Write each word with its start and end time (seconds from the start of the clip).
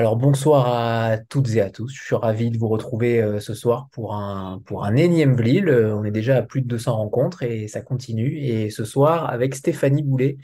Alors 0.00 0.16
bonsoir 0.16 0.66
à 0.66 1.18
toutes 1.18 1.50
et 1.50 1.60
à 1.60 1.68
tous. 1.68 1.92
Je 1.94 2.02
suis 2.02 2.14
ravi 2.14 2.50
de 2.50 2.56
vous 2.56 2.68
retrouver 2.68 3.20
euh, 3.20 3.38
ce 3.38 3.52
soir 3.52 3.90
pour 3.92 4.14
un, 4.14 4.62
énième 4.96 5.36
Blil. 5.36 5.68
Euh, 5.68 5.94
on 5.94 6.04
est 6.04 6.10
déjà 6.10 6.38
à 6.38 6.42
plus 6.42 6.62
de 6.62 6.68
200 6.68 6.96
rencontres 6.96 7.42
et 7.42 7.68
ça 7.68 7.82
continue. 7.82 8.38
Et 8.38 8.70
ce 8.70 8.86
soir 8.86 9.28
avec 9.28 9.54
Stéphanie 9.54 10.02
Boulet, 10.02 10.38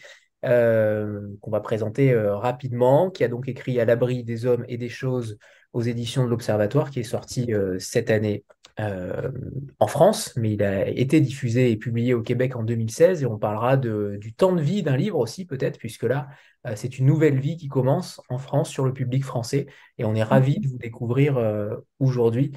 euh, 0.45 1.23
qu'on 1.41 1.51
va 1.51 1.61
présenter 1.61 2.15
rapidement, 2.15 3.09
qui 3.11 3.25
a 3.25 3.29
donc 3.29 3.49
écrit 3.49 3.81
À 3.81 3.87
l'abri 3.87 4.25
des 4.25 4.45
hommes 4.45 4.67
et 4.69 4.77
des 4.77 4.91
choses 4.91 5.39
aux 5.77 5.83
éditions 5.83 6.25
de 6.25 6.31
l'Observatoire, 6.31 6.91
qui 6.91 7.01
est 7.01 7.05
sorti 7.05 7.53
cette 7.79 8.11
année 8.11 8.45
euh, 8.79 9.31
en 9.79 9.87
France, 9.87 10.35
mais 10.37 10.53
il 10.53 10.63
a 10.63 10.87
été 10.87 11.23
diffusé 11.23 11.71
et 11.71 11.77
publié 11.79 12.13
au 12.13 12.21
Québec 12.23 12.57
en 12.57 12.63
2016 12.63 13.23
et 13.23 13.27
on 13.27 13.39
parlera 13.39 13.79
de, 13.79 14.19
du 14.21 14.35
temps 14.35 14.53
de 14.53 14.61
vie 14.61 14.83
d'un 14.83 14.97
livre 14.99 15.19
aussi 15.19 15.47
peut-être, 15.47 15.79
puisque 15.79 16.03
là, 16.03 16.29
euh, 16.67 16.75
c'est 16.77 16.99
une 16.99 17.07
nouvelle 17.07 17.39
vie 17.39 17.57
qui 17.57 17.69
commence 17.69 18.21
en 18.29 18.37
France 18.37 18.69
sur 18.69 18.85
le 18.85 18.93
public 18.93 19.25
français 19.25 19.67
et 19.97 20.05
on 20.05 20.15
est 20.15 20.23
ravi 20.23 20.61
de 20.61 20.69
vous 20.69 20.77
découvrir 20.77 21.39
euh, 21.39 21.77
aujourd'hui 22.01 22.53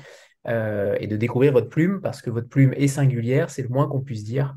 et 0.47 1.05
de 1.05 1.15
découvrir 1.15 1.51
votre 1.51 1.69
plume 1.69 2.01
parce 2.01 2.23
que 2.23 2.31
votre 2.31 2.47
plume 2.47 2.73
est 2.73 2.87
singulière, 2.87 3.51
c'est 3.51 3.61
le 3.61 3.69
moins 3.69 3.87
qu'on 3.87 3.99
puisse 4.01 4.23
dire. 4.23 4.55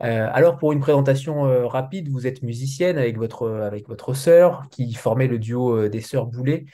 alors 0.00 0.58
pour 0.58 0.72
une 0.72 0.80
présentation 0.80 1.66
rapide, 1.66 2.10
vous 2.10 2.26
êtes 2.26 2.42
musicienne 2.42 2.98
avec 2.98 3.16
votre, 3.16 3.48
avec 3.48 3.88
votre 3.88 4.12
sœur 4.12 4.64
qui 4.70 4.92
formait 4.92 5.28
le 5.28 5.38
duo 5.38 5.88
des 5.88 6.02
sœurs 6.02 6.26
Boulet. 6.26 6.66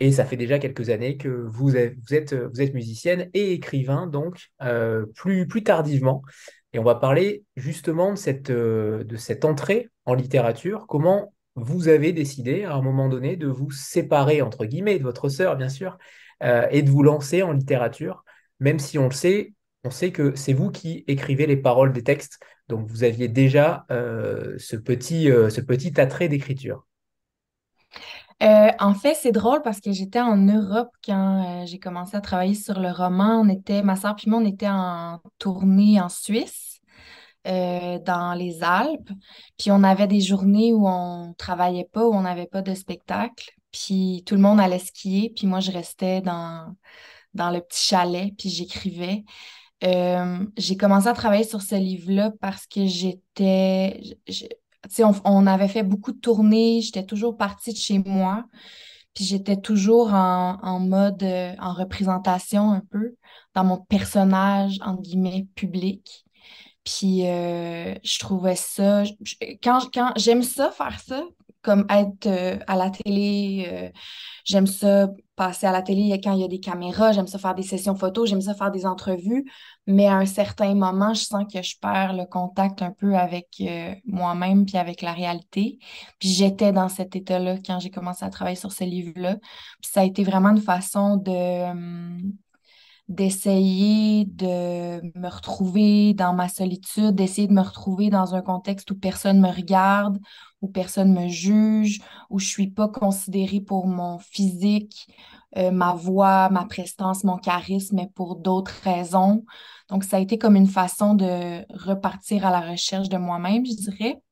Et 0.00 0.12
ça 0.12 0.24
fait 0.24 0.36
déjà 0.36 0.58
quelques 0.58 0.90
années 0.90 1.16
que 1.16 1.28
vous 1.28 1.76
êtes, 1.76 2.32
musicienne 2.74 3.30
et 3.32 3.52
écrivain, 3.52 4.06
donc 4.06 4.50
euh, 4.62 5.06
plus, 5.14 5.46
tardivement. 5.62 6.22
Et 6.72 6.78
on 6.78 6.84
va 6.84 6.96
parler 6.96 7.44
justement 7.56 8.12
de 8.12 8.18
cette, 8.18 8.50
euh, 8.50 9.04
de 9.04 9.16
cette 9.16 9.44
entrée 9.44 9.88
en 10.04 10.14
littérature. 10.14 10.86
Comment 10.88 11.32
vous 11.54 11.86
avez 11.88 12.12
décidé 12.12 12.64
à 12.64 12.74
un 12.74 12.82
moment 12.82 13.08
donné 13.08 13.36
de 13.36 13.46
vous 13.46 13.70
séparer, 13.70 14.42
entre 14.42 14.64
guillemets, 14.64 14.98
de 14.98 15.04
votre 15.04 15.28
sœur, 15.28 15.56
bien 15.56 15.68
sûr, 15.68 15.96
euh, 16.42 16.66
et 16.70 16.82
de 16.82 16.90
vous 16.90 17.04
lancer 17.04 17.42
en 17.42 17.52
littérature, 17.52 18.24
même 18.58 18.80
si 18.80 18.98
on 18.98 19.04
le 19.04 19.14
sait, 19.14 19.54
on 19.84 19.90
sait 19.90 20.10
que 20.10 20.34
c'est 20.34 20.52
vous 20.52 20.70
qui 20.70 21.04
écrivez 21.06 21.46
les 21.46 21.56
paroles 21.56 21.92
des 21.92 22.02
textes. 22.02 22.40
Donc 22.68 22.88
vous 22.88 23.04
aviez 23.04 23.28
déjà 23.28 23.86
ce 23.90 24.76
petit 24.76 26.00
attrait 26.00 26.28
d'écriture. 26.28 26.86
Euh, 28.44 28.70
en 28.78 28.94
fait, 28.94 29.14
c'est 29.14 29.32
drôle 29.32 29.62
parce 29.62 29.80
que 29.80 29.92
j'étais 29.92 30.20
en 30.20 30.36
Europe 30.36 30.90
quand 31.04 31.62
euh, 31.62 31.66
j'ai 31.66 31.78
commencé 31.78 32.14
à 32.16 32.20
travailler 32.20 32.54
sur 32.54 32.78
le 32.78 32.90
roman. 32.90 33.40
On 33.40 33.48
était, 33.48 33.82
ma 33.82 33.96
soeur 33.96 34.16
et 34.24 34.28
moi, 34.28 34.40
on 34.40 34.44
était 34.44 34.68
en 34.68 35.20
tournée 35.38 35.98
en 36.00 36.10
Suisse, 36.10 36.80
euh, 37.46 37.98
dans 38.00 38.34
les 38.34 38.62
Alpes. 38.62 39.10
Puis 39.58 39.70
on 39.70 39.82
avait 39.82 40.08
des 40.08 40.20
journées 40.20 40.74
où 40.74 40.86
on 40.86 41.34
travaillait 41.38 41.88
pas, 41.90 42.04
où 42.06 42.12
on 42.14 42.22
n'avait 42.22 42.46
pas 42.46 42.60
de 42.60 42.74
spectacle. 42.74 43.50
Puis 43.72 44.22
tout 44.26 44.34
le 44.34 44.42
monde 44.42 44.60
allait 44.60 44.78
skier, 44.78 45.32
puis 45.34 45.46
moi, 45.46 45.60
je 45.60 45.72
restais 45.72 46.20
dans, 46.20 46.74
dans 47.32 47.50
le 47.50 47.60
petit 47.60 47.82
chalet, 47.82 48.32
puis 48.36 48.50
j'écrivais. 48.50 49.24
j'ai 49.82 50.76
commencé 50.76 51.08
à 51.08 51.14
travailler 51.14 51.44
sur 51.44 51.62
ce 51.62 51.76
livre-là 51.76 52.30
parce 52.40 52.66
que 52.66 52.86
j'étais 52.86 54.00
on, 55.24 55.46
avait 55.46 55.68
fait 55.68 55.82
beaucoup 55.82 56.12
de 56.12 56.18
tournées, 56.18 56.80
j'étais 56.80 57.04
toujours 57.04 57.36
partie 57.36 57.72
de 57.72 57.78
chez 57.78 57.98
moi, 57.98 58.44
puis 59.14 59.24
j'étais 59.24 59.56
toujours 59.56 60.12
en, 60.12 60.80
mode, 60.80 61.22
euh, 61.22 61.52
en 61.60 61.72
représentation 61.72 62.72
un 62.72 62.82
peu, 62.90 63.14
dans 63.54 63.64
mon 63.64 63.78
personnage, 63.78 64.78
entre 64.84 65.02
guillemets, 65.02 65.46
public. 65.54 66.24
Puis 66.84 67.26
euh, 67.26 67.94
je 68.02 68.18
trouvais 68.18 68.56
ça, 68.56 69.04
quand, 69.62 69.88
quand 69.92 70.12
j'aime 70.16 70.42
ça, 70.42 70.70
faire 70.70 71.00
ça, 71.00 71.22
comme 71.62 71.86
être 71.88 72.26
euh, 72.26 72.58
à 72.66 72.76
la 72.76 72.90
télé, 72.90 73.92
j'aime 74.44 74.66
ça 74.66 75.08
passer 75.36 75.66
à 75.66 75.72
la 75.72 75.82
télé 75.82 76.20
quand 76.22 76.32
il 76.34 76.40
y 76.40 76.44
a 76.44 76.48
des 76.48 76.60
caméras, 76.60 77.12
j'aime 77.12 77.26
ça 77.26 77.38
faire 77.38 77.54
des 77.54 77.62
sessions 77.62 77.94
photos, 77.94 78.28
j'aime 78.28 78.40
ça 78.40 78.54
faire 78.54 78.70
des 78.70 78.86
entrevues, 78.86 79.50
mais 79.86 80.06
à 80.06 80.16
un 80.16 80.26
certain 80.26 80.74
moment, 80.74 81.12
je 81.14 81.24
sens 81.24 81.44
que 81.52 81.62
je 81.62 81.76
perds 81.78 82.14
le 82.14 82.24
contact 82.24 82.82
un 82.82 82.90
peu 82.90 83.16
avec 83.16 83.48
euh, 83.60 83.94
moi-même 84.06 84.64
puis 84.64 84.78
avec 84.78 85.02
la 85.02 85.12
réalité. 85.12 85.78
Puis 86.18 86.30
j'étais 86.30 86.72
dans 86.72 86.88
cet 86.88 87.16
état-là 87.16 87.58
quand 87.64 87.80
j'ai 87.80 87.90
commencé 87.90 88.24
à 88.24 88.30
travailler 88.30 88.56
sur 88.56 88.72
ce 88.72 88.84
livre-là. 88.84 89.36
Puis 89.82 89.90
ça 89.92 90.00
a 90.00 90.04
été 90.04 90.24
vraiment 90.24 90.50
une 90.50 90.62
façon 90.62 91.16
de 91.16 91.70
hum, 91.70 92.32
d'essayer 93.08 94.24
de 94.24 95.02
me 95.18 95.28
retrouver 95.28 96.14
dans 96.14 96.32
ma 96.32 96.48
solitude, 96.48 97.14
d'essayer 97.14 97.46
de 97.46 97.52
me 97.52 97.60
retrouver 97.60 98.08
dans 98.08 98.34
un 98.34 98.40
contexte 98.40 98.90
où 98.90 98.98
personne 98.98 99.40
me 99.40 99.48
regarde, 99.48 100.18
où 100.64 100.68
personne 100.68 101.12
me 101.12 101.28
juge, 101.28 102.00
où 102.30 102.38
je 102.38 102.46
suis 102.46 102.70
pas 102.70 102.88
considérée 102.88 103.60
pour 103.60 103.86
mon 103.86 104.18
physique, 104.18 105.08
euh, 105.58 105.70
ma 105.70 105.92
voix, 105.92 106.48
ma 106.48 106.64
prestance, 106.64 107.22
mon 107.22 107.36
charisme, 107.36 107.96
mais 107.96 108.08
pour 108.14 108.36
d'autres 108.36 108.80
raisons. 108.82 109.44
Donc, 109.90 110.04
ça 110.04 110.16
a 110.16 110.20
été 110.20 110.38
comme 110.38 110.56
une 110.56 110.66
façon 110.66 111.14
de 111.14 111.64
repartir 111.86 112.46
à 112.46 112.50
la 112.50 112.62
recherche 112.62 113.10
de 113.10 113.18
moi-même, 113.18 113.66
je 113.66 113.74
dirais. 113.74 114.22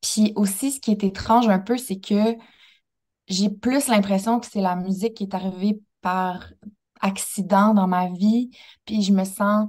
Puis 0.00 0.32
aussi, 0.36 0.70
ce 0.70 0.80
qui 0.80 0.92
est 0.92 1.02
étrange 1.02 1.48
un 1.48 1.58
peu, 1.58 1.76
c'est 1.76 1.98
que 1.98 2.36
j'ai 3.26 3.50
plus 3.50 3.88
l'impression 3.88 4.38
que 4.38 4.46
c'est 4.46 4.60
la 4.60 4.76
musique 4.76 5.14
qui 5.14 5.24
est 5.24 5.34
arrivée 5.34 5.80
par 6.00 6.52
accident 7.00 7.74
dans 7.74 7.88
ma 7.88 8.08
vie, 8.08 8.50
puis 8.84 9.02
je 9.02 9.12
me 9.12 9.24
sens 9.24 9.68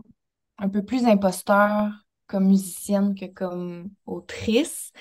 un 0.60 0.70
peu 0.70 0.84
plus 0.84 1.06
imposteur 1.06 1.92
comme 2.30 2.46
musicienne 2.48 3.16
que 3.16 3.26
comme 3.26 3.90
autrice. 4.06 4.92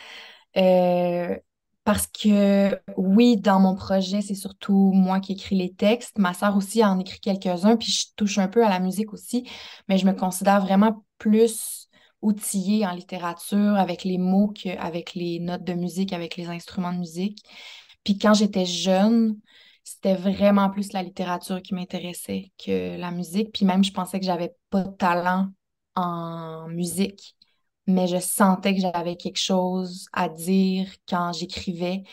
Euh, 0.59 1.37
parce 1.85 2.07
que 2.07 2.79
oui, 2.97 3.37
dans 3.39 3.61
mon 3.61 3.75
projet, 3.75 4.21
c'est 4.21 4.35
surtout 4.35 4.93
moi 4.95 5.21
qui 5.21 5.33
écris 5.33 5.57
les 5.57 5.73
textes. 5.73 6.19
Ma 6.19 6.35
sœur 6.35 6.57
aussi 6.57 6.85
en 6.85 6.99
écrit 6.99 7.21
quelques-uns, 7.21 7.77
puis 7.77 7.91
je 7.91 8.07
touche 8.17 8.39
un 8.39 8.49
peu 8.49 8.65
à 8.65 8.69
la 8.69 8.81
musique 8.81 9.13
aussi, 9.13 9.49
mais 9.89 9.97
je 9.97 10.07
me 10.07 10.13
considère 10.13 10.61
vraiment 10.61 11.05
plus 11.19 11.89
outillée 12.21 12.87
en 12.87 12.93
littérature 12.93 13.77
avec 13.77 14.05
les 14.05 14.19
mots 14.19 14.49
qu'avec 14.49 15.15
les 15.15 15.39
notes 15.41 15.65
de 15.65 15.73
musique, 15.75 16.13
avec 16.13 16.37
les 16.37 16.49
instruments 16.49 16.93
de 16.93 16.99
musique. 16.99 17.43
Puis 18.05 18.19
quand 18.19 18.35
j'étais 18.35 18.67
jeune, 18.67 19.39
c'était 19.85 20.15
vraiment 20.15 20.69
plus 20.71 20.93
la 20.93 21.03
littérature 21.03 21.63
qui 21.63 21.75
m'intéressait 21.75 22.53
que 22.63 22.99
la 22.99 23.11
musique. 23.11 23.53
Puis 23.53 23.65
même, 23.65 23.83
je 23.85 23.93
pensais 23.93 24.21
que 24.21 24.27
j'avais 24.27 24.55
pas 24.71 24.83
de 24.83 24.91
talent 24.91 25.49
en 25.95 26.69
musique, 26.69 27.37
mais 27.89 28.07
je 28.07 28.19
sentais 28.19 28.75
que 28.75 28.81
j'avais 28.83 29.17
quelque 29.17 29.41
chose 29.41 30.07
à 30.13 30.29
dire 30.29 30.89
quand 31.09 31.33
j'écrivais. 31.33 32.05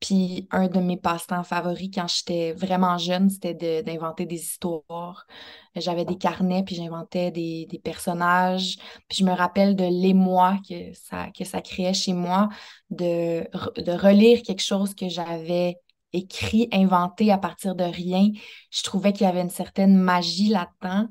Puis 0.00 0.46
un 0.52 0.68
de 0.68 0.78
mes 0.78 0.96
passe-temps 0.96 1.42
favoris 1.42 1.90
quand 1.92 2.06
j'étais 2.08 2.52
vraiment 2.52 2.98
jeune, 2.98 3.28
c'était 3.30 3.82
d'inventer 3.82 4.26
des 4.26 4.40
histoires. 4.40 5.26
J'avais 5.74 6.04
des 6.04 6.16
carnets, 6.16 6.62
puis 6.62 6.76
j'inventais 6.76 7.30
des, 7.30 7.80
personnages. 7.84 8.76
Puis 9.08 9.18
je 9.18 9.24
me 9.24 9.32
rappelle 9.32 9.76
de 9.76 9.84
l'émoi 9.84 10.56
que 10.68 10.92
ça, 10.94 11.28
que 11.36 11.44
ça 11.44 11.60
créait 11.60 11.94
chez 11.94 12.12
moi, 12.12 12.48
de, 12.90 13.40
de 13.80 13.92
relire 13.92 14.42
quelque 14.42 14.62
chose 14.62 14.94
que 14.94 15.08
j'avais 15.08 15.76
écrit, 16.12 16.68
inventé 16.72 17.32
à 17.32 17.38
partir 17.38 17.74
de 17.74 17.84
rien. 17.84 18.30
Je 18.70 18.82
trouvais 18.82 19.12
qu'il 19.12 19.26
y 19.26 19.28
avait 19.28 19.42
une 19.42 19.50
certaine 19.50 19.96
magie 19.96 20.48
là-dedans. 20.48 21.08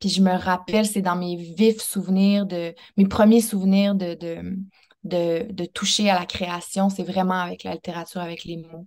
Puis 0.00 0.08
je 0.08 0.22
me 0.22 0.32
rappelle, 0.32 0.86
c'est 0.86 1.02
dans 1.02 1.16
mes 1.16 1.36
vifs 1.36 1.80
souvenirs, 1.80 2.46
de 2.46 2.74
mes 2.96 3.06
premiers 3.06 3.40
souvenirs 3.40 3.94
de, 3.94 4.14
de, 4.14 5.52
de, 5.52 5.64
toucher 5.64 6.10
à 6.10 6.18
la 6.18 6.26
création, 6.26 6.90
c'est 6.90 7.02
vraiment 7.02 7.40
avec 7.40 7.64
la 7.64 7.72
littérature, 7.72 8.20
avec 8.20 8.44
les 8.44 8.58
mots. 8.58 8.86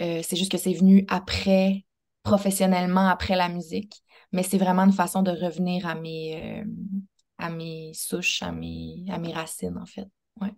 Euh, 0.00 0.20
c'est 0.22 0.36
juste 0.36 0.52
que 0.52 0.58
c'est 0.58 0.74
venu 0.74 1.04
après, 1.08 1.84
professionnellement, 2.22 3.08
après 3.08 3.36
la 3.36 3.48
musique. 3.48 4.02
Mais 4.32 4.42
c'est 4.42 4.58
vraiment 4.58 4.82
une 4.84 4.92
façon 4.92 5.22
de 5.22 5.30
revenir 5.30 5.86
à 5.86 5.94
mes, 5.94 6.60
euh, 6.60 6.64
à 7.38 7.50
mes 7.50 7.92
souches, 7.94 8.42
à 8.42 8.52
mes, 8.52 9.04
à 9.08 9.18
mes 9.18 9.32
racines, 9.32 9.78
en 9.78 9.86
fait. 9.86 10.06
Ouais. 10.40 10.52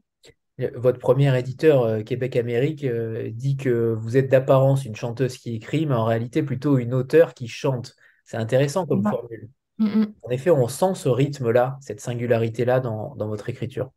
Votre 0.75 0.99
premier 0.99 1.37
éditeur, 1.39 1.83
euh, 1.83 2.03
Québec-Amérique, 2.03 2.83
euh, 2.83 3.31
dit 3.31 3.57
que 3.57 3.95
vous 3.95 4.17
êtes 4.17 4.29
d'apparence 4.29 4.85
une 4.85 4.97
chanteuse 4.97 5.39
qui 5.39 5.55
écrit, 5.55 5.87
mais 5.87 5.95
en 5.95 6.05
réalité 6.05 6.43
plutôt 6.43 6.79
une 6.79 6.95
auteure 6.95 7.35
qui 7.35 7.47
chante. 7.47 7.95
C'est 8.25 8.39
intéressant 8.39 8.85
comme 8.85 9.05
formule. 9.05 9.49
Mm, 9.79 9.87
mm. 9.87 10.15
En 10.23 10.31
effet, 10.31 10.51
on 10.51 10.69
sent 10.69 10.95
ce 10.95 11.09
rythme-là, 11.09 11.79
cette 11.81 12.01
singularité-là 12.01 12.81
dans, 12.81 13.15
votre 13.17 13.49
écriture. 13.49 13.91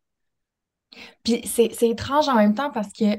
Puis 1.24 1.42
c'est 1.46 1.88
étrange 1.88 2.28
en 2.28 2.34
même 2.34 2.54
temps 2.54 2.70
parce 2.70 2.92
que, 2.92 3.16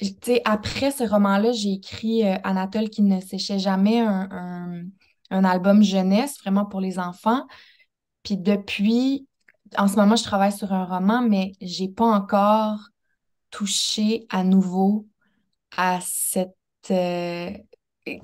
tu 0.00 0.14
sais, 0.22 0.42
après 0.44 0.90
ce 0.90 1.04
roman-là, 1.04 1.52
j'ai 1.52 1.72
écrit 1.72 2.26
euh, 2.26 2.36
Anatole 2.42 2.90
qui 2.90 3.02
ne 3.02 3.20
séchait 3.20 3.58
jamais, 3.58 4.00
un, 4.00 4.82
un 5.30 5.44
album 5.44 5.82
jeunesse, 5.82 6.38
vraiment 6.40 6.64
pour 6.64 6.80
les 6.80 6.98
enfants. 6.98 7.46
Puis 8.22 8.36
depuis, 8.36 9.28
en 9.76 9.88
ce 9.88 9.96
moment, 9.96 10.16
je 10.16 10.24
travaille 10.24 10.52
sur 10.52 10.72
un 10.72 10.84
roman, 10.84 11.22
mais 11.22 11.52
j'ai 11.60 11.88
pas 11.88 12.06
encore 12.06 12.78
touché 13.50 14.26
à 14.30 14.44
nouveau 14.44 15.06
à 15.76 16.00
cette. 16.02 16.56
Euh, 16.90 17.50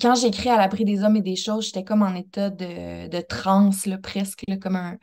quand 0.00 0.14
j'écris 0.14 0.50
à 0.50 0.56
l'abri 0.56 0.84
des 0.84 1.02
hommes 1.02 1.16
et 1.16 1.22
des 1.22 1.36
choses, 1.36 1.66
j'étais 1.66 1.84
comme 1.84 2.02
en 2.02 2.14
état 2.14 2.50
de, 2.50 3.08
de 3.08 3.20
transe, 3.20 3.88
presque, 4.02 4.44
comme 4.60 4.76
un, 4.76 4.98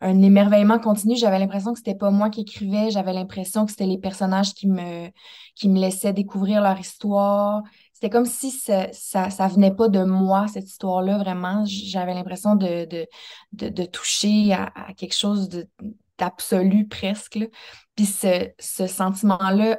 un 0.00 0.22
émerveillement 0.22 0.78
continu. 0.78 1.16
J'avais 1.16 1.38
l'impression 1.38 1.72
que 1.72 1.78
c'était 1.78 1.94
pas 1.94 2.10
moi 2.10 2.30
qui 2.30 2.42
écrivais, 2.42 2.90
j'avais 2.90 3.12
l'impression 3.12 3.64
que 3.64 3.70
c'était 3.70 3.86
les 3.86 3.98
personnages 3.98 4.54
qui 4.54 4.68
me, 4.68 5.08
qui 5.54 5.68
me 5.68 5.80
laissaient 5.80 6.12
découvrir 6.12 6.62
leur 6.62 6.78
histoire. 6.78 7.62
C'était 7.92 8.10
comme 8.10 8.26
si 8.26 8.50
ça, 8.50 8.92
ça, 8.92 9.48
venait 9.48 9.74
pas 9.74 9.88
de 9.88 10.04
moi, 10.04 10.46
cette 10.46 10.68
histoire-là, 10.68 11.18
vraiment. 11.18 11.64
J'avais 11.66 12.14
l'impression 12.14 12.54
de, 12.54 12.86
de, 13.52 13.84
toucher 13.86 14.52
à, 14.52 14.70
quelque 14.96 15.16
chose 15.16 15.48
d'absolu 16.18 16.86
presque. 16.86 17.40
Puis 17.96 18.06
ce, 18.06 18.50
ce 18.60 18.86
sentiment-là 18.86 19.78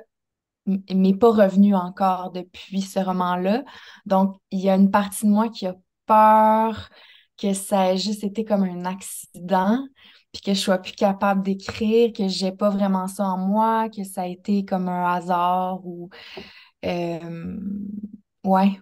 m'est 0.94 1.18
pas 1.18 1.32
revenu 1.32 1.76
encore 1.76 2.32
depuis 2.32 2.82
ce 2.82 3.00
roman-là. 3.00 3.64
Donc, 4.06 4.38
il 4.52 4.60
y 4.60 4.70
a 4.70 4.76
une 4.76 4.92
partie 4.92 5.26
de 5.26 5.32
moi 5.32 5.50
qui 5.50 5.68
a 5.68 5.76
peur 6.06 6.90
que 7.38 7.54
ça 7.54 7.94
ait 7.94 7.98
juste 7.98 8.24
été 8.24 8.46
comme 8.46 8.64
un 8.64 8.86
accident, 8.86 9.88
puis 10.32 10.42
que 10.42 10.54
je 10.54 10.60
sois 10.60 10.78
plus 10.80 10.94
capable 10.94 11.44
d'écrire, 11.44 12.12
que 12.14 12.28
j'ai 12.28 12.52
pas 12.52 12.70
vraiment 12.70 13.08
ça 13.08 13.26
en 13.26 13.38
moi, 13.38 13.90
que 13.90 14.04
ça 14.04 14.24
a 14.24 14.28
été 14.28 14.66
comme 14.66 14.90
un 14.90 15.06
hasard 15.14 15.86
ou 15.86 16.10
euh, 16.86 17.58
ouais. 18.44 18.80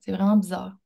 C'est 0.00 0.12
vraiment 0.12 0.36
bizarre. 0.36 0.76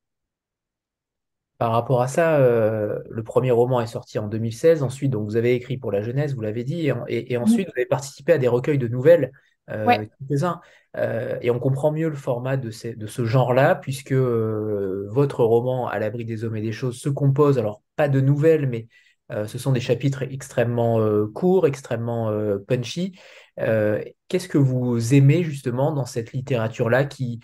Par 1.58 1.72
rapport 1.72 2.02
à 2.02 2.08
ça, 2.08 2.36
euh, 2.36 2.98
le 3.08 3.22
premier 3.22 3.50
roman 3.50 3.80
est 3.80 3.86
sorti 3.86 4.18
en 4.18 4.28
2016. 4.28 4.82
Ensuite, 4.82 5.10
donc, 5.10 5.24
vous 5.24 5.36
avez 5.36 5.54
écrit 5.54 5.78
pour 5.78 5.90
la 5.90 6.02
jeunesse, 6.02 6.34
vous 6.34 6.42
l'avez 6.42 6.64
dit, 6.64 6.90
et, 7.08 7.36
ensuite, 7.38 7.68
vous 7.68 7.72
avez 7.76 7.86
participé 7.86 8.32
à 8.32 8.38
des 8.38 8.48
recueils 8.48 8.78
de 8.78 8.88
nouvelles, 8.88 9.32
euh, 9.70 10.04
quelques-uns. 10.20 10.60
Euh, 10.98 11.38
et 11.40 11.50
on 11.50 11.58
comprend 11.58 11.92
mieux 11.92 12.10
le 12.10 12.16
format 12.16 12.58
de, 12.58 12.70
de 12.94 13.06
ce 13.06 13.24
genre-là, 13.24 13.74
puisque 13.74 14.12
votre 14.12 15.44
roman, 15.44 15.88
À 15.88 15.98
l'abri 15.98 16.26
des 16.26 16.44
hommes 16.44 16.56
et 16.56 16.62
des 16.62 16.72
choses, 16.72 16.98
se 16.98 17.08
compose, 17.08 17.58
alors 17.58 17.82
pas 17.96 18.08
de 18.08 18.20
nouvelles, 18.20 18.68
mais 18.68 18.86
ce 19.30 19.58
sont 19.58 19.72
des 19.72 19.80
chapitres 19.80 20.22
extrêmement 20.22 21.00
courts, 21.28 21.66
extrêmement 21.66 22.30
punchy. 22.68 23.18
Qu'est-ce 23.56 24.48
que 24.48 24.58
vous 24.58 25.14
aimez 25.14 25.42
justement 25.42 25.90
dans 25.92 26.04
cette 26.04 26.32
littérature-là 26.32 27.06
qui, 27.06 27.40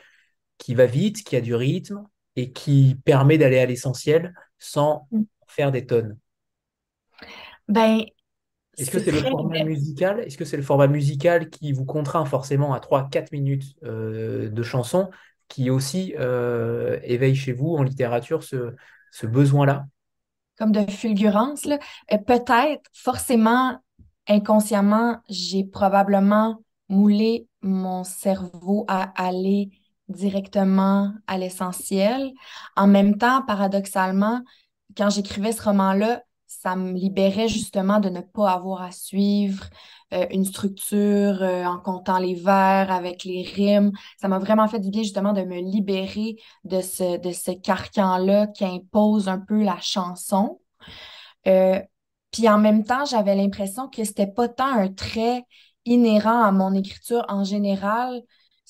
qui 0.59 0.75
va 0.75 0.85
vite, 0.85 1.25
qui 1.25 1.35
a 1.35 1.41
du 1.41 1.55
rythme 1.55 2.05
et 2.37 2.53
qui 2.53 2.97
permet 3.05 3.39
d'aller 3.39 3.59
à 3.59 3.67
l'essentiel 3.67 4.35
sans 4.59 5.07
mm. 5.11 5.23
faire 5.47 5.73
des 5.73 5.87
tonnes 5.87 6.17
Ben, 7.69 8.05
est-ce 8.79 8.91
que 8.91 8.99
c'est 8.99 9.11
le 9.11 9.19
format 9.19 9.65
musical? 9.65 10.21
Est-ce 10.21 10.39
que 10.39 10.45
c'est 10.45 10.57
le 10.57 10.63
format 10.63 10.87
musical 10.87 11.51
qui 11.51 11.73
vous 11.73 11.85
contraint 11.85 12.25
forcément 12.25 12.73
à 12.73 12.79
3-4 12.79 13.29
minutes 13.33 13.75
euh, 13.85 14.49
de 14.49 14.63
chanson 14.63 15.11
qui 15.49 15.69
aussi 15.69 16.15
euh, 16.19 16.99
éveille 17.03 17.35
chez 17.35 17.53
vous 17.53 17.75
en 17.77 17.83
littérature 17.83 18.43
ce, 18.43 18.75
ce 19.11 19.27
besoin-là? 19.27 19.85
Comme 20.59 20.73
de 20.73 20.91
fulgurance, 20.91 21.67
là. 21.67 21.79
Euh, 22.13 22.19
peut-être, 22.19 22.83
forcément, 22.95 23.79
inconsciemment, 24.27 25.21
j'ai 25.29 25.65
probablement 25.65 26.63
moulé 26.89 27.47
mon 27.61 28.05
cerveau 28.05 28.87
à 28.89 29.13
aller 29.23 29.71
directement 30.09 31.13
à 31.27 31.39
l'essentiel. 31.39 32.33
En 32.77 32.87
même 32.87 33.19
temps, 33.19 33.43
paradoxalement, 33.43 34.43
quand 34.97 35.11
j'écrivais 35.11 35.53
ce 35.53 35.63
roman-là, 35.63 36.23
ça 36.47 36.77
me 36.77 36.93
libérait 36.93 37.49
justement 37.49 37.99
de 37.99 38.09
ne 38.09 38.21
pas 38.21 38.51
avoir 38.53 38.83
à 38.83 38.93
suivre 38.93 39.65
euh, 40.13 40.27
une 40.31 40.45
structure 40.45 41.43
euh, 41.43 41.65
en 41.65 41.79
comptant 41.79 42.19
les 42.19 42.35
vers 42.35 42.93
avec 42.93 43.25
les 43.25 43.43
rimes. 43.43 43.93
Ça 44.21 44.29
m'a 44.29 44.39
vraiment 44.39 44.69
fait 44.69 44.79
du 44.79 44.91
bien 44.91 45.03
justement 45.03 45.33
de 45.33 45.43
me 45.43 45.59
libérer 45.61 46.37
de 46.65 46.81
ce, 46.83 47.19
de 47.19 47.33
ce 47.33 47.51
carcan-là 47.53 48.49
qui 48.49 48.65
impose 48.65 49.29
un 49.29 49.39
peu 49.39 49.63
la 49.63 49.79
chanson. 49.81 50.61
Euh, 51.47 51.81
puis 52.31 52.49
en 52.49 52.59
même 52.59 52.85
temps, 52.85 53.05
j'avais 53.07 53.35
l'impression 53.35 53.89
que 53.89 54.05
c'était 54.05 54.27
pas 54.27 54.49
tant 54.49 54.67
un 54.67 54.89
trait 54.89 55.45
inhérent 55.85 56.43
à 56.43 56.53
mon 56.53 56.75
écriture 56.75 57.25
en 57.29 57.45
général, 57.45 58.23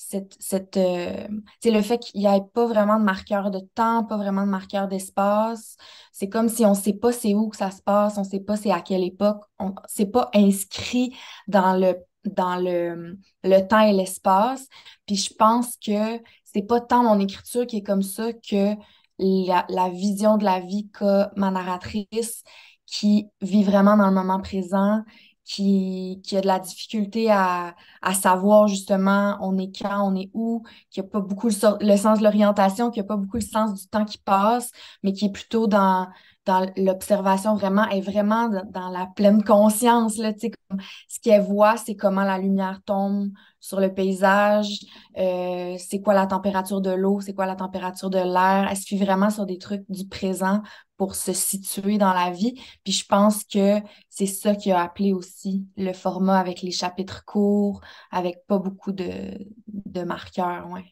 cette, 0.07 0.35
cette 0.39 0.77
euh, 0.77 1.27
le 1.63 1.81
fait 1.81 1.97
qu'il 1.99 2.21
n'y 2.21 2.27
ait 2.27 2.41
pas 2.53 2.65
vraiment 2.65 2.99
de 2.99 3.03
marqueur 3.03 3.51
de 3.51 3.59
temps, 3.59 4.03
pas 4.03 4.17
vraiment 4.17 4.45
de 4.45 4.51
marqueur 4.51 4.87
d'espace. 4.87 5.75
C'est 6.11 6.29
comme 6.29 6.49
si 6.49 6.65
on 6.65 6.71
ne 6.71 6.75
sait 6.75 6.93
pas 6.93 7.11
c'est 7.11 7.33
où 7.33 7.49
que 7.49 7.57
ça 7.57 7.71
se 7.71 7.81
passe, 7.81 8.17
on 8.17 8.21
ne 8.21 8.27
sait 8.27 8.39
pas 8.39 8.57
c'est 8.57 8.71
à 8.71 8.81
quelle 8.81 9.03
époque, 9.03 9.43
on 9.59 9.73
c'est 9.87 10.07
pas 10.11 10.29
inscrit 10.33 11.15
dans 11.47 11.73
le 11.77 11.95
dans 12.25 12.55
le, 12.55 13.17
le 13.43 13.67
temps 13.67 13.81
et 13.81 13.93
l'espace. 13.93 14.67
Puis 15.05 15.15
je 15.15 15.33
pense 15.33 15.75
que 15.77 16.19
c'est 16.45 16.61
pas 16.67 16.79
tant 16.81 17.03
mon 17.03 17.19
écriture 17.19 17.65
qui 17.67 17.77
est 17.77 17.83
comme 17.83 18.03
ça 18.03 18.31
que 18.33 18.75
la, 19.19 19.65
la 19.69 19.89
vision 19.89 20.37
de 20.37 20.43
la 20.43 20.59
vie 20.59 20.89
qu'a 20.91 21.31
ma 21.35 21.51
narratrice 21.51 22.43
qui 22.85 23.27
vit 23.41 23.63
vraiment 23.63 23.97
dans 23.97 24.07
le 24.07 24.13
moment 24.13 24.39
présent, 24.39 25.03
qui, 25.45 26.21
qui 26.23 26.37
a 26.37 26.41
de 26.41 26.47
la 26.47 26.59
difficulté 26.59 27.29
à, 27.29 27.75
à, 28.01 28.13
savoir 28.13 28.67
justement 28.67 29.37
on 29.41 29.57
est 29.57 29.71
quand, 29.77 30.09
on 30.09 30.15
est 30.15 30.29
où, 30.33 30.63
qui 30.89 31.01
n'a 31.01 31.07
pas 31.07 31.19
beaucoup 31.19 31.47
le, 31.47 31.53
sens 31.97 32.19
de 32.19 32.23
l'orientation, 32.23 32.91
qui 32.91 32.99
n'a 32.99 33.05
pas 33.05 33.17
beaucoup 33.17 33.37
le 33.37 33.41
sens 33.41 33.73
du 33.73 33.87
temps 33.87 34.05
qui 34.05 34.17
passe, 34.17 34.71
mais 35.03 35.11
qui 35.11 35.25
est 35.25 35.31
plutôt 35.31 35.67
dans, 35.67 36.07
dans 36.45 36.69
l'observation 36.77 37.55
vraiment, 37.55 37.87
est 37.89 38.01
vraiment 38.01 38.49
dans, 38.49 38.89
la 38.89 39.07
pleine 39.15 39.43
conscience. 39.43 40.17
Là, 40.17 40.33
comme, 40.33 40.79
ce 41.09 41.19
qu'elle 41.21 41.41
voit, 41.41 41.77
c'est 41.77 41.95
comment 41.95 42.23
la 42.23 42.37
lumière 42.37 42.81
tombe 42.85 43.29
sur 43.59 43.79
le 43.79 43.93
paysage, 43.93 44.79
euh, 45.17 45.75
c'est 45.77 46.01
quoi 46.01 46.13
la 46.13 46.27
température 46.27 46.81
de 46.81 46.91
l'eau, 46.91 47.21
c'est 47.21 47.33
quoi 47.33 47.45
la 47.45 47.55
température 47.55 48.09
de 48.09 48.17
l'air. 48.17 48.67
Elle 48.69 48.75
se 48.75 48.83
suit 48.83 48.97
vraiment 48.97 49.29
sur 49.29 49.45
des 49.45 49.57
trucs 49.57 49.85
du 49.89 50.05
présent 50.07 50.61
pour 51.03 51.15
se 51.15 51.33
situer 51.33 51.97
dans 51.97 52.13
la 52.13 52.31
vie. 52.31 52.53
Puis 52.85 52.93
je 52.93 53.05
pense 53.05 53.43
que 53.43 53.81
c'est 54.09 54.25
ça 54.25 54.55
qui 54.55 54.71
a 54.71 54.81
appelé 54.81 55.11
aussi 55.11 55.65
le 55.75 55.91
format 55.91 56.39
avec 56.39 56.61
les 56.61 56.71
chapitres 56.71 57.25
courts, 57.25 57.81
avec 58.09 58.37
pas 58.47 58.57
beaucoup 58.57 58.93
de, 58.93 59.37
de 59.67 60.03
marqueurs. 60.03 60.69
Ouais. 60.71 60.85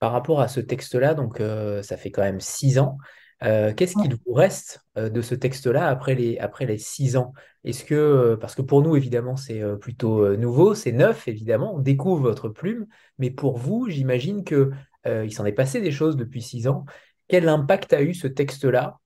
Par 0.00 0.10
rapport 0.10 0.40
à 0.40 0.48
ce 0.48 0.58
texte-là, 0.58 1.14
donc 1.14 1.40
euh, 1.40 1.80
ça 1.84 1.96
fait 1.96 2.10
quand 2.10 2.22
même 2.22 2.40
six 2.40 2.80
ans. 2.80 2.98
Euh, 3.44 3.72
qu'est-ce 3.72 3.94
qu'il 3.94 4.16
vous 4.26 4.32
reste 4.32 4.80
euh, 4.98 5.10
de 5.10 5.22
ce 5.22 5.36
texte-là 5.36 5.86
après 5.86 6.16
les, 6.16 6.36
après 6.38 6.66
les 6.66 6.78
six 6.78 7.16
ans? 7.16 7.32
Est-ce 7.62 7.84
que, 7.84 7.94
euh, 7.94 8.36
parce 8.36 8.56
que 8.56 8.62
pour 8.62 8.82
nous, 8.82 8.96
évidemment, 8.96 9.36
c'est 9.36 9.62
plutôt 9.78 10.36
nouveau, 10.36 10.74
c'est 10.74 10.90
neuf, 10.90 11.28
évidemment, 11.28 11.76
on 11.76 11.78
découvre 11.78 12.20
votre 12.20 12.48
plume, 12.48 12.88
mais 13.18 13.30
pour 13.30 13.58
vous, 13.58 13.88
j'imagine 13.88 14.42
que 14.42 14.72
il 15.06 15.32
s'en 15.32 15.46
est 15.46 15.52
passé 15.52 15.80
des 15.80 15.92
choses 15.92 16.16
depuis 16.16 16.42
six 16.42 16.66
ans. 16.66 16.84
Quel 17.30 17.48
impact 17.48 17.92
a 17.92 18.02
eu 18.02 18.12
ce 18.12 18.26
texte-là 18.26 18.98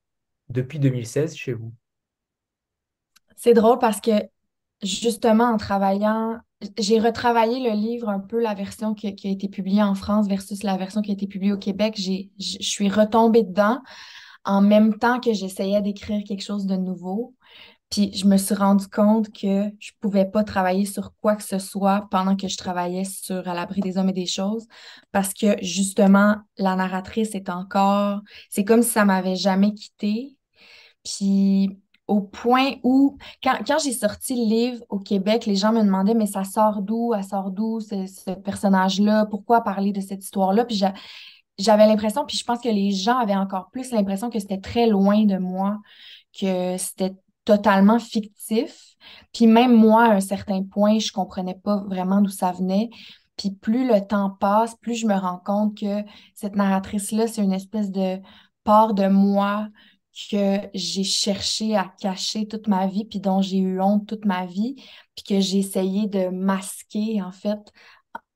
depuis 0.49 0.79
2016 0.79 1.35
chez 1.35 1.53
vous? 1.53 1.71
C'est 3.35 3.53
drôle 3.53 3.77
parce 3.77 4.01
que 4.01 4.11
justement, 4.81 5.45
en 5.45 5.57
travaillant, 5.57 6.39
j'ai 6.79 6.99
retravaillé 6.99 7.69
le 7.69 7.75
livre 7.75 8.09
un 8.09 8.19
peu, 8.19 8.41
la 8.41 8.55
version 8.55 8.95
qui, 8.95 9.07
a 9.07 9.09
été 9.09 9.47
publiée 9.47 9.83
en 9.83 9.93
France 9.93 10.27
versus 10.27 10.63
la 10.63 10.75
version 10.75 11.01
qui 11.01 11.11
a 11.11 11.13
été 11.13 11.27
publiée 11.27 11.53
au 11.53 11.57
Québec. 11.57 11.95
Je 11.97 12.27
suis 12.39 12.89
retombée 12.89 13.43
dedans 13.43 13.81
en 14.43 14.61
même 14.61 14.97
temps 14.97 15.19
que 15.19 15.33
j'essayais 15.33 15.81
d'écrire 15.81 16.23
quelque 16.27 16.43
chose 16.43 16.65
de 16.65 16.75
nouveau. 16.75 17.35
Puis 17.89 18.11
je 18.13 18.25
me 18.25 18.37
suis 18.37 18.55
rendu 18.55 18.87
compte 18.87 19.31
que 19.31 19.69
je 19.79 19.91
pouvais 20.01 20.25
pas 20.25 20.43
travailler 20.43 20.85
sur 20.85 21.13
quoi 21.21 21.35
que 21.35 21.43
ce 21.43 21.59
soit 21.59 22.07
pendant 22.11 22.35
que 22.35 22.47
je 22.47 22.57
travaillais 22.57 23.05
sur 23.05 23.47
À 23.47 23.53
l'abri 23.53 23.81
des 23.81 23.97
hommes 23.97 24.09
et 24.09 24.13
des 24.13 24.25
choses 24.25 24.67
parce 25.11 25.33
que 25.33 25.55
justement, 25.61 26.37
la 26.57 26.75
narratrice 26.75 27.35
est 27.35 27.49
encore, 27.49 28.21
c'est 28.49 28.65
comme 28.65 28.81
si 28.81 28.89
ça 28.89 29.05
m'avait 29.05 29.35
jamais 29.35 29.73
quitté. 29.73 30.37
Puis 31.03 31.79
au 32.07 32.21
point 32.21 32.73
où, 32.83 33.17
quand, 33.43 33.79
j'ai 33.83 33.93
sorti 33.93 34.35
le 34.35 34.49
livre 34.49 34.83
au 34.89 34.99
Québec, 34.99 35.45
les 35.45 35.55
gens 35.55 35.71
me 35.71 35.81
demandaient, 35.81 36.13
mais 36.13 36.27
ça 36.27 36.43
sort 36.43 36.81
d'où? 36.81 37.13
Elle 37.15 37.23
sort 37.23 37.51
d'où 37.51 37.79
ce 37.79 38.31
personnage-là? 38.31 39.25
Pourquoi 39.25 39.61
parler 39.61 39.91
de 39.91 40.01
cette 40.01 40.23
histoire-là? 40.23 40.65
Puis 40.65 40.81
j'avais 41.57 41.87
l'impression, 41.87 42.25
puis 42.25 42.37
je 42.37 42.43
pense 42.43 42.59
que 42.59 42.69
les 42.69 42.91
gens 42.91 43.17
avaient 43.17 43.35
encore 43.35 43.69
plus 43.71 43.91
l'impression 43.91 44.29
que 44.29 44.39
c'était 44.39 44.59
très 44.59 44.87
loin 44.87 45.25
de 45.25 45.37
moi, 45.37 45.79
que 46.39 46.77
c'était 46.77 47.13
totalement 47.45 47.99
fictif. 47.99 48.95
Puis 49.33 49.47
même 49.47 49.75
moi, 49.75 50.05
à 50.05 50.15
un 50.15 50.19
certain 50.19 50.63
point, 50.63 50.99
je 50.99 51.11
comprenais 51.11 51.55
pas 51.55 51.83
vraiment 51.87 52.21
d'où 52.21 52.29
ça 52.29 52.51
venait. 52.51 52.89
Puis 53.37 53.51
plus 53.51 53.87
le 53.87 54.05
temps 54.05 54.31
passe, 54.31 54.75
plus 54.75 54.95
je 54.95 55.07
me 55.07 55.15
rends 55.15 55.41
compte 55.45 55.77
que 55.77 56.03
cette 56.33 56.55
narratrice-là, 56.55 57.27
c'est 57.27 57.43
une 57.43 57.53
espèce 57.53 57.91
de 57.91 58.19
part 58.63 58.93
de 58.93 59.07
moi 59.07 59.67
que 60.31 60.59
j'ai 60.73 61.03
cherché 61.03 61.75
à 61.75 61.93
cacher 61.99 62.47
toute 62.47 62.67
ma 62.67 62.87
vie, 62.87 63.03
puis 63.03 63.19
dont 63.19 63.41
j'ai 63.41 63.57
eu 63.57 63.81
honte 63.81 64.07
toute 64.07 64.23
ma 64.23 64.45
vie, 64.45 64.75
puis 65.13 65.23
que 65.27 65.41
j'ai 65.41 65.59
essayé 65.59 66.07
de 66.07 66.29
masquer, 66.29 67.21
en 67.21 67.31
fait, 67.31 67.59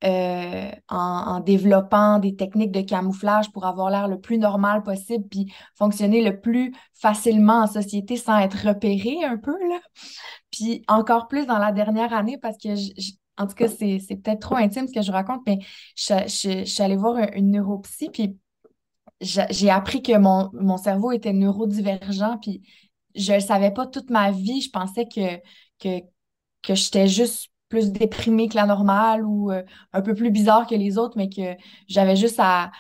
euh, 0.05 0.71
en, 0.87 1.41
développant 1.41 2.19
des 2.19 2.35
techniques 2.35 2.71
de 2.71 2.79
camouflage 2.79 3.51
pour 3.51 3.65
avoir 3.65 3.89
l'air 3.89 4.07
le 4.07 4.19
plus 4.19 4.37
normal 4.37 4.81
possible, 4.81 5.25
puis 5.27 5.51
fonctionner 5.75 6.21
le 6.23 6.39
plus 6.39 6.73
facilement 6.93 7.63
en 7.63 7.67
société 7.67 8.15
sans 8.15 8.37
être 8.39 8.65
repéré 8.65 9.25
un 9.25 9.37
peu, 9.37 9.57
là. 9.67 9.79
Puis 10.51 10.83
encore 10.87 11.27
plus 11.27 11.45
dans 11.45 11.57
la 11.57 11.73
dernière 11.73 12.13
année, 12.13 12.37
parce 12.37 12.57
que, 12.57 12.69
en 13.37 13.47
tout 13.47 13.55
cas, 13.55 13.67
c'est 13.67 13.99
peut-être 14.23 14.39
trop 14.39 14.55
intime 14.55 14.87
ce 14.87 14.93
que 14.93 15.01
je 15.01 15.11
raconte, 15.11 15.41
mais 15.45 15.59
je, 15.95 16.63
suis 16.65 16.83
allée 16.83 16.95
voir 16.95 17.17
une 17.35 17.51
neuropsy, 17.51 18.09
puis 18.09 18.37
j'ai 19.19 19.69
appris 19.69 20.01
que 20.01 20.17
mon, 20.17 20.49
mon, 20.53 20.77
cerveau 20.77 21.11
était 21.11 21.33
neurodivergent, 21.33 22.37
puis 22.41 22.61
je 23.15 23.33
ne 23.33 23.39
savais 23.39 23.71
pas 23.71 23.85
toute 23.85 24.09
ma 24.09 24.31
vie. 24.31 24.61
Je 24.61 24.69
pensais 24.69 25.05
que, 25.13 25.41
que, 25.79 25.99
que 26.63 26.75
j'étais 26.75 27.07
juste 27.07 27.49
plus 27.69 27.91
déprimée 27.91 28.49
que 28.49 28.55
la 28.55 28.65
normale 28.65 29.23
ou 29.25 29.51
euh, 29.51 29.63
un 29.93 30.01
peu 30.01 30.15
plus 30.15 30.31
bizarre 30.31 30.67
que 30.67 30.75
les 30.75 30.97
autres, 30.97 31.17
mais 31.17 31.29
que 31.29 31.55
j'avais 31.87 32.15
juste 32.15 32.39
à, 32.39 32.71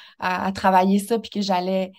travailler 0.53 0.99
ça, 0.99 1.19
puis 1.19 1.29
que 1.29 1.41
j'allais 1.41 1.91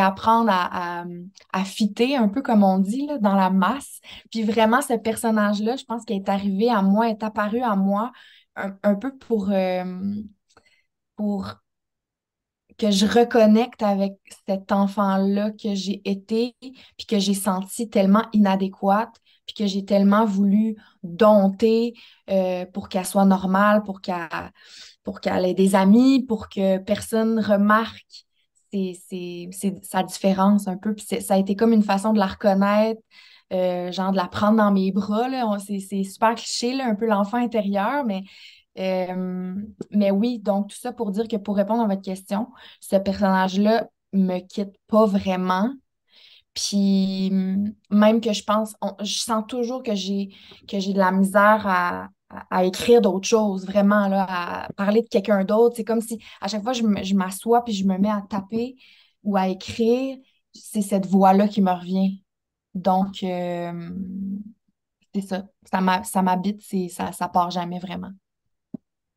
apprendre 0.00 0.50
à, 0.50 1.04
à, 1.52 1.64
fitter, 1.64 2.16
un 2.16 2.28
peu 2.28 2.42
comme 2.42 2.64
on 2.64 2.78
dit, 2.78 3.08
dans 3.20 3.34
la 3.34 3.50
masse. 3.50 4.00
Puis 4.30 4.42
vraiment, 4.42 4.80
ce 4.82 4.94
personnage-là, 4.94 5.76
je 5.76 5.84
pense 5.84 6.04
qu'il 6.04 6.16
est 6.16 6.28
arrivé 6.28 6.70
à 6.70 6.82
moi, 6.82 7.08
est 7.08 7.22
apparu 7.22 7.60
à 7.62 7.76
moi 7.76 8.12
un, 8.56 8.94
peu 8.94 9.16
pour, 9.16 9.50
euh, 9.50 9.84
pour 11.16 11.54
que 12.78 12.90
je 12.90 13.06
reconnecte 13.06 13.82
avec 13.82 14.14
cet 14.46 14.72
enfant-là 14.72 15.50
que 15.50 15.74
j'ai 15.74 16.00
été, 16.08 16.54
puis 16.96 17.06
que 17.06 17.18
j'ai 17.18 17.34
senti 17.34 17.88
tellement 17.88 18.24
inadéquate, 18.32 19.14
puis 19.46 19.54
que 19.54 19.66
j'ai 19.66 19.84
tellement 19.84 20.24
voulu 20.24 20.76
dompter 21.02 21.94
euh, 22.30 22.66
pour 22.66 22.88
qu'elle 22.88 23.06
soit 23.06 23.24
normale, 23.24 23.82
pour 23.82 24.00
qu'elle 24.00 24.28
pour 25.04 25.20
qu'elle 25.20 25.46
ait 25.46 25.54
des 25.54 25.74
amis, 25.74 26.24
pour 26.26 26.48
que 26.48 26.78
personne 26.78 27.40
remarque 27.40 28.26
sa 29.82 30.02
différence 30.02 30.68
un 30.68 30.76
peu. 30.76 30.94
Puis 30.94 31.06
ça 31.22 31.34
a 31.34 31.38
été 31.38 31.56
comme 31.56 31.72
une 31.72 31.82
façon 31.82 32.12
de 32.12 32.18
la 32.18 32.26
reconnaître, 32.26 33.00
euh, 33.52 33.90
genre 33.90 34.12
de 34.12 34.16
la 34.16 34.28
prendre 34.28 34.58
dans 34.58 34.70
mes 34.70 34.92
bras. 34.92 35.28
C'est, 35.58 36.04
super 36.04 36.34
cliché, 36.34 36.74
là, 36.74 36.86
un 36.86 36.94
peu 36.94 37.06
l'enfant 37.06 37.38
intérieur, 37.38 38.04
mais 38.04 38.22
euh, 38.78 39.54
mais 39.90 40.10
oui, 40.10 40.38
donc 40.38 40.68
tout 40.68 40.76
ça 40.76 40.92
pour 40.92 41.10
dire 41.10 41.26
que 41.26 41.36
pour 41.36 41.56
répondre 41.56 41.82
à 41.82 41.86
votre 41.86 42.02
question, 42.02 42.48
ce 42.80 42.96
personnage-là 42.96 43.88
me 44.12 44.38
quitte 44.40 44.76
pas 44.86 45.06
vraiment. 45.06 45.70
Puis 46.54 47.30
même 47.90 48.20
que 48.20 48.32
je 48.32 48.42
pense, 48.42 48.74
je 49.00 49.18
sens 49.18 49.44
toujours 49.46 49.82
que 49.82 49.94
j'ai 49.94 50.34
que 50.66 50.80
j'ai 50.80 50.92
de 50.92 50.98
la 50.98 51.12
misère 51.12 51.66
à, 51.66 52.08
à, 52.50 52.64
écrire 52.64 53.00
d'autres 53.00 53.28
choses, 53.28 53.64
vraiment, 53.66 54.08
là, 54.08 54.26
à 54.28 54.72
parler 54.72 55.02
de 55.02 55.08
quelqu'un 55.08 55.44
d'autre. 55.44 55.76
C'est 55.76 55.84
comme 55.84 56.00
si 56.00 56.20
à 56.40 56.48
chaque 56.48 56.62
fois 56.62 56.72
je 56.72 57.14
m'assois 57.14 57.64
puis 57.64 57.74
je 57.74 57.86
me 57.86 57.96
mets 57.98 58.10
à 58.10 58.24
taper 58.28 58.76
ou 59.22 59.36
à 59.36 59.48
écrire, 59.48 60.16
c'est 60.52 60.82
cette 60.82 61.06
voix-là 61.06 61.48
qui 61.48 61.62
me 61.62 61.70
revient. 61.70 62.22
Donc, 62.74 63.22
euh, 63.22 63.90
c'est 65.14 65.22
ça. 65.22 65.46
Ça 65.64 66.22
m'habite, 66.22 66.62
ça, 66.90 67.12
ça 67.12 67.28
part 67.28 67.50
jamais 67.50 67.78
vraiment. 67.78 68.10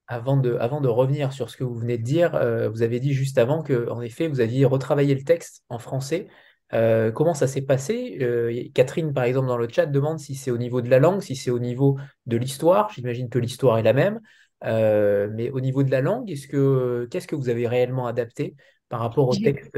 Avant 0.08 0.36
de, 0.36 0.56
avant 0.56 0.82
de 0.82 0.90
revenir 0.90 1.32
sur 1.32 1.50
ce 1.50 1.56
que 1.56 1.64
vous 1.64 1.76
venez 1.76 1.98
de 1.98 2.04
dire, 2.04 2.36
euh, 2.36 2.70
vous 2.70 2.82
avez 2.82 3.00
dit 3.00 3.14
juste 3.14 3.38
avant 3.38 3.62
que, 3.62 3.90
en 3.90 4.02
effet, 4.02 4.28
vous 4.28 4.42
aviez 4.42 4.66
retravaillé 4.66 5.16
le 5.16 5.24
texte 5.24 5.64
en 5.70 5.80
français. 5.80 6.28
Euh, 6.74 7.12
comment 7.12 7.34
ça 7.34 7.48
s'est 7.48 7.62
passé? 7.62 8.18
Euh, 8.22 8.70
Catherine, 8.74 9.14
par 9.14 9.26
exemple, 9.26 9.48
dans 9.48 9.58
le 9.58 9.68
chat, 9.70 9.86
demande 9.86 10.20
si 10.20 10.36
c'est 10.36 10.52
au 10.52 10.58
niveau 10.58 10.82
de 10.82 10.90
la 10.90 11.00
langue, 11.00 11.22
si 11.22 11.36
c'est 11.36 11.52
au 11.52 11.60
niveau 11.60 11.98
de 12.26 12.38
l'histoire. 12.38 12.90
J'imagine 12.94 13.30
que 13.30 13.40
l'histoire 13.40 13.78
est 13.78 13.84
la 13.84 13.94
même. 13.94 14.20
mais 14.64 15.50
au 15.52 15.60
niveau 15.60 15.84
de 15.84 15.92
la 15.92 16.02
langue, 16.02 16.30
est-ce 16.30 16.48
que 16.48 17.08
qu'est-ce 17.12 17.28
que 17.28 17.36
vous 17.36 17.50
avez 17.50 17.68
réellement 17.68 18.08
adapté 18.08 18.56
par 18.90 19.00
rapport 19.00 19.28
au 19.28 19.36
texte? 19.36 19.78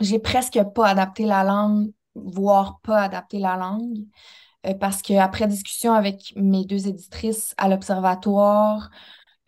J'ai 0.00 0.18
presque 0.18 0.58
pas 0.74 0.88
adapté 0.88 1.24
la 1.24 1.42
langue, 1.42 1.90
voire 2.14 2.80
pas 2.82 3.02
adapté 3.02 3.38
la 3.38 3.56
langue. 3.56 4.04
parce 4.80 5.00
qu'après 5.02 5.46
discussion 5.46 5.92
avec 5.92 6.32
mes 6.34 6.64
deux 6.64 6.88
éditrices 6.88 7.54
à 7.56 7.68
l'Observatoire, 7.68 8.90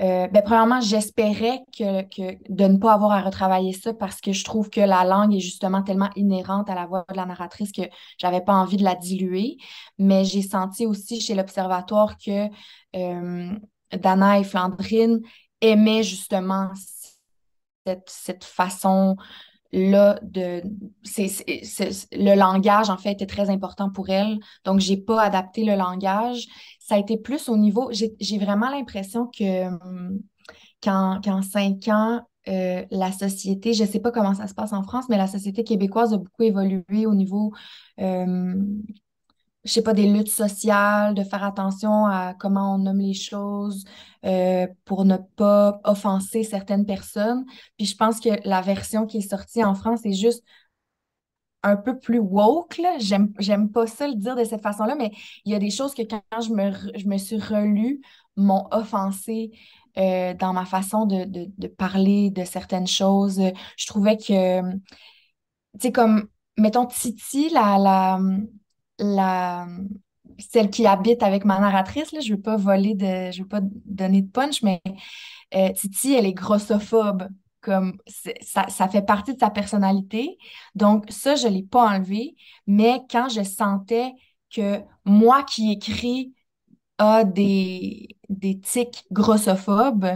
euh, 0.00 0.28
ben, 0.28 0.42
premièrement, 0.42 0.80
j'espérais 0.80 1.60
que, 1.76 2.02
de 2.48 2.64
ne 2.66 2.76
pas 2.76 2.92
avoir 2.92 3.10
à 3.12 3.20
retravailler 3.20 3.72
ça 3.72 3.92
parce 3.92 4.20
que 4.20 4.32
je 4.32 4.44
trouve 4.44 4.70
que 4.70 4.80
la 4.80 5.04
langue 5.04 5.34
est 5.34 5.40
justement 5.40 5.82
tellement 5.82 6.10
inhérente 6.14 6.70
à 6.70 6.76
la 6.76 6.86
voix 6.86 7.04
de 7.10 7.16
la 7.16 7.26
narratrice 7.26 7.72
que 7.72 7.82
j'avais 8.16 8.40
pas 8.40 8.54
envie 8.54 8.76
de 8.76 8.84
la 8.84 8.94
diluer. 8.94 9.56
Mais 9.98 10.24
j'ai 10.24 10.42
senti 10.42 10.86
aussi 10.86 11.20
chez 11.20 11.34
l'Observatoire 11.34 12.16
que 12.16 12.48
euh, 12.94 13.58
Dana 13.92 14.38
et 14.38 14.44
Flandrine 14.44 15.20
aimaient 15.60 16.04
justement 16.04 16.70
cette, 17.84 18.08
cette 18.08 18.44
façon 18.44 19.16
là 19.72 20.18
de 20.22 20.62
le 22.12 22.34
langage 22.34 22.88
en 22.88 22.96
fait 22.96 23.12
était 23.12 23.26
très 23.26 23.50
important 23.50 23.90
pour 23.90 24.08
elle 24.08 24.38
donc 24.64 24.80
j'ai 24.80 24.96
pas 24.96 25.20
adapté 25.20 25.62
le 25.62 25.74
langage 25.74 26.46
ça 26.88 26.94
a 26.94 26.98
été 26.98 27.18
plus 27.18 27.48
au 27.48 27.56
niveau 27.56 27.90
j'ai 27.92 28.38
vraiment 28.38 28.70
l'impression 28.70 29.26
que 29.26 29.66
hum, 29.66 30.20
qu'en 30.82 31.42
cinq 31.42 31.88
ans 31.88 32.22
euh, 32.48 32.84
la 32.90 33.12
société 33.12 33.74
je 33.74 33.84
sais 33.84 34.00
pas 34.00 34.10
comment 34.10 34.34
ça 34.34 34.46
se 34.46 34.54
passe 34.54 34.72
en 34.72 34.82
France 34.82 35.04
mais 35.10 35.18
la 35.18 35.26
société 35.26 35.64
québécoise 35.64 36.14
a 36.14 36.18
beaucoup 36.18 36.42
évolué 36.42 37.06
au 37.06 37.14
niveau 37.14 37.52
hum, 37.98 38.82
je 39.64 39.72
sais 39.72 39.82
pas, 39.82 39.92
des 39.92 40.06
luttes 40.06 40.30
sociales, 40.30 41.14
de 41.14 41.22
faire 41.22 41.44
attention 41.44 42.06
à 42.06 42.34
comment 42.38 42.74
on 42.74 42.78
nomme 42.78 43.00
les 43.00 43.12
choses 43.12 43.84
euh, 44.24 44.66
pour 44.86 45.04
ne 45.04 45.16
pas 45.36 45.80
offenser 45.84 46.42
certaines 46.42 46.86
personnes. 46.86 47.44
Puis 47.76 47.86
je 47.86 47.96
pense 47.96 48.18
que 48.20 48.30
la 48.48 48.62
version 48.62 49.06
qui 49.06 49.18
est 49.18 49.28
sortie 49.28 49.62
en 49.62 49.74
France 49.74 50.06
est 50.06 50.12
juste 50.12 50.42
un 51.68 51.76
peu 51.76 51.98
plus 51.98 52.18
woke. 52.18 52.80
J'aime, 52.98 53.32
pas 53.70 53.86
ça 53.86 54.08
le 54.08 54.14
dire 54.14 54.36
de 54.36 54.44
cette 54.44 54.62
façon-là, 54.62 54.94
mais 54.96 55.10
il 55.44 55.52
y 55.52 55.54
a 55.54 55.58
des 55.58 55.70
choses 55.70 55.94
que 55.94 56.02
quand 56.02 56.22
je 56.40 56.52
me, 56.52 56.70
je 56.98 57.06
me 57.06 57.18
suis 57.18 57.38
relue 57.38 58.00
m'ont 58.36 58.66
offensé 58.70 59.50
euh, 59.98 60.34
dans 60.34 60.52
ma 60.52 60.64
façon 60.64 61.06
de, 61.06 61.24
de, 61.26 61.66
parler 61.66 62.30
de 62.30 62.44
certaines 62.44 62.86
choses. 62.86 63.40
Je 63.76 63.86
trouvais 63.86 64.16
que, 64.16 64.60
tu 64.62 64.78
sais, 65.80 65.92
comme, 65.92 66.28
mettons, 66.56 66.86
Titi, 66.86 67.50
la, 67.50 67.78
la, 67.78 68.20
la 68.98 69.66
celle 70.38 70.70
qui 70.70 70.86
habite 70.86 71.22
avec 71.22 71.44
ma 71.44 71.58
narratrice, 71.58 72.12
là, 72.12 72.20
je 72.20 72.30
ne 72.30 72.36
veux 72.36 72.42
pas 72.42 72.56
voler 72.56 72.94
de. 72.94 73.30
Je 73.32 73.42
veux 73.42 73.48
pas 73.48 73.60
donner 73.62 74.22
de 74.22 74.30
punch, 74.30 74.62
mais 74.62 74.80
euh, 75.54 75.72
Titi, 75.72 76.14
elle 76.14 76.26
est 76.26 76.32
grossophobe. 76.32 77.28
Comme 77.68 77.98
ça, 78.42 78.68
ça 78.70 78.88
fait 78.88 79.02
partie 79.02 79.34
de 79.34 79.40
sa 79.40 79.50
personnalité. 79.50 80.38
Donc, 80.74 81.04
ça, 81.10 81.34
je 81.34 81.48
ne 81.48 81.52
l'ai 81.54 81.62
pas 81.64 81.86
enlevé. 81.96 82.34
Mais 82.66 83.00
quand 83.10 83.28
je 83.28 83.42
sentais 83.42 84.12
que 84.50 84.80
moi 85.04 85.42
qui 85.44 85.72
écris 85.72 86.34
a 86.98 87.24
des, 87.24 88.08
des 88.28 88.60
tics 88.60 89.04
grossophobes, 89.12 90.08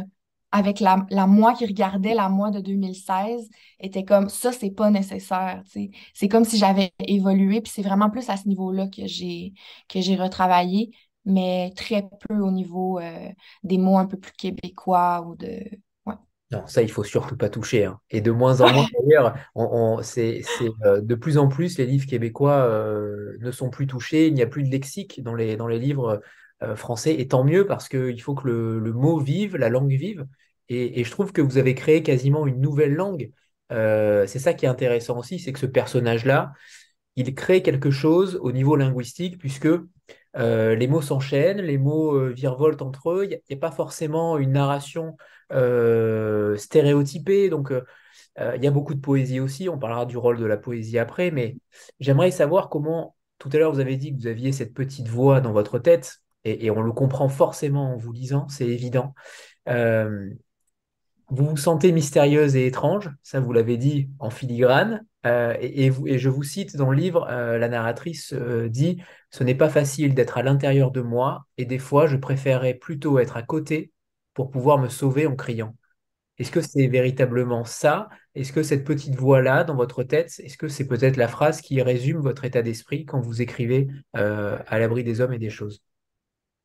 avec 0.52 0.80
la, 0.80 1.06
la 1.10 1.26
moi 1.26 1.54
qui 1.54 1.66
regardait 1.66 2.14
la 2.14 2.28
moi 2.28 2.50
de 2.50 2.60
2016, 2.60 3.48
était 3.80 4.04
comme 4.04 4.28
ça, 4.28 4.52
c'est 4.52 4.70
pas 4.70 4.90
nécessaire. 4.90 5.62
C'est 6.14 6.28
comme 6.28 6.44
si 6.44 6.58
j'avais 6.58 6.92
évolué, 7.00 7.60
puis 7.62 7.72
c'est 7.74 7.82
vraiment 7.82 8.10
plus 8.10 8.28
à 8.30 8.36
ce 8.36 8.48
niveau-là 8.48 8.88
que 8.88 9.06
j'ai 9.06 9.54
que 9.88 10.00
j'ai 10.02 10.16
retravaillé, 10.16 10.90
mais 11.24 11.72
très 11.76 12.08
peu 12.28 12.38
au 12.40 12.50
niveau 12.50 12.98
euh, 13.00 13.30
des 13.62 13.78
mots 13.78 13.98
un 13.98 14.06
peu 14.06 14.18
plus 14.18 14.32
québécois 14.32 15.22
ou 15.26 15.36
de. 15.36 15.62
Non, 16.52 16.66
ça, 16.66 16.82
il 16.82 16.90
faut 16.90 17.04
surtout 17.04 17.36
pas 17.36 17.48
toucher. 17.48 17.86
Hein. 17.86 17.98
Et 18.10 18.20
de 18.20 18.30
moins 18.30 18.60
en 18.60 18.72
moins, 18.72 18.86
d'ailleurs, 19.00 19.34
on, 19.54 20.02
c'est, 20.02 20.42
euh, 20.84 21.00
de 21.00 21.14
plus 21.14 21.38
en 21.38 21.48
plus, 21.48 21.78
les 21.78 21.86
livres 21.86 22.06
québécois 22.06 22.66
euh, 22.66 23.36
ne 23.40 23.50
sont 23.50 23.70
plus 23.70 23.86
touchés. 23.86 24.26
Il 24.26 24.34
n'y 24.34 24.42
a 24.42 24.46
plus 24.46 24.62
de 24.62 24.70
lexique 24.70 25.22
dans 25.22 25.34
les, 25.34 25.56
dans 25.56 25.68
les 25.68 25.78
livres 25.78 26.20
français. 26.76 27.18
Et 27.18 27.26
tant 27.26 27.42
mieux, 27.42 27.66
parce 27.66 27.88
qu'il 27.88 28.20
faut 28.22 28.34
que 28.34 28.46
le, 28.46 28.78
le, 28.78 28.92
mot 28.92 29.18
vive, 29.18 29.56
la 29.56 29.68
langue 29.68 29.90
vive. 29.90 30.26
Et, 30.68 31.04
je 31.04 31.10
trouve 31.10 31.32
que 31.32 31.42
vous 31.42 31.58
avez 31.58 31.74
créé 31.74 32.02
quasiment 32.02 32.46
une 32.46 32.60
nouvelle 32.60 32.94
langue. 32.94 33.30
Euh, 33.72 34.26
c'est 34.26 34.38
ça 34.38 34.54
qui 34.54 34.64
est 34.66 34.68
intéressant 34.68 35.18
aussi, 35.18 35.38
c'est 35.38 35.52
que 35.52 35.58
ce 35.58 35.66
personnage-là, 35.66 36.52
il 37.16 37.34
crée 37.34 37.62
quelque 37.62 37.90
chose 37.90 38.38
au 38.42 38.52
niveau 38.52 38.76
linguistique, 38.76 39.38
puisque 39.38 39.68
euh, 40.36 40.74
les 40.74 40.86
mots 40.88 41.02
s'enchaînent, 41.02 41.60
les 41.60 41.78
mots 41.78 42.14
euh, 42.14 42.30
virevoltent 42.30 42.82
entre 42.82 43.10
eux, 43.10 43.24
il 43.24 43.40
n'y 43.50 43.56
a, 43.56 43.60
pas 43.60 43.70
forcément 43.70 44.38
une 44.38 44.52
narration 44.52 45.16
stéréotypée, 46.56 47.50
donc 47.50 47.72
il 48.38 48.62
y 48.62 48.66
a 48.66 48.70
beaucoup 48.70 48.94
de 48.94 49.00
poésie 49.00 49.40
aussi, 49.40 49.68
on 49.68 49.78
parlera 49.78 50.06
du 50.06 50.16
rôle 50.16 50.38
de 50.38 50.46
la 50.46 50.56
poésie 50.56 50.98
après, 50.98 51.30
mais 51.30 51.56
j'aimerais 52.00 52.30
savoir 52.30 52.68
comment, 52.68 53.16
tout 53.38 53.50
à 53.52 53.58
l'heure 53.58 53.72
vous 53.72 53.80
avez 53.80 53.96
dit 53.96 54.12
que 54.14 54.20
vous 54.20 54.26
aviez 54.26 54.52
cette 54.52 54.74
petite 54.74 55.08
voix 55.08 55.40
dans 55.40 55.52
votre 55.52 55.78
tête, 55.78 56.18
et, 56.44 56.70
on 56.70 56.82
le 56.82 56.92
comprend 56.92 57.28
forcément 57.28 57.94
en 57.94 57.96
vous 57.96 58.12
lisant, 58.12 58.48
c'est 58.48 58.66
évident. 58.66 59.14
Vous 61.32 61.46
vous 61.46 61.56
sentez 61.56 61.92
mystérieuse 61.92 62.56
et 62.56 62.66
étrange, 62.66 63.10
ça 63.22 63.40
vous 63.40 63.54
l'avez 63.54 63.78
dit 63.78 64.10
en 64.18 64.28
filigrane, 64.28 65.06
euh, 65.24 65.56
et, 65.60 65.90
je 66.18 66.28
vous 66.28 66.42
cite 66.42 66.76
dans 66.76 66.90
le 66.90 66.96
livre, 66.96 67.26
euh, 67.30 67.56
la 67.56 67.68
narratrice 67.68 68.34
euh, 68.34 68.68
dit 68.68 69.02
Ce 69.30 69.42
n'est 69.42 69.54
pas 69.54 69.70
facile 69.70 70.14
d'être 70.14 70.36
à 70.36 70.42
l'intérieur 70.42 70.90
de 70.90 71.00
moi, 71.00 71.46
et 71.56 71.64
des 71.64 71.78
fois 71.78 72.06
je 72.06 72.18
préférerais 72.18 72.74
plutôt 72.74 73.18
être 73.18 73.38
à 73.38 73.42
côté 73.42 73.92
pour 74.34 74.50
pouvoir 74.50 74.78
me 74.78 74.88
sauver 74.88 75.26
en 75.26 75.36
criant. 75.36 75.74
Est-ce 76.38 76.50
que 76.50 76.60
c'est 76.60 76.86
véritablement 76.86 77.64
ça? 77.64 78.08
Est-ce 78.34 78.52
que 78.52 78.62
cette 78.62 78.84
petite 78.84 79.14
voix-là 79.14 79.64
dans 79.64 79.76
votre 79.76 80.02
tête, 80.02 80.32
est-ce 80.38 80.56
que 80.56 80.68
c'est 80.68 80.86
peut-être 80.86 81.16
la 81.16 81.28
phrase 81.28 81.60
qui 81.60 81.80
résume 81.82 82.18
votre 82.18 82.44
état 82.44 82.62
d'esprit 82.62 83.04
quand 83.04 83.20
vous 83.20 83.42
écrivez 83.42 83.88
à 84.14 84.78
l'abri 84.78 85.04
des 85.04 85.20
hommes 85.20 85.34
et 85.34 85.38
des 85.38 85.50
choses? 85.50 85.82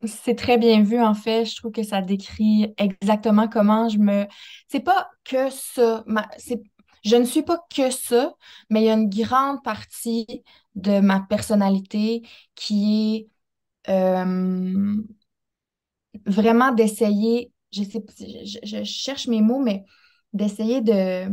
C'est 0.05 0.35
très 0.35 0.57
bien 0.57 0.83
vu, 0.83 1.01
en 1.01 1.15
fait. 1.15 1.45
Je 1.45 1.55
trouve 1.55 1.71
que 1.71 1.83
ça 1.83 2.01
décrit 2.01 2.73
exactement 2.77 3.47
comment 3.47 3.89
je 3.89 3.97
me. 3.97 4.25
C'est 4.67 4.83
pas 4.83 5.09
que 5.23 5.49
ça. 5.49 6.03
je 7.03 7.15
ne 7.15 7.25
suis 7.25 7.41
pas 7.41 7.59
que 7.75 7.89
ça, 7.89 8.33
mais 8.69 8.81
il 8.81 8.85
y 8.85 8.89
a 8.89 8.93
une 8.93 9.09
grande 9.09 9.63
partie 9.63 10.43
de 10.75 10.99
ma 10.99 11.21
personnalité 11.21 12.21
qui 12.53 13.27
est 13.87 13.91
euh, 13.91 14.95
vraiment 16.25 16.71
d'essayer, 16.71 17.51
je 17.71 18.83
cherche 18.83 19.27
mes 19.27 19.41
mots, 19.41 19.59
mais 19.59 19.85
d'essayer 20.33 20.81
de 20.81 21.27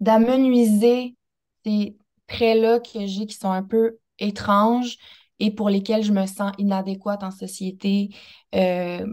d'amenuiser 0.00 1.16
ces 1.64 1.96
traits-là 2.26 2.80
que 2.80 3.06
j'ai 3.06 3.26
qui 3.26 3.36
sont 3.36 3.50
un 3.50 3.62
peu 3.62 3.98
étranges 4.18 4.96
et 5.38 5.50
pour 5.50 5.68
lesquels 5.68 6.02
je 6.02 6.12
me 6.12 6.26
sens 6.26 6.52
inadéquate 6.58 7.22
en 7.22 7.30
société, 7.30 8.10
euh, 8.54 9.06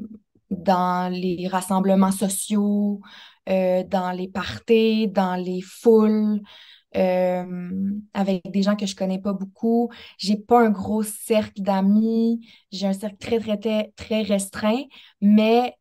dans 0.49 1.11
les 1.11 1.47
rassemblements 1.47 2.11
sociaux, 2.11 3.01
euh, 3.49 3.83
dans 3.83 4.11
les 4.11 4.27
parties, 4.27 5.07
dans 5.07 5.35
les 5.35 5.61
foules, 5.61 6.41
euh, 6.95 7.71
avec 8.13 8.49
des 8.51 8.61
gens 8.61 8.75
que 8.75 8.85
je 8.85 8.95
connais 8.95 9.19
pas 9.19 9.33
beaucoup. 9.33 9.89
J'ai 10.17 10.37
pas 10.37 10.61
un 10.65 10.69
gros 10.69 11.03
cercle 11.03 11.61
d'amis. 11.61 12.47
J'ai 12.71 12.87
un 12.87 12.93
cercle 12.93 13.17
très, 13.17 13.39
très, 13.39 13.57
très, 13.57 13.93
très 13.95 14.21
restreint, 14.21 14.83
mais 15.21 15.75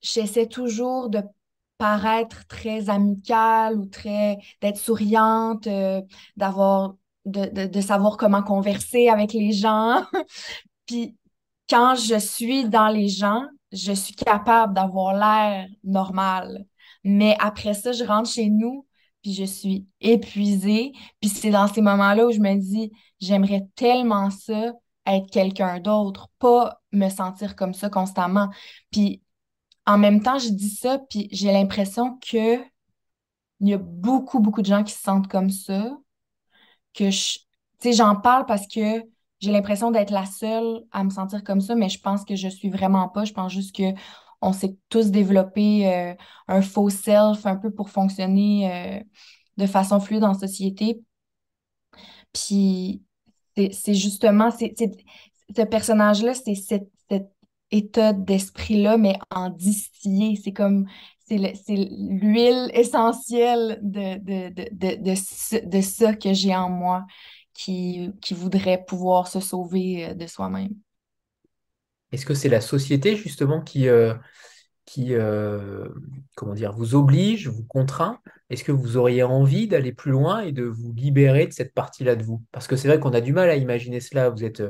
j'essaie 0.00 0.46
toujours 0.46 1.10
de 1.10 1.22
paraître 1.78 2.46
très 2.46 2.88
amicale 2.88 3.78
ou 3.78 3.86
très 3.86 4.38
d'être 4.60 4.78
souriante, 4.78 5.66
euh, 5.66 6.00
d'avoir 6.36 6.94
de, 7.26 7.66
de, 7.66 7.80
savoir 7.80 8.16
comment 8.16 8.42
converser 8.42 9.08
avec 9.08 9.32
les 9.32 9.52
gens. 9.52 10.04
Puis 10.86 11.16
quand 11.68 11.96
je 11.96 12.18
suis 12.18 12.68
dans 12.68 12.88
les 12.88 13.08
gens, 13.08 13.42
je 13.72 13.92
suis 13.92 14.14
capable 14.14 14.74
d'avoir 14.74 15.14
l'air 15.14 15.66
normal. 15.84 16.64
Mais 17.04 17.36
après 17.40 17.74
ça, 17.74 17.92
je 17.92 18.04
rentre 18.04 18.30
chez 18.30 18.48
nous, 18.48 18.86
puis 19.22 19.34
je 19.34 19.44
suis 19.44 19.86
épuisée. 20.00 20.92
Puis 21.20 21.30
c'est 21.30 21.50
dans 21.50 21.68
ces 21.68 21.82
moments-là 21.82 22.26
où 22.26 22.32
je 22.32 22.40
me 22.40 22.54
dis, 22.56 22.92
j'aimerais 23.20 23.66
tellement 23.74 24.30
ça, 24.30 24.72
être 25.06 25.30
quelqu'un 25.30 25.80
d'autre, 25.80 26.28
pas 26.38 26.80
me 26.92 27.08
sentir 27.08 27.56
comme 27.56 27.74
ça 27.74 27.90
constamment. 27.90 28.48
Puis 28.90 29.22
en 29.86 29.98
même 29.98 30.22
temps, 30.22 30.38
je 30.38 30.48
dis 30.48 30.70
ça, 30.70 30.98
puis 30.98 31.28
j'ai 31.32 31.52
l'impression 31.52 32.18
que 32.18 32.58
il 33.60 33.68
y 33.68 33.74
a 33.74 33.78
beaucoup, 33.78 34.40
beaucoup 34.40 34.62
de 34.62 34.66
gens 34.66 34.84
qui 34.84 34.92
se 34.92 35.00
sentent 35.00 35.28
comme 35.28 35.50
ça, 35.50 35.96
que 36.94 37.10
je, 37.10 37.38
j'en 37.84 38.16
parle 38.16 38.46
parce 38.46 38.66
que 38.66 39.02
j'ai 39.40 39.52
l'impression 39.52 39.90
d'être 39.90 40.10
la 40.10 40.26
seule 40.26 40.84
à 40.92 41.04
me 41.04 41.10
sentir 41.10 41.44
comme 41.44 41.60
ça, 41.60 41.74
mais 41.74 41.88
je 41.88 42.00
pense 42.00 42.24
que 42.24 42.36
je 42.36 42.48
suis 42.48 42.70
vraiment 42.70 43.08
pas. 43.08 43.24
Je 43.24 43.32
pense 43.32 43.52
juste 43.52 43.74
que 43.76 43.92
on 44.42 44.52
s'est 44.52 44.76
tous 44.88 45.10
développé 45.10 45.88
euh, 45.92 46.14
un 46.48 46.62
faux 46.62 46.90
self 46.90 47.46
un 47.46 47.56
peu 47.56 47.70
pour 47.70 47.90
fonctionner 47.90 48.98
euh, 48.98 49.00
de 49.56 49.66
façon 49.66 50.00
fluide 50.00 50.24
en 50.24 50.34
société. 50.34 51.02
Puis 52.32 53.02
c'est 53.56 53.94
justement, 53.94 54.50
c'est 54.50 54.74
ce 55.56 55.62
personnage-là, 55.62 56.34
c'est 56.34 56.54
cet, 56.54 56.88
état 57.70 58.12
d'esprit-là, 58.12 58.96
mais 58.96 59.18
en 59.30 59.50
distillé. 59.50 60.36
C'est 60.42 60.52
comme, 60.52 60.86
c'est 61.26 61.38
l'huile 61.68 62.70
essentielle 62.72 63.78
de, 63.82 64.18
de, 64.18 64.54
de, 64.54 64.68
de, 64.72 65.68
de, 65.68 65.80
ça 65.80 66.14
que 66.14 66.32
j'ai 66.32 66.54
en 66.54 66.70
moi 66.70 67.04
qui, 67.54 68.10
qui 68.20 68.34
voudrait 68.34 68.84
pouvoir 68.86 69.28
se 69.28 69.40
sauver 69.40 70.06
euh, 70.06 70.14
de 70.14 70.26
soi-même. 70.26 70.74
Est-ce 72.12 72.26
que 72.26 72.34
c'est 72.34 72.48
la 72.48 72.60
société 72.60 73.16
justement 73.16 73.60
qui, 73.60 73.88
euh, 73.88 74.14
qui 74.84 75.14
euh, 75.14 75.88
comment 76.36 76.54
dire, 76.54 76.72
vous 76.72 76.94
oblige, 76.94 77.48
vous 77.48 77.64
contraint? 77.64 78.20
Est-ce 78.48 78.62
que 78.62 78.72
vous 78.72 78.96
auriez 78.96 79.24
envie 79.24 79.66
d'aller 79.66 79.92
plus 79.92 80.12
loin 80.12 80.40
et 80.40 80.52
de 80.52 80.62
vous 80.62 80.92
libérer 80.92 81.46
de 81.48 81.52
cette 81.52 81.74
partie-là 81.74 82.14
de 82.14 82.22
vous? 82.22 82.44
Parce 82.52 82.68
que 82.68 82.76
c'est 82.76 82.86
vrai 82.86 83.00
qu'on 83.00 83.12
a 83.12 83.20
du 83.20 83.32
mal 83.32 83.50
à 83.50 83.56
imaginer 83.56 83.98
cela. 83.98 84.30
Vous 84.30 84.44
êtes, 84.44 84.62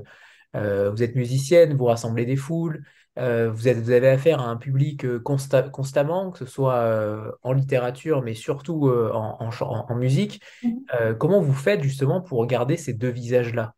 vous 0.57 1.03
êtes 1.03 1.15
musicienne, 1.17 1.75
vous 1.75 1.85
rassemblez 1.85 2.25
des 2.25 2.37
foules, 2.37 2.85
vous, 3.17 3.69
êtes, 3.69 3.79
vous, 3.79 3.91
avez 3.91 4.09
affaire 4.09 4.41
à 4.41 4.49
un 4.49 4.57
public 4.57 5.07
constamment, 5.23 6.31
que 6.31 6.39
ce 6.39 6.47
soit 6.47 7.37
en 7.43 7.53
littérature, 7.53 8.23
mais 8.23 8.35
surtout 8.35 8.91
en, 8.91 9.39
en, 9.41 9.51
en, 9.61 9.95
musique. 9.97 10.43
Mm-hmm. 10.63 11.19
comment 11.19 11.41
vous 11.41 11.55
faites 11.55 11.83
justement 11.83 12.21
pour 12.21 12.39
regarder 12.39 12.77
ces 12.77 12.93
deux 12.93 13.11
visages-là? 13.11 13.75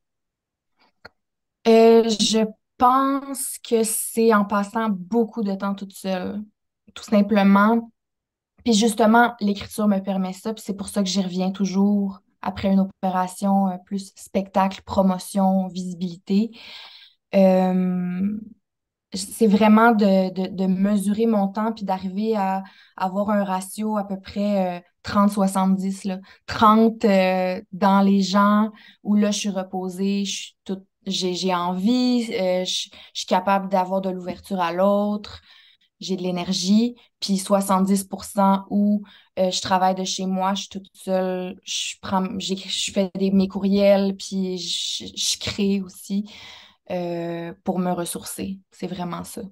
Je 1.66 2.44
pense 2.78 3.58
que 3.58 3.82
c'est 3.82 4.32
en 4.32 4.44
passant 4.44 4.88
beaucoup 4.88 5.42
de 5.42 5.54
temps 5.54 5.74
toute 5.74 5.92
seule, 5.92 6.40
tout 6.94 7.04
simplement. 7.04 7.90
Puis 8.64 8.72
justement, 8.72 9.34
l'écriture 9.40 9.88
me 9.88 9.98
permet 9.98 10.32
ça, 10.32 10.54
puis 10.54 10.62
c'est 10.64 10.76
pour 10.76 10.88
ça 10.88 11.02
que 11.02 11.08
j'y 11.08 11.20
reviens 11.20 11.50
toujours 11.50 12.20
après 12.48 12.68
une 12.72 12.80
opération 12.80 13.78
plus 13.86 14.12
spectacle, 14.16 14.82
promotion, 14.84 15.68
visibilité. 15.68 16.50
Euh, 17.34 18.38
c'est 19.14 19.46
vraiment 19.46 19.92
de, 19.92 20.66
mesurer 20.66 21.26
mon 21.26 21.48
temps 21.48 21.72
puis 21.72 21.84
d'arriver 21.84 22.36
à, 22.36 22.62
avoir 22.96 23.30
un 23.30 23.44
ratio 23.44 23.96
à 23.96 24.04
peu 24.04 24.20
près 24.20 24.82
30-70. 25.04 26.10
Euh, 26.10 26.16
30 26.46 27.04
euh, 27.04 27.60
dans 27.72 28.00
les 28.02 28.22
gens 28.22 28.70
où 29.02 29.14
là, 29.14 29.30
je 29.30 29.38
suis 29.38 29.50
reposée, 29.50 30.24
j'ai, 31.06 31.54
envie, 31.54 32.28
euh, 32.34 32.64
je, 32.64 32.88
suis 33.14 33.26
capable 33.26 33.68
d'avoir 33.68 34.00
de 34.00 34.10
l'ouverture 34.10 34.60
à 34.60 34.72
l'autre, 34.72 35.40
j'ai 36.00 36.16
de 36.16 36.22
l'énergie. 36.22 36.96
Puis 37.20 37.38
70 37.38 38.08
où 38.70 39.02
je 39.36 39.60
travaille 39.60 39.94
de 39.94 40.04
chez 40.04 40.26
moi, 40.26 40.54
je 40.54 40.60
suis 40.60 40.68
toute 40.68 40.88
seule, 40.92 41.60
je, 41.64 41.94
prends, 42.00 42.38
je 42.38 42.54
fais 42.92 43.10
des, 43.16 43.30
mes 43.30 43.48
courriels, 43.48 44.16
puis 44.16 44.58
je, 44.58 45.06
je 45.06 45.38
crée 45.38 45.80
aussi. 45.80 46.24
Euh, 46.90 47.52
pour 47.64 47.78
me 47.78 47.92
ressourcer. 47.92 48.60
C'est 48.70 48.86
vraiment 48.86 49.22
ça. 49.22 49.42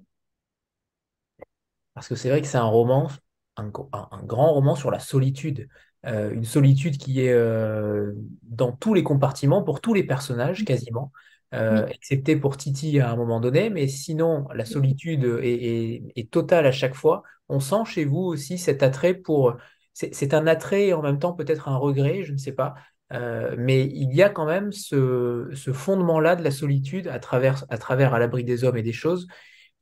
Parce 1.93 2.07
que 2.07 2.15
c'est 2.15 2.29
vrai 2.31 2.41
que 2.41 2.47
c'est 2.47 2.57
un 2.57 2.63
roman, 2.63 3.11
un, 3.57 3.69
grand 3.69 4.53
roman 4.53 4.75
sur 4.75 4.89
la 4.89 4.97
solitude. 4.97 5.67
Euh, 6.07 6.31
une 6.31 6.45
solitude 6.45 6.97
qui 6.97 7.21
est 7.21 7.33
euh, 7.33 8.13
dans 8.41 8.71
tous 8.71 8.95
les 8.95 9.03
compartiments, 9.03 9.61
pour 9.61 9.81
tous 9.81 9.93
les 9.93 10.03
personnages 10.03 10.65
quasiment, 10.65 11.11
excepté 11.51 12.35
pour 12.35 12.57
Titi 12.57 12.99
à 12.99 13.09
un 13.11 13.15
moment 13.15 13.39
donné, 13.39 13.69
mais 13.69 13.87
sinon 13.87 14.47
la 14.53 14.65
solitude 14.65 15.23
est, 15.41 16.31
totale 16.31 16.65
à 16.65 16.71
chaque 16.71 16.95
fois. 16.95 17.23
On 17.49 17.59
sent 17.59 17.85
chez 17.85 18.05
vous 18.05 18.19
aussi 18.19 18.57
cet 18.57 18.83
attrait 18.83 19.13
pour... 19.13 19.55
C'est 19.93 20.33
un 20.35 20.45
attrait 20.45 20.87
et 20.87 20.93
en 20.93 21.01
même 21.01 21.17
temps 21.17 21.33
peut-être 21.33 21.69
un 21.69 21.77
regret, 21.77 22.23
je 22.23 22.31
ne 22.31 22.37
sais 22.37 22.51
pas, 22.51 22.75
euh, 23.13 23.55
mais 23.57 23.85
il 23.85 24.13
y 24.13 24.21
a 24.21 24.29
quand 24.29 24.45
même 24.45 24.71
ce, 24.71 25.49
fondement-là 25.73 26.35
de 26.35 26.43
la 26.43 26.51
solitude 26.51 27.07
à 27.07 27.19
travers, 27.19 27.63
à 27.69 27.77
travers 27.77 28.13
À 28.13 28.19
l'abri 28.19 28.43
des 28.43 28.63
hommes 28.63 28.77
et 28.77 28.83
des 28.83 28.93
choses 28.93 29.27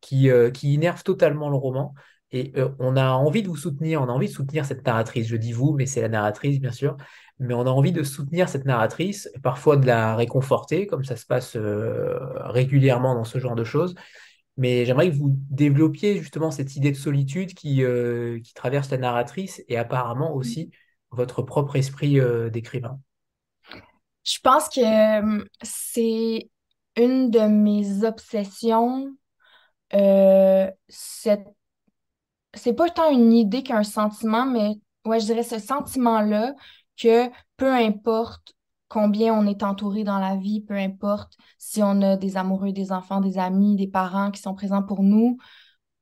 qui, 0.01 0.29
euh, 0.29 0.51
qui 0.51 0.73
innerve 0.73 1.03
totalement 1.03 1.49
le 1.49 1.57
roman. 1.57 1.93
Et 2.31 2.53
euh, 2.57 2.69
on 2.79 2.97
a 2.97 3.11
envie 3.11 3.43
de 3.43 3.47
vous 3.47 3.55
soutenir, 3.55 4.01
on 4.01 4.05
a 4.05 4.11
envie 4.11 4.27
de 4.27 4.33
soutenir 4.33 4.65
cette 4.65 4.85
narratrice. 4.85 5.27
Je 5.27 5.37
dis 5.37 5.53
vous, 5.53 5.73
mais 5.73 5.85
c'est 5.85 6.01
la 6.01 6.09
narratrice, 6.09 6.59
bien 6.59 6.71
sûr. 6.71 6.97
Mais 7.39 7.53
on 7.53 7.61
a 7.61 7.69
envie 7.69 7.91
de 7.91 8.03
soutenir 8.03 8.47
cette 8.47 8.65
narratrice, 8.65 9.29
parfois 9.43 9.77
de 9.77 9.85
la 9.85 10.15
réconforter, 10.15 10.87
comme 10.87 11.03
ça 11.03 11.15
se 11.15 11.25
passe 11.25 11.57
régulièrement 11.57 13.13
dans 13.13 13.25
ce 13.25 13.39
genre 13.39 13.55
de 13.55 13.63
choses. 13.65 13.95
Mais 14.57 14.85
j'aimerais 14.85 15.09
que 15.09 15.15
vous 15.15 15.35
développiez 15.49 16.17
justement 16.17 16.49
cette 16.49 16.77
idée 16.77 16.91
de 16.91 16.97
solitude 16.97 17.53
qui, 17.53 17.83
qui 18.41 18.53
traverse 18.53 18.89
la 18.89 18.97
narratrice 18.97 19.61
et 19.67 19.77
apparemment 19.77 20.33
aussi 20.33 20.71
votre 21.11 21.41
propre 21.41 21.75
esprit 21.75 22.19
d'écrivain. 22.51 22.99
Je 24.25 24.39
pense 24.43 24.69
que 24.69 24.81
euh, 24.81 25.45
c'est 25.61 26.49
une 26.97 27.29
de 27.29 27.41
mes 27.41 28.03
obsessions. 28.03 29.15
Euh, 29.93 30.69
c'est 30.89 31.43
pas 32.75 32.89
tant 32.89 33.11
une 33.11 33.33
idée 33.33 33.61
qu'un 33.61 33.83
sentiment, 33.83 34.45
mais 34.47 34.71
ouais, 35.05 35.19
je 35.19 35.25
dirais 35.25 35.43
ce 35.43 35.59
sentiment-là 35.59 36.53
que 36.97 37.29
peu 37.57 37.71
importe 37.73 38.53
combien 38.87 39.33
on 39.33 39.47
est 39.47 39.63
entouré 39.63 40.03
dans 40.03 40.19
la 40.19 40.35
vie, 40.35 40.61
peu 40.61 40.75
importe 40.75 41.37
si 41.57 41.81
on 41.83 42.01
a 42.01 42.17
des 42.17 42.37
amoureux, 42.37 42.71
des 42.71 42.91
enfants, 42.91 43.21
des 43.21 43.37
amis, 43.37 43.75
des 43.75 43.87
parents 43.87 44.31
qui 44.31 44.41
sont 44.41 44.53
présents 44.53 44.83
pour 44.83 45.03
nous. 45.03 45.37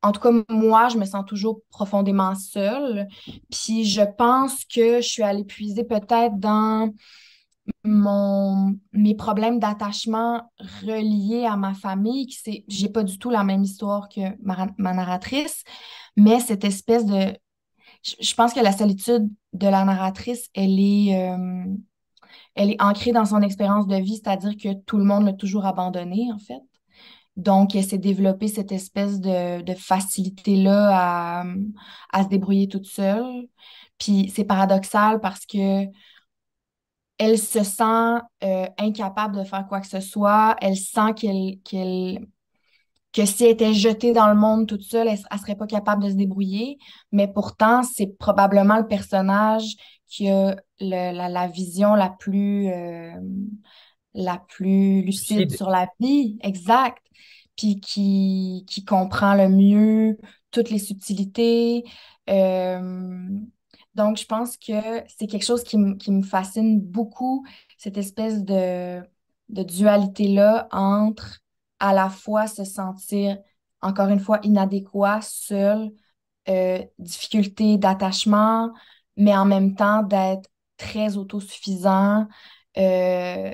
En 0.01 0.11
tout 0.11 0.19
cas, 0.19 0.31
moi, 0.49 0.89
je 0.89 0.97
me 0.97 1.05
sens 1.05 1.25
toujours 1.25 1.61
profondément 1.69 2.35
seule. 2.35 3.07
Puis 3.49 3.85
je 3.85 4.01
pense 4.01 4.65
que 4.65 5.01
je 5.01 5.07
suis 5.07 5.23
allée 5.23 5.45
puiser 5.45 5.85
peut-être 5.85 6.37
dans 6.37 6.93
mon, 7.83 8.77
mes 8.91 9.15
problèmes 9.15 9.59
d'attachement 9.59 10.51
reliés 10.85 11.45
à 11.45 11.55
ma 11.55 11.73
famille, 11.73 12.27
j'ai 12.67 12.89
pas 12.89 13.03
du 13.03 13.17
tout 13.17 13.29
la 13.29 13.43
même 13.43 13.63
histoire 13.63 14.09
que 14.09 14.21
ma, 14.41 14.93
narratrice, 14.93 15.63
mais 16.17 16.39
cette 16.39 16.65
espèce 16.65 17.05
de, 17.05 17.35
je, 18.03 18.35
pense 18.35 18.53
que 18.53 18.59
la 18.59 18.71
solitude 18.71 19.29
de 19.53 19.67
la 19.67 19.85
narratrice, 19.85 20.49
elle 20.53 20.79
est, 20.79 21.15
euh, 21.17 21.65
elle 22.55 22.71
est 22.71 22.81
ancrée 22.81 23.11
dans 23.11 23.25
son 23.25 23.41
expérience 23.41 23.87
de 23.87 23.95
vie, 23.95 24.17
c'est-à-dire 24.23 24.55
que 24.57 24.73
tout 24.85 24.97
le 24.97 25.05
monde 25.05 25.25
l'a 25.25 25.33
toujours 25.33 25.65
abandonnée, 25.65 26.29
en 26.33 26.39
fait. 26.39 26.61
Donc, 27.35 27.75
elle 27.75 27.83
s'est 27.83 27.97
développée 27.97 28.47
cette 28.47 28.71
espèce 28.71 29.19
de, 29.19 29.61
de 29.61 29.73
facilité-là 29.73 31.41
à, 31.41 31.45
à 32.11 32.23
se 32.23 32.29
débrouiller 32.29 32.67
toute 32.67 32.85
seule. 32.85 33.47
Puis 33.97 34.31
c'est 34.35 34.43
paradoxal 34.43 35.19
parce 35.19 35.45
que 35.45 35.87
elle 37.17 37.37
se 37.37 37.63
sent 37.63 38.21
euh, 38.43 38.67
incapable 38.77 39.37
de 39.37 39.43
faire 39.43 39.67
quoi 39.67 39.81
que 39.81 39.87
ce 39.87 39.99
soit. 39.99 40.55
Elle 40.61 40.77
sent 40.77 41.13
qu'elle, 41.15 41.59
qu'elle, 41.63 42.27
que 43.13 43.25
si 43.25 43.45
elle 43.45 43.51
était 43.51 43.73
jetée 43.73 44.11
dans 44.11 44.27
le 44.27 44.35
monde 44.35 44.67
toute 44.67 44.81
seule, 44.81 45.07
elle 45.07 45.19
ne 45.31 45.37
serait 45.37 45.55
pas 45.55 45.67
capable 45.67 46.03
de 46.03 46.09
se 46.09 46.15
débrouiller. 46.15 46.79
Mais 47.11 47.27
pourtant, 47.27 47.83
c'est 47.83 48.17
probablement 48.17 48.77
le 48.77 48.87
personnage 48.87 49.75
qui 50.07 50.29
a 50.29 50.55
la, 50.79 51.29
la, 51.29 51.47
vision 51.47 51.93
la 51.93 52.09
plus, 52.09 52.67
euh, 52.69 53.13
la 54.15 54.43
plus 54.47 55.03
lucide 55.03 55.55
sur 55.55 55.69
la 55.69 55.87
vie. 55.99 56.37
Exact. 56.41 56.97
Puis 57.55 57.79
qui, 57.79 58.65
qui 58.67 58.83
comprend 58.83 59.35
le 59.35 59.47
mieux 59.47 60.17
toutes 60.49 60.71
les 60.71 60.79
subtilités. 60.79 61.83
Euh, 62.31 63.29
donc, 63.93 64.17
je 64.17 64.25
pense 64.25 64.57
que 64.57 65.03
c'est 65.07 65.27
quelque 65.27 65.45
chose 65.45 65.63
qui, 65.63 65.77
me 65.77 66.23
fascine 66.23 66.81
beaucoup, 66.81 67.45
cette 67.77 67.97
espèce 67.97 68.43
de, 68.43 69.01
de 69.49 69.61
dualité-là 69.61 70.67
entre 70.71 71.42
à 71.83 71.93
la 71.93 72.09
fois 72.09 72.47
se 72.47 72.63
sentir, 72.63 73.37
encore 73.81 74.07
une 74.07 74.21
fois, 74.21 74.39
inadéquat, 74.43 75.19
seul, 75.21 75.91
euh, 76.47 76.81
difficulté 76.97 77.77
d'attachement, 77.77 78.71
mais 79.17 79.35
en 79.35 79.43
même 79.43 79.75
temps 79.75 80.01
d'être 80.01 80.49
très 80.77 81.17
autosuffisant, 81.17 82.25
euh, 82.77 83.53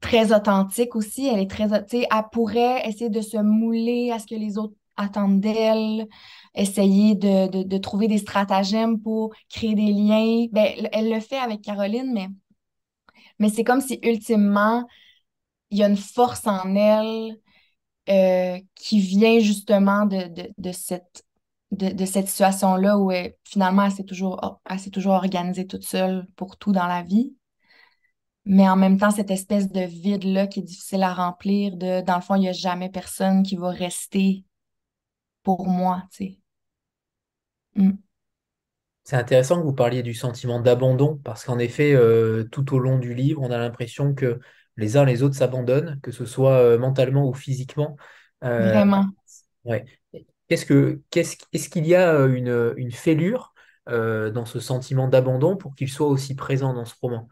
très 0.00 0.32
authentique 0.32 0.96
aussi. 0.96 1.26
Elle 1.26 1.40
est 1.40 1.50
très, 1.50 1.68
tu 1.84 1.98
elle 1.98 2.24
pourrait 2.32 2.88
essayer 2.88 3.10
de 3.10 3.20
se 3.20 3.36
mouler 3.36 4.10
à 4.10 4.18
ce 4.18 4.26
que 4.26 4.34
les 4.34 4.56
autres 4.56 4.74
attendre 4.96 5.38
d'elle, 5.38 6.06
essayer 6.54 7.14
de, 7.14 7.76
trouver 7.76 8.08
des 8.08 8.16
stratagèmes 8.16 9.02
pour 9.02 9.34
créer 9.50 9.74
des 9.74 9.92
liens. 9.92 10.46
Ben, 10.50 10.88
elle 10.92 11.10
le 11.10 11.20
fait 11.20 11.36
avec 11.36 11.60
Caroline, 11.60 12.10
mais, 12.14 12.28
mais 13.38 13.50
c'est 13.50 13.64
comme 13.64 13.82
si 13.82 14.00
ultimement, 14.02 14.86
il 15.70 15.78
y 15.78 15.82
a 15.82 15.88
une 15.88 15.96
force 15.96 16.46
en 16.46 16.74
elle 16.74 17.36
euh, 18.08 18.60
qui 18.74 19.00
vient 19.00 19.40
justement 19.40 20.06
de, 20.06 20.72
cette, 20.72 21.24
de, 21.72 22.04
cette 22.04 22.28
situation-là 22.28 22.98
où 22.98 23.10
finalement, 23.44 23.84
elle 23.84 23.92
s'est 23.92 24.04
toujours, 24.04 24.60
toujours 24.92 25.14
organisée 25.14 25.66
toute 25.66 25.84
seule 25.84 26.26
pour 26.36 26.56
tout 26.56 26.72
dans 26.72 26.86
la 26.86 27.02
vie. 27.02 27.34
Mais 28.44 28.68
en 28.68 28.76
même 28.76 28.96
temps, 28.96 29.10
cette 29.10 29.32
espèce 29.32 29.72
de 29.72 29.80
vide-là 29.80 30.46
qui 30.46 30.60
est 30.60 30.62
difficile 30.62 31.02
à 31.02 31.12
remplir, 31.12 31.76
de 31.76 32.00
dans 32.00 32.14
le 32.14 32.22
fond, 32.22 32.36
il 32.36 32.42
n'y 32.42 32.48
a 32.48 32.52
jamais 32.52 32.88
personne 32.88 33.42
qui 33.42 33.56
va 33.56 33.70
rester 33.70 34.44
pour 35.42 35.66
moi, 35.66 36.04
tu 36.12 36.16
sais. 36.16 36.38
Mm. 37.74 37.92
C'est 39.02 39.16
intéressant 39.16 39.60
que 39.60 39.64
vous 39.64 39.72
parliez 39.72 40.02
du 40.02 40.14
sentiment 40.14 40.60
d'abandon, 40.60 41.20
parce 41.22 41.44
qu'en 41.44 41.58
effet, 41.58 41.92
euh, 41.92 42.44
tout 42.50 42.74
au 42.74 42.78
long 42.78 42.98
du 42.98 43.14
livre, 43.14 43.40
on 43.42 43.50
a 43.50 43.58
l'impression 43.58 44.14
que 44.14 44.40
les 44.76 44.96
uns 44.96 45.04
les 45.04 45.22
autres 45.22 45.36
s'abandonnent, 45.36 46.00
que 46.02 46.10
ce 46.12 46.26
soit 46.26 46.58
euh, 46.58 46.78
mentalement 46.78 47.28
ou 47.28 47.34
physiquement. 47.34 47.96
Euh, 48.44 48.72
Vraiment. 48.72 49.06
Ouais. 49.64 49.84
Qu'est-ce 50.48 50.66
que, 50.66 51.00
qu'est-ce, 51.10 51.36
est-ce 51.52 51.68
qu'il 51.68 51.86
y 51.86 51.94
a 51.94 52.20
une, 52.26 52.74
une 52.76 52.92
fêlure 52.92 53.52
dans 53.88 54.44
ce 54.44 54.58
sentiment 54.58 55.06
d'abandon 55.08 55.56
pour 55.56 55.74
qu'il 55.76 55.88
soit 55.88 56.08
aussi 56.08 56.34
présent 56.34 56.74
dans 56.74 56.84
ce 56.84 56.94
roman? 57.00 57.28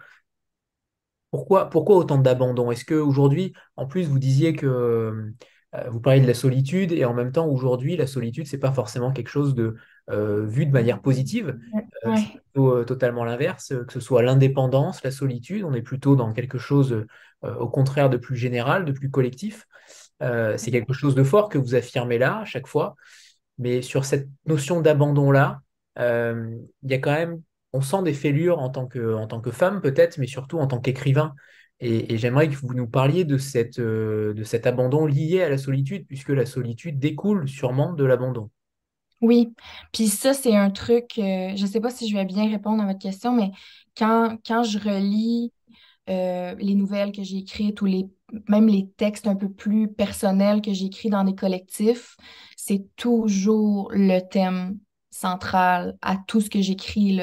Pourquoi, 1.31 1.69
pourquoi 1.69 1.97
autant 1.97 2.19
d'abandon? 2.19 2.71
Est-ce 2.71 2.85
qu'aujourd'hui, 2.85 3.55
en 3.77 3.87
plus, 3.87 4.05
vous 4.05 4.21
disiez 4.21 4.55
que 4.55 4.67
euh, 4.67 5.35
vous 5.91 6.01
parlez 6.01 6.21
de 6.21 6.27
la 6.27 6.35
solitude 6.35 6.93
et 6.93 7.05
en 7.05 7.15
même 7.15 7.33
temps, 7.33 7.47
aujourd'hui, 7.47 7.97
la 7.97 8.07
solitude, 8.07 8.47
c'est 8.47 8.59
pas 8.59 8.73
forcément 8.73 9.13
quelque 9.13 9.29
chose 9.29 9.55
de 9.55 9.77
euh, 10.11 10.45
vu 10.45 10.67
de 10.67 10.73
manière 10.73 11.01
positive. 11.01 11.59
Euh, 12.05 12.15
c'est 12.17 12.41
plutôt 12.41 12.85
totalement 12.85 13.25
l'inverse, 13.25 13.73
que 13.87 13.93
ce 13.93 14.01
soit 14.01 14.23
l'indépendance, 14.23 15.03
la 15.03 15.11
solitude, 15.11 15.65
on 15.65 15.73
est 15.73 15.83
plutôt 15.83 16.17
dans 16.17 16.33
quelque 16.33 16.59
chose 16.59 17.07
au 17.43 17.69
contraire 17.69 18.09
de 18.09 18.17
plus 18.17 18.37
général, 18.37 18.87
de 18.87 18.93
plus 18.93 19.11
collectif. 19.11 19.67
c'est 20.21 20.71
quelque 20.71 20.93
chose 20.93 21.15
de 21.15 21.25
fort 21.25 21.49
que 21.49 21.59
vous 21.59 21.75
affirmez 21.75 22.19
là 22.19 22.39
à 22.39 22.45
chaque 22.45 22.67
fois. 22.67 22.95
Mais 23.59 23.83
sur 23.83 24.05
cette 24.05 24.29
notion 24.47 24.81
d'abandon-là, 24.81 25.61
il 25.99 26.91
y 26.91 26.95
a 26.95 26.99
quand 26.99 27.13
même, 27.13 27.43
on 27.73 27.81
sent 27.81 28.03
des 28.03 28.15
fêlures 28.15 28.61
en 28.61 28.71
tant 28.71 28.87
que, 28.87 29.15
en 29.15 29.27
tant 29.27 29.41
que 29.41 29.51
femme 29.51 29.81
peut-être, 29.81 30.19
mais 30.19 30.27
surtout 30.27 30.59
en 30.59 30.67
tant 30.67 30.81
qu'écrivain. 30.81 31.35
Et, 31.81 32.17
j'aimerais 32.17 32.49
que 32.49 32.55
vous 32.55 32.73
nous 32.75 32.87
parliez 32.87 33.27
euh, 33.79 34.35
de 34.35 34.45
cet 34.45 34.67
abandon 34.67 35.07
lié 35.07 35.43
à 35.43 35.49
la 35.49 35.59
solitude, 35.59 36.07
puisque 36.07 36.31
la 36.31 36.47
solitude 36.47 36.99
découle 36.99 37.49
sûrement 37.49 37.93
de 37.93 38.05
l'abandon. 38.05 38.51
Oui, 39.21 39.55
puis 39.93 40.09
ça, 40.09 40.35
c'est 40.35 40.55
un 40.55 40.71
truc, 40.71 41.19
euh, 41.19 41.55
je 41.57 41.63
ne 41.63 41.67
sais 41.67 41.81
pas 41.81 41.91
si 41.91 42.09
je 42.09 42.17
vais 42.17 42.25
bien 42.25 42.49
répondre 42.49 42.83
à 42.83 42.87
votre 42.87 42.99
question, 42.99 43.33
mais 43.33 43.51
quand, 43.97 44.37
quand 44.47 44.63
je 44.63 44.79
relis 44.79 45.53
euh, 46.11 46.55
les 46.59 46.75
nouvelles 46.75 47.13
que 47.13 47.23
j'ai 47.23 47.39
écrites 47.39 47.81
ou 47.81 47.87
les, 47.87 48.07
même 48.49 48.69
les 48.69 48.89
textes 48.97 49.27
un 49.27 49.37
peu 49.37 49.51
plus 49.51 49.89
personnels 49.89 50.61
que 50.61 50.73
j'écris 50.73 51.09
dans 51.09 51.25
des 51.25 51.35
collectifs, 51.35 52.17
c'est 52.57 52.85
toujours 52.97 53.91
le 53.93 54.21
thème 54.21 54.79
central 55.11 55.97
à 56.03 56.17
tout 56.17 56.41
ce 56.41 56.51
que 56.51 56.61
j'écris. 56.61 57.21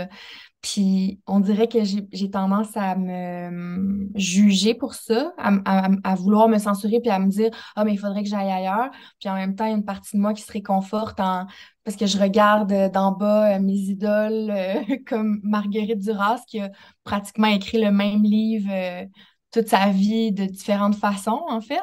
Puis 0.61 1.19
on 1.25 1.39
dirait 1.39 1.67
que 1.67 1.79
j'ai 1.83 2.29
tendance 2.29 2.77
à 2.77 2.95
me 2.95 4.09
juger 4.13 4.75
pour 4.75 4.93
ça, 4.93 5.33
à, 5.37 6.15
vouloir 6.15 6.49
me 6.49 6.59
censurer, 6.59 6.99
puis 6.99 7.09
à 7.09 7.17
me 7.17 7.29
dire 7.29 7.49
Ah, 7.75 7.83
mais 7.83 7.93
il 7.93 7.97
faudrait 7.97 8.21
que 8.23 8.29
j'aille 8.29 8.51
ailleurs. 8.51 8.89
Puis 9.19 9.27
en 9.27 9.33
même 9.35 9.55
temps, 9.55 9.65
il 9.65 9.69
y 9.71 9.73
a 9.73 9.77
une 9.77 9.85
partie 9.85 10.17
de 10.17 10.21
moi 10.21 10.33
qui 10.33 10.43
se 10.43 10.51
réconforte 10.51 11.19
en... 11.19 11.47
parce 11.83 11.97
que 11.97 12.05
je 12.05 12.19
regarde 12.19 12.91
d'en 12.91 13.11
bas 13.11 13.55
euh, 13.55 13.59
mes 13.59 13.73
idoles 13.73 14.51
euh, 14.51 14.97
comme 15.07 15.39
Marguerite 15.43 15.99
Duras, 15.99 16.41
qui 16.47 16.59
a 16.59 16.69
pratiquement 17.03 17.47
écrit 17.47 17.81
le 17.81 17.91
même 17.91 18.23
livre 18.23 18.69
euh, 18.71 19.05
toute 19.51 19.67
sa 19.67 19.89
vie 19.89 20.31
de 20.31 20.45
différentes 20.45 20.95
façons, 20.95 21.41
en 21.49 21.61
fait. 21.61 21.79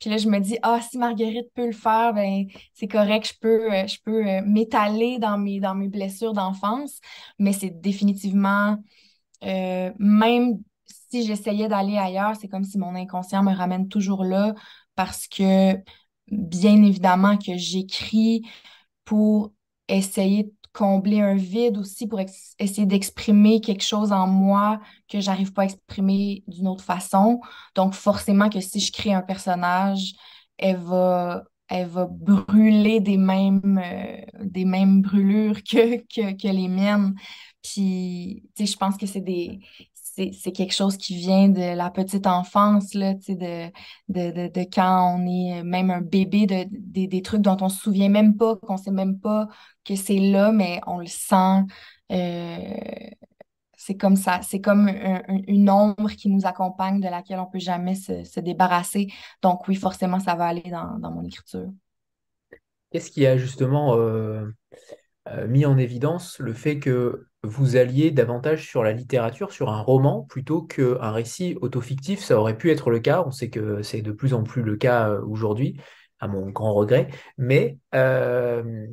Puis 0.00 0.10
là, 0.10 0.16
je 0.18 0.28
me 0.28 0.38
dis, 0.40 0.58
ah, 0.62 0.80
si 0.80 0.98
Marguerite 0.98 1.52
peut 1.54 1.66
le 1.66 1.72
faire, 1.72 2.14
ben 2.14 2.46
c'est 2.74 2.88
correct, 2.88 3.28
je 3.28 3.38
peux, 3.40 3.72
euh, 3.72 3.86
je 3.86 3.98
peux 4.04 4.26
euh, 4.26 4.42
m'étaler 4.44 5.18
dans 5.18 5.38
mes, 5.38 5.60
dans 5.60 5.74
mes 5.74 5.88
blessures 5.88 6.32
d'enfance. 6.32 7.00
Mais 7.38 7.52
c'est 7.52 7.70
définitivement, 7.80 8.78
euh, 9.44 9.92
même 9.98 10.60
si 11.10 11.26
j'essayais 11.26 11.68
d'aller 11.68 11.96
ailleurs, 11.98 12.36
c'est 12.40 12.48
comme 12.48 12.64
si 12.64 12.78
mon 12.78 12.94
inconscient 12.94 13.42
me 13.42 13.54
ramène 13.54 13.88
toujours 13.88 14.24
là 14.24 14.54
parce 14.94 15.26
que, 15.28 15.74
bien 16.28 16.82
évidemment, 16.82 17.36
que 17.38 17.56
j'écris 17.56 18.42
pour 19.04 19.52
essayer 19.88 20.52
combler 20.72 21.20
un 21.20 21.34
vide 21.34 21.78
aussi 21.78 22.06
pour 22.06 22.20
essayer 22.20 22.86
d'exprimer 22.86 23.60
quelque 23.60 23.82
chose 23.84 24.12
en 24.12 24.26
moi 24.26 24.80
que 25.08 25.20
j'arrive 25.20 25.52
pas 25.52 25.62
à 25.62 25.64
exprimer 25.66 26.44
d'une 26.46 26.68
autre 26.68 26.84
façon. 26.84 27.40
Donc 27.74 27.94
forcément 27.94 28.48
que 28.48 28.60
si 28.60 28.80
je 28.80 28.92
crée 28.92 29.12
un 29.12 29.22
personnage, 29.22 30.12
elle 30.58 30.76
va 30.78 31.44
elle 31.70 31.86
va 31.86 32.06
brûler 32.10 33.00
des 33.00 33.16
mêmes, 33.16 33.80
euh, 33.82 34.16
des 34.42 34.64
mêmes 34.64 35.02
brûlures 35.02 35.62
que, 35.62 35.98
que, 35.98 36.32
que 36.36 36.48
les 36.48 36.66
miennes. 36.66 37.14
Puis, 37.62 38.42
tu 38.56 38.66
sais, 38.66 38.72
je 38.72 38.76
pense 38.76 38.96
que 38.96 39.06
c'est 39.06 39.20
des, 39.20 39.60
c'est 40.32 40.52
quelque 40.52 40.74
chose 40.74 40.96
qui 40.96 41.16
vient 41.16 41.48
de 41.48 41.76
la 41.76 41.90
petite 41.90 42.26
enfance, 42.26 42.94
là, 42.94 43.14
de, 43.14 43.70
de, 44.08 44.48
de, 44.48 44.60
quand 44.72 45.16
on 45.16 45.26
est 45.26 45.62
même 45.62 45.90
un 45.90 46.00
bébé, 46.00 46.46
de, 46.46 46.66
des 47.06 47.22
trucs 47.22 47.42
dont 47.42 47.56
on 47.60 47.68
se 47.68 47.80
souvient 47.80 48.08
même 48.08 48.36
pas, 48.36 48.56
qu'on 48.56 48.74
ne 48.74 48.78
sait 48.78 48.90
même 48.90 49.18
pas 49.18 49.48
que 49.84 49.96
c'est 49.96 50.18
là, 50.18 50.52
mais 50.52 50.80
on 50.86 50.98
le 50.98 51.06
sent. 51.06 51.64
Euh, 52.12 52.74
c'est 53.76 53.96
comme 53.96 54.16
ça, 54.16 54.40
c'est 54.42 54.60
comme 54.60 54.90
une 55.48 55.70
ombre 55.70 56.10
qui 56.10 56.28
nous 56.28 56.44
accompagne, 56.44 57.00
de 57.00 57.08
laquelle 57.08 57.38
on 57.38 57.46
ne 57.46 57.50
peut 57.50 57.58
jamais 57.58 57.94
se, 57.94 58.40
débarrasser. 58.40 59.08
Donc 59.42 59.66
oui, 59.68 59.74
forcément, 59.74 60.20
ça 60.20 60.34
va 60.34 60.46
aller 60.46 60.70
dans, 60.70 61.10
mon 61.10 61.24
écriture. 61.24 61.70
Qu'est-ce 62.90 63.10
qui 63.10 63.26
a 63.26 63.38
justement 63.38 63.96
euh, 63.96 64.44
euh, 65.28 65.48
mis 65.48 65.64
en 65.64 65.78
évidence 65.78 66.38
le 66.40 66.52
fait 66.52 66.78
que 66.78 67.29
vous 67.42 67.76
alliez 67.76 68.10
davantage 68.10 68.66
sur 68.66 68.82
la 68.82 68.92
littérature, 68.92 69.52
sur 69.52 69.70
un 69.70 69.80
roman, 69.80 70.22
plutôt 70.28 70.62
qu'un 70.62 71.10
récit 71.10 71.56
autofictif. 71.60 72.20
Ça 72.20 72.38
aurait 72.38 72.56
pu 72.56 72.70
être 72.70 72.90
le 72.90 73.00
cas, 73.00 73.24
on 73.26 73.30
sait 73.30 73.48
que 73.48 73.82
c'est 73.82 74.02
de 74.02 74.12
plus 74.12 74.34
en 74.34 74.42
plus 74.42 74.62
le 74.62 74.76
cas 74.76 75.08
euh, 75.08 75.22
aujourd'hui, 75.22 75.80
à 76.18 76.28
mon 76.28 76.50
grand 76.50 76.74
regret. 76.74 77.08
Mais 77.38 77.78
euh, 77.94 78.86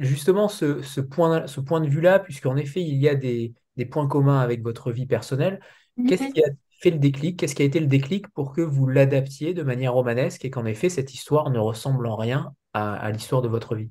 justement, 0.00 0.48
ce, 0.48 1.00
point, 1.00 1.46
ce 1.48 1.60
point 1.60 1.80
de 1.80 1.88
vue-là, 1.88 2.20
puisqu'en 2.20 2.56
effet, 2.56 2.80
il 2.80 2.96
y 2.96 3.08
a 3.08 3.14
des, 3.16 3.54
points 3.90 4.06
communs 4.06 4.38
avec 4.38 4.62
votre 4.62 4.92
vie 4.92 5.06
personnelle, 5.06 5.60
qu'est-ce 6.06 6.32
qui 6.32 6.44
a 6.44 6.48
fait 6.80 6.90
le 6.90 6.98
déclic? 6.98 7.38
Qu'est-ce 7.38 7.56
qui 7.56 7.62
a 7.62 7.64
été 7.64 7.80
le 7.80 7.86
déclic 7.86 8.28
pour 8.28 8.52
que 8.52 8.60
vous 8.60 8.86
l'adaptiez 8.86 9.54
de 9.54 9.64
manière 9.64 9.94
romanesque 9.94 10.44
et 10.44 10.50
qu'en 10.50 10.66
effet, 10.66 10.88
cette 10.88 11.12
histoire 11.14 11.50
ne 11.50 11.58
ressemble 11.58 12.06
en 12.06 12.14
rien 12.14 12.54
à 12.74 13.10
l'histoire 13.10 13.42
de 13.42 13.48
votre 13.48 13.74
vie? 13.74 13.90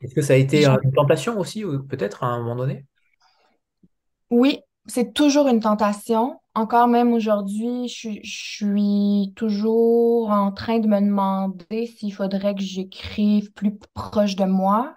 Est-ce 0.00 0.14
que 0.14 0.22
ça 0.22 0.34
a 0.34 0.36
été 0.36 0.66
une 0.66 0.92
tentation 0.94 1.38
aussi, 1.38 1.62
peut-être 1.88 2.24
à 2.24 2.26
un 2.28 2.38
moment 2.40 2.56
donné? 2.56 2.86
Oui, 4.30 4.60
c'est 4.86 5.12
toujours 5.14 5.48
une 5.48 5.60
tentation. 5.60 6.38
encore 6.54 6.86
même 6.88 7.12
aujourd'hui, 7.14 7.88
je, 7.88 7.94
suis- 7.94 8.20
je 8.24 8.56
suis 8.56 9.32
toujours 9.36 10.30
en 10.30 10.52
train 10.52 10.80
de 10.80 10.86
me 10.88 11.00
demander 11.00 11.86
s'il 11.86 12.12
faudrait 12.12 12.54
que 12.54 12.60
j'écrive 12.62 13.52
plus 13.52 13.78
proche 13.94 14.36
de 14.36 14.44
moi. 14.44 14.96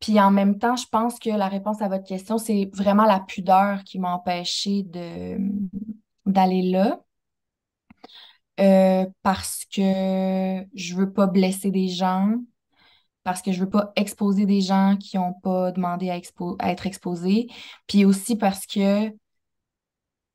Puis 0.00 0.20
en 0.20 0.30
même 0.30 0.58
temps, 0.58 0.76
je 0.76 0.86
pense 0.90 1.18
que 1.18 1.30
la 1.30 1.48
réponse 1.48 1.80
à 1.82 1.88
votre 1.88 2.04
question, 2.04 2.38
c'est 2.38 2.70
vraiment 2.74 3.04
la 3.06 3.20
pudeur 3.20 3.82
qui 3.84 3.98
m'a 3.98 4.12
empêchée 4.14 4.82
de, 4.84 5.38
d'aller 6.26 6.62
là. 6.70 7.00
Euh, 8.60 9.06
parce 9.22 9.64
que 9.74 10.64
je 10.74 10.94
veux 10.94 11.12
pas 11.12 11.26
blesser 11.26 11.70
des 11.72 11.88
gens, 11.88 12.36
parce 13.24 13.42
que 13.42 13.52
je 13.52 13.60
veux 13.60 13.70
pas 13.70 13.92
exposer 13.96 14.46
des 14.46 14.60
gens 14.60 14.96
qui 14.98 15.18
ont 15.18 15.32
pas 15.32 15.72
demandé 15.72 16.10
à, 16.10 16.16
être 16.70 16.86
exposés, 16.86 17.48
puis 17.86 18.04
aussi 18.04 18.36
parce 18.36 18.66
que 18.66 19.10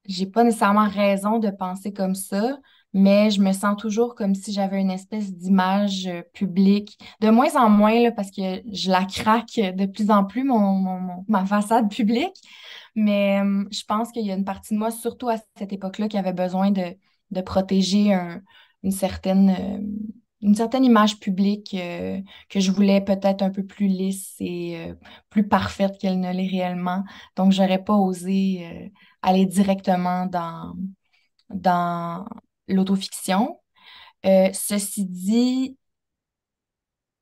j'ai 0.06 0.26
pas 0.26 0.44
nécessairement 0.44 0.88
raison 0.88 1.40
de 1.40 1.50
penser 1.50 1.94
comme 1.94 2.16
ça, 2.16 2.58
mais 2.94 3.30
je 3.30 3.42
me 3.42 3.52
sens 3.54 3.78
toujours 3.78 4.16
comme 4.16 4.34
si 4.34 4.52
j'avais 4.52 4.82
une 4.82 4.90
espèce 4.90 5.32
d'image 5.34 6.08
euh, 6.08 6.24
publique, 6.34 6.98
de 7.22 7.30
moins 7.30 7.56
en 7.56 7.70
moins, 7.70 8.02
là, 8.02 8.12
parce 8.12 8.32
que 8.32 8.62
je 8.72 8.90
la 8.90 9.06
craque 9.06 9.60
de 9.60 9.86
plus 9.86 10.10
en 10.10 10.26
plus, 10.26 10.44
mon, 10.44 11.24
ma 11.28 11.46
façade 11.46 11.92
publique, 11.92 12.36
mais 12.96 13.42
euh, 13.44 13.66
je 13.72 13.84
pense 13.88 14.12
qu'il 14.12 14.26
y 14.26 14.32
a 14.32 14.36
une 14.36 14.46
partie 14.46 14.74
de 14.74 14.80
moi, 14.80 14.92
surtout 14.92 15.30
à 15.30 15.38
cette 15.58 15.72
époque-là, 15.74 16.08
qui 16.08 16.18
avait 16.18 16.34
besoin 16.34 16.72
de, 16.72 16.96
de 17.32 17.42
protéger 17.42 18.14
un- 18.14 18.42
une 18.84 18.92
certaine, 18.92 19.50
euh, 19.50 19.80
une 20.42 20.56
certaine 20.56 20.86
image 20.86 21.20
publique 21.20 21.74
euh, 21.76 22.20
que 22.50 22.60
je 22.60 22.72
voulais 22.72 23.02
peut-être 23.02 23.42
un 23.42 23.50
peu 23.52 23.64
plus 23.66 23.88
lisse 23.88 24.36
et 24.40 24.78
euh, 24.78 24.96
plus 25.30 25.48
parfaite 25.48 25.98
qu'elle 26.00 26.20
ne 26.20 26.32
l'est 26.34 26.48
réellement. 26.48 27.04
Donc, 27.36 27.52
j'aurais 27.52 27.84
pas 27.84 27.96
osé 27.96 28.66
euh, 28.66 28.90
aller 29.22 29.46
directement 29.46 30.26
dans, 30.28 30.74
dans 31.50 32.26
l'autofiction. 32.68 33.60
Ceci 34.54 35.06
dit, 35.06 35.78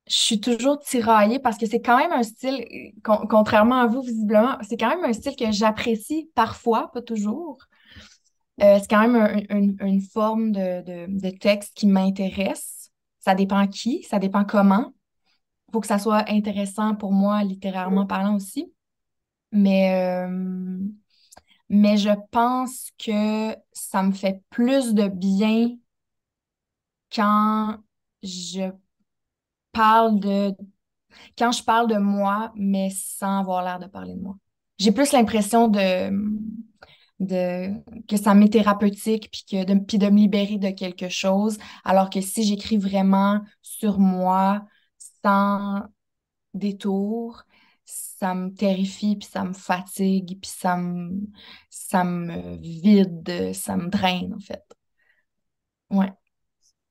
je 0.06 0.14
suis 0.16 0.40
toujours 0.40 0.78
tiraillée 0.80 1.38
parce 1.38 1.58
que 1.58 1.66
c'est 1.66 1.80
quand 1.82 1.98
même 1.98 2.12
un 2.12 2.22
style, 2.22 2.64
con- 3.04 3.26
contrairement 3.28 3.76
à 3.80 3.86
vous, 3.86 4.00
visiblement, 4.02 4.56
c'est 4.66 4.76
quand 4.78 4.88
même 4.88 5.04
un 5.04 5.12
style 5.12 5.36
que 5.36 5.52
j'apprécie 5.52 6.30
parfois, 6.34 6.90
pas 6.92 7.02
toujours. 7.02 7.58
C'est 8.60 8.88
quand 8.90 9.00
même 9.06 9.16
un- 9.50 9.86
une, 9.86 10.00
forme 10.02 10.52
de, 10.52 10.82
de 11.08 11.30
texte 11.30 11.74
qui 11.76 11.86
m'intéresse. 11.86 12.77
Ça 13.28 13.34
dépend 13.34 13.66
qui, 13.66 14.04
ça 14.04 14.18
dépend 14.18 14.46
comment. 14.46 14.94
Il 15.68 15.72
faut 15.72 15.80
que 15.80 15.86
ça 15.86 15.98
soit 15.98 16.24
intéressant 16.30 16.94
pour 16.94 17.12
moi, 17.12 17.44
littérairement 17.44 18.06
parlant 18.06 18.36
aussi. 18.36 18.72
Mais, 19.52 20.24
euh, 20.26 20.78
mais 21.68 21.98
je 21.98 22.08
pense 22.30 22.90
que 22.96 23.54
ça 23.74 24.02
me 24.02 24.12
fait 24.12 24.42
plus 24.48 24.94
de 24.94 25.08
bien 25.08 25.76
quand 27.14 27.76
je 28.22 28.70
parle 29.72 30.20
de 30.20 30.54
quand 31.36 31.52
je 31.52 31.62
parle 31.62 31.88
de 31.90 31.98
moi, 31.98 32.50
mais 32.56 32.88
sans 32.88 33.40
avoir 33.40 33.62
l'air 33.62 33.78
de 33.78 33.88
parler 33.88 34.14
de 34.14 34.22
moi. 34.22 34.38
J'ai 34.78 34.92
plus 34.92 35.12
l'impression 35.12 35.68
de, 35.68 36.10
de 37.20 37.70
que 38.08 38.16
ça 38.16 38.34
m'est 38.34 38.48
thérapeutique 38.50 39.30
puis 39.32 39.44
que 39.50 39.64
de, 39.64 39.78
puis 39.80 39.98
de 39.98 40.08
me 40.08 40.18
libérer 40.18 40.58
de 40.58 40.70
quelque 40.70 41.08
chose, 41.08 41.58
alors 41.84 42.10
que 42.10 42.20
si 42.20 42.44
j'écris 42.44 42.76
vraiment 42.78 43.40
sur 43.62 43.98
moi 43.98 44.64
sans 45.24 45.82
détour, 46.54 47.44
ça 47.84 48.34
me 48.34 48.50
terrifie 48.54 49.16
puis 49.16 49.28
ça 49.30 49.44
me 49.44 49.52
fatigue 49.54 50.38
puis 50.40 50.50
ça 50.50 50.76
me 50.76 51.20
ça 51.70 52.04
me 52.04 52.56
vide, 52.58 53.52
ça 53.54 53.76
me 53.76 53.88
draine 53.88 54.34
en 54.34 54.40
fait. 54.40 54.64
Ouais. 55.90 56.12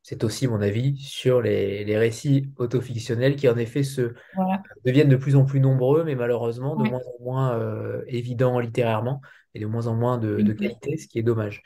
C'est 0.09 0.23
aussi 0.23 0.47
mon 0.47 0.61
avis 0.61 0.95
sur 0.99 1.41
les, 1.41 1.83
les 1.83 1.97
récits 1.97 2.49
autofictionnels 2.55 3.35
qui 3.35 3.49
en 3.49 3.57
effet 3.57 3.83
se 3.83 4.13
Voilà. 4.35 4.63
deviennent 4.85 5.09
de 5.09 5.17
plus 5.17 5.35
en 5.35 5.43
plus 5.43 5.59
nombreux, 5.59 6.05
mais 6.05 6.15
malheureusement 6.15 6.77
de 6.77 6.89
moins 6.89 7.01
en 7.19 7.23
moins 7.25 7.59
euh, 7.59 8.03
évidents 8.07 8.57
littérairement 8.59 9.19
et 9.53 9.59
de 9.59 9.65
moins 9.65 9.87
en 9.87 9.95
moins 9.95 10.17
de, 10.17 10.37
de 10.37 10.51
Exact. 10.53 10.59
qualité, 10.59 10.95
ce 10.95 11.09
qui 11.09 11.19
est 11.19 11.23
dommage. 11.23 11.61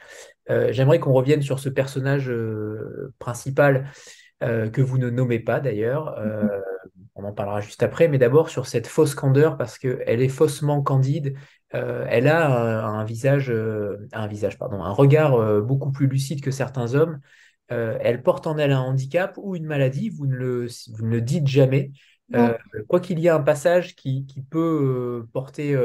Euh, 0.49 0.69
j'aimerais 0.71 0.99
qu'on 0.99 1.13
revienne 1.13 1.43
sur 1.43 1.59
ce 1.59 1.69
personnage 1.69 2.31
euh, 2.31 3.13
principal 3.19 3.91
que 4.39 4.81
vous 4.81 4.97
ne 4.97 5.11
nommez 5.11 5.39
pas 5.39 5.59
d'ailleurs. 5.59 6.17
Euh, 6.17 6.47
on 7.13 7.23
en 7.25 7.31
parlera 7.31 7.61
juste 7.61 7.83
après, 7.83 8.07
mais 8.07 8.17
d'abord 8.17 8.49
sur 8.49 8.65
cette 8.65 8.87
fausse 8.87 9.13
candeur 9.13 9.55
parce 9.55 9.77
qu'elle 9.77 10.19
est 10.19 10.29
faussement 10.29 10.81
candide. 10.81 11.35
Elle 11.69 12.27
a 12.27 12.47
un, 12.87 12.99
un 13.01 13.03
visage, 13.03 13.53
un 14.13 14.27
visage, 14.27 14.57
pardon, 14.57 14.81
un 14.81 14.93
regard 14.93 15.61
beaucoup 15.61 15.91
plus 15.91 16.07
lucide 16.07 16.41
que 16.41 16.49
certains 16.49 16.95
hommes. 16.95 17.19
Euh, 17.71 17.97
elle 18.01 18.21
porte 18.21 18.47
en 18.47 18.57
elle 18.57 18.71
un 18.71 18.81
handicap 18.81 19.37
ou 19.37 19.55
une 19.55 19.65
maladie, 19.65 20.09
vous 20.09 20.25
ne 20.25 20.35
le, 20.35 20.67
vous 20.93 21.05
ne 21.05 21.11
le 21.11 21.21
dites 21.21 21.47
jamais. 21.47 21.91
Euh, 22.33 22.53
quoi 22.87 23.01
qu'il 23.01 23.19
y 23.19 23.27
ait 23.27 23.31
un 23.31 23.41
passage 23.41 23.93
qui, 23.95 24.25
qui 24.25 24.41
peut 24.41 24.59
euh, 24.59 25.29
porter 25.33 25.77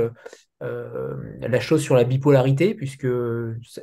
la 0.61 1.61
chose 1.61 1.83
sur 1.83 1.97
la 1.97 2.05
bipolarité, 2.05 2.75
puisque 2.75 3.09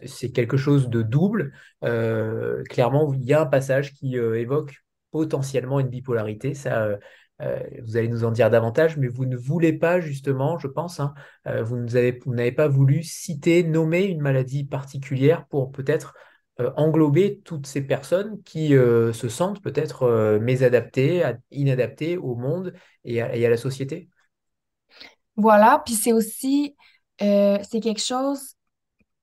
c'est 0.06 0.32
quelque 0.32 0.58
chose 0.58 0.90
de 0.90 1.02
double. 1.02 1.54
Clairement, 1.82 3.14
il 3.14 3.24
y 3.24 3.34
a 3.34 3.42
un 3.42 3.46
passage 3.46 3.94
qui 3.94 4.16
évoque 4.16 4.76
potentiellement 5.12 5.80
une 5.80 5.90
bipolarité. 5.90 6.54
Ça, 6.54 6.98
vous 7.40 7.98
allez 7.98 8.08
nous 8.08 8.24
en 8.24 8.32
dire 8.32 8.50
davantage, 8.50 8.98
mais 8.98 9.08
vous 9.08 9.26
ne 9.26 9.36
voulez 9.36 9.74
pas, 9.74 10.00
justement, 10.00 10.58
je 10.58 10.68
pense, 10.68 11.02
hein, 11.02 11.14
vous 11.46 11.78
n'avez 11.78 12.52
pas 12.54 12.68
voulu 12.70 13.04
citer, 13.04 13.64
nommer 13.64 14.04
une 14.04 14.22
maladie 14.22 14.64
particulière 14.64 15.46
pour 15.48 15.72
peut-être 15.72 16.16
englober 16.60 17.42
toutes 17.44 17.66
ces 17.66 17.82
personnes 17.82 18.42
qui 18.44 18.76
euh, 18.76 19.12
se 19.14 19.28
sentent 19.28 19.62
peut-être 19.62 20.04
euh, 20.04 20.40
mésadaptées, 20.40 21.24
inadaptées 21.52 22.18
au 22.18 22.36
monde 22.36 22.74
et 23.04 23.22
à, 23.22 23.50
la 23.50 23.58
société. 23.58 24.10
Voilà, 25.36 25.82
puis 25.84 25.96
c'est 25.96 26.14
aussi, 26.14 26.76
euh, 27.22 27.58
c'est 27.68 27.80
quelque 27.80 28.02
chose, 28.02 28.56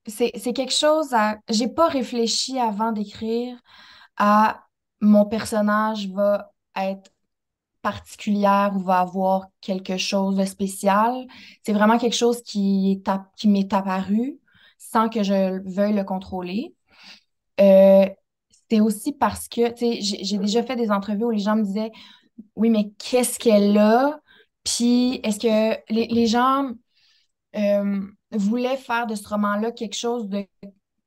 c'est, 0.07 0.33
quelque 0.53 0.73
chose 0.73 1.14
à, 1.14 1.38
j'ai 1.49 1.69
pas 1.69 1.88
réfléchi 1.88 2.59
avant 2.59 2.90
d'écrire 2.90 3.57
à 4.16 4.64
mon 5.01 5.25
personnage 5.25 6.09
va 6.09 6.53
être 6.77 7.12
particulière 7.81 8.73
ou 8.77 8.81
va 8.81 9.01
avoir 9.01 9.47
quelque 9.61 9.97
chose 9.97 10.37
de 10.37 10.45
spécial. 10.45 11.27
C'est 11.64 11.73
vraiment 11.73 11.97
quelque 11.97 12.16
chose 12.16 12.43
qui 12.43 13.03
qui 13.37 13.49
m'est 13.49 13.73
apparu 13.73 14.38
sans 14.79 15.09
que 15.09 15.23
je 15.23 15.62
veuille 15.71 15.95
le 15.95 16.05
contrôler. 16.05 16.75
Euh, 17.61 18.07
c'est 18.70 18.81
aussi 18.81 19.12
parce 19.12 19.49
que, 19.49 19.70
tu 19.73 20.01
sais, 20.03 20.25
j'ai 20.25 20.38
déjà 20.38 20.62
fait 20.62 20.77
des 20.77 20.90
entrevues 20.90 21.25
où 21.25 21.31
les 21.31 21.38
gens 21.40 21.57
me 21.57 21.64
disaient, 21.64 21.92
oui, 22.57 22.70
mais 22.70 22.92
qu'est-ce 22.99 23.38
qu'elle 23.38 23.77
a? 23.79 24.20
Puis, 24.64 25.20
est-ce 25.25 25.40
que 25.40 25.92
les, 25.92 26.07
les 26.09 26.27
gens 26.27 26.70
euh, 27.57 28.01
voulaient 28.33 28.77
faire 28.77 29.07
de 29.07 29.14
ce 29.14 29.29
roman-là 29.29 29.73
quelque 29.73 29.96
chose 29.96 30.29
de 30.29 30.46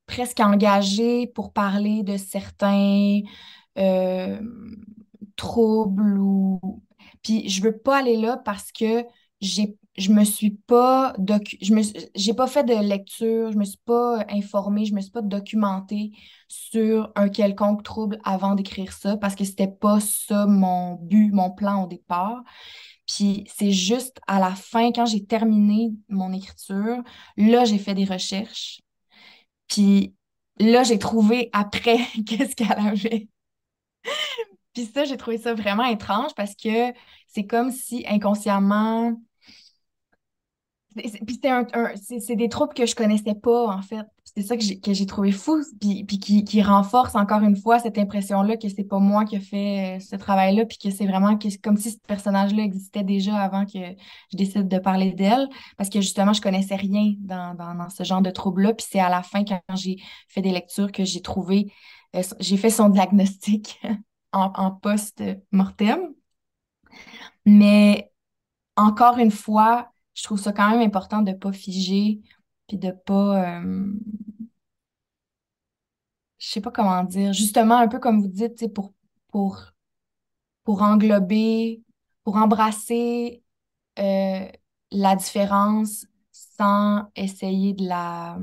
presque 0.06 0.40
engagé 0.40 1.26
pour 1.28 1.52
parler 1.52 2.02
de 2.02 2.16
certains 2.16 3.20
euh, 3.78 4.40
troubles 5.36 6.18
ou... 6.18 6.60
Puis, 7.22 7.48
je 7.48 7.62
veux 7.62 7.76
pas 7.76 7.98
aller 7.98 8.16
là 8.16 8.36
parce 8.44 8.70
que 8.72 9.04
j'ai, 9.40 9.76
je 9.96 10.10
me 10.10 10.24
suis 10.24 10.50
pas 10.50 11.14
docu... 11.18 11.56
je 11.62 11.72
me, 11.74 11.82
j'ai 12.14 12.34
pas 12.34 12.46
fait 12.46 12.64
de 12.64 12.74
lecture, 12.74 13.52
je 13.52 13.56
me 13.58 13.64
suis 13.64 13.80
pas 13.84 14.24
informée, 14.28 14.84
je 14.86 14.94
me 14.94 15.00
suis 15.00 15.10
pas 15.10 15.22
documentée 15.22 16.12
sur 16.48 17.12
un 17.14 17.28
quelconque 17.28 17.82
trouble 17.84 18.18
avant 18.24 18.54
d'écrire 18.54 18.92
ça 18.92 19.16
parce 19.16 19.34
que 19.34 19.44
c'était 19.44 19.68
pas 19.68 20.00
ça 20.00 20.46
mon 20.46 20.94
but, 20.94 21.32
mon 21.32 21.50
plan 21.50 21.84
au 21.84 21.86
départ. 21.86 22.42
Puis 23.06 23.44
c'est 23.54 23.70
juste 23.72 24.20
à 24.26 24.40
la 24.40 24.54
fin, 24.54 24.90
quand 24.92 25.06
j'ai 25.06 25.24
terminé 25.24 25.92
mon 26.08 26.32
écriture, 26.32 27.02
là, 27.36 27.64
j'ai 27.64 27.78
fait 27.78 27.94
des 27.94 28.04
recherches. 28.04 28.80
Puis 29.68 30.14
là, 30.58 30.82
j'ai 30.84 30.98
trouvé 30.98 31.50
après 31.52 31.98
qu'est-ce 32.26 32.56
qu'elle 32.56 32.72
avait. 32.72 33.28
Puis 34.72 34.86
ça, 34.86 35.04
j'ai 35.04 35.16
trouvé 35.16 35.38
ça 35.38 35.54
vraiment 35.54 35.84
étrange 35.84 36.34
parce 36.34 36.54
que 36.56 36.92
c'est 37.28 37.46
comme 37.46 37.70
si 37.70 38.04
inconsciemment, 38.08 39.14
Puis 40.94 41.40
c'est 42.22 42.36
des 42.36 42.48
troubles 42.48 42.74
que 42.74 42.86
je 42.86 42.94
connaissais 42.94 43.34
pas, 43.34 43.66
en 43.68 43.82
fait. 43.82 44.06
C'est 44.24 44.42
ça 44.42 44.56
que 44.56 44.92
j'ai 44.92 45.06
trouvé 45.06 45.30
fou, 45.30 45.62
puis, 45.80 46.04
puis 46.04 46.18
qui, 46.18 46.44
qui 46.44 46.62
renforce 46.62 47.14
encore 47.14 47.42
une 47.42 47.56
fois 47.56 47.78
cette 47.78 47.98
impression-là 47.98 48.56
que 48.56 48.68
c'est 48.68 48.84
pas 48.84 48.98
moi 48.98 49.24
qui 49.24 49.36
ai 49.36 49.40
fait 49.40 49.96
euh, 49.96 50.00
ce 50.00 50.16
travail-là, 50.16 50.66
puis 50.66 50.78
que 50.78 50.90
c'est 50.90 51.06
vraiment 51.06 51.36
que 51.38 51.48
comme 51.62 51.76
si 51.76 51.92
ce 51.92 51.98
personnage-là 52.08 52.64
existait 52.64 53.04
déjà 53.04 53.36
avant 53.36 53.64
que 53.64 53.78
je 53.78 54.36
décide 54.36 54.66
de 54.66 54.78
parler 54.78 55.12
d'elle, 55.12 55.48
parce 55.76 55.88
que 55.88 56.00
justement, 56.00 56.32
je 56.32 56.40
connaissais 56.40 56.74
rien 56.74 57.14
dans, 57.18 57.54
dans, 57.54 57.74
dans 57.74 57.90
ce 57.90 58.02
genre 58.02 58.22
de 58.22 58.30
trouble-là, 58.30 58.74
puis 58.74 58.86
c'est 58.88 59.00
à 59.00 59.08
la 59.08 59.22
fin, 59.22 59.44
quand 59.44 59.60
j'ai 59.76 59.98
fait 60.28 60.42
des 60.42 60.52
lectures, 60.52 60.90
que 60.90 61.04
j'ai 61.04 61.20
trouvé, 61.20 61.72
euh, 62.16 62.22
j'ai 62.40 62.56
fait 62.56 62.70
son 62.70 62.88
diagnostic 62.88 63.80
en, 64.32 64.52
en 64.56 64.70
post-mortem. 64.72 66.14
Mais 67.46 68.10
encore 68.76 69.18
une 69.18 69.30
fois, 69.30 69.92
je 70.14 70.22
trouve 70.22 70.40
ça 70.40 70.52
quand 70.52 70.70
même 70.70 70.80
important 70.80 71.22
de 71.22 71.32
ne 71.32 71.36
pas 71.36 71.52
figer, 71.52 72.20
puis 72.68 72.78
de 72.78 72.90
pas, 72.92 73.58
euh, 73.60 73.92
je 76.38 76.48
sais 76.48 76.60
pas 76.60 76.70
comment 76.70 77.02
dire, 77.04 77.32
justement, 77.32 77.78
un 77.78 77.88
peu 77.88 77.98
comme 77.98 78.20
vous 78.20 78.28
dites, 78.28 78.72
pour, 78.72 78.92
pour, 79.28 79.72
pour 80.64 80.82
englober, 80.82 81.82
pour 82.22 82.36
embrasser 82.36 83.42
euh, 83.98 84.46
la 84.90 85.16
différence 85.16 86.06
sans 86.30 87.10
essayer 87.16 87.74
de 87.74 87.86
la, 87.86 88.38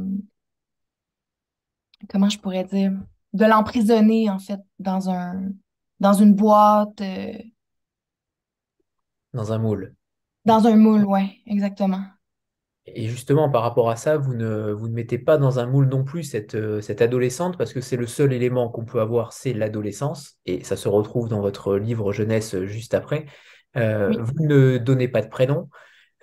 comment 2.10 2.30
je 2.30 2.40
pourrais 2.40 2.66
dire, 2.66 2.92
de 3.34 3.46
l'emprisonner, 3.46 4.30
en 4.30 4.40
fait, 4.40 4.60
dans 4.80 5.10
un, 5.10 5.52
dans 6.00 6.14
une 6.14 6.34
boîte. 6.34 7.00
Euh, 7.02 7.38
dans 9.34 9.54
un 9.54 9.60
moule. 9.60 9.96
Dans 10.46 10.66
un 10.66 10.76
moule, 10.76 11.06
ouais, 11.06 11.38
exactement. 11.46 12.04
Et 12.88 13.08
justement, 13.08 13.50
par 13.50 13.62
rapport 13.62 13.90
à 13.92 13.96
ça, 13.96 14.18
vous 14.18 14.34
ne, 14.34 14.72
vous 14.72 14.88
ne 14.88 14.94
mettez 14.94 15.20
pas 15.20 15.38
dans 15.38 15.60
un 15.60 15.68
moule 15.68 15.88
non 15.88 16.04
plus 16.04 16.24
cette, 16.24 16.56
euh, 16.56 16.82
cette 16.82 17.02
adolescente, 17.02 17.58
parce 17.58 17.74
que 17.74 17.82
c'est 17.82 17.98
le 17.98 18.08
seul 18.08 18.34
élément 18.34 18.70
qu'on 18.70 18.86
peut 18.86 19.00
avoir, 19.00 19.34
c'est 19.34 19.54
l'adolescence, 19.54 20.40
et 20.48 20.64
ça 20.64 20.76
se 20.76 20.88
retrouve 20.90 21.30
dans 21.30 21.42
votre 21.42 21.76
livre 21.78 22.12
jeunesse 22.12 22.60
juste 22.64 22.96
après. 22.96 23.28
Euh, 23.78 24.12
vous 24.20 24.46
ne 24.46 24.78
donnez 24.78 25.08
pas 25.08 25.22
de 25.22 25.30
prénom, 25.30 25.70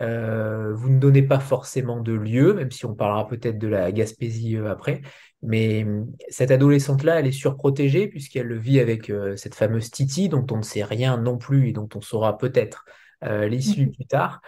euh, 0.01 0.75
vous 0.75 0.91
ne 0.91 0.99
donnez 0.99 1.23
pas 1.23 1.39
forcément 1.39 2.01
de 2.01 2.13
lieu, 2.13 2.55
même 2.55 2.73
si 2.73 2.87
on 2.87 2.95
parlera 2.95 3.29
peut-être 3.29 3.59
de 3.59 3.69
la 3.69 3.93
Gaspésie 3.93 4.57
après, 4.57 5.01
mais 5.43 5.85
hum, 5.85 6.13
cette 6.29 6.51
adolescente-là, 6.51 7.21
elle 7.21 7.29
est 7.29 7.33
surprotégée 7.33 8.09
puisqu'elle 8.09 8.59
vit 8.59 8.81
avec 8.81 9.13
cette 9.37 9.55
fameuse 9.55 9.93
Titi, 9.93 10.29
dont 10.29 10.45
on 10.51 10.57
ne 10.57 10.63
sait 10.63 10.83
rien 10.83 11.19
non 11.19 11.39
plus 11.39 11.69
et 11.69 11.73
dont 11.73 11.89
on 11.95 12.01
saura 12.01 12.37
peut-être 12.37 12.85
l'issue 13.23 13.91
plus 13.91 14.07
tard 14.07 14.41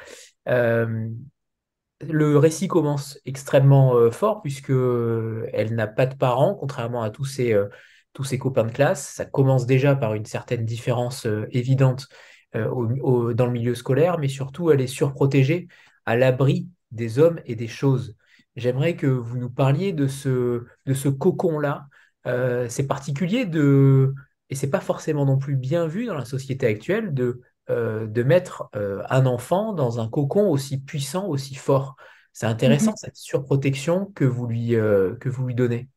le 2.08 2.38
récit 2.38 2.68
commence 2.68 3.18
extrêmement 3.24 3.94
euh, 3.94 4.10
fort 4.10 4.42
puisque 4.42 4.70
euh, 4.70 5.48
elle 5.52 5.74
n'a 5.74 5.86
pas 5.86 6.06
de 6.06 6.14
parents, 6.14 6.54
contrairement 6.54 7.02
à 7.02 7.10
tous 7.10 7.24
ses, 7.24 7.52
euh, 7.52 7.66
tous 8.12 8.24
ses 8.24 8.38
copains 8.38 8.64
de 8.64 8.72
classe. 8.72 9.06
Ça 9.14 9.24
commence 9.24 9.66
déjà 9.66 9.94
par 9.94 10.14
une 10.14 10.24
certaine 10.24 10.64
différence 10.64 11.26
évidente 11.52 12.08
dans 12.52 13.46
le 13.46 13.50
milieu 13.50 13.76
scolaire, 13.76 14.18
mais 14.18 14.26
surtout 14.26 14.72
elle 14.72 14.80
est 14.80 14.88
surprotégée 14.88 15.68
à 16.04 16.16
l'abri 16.16 16.66
des 16.90 17.20
hommes 17.20 17.38
et 17.46 17.54
des 17.54 17.68
choses. 17.68 18.16
J'aimerais 18.56 18.96
que 18.96 19.06
vous 19.06 19.38
nous 19.38 19.50
parliez 19.50 19.92
de 19.92 20.08
ce, 20.08 20.64
de 20.84 20.94
ce 20.94 21.08
cocon-là. 21.08 21.86
c'est 22.68 22.88
particulier 22.88 23.44
de, 23.44 24.12
et 24.48 24.56
c'est 24.56 24.70
pas 24.70 24.80
forcément 24.80 25.24
non 25.24 25.38
plus 25.38 25.54
bien 25.54 25.86
vu 25.86 26.06
dans 26.06 26.16
la 26.16 26.24
société 26.24 26.66
actuelle, 26.66 27.14
de 27.14 27.40
euh, 27.70 28.06
de 28.06 28.22
mettre 28.22 28.68
euh, 28.74 29.02
un 29.08 29.26
enfant 29.26 29.72
dans 29.72 30.00
un 30.00 30.08
cocon 30.08 30.48
aussi 30.50 30.78
puissant, 30.78 31.26
aussi 31.26 31.54
fort. 31.54 31.96
C'est 32.32 32.46
intéressant, 32.46 32.90
mhm. 32.90 32.96
cette 32.96 33.16
surprotection 33.16 34.06
que 34.06 34.24
vous 34.24 34.46
lui, 34.46 34.74
euh, 34.74 35.14
que 35.16 35.28
vous 35.28 35.46
lui 35.46 35.54
donnez. 35.54 35.88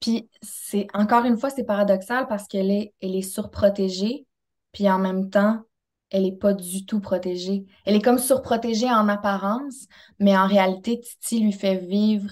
Puis, 0.00 0.28
c'est 0.40 0.86
encore 0.94 1.24
une 1.24 1.36
fois, 1.36 1.50
c'est 1.50 1.64
paradoxal 1.64 2.26
parce 2.28 2.46
qu'elle 2.46 2.70
est, 2.70 2.94
elle 3.00 3.16
est 3.16 3.22
surprotégée, 3.22 4.26
puis 4.72 4.88
en 4.88 4.98
même 4.98 5.30
temps, 5.30 5.62
elle 6.10 6.22
n'est 6.22 6.36
pas 6.36 6.54
du 6.54 6.86
tout 6.86 7.00
protégée. 7.00 7.64
Elle 7.84 7.96
est 7.96 8.02
comme 8.02 8.18
surprotégée 8.18 8.90
en 8.90 9.08
apparence, 9.08 9.86
mais 10.18 10.36
en 10.36 10.46
réalité, 10.46 11.00
Titi 11.00 11.40
lui 11.40 11.52
fait 11.52 11.76
vivre 11.76 12.30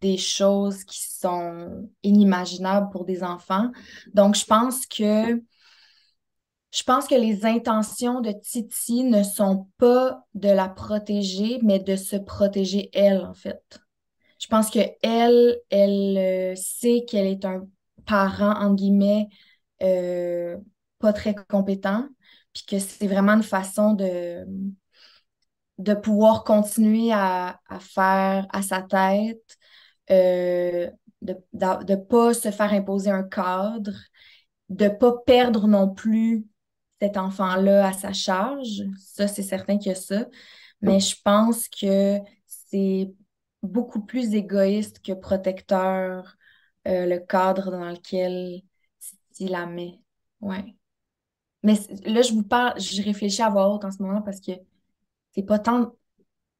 des 0.00 0.16
choses 0.16 0.84
qui 0.84 1.00
sont 1.02 1.88
inimaginables 2.02 2.90
pour 2.90 3.04
des 3.04 3.22
enfants. 3.22 3.70
Donc, 4.14 4.34
je 4.34 4.44
pense 4.44 4.86
que 4.86 5.40
je 6.72 6.82
pense 6.84 7.08
que 7.08 7.14
les 7.14 7.44
intentions 7.44 8.20
de 8.20 8.30
Titi 8.30 9.02
ne 9.02 9.22
sont 9.22 9.68
pas 9.78 10.24
de 10.34 10.48
la 10.48 10.68
protéger, 10.68 11.58
mais 11.62 11.80
de 11.80 11.96
se 11.96 12.16
protéger 12.16 12.90
elle, 12.92 13.24
en 13.24 13.34
fait. 13.34 13.80
Je 14.38 14.46
pense 14.46 14.70
que 14.70 14.78
elle, 15.02 15.58
elle 15.70 16.16
euh, 16.16 16.54
sait 16.56 17.04
qu'elle 17.06 17.26
est 17.26 17.44
un 17.44 17.66
parent, 18.06 18.54
en 18.54 18.74
guillemets, 18.74 19.28
euh, 19.82 20.56
pas 20.98 21.12
très 21.12 21.34
compétent, 21.48 22.08
puis 22.54 22.64
que 22.66 22.78
c'est 22.78 23.06
vraiment 23.06 23.32
une 23.32 23.42
façon 23.42 23.92
de, 23.94 24.44
de 25.78 25.94
pouvoir 25.94 26.44
continuer 26.44 27.12
à, 27.12 27.58
faire 27.80 28.46
à 28.52 28.62
sa 28.62 28.82
tête, 28.82 29.56
euh, 30.10 30.88
de 31.22 31.36
ne 31.54 31.96
pas 31.96 32.32
se 32.32 32.50
faire 32.50 32.72
imposer 32.72 33.10
un 33.10 33.24
cadre, 33.24 33.92
de 34.68 34.84
ne 34.84 34.90
pas 34.90 35.12
perdre 35.26 35.66
non 35.66 35.92
plus 35.92 36.46
cet 37.00 37.16
enfant-là 37.16 37.88
à 37.88 37.92
sa 37.92 38.12
charge. 38.12 38.82
Ça, 38.98 39.26
c'est 39.26 39.42
certain 39.42 39.78
qu'il 39.78 39.88
y 39.88 39.92
a 39.92 39.98
ça. 39.98 40.26
Mais 40.82 41.00
je 41.00 41.16
pense 41.22 41.68
que 41.68 42.18
c'est 42.46 43.12
beaucoup 43.62 44.00
plus 44.00 44.34
égoïste 44.34 45.00
que 45.04 45.12
protecteur 45.12 46.36
euh, 46.88 47.06
le 47.06 47.18
cadre 47.18 47.70
dans 47.70 47.90
lequel 47.90 48.62
il 49.38 49.50
la 49.50 49.66
met. 49.66 50.00
Ouais. 50.40 50.76
Mais 51.62 51.74
là, 52.04 52.22
je 52.22 52.32
vous 52.32 52.42
parle, 52.42 52.80
je 52.80 53.02
réfléchis 53.02 53.42
à 53.42 53.50
voix 53.50 53.68
haute 53.68 53.84
en 53.84 53.90
ce 53.90 54.02
moment 54.02 54.22
parce 54.22 54.40
que 54.40 54.52
c'est 55.32 55.42
pas 55.42 55.58
tant. 55.58 55.94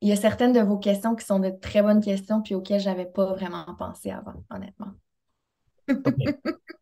Il 0.03 0.09
y 0.09 0.12
a 0.12 0.16
certaines 0.16 0.53
de 0.53 0.61
vos 0.61 0.79
questions 0.79 1.14
qui 1.14 1.24
sont 1.24 1.40
de 1.40 1.50
très 1.50 1.83
bonnes 1.83 2.03
questions 2.03 2.42
puis 2.42 2.55
auxquelles 2.55 2.81
j'avais 2.81 3.07
pas 3.07 3.26
vraiment 3.26 3.74
pensé 3.79 4.11
avant, 4.11 4.44
honnêtement. 4.50 4.92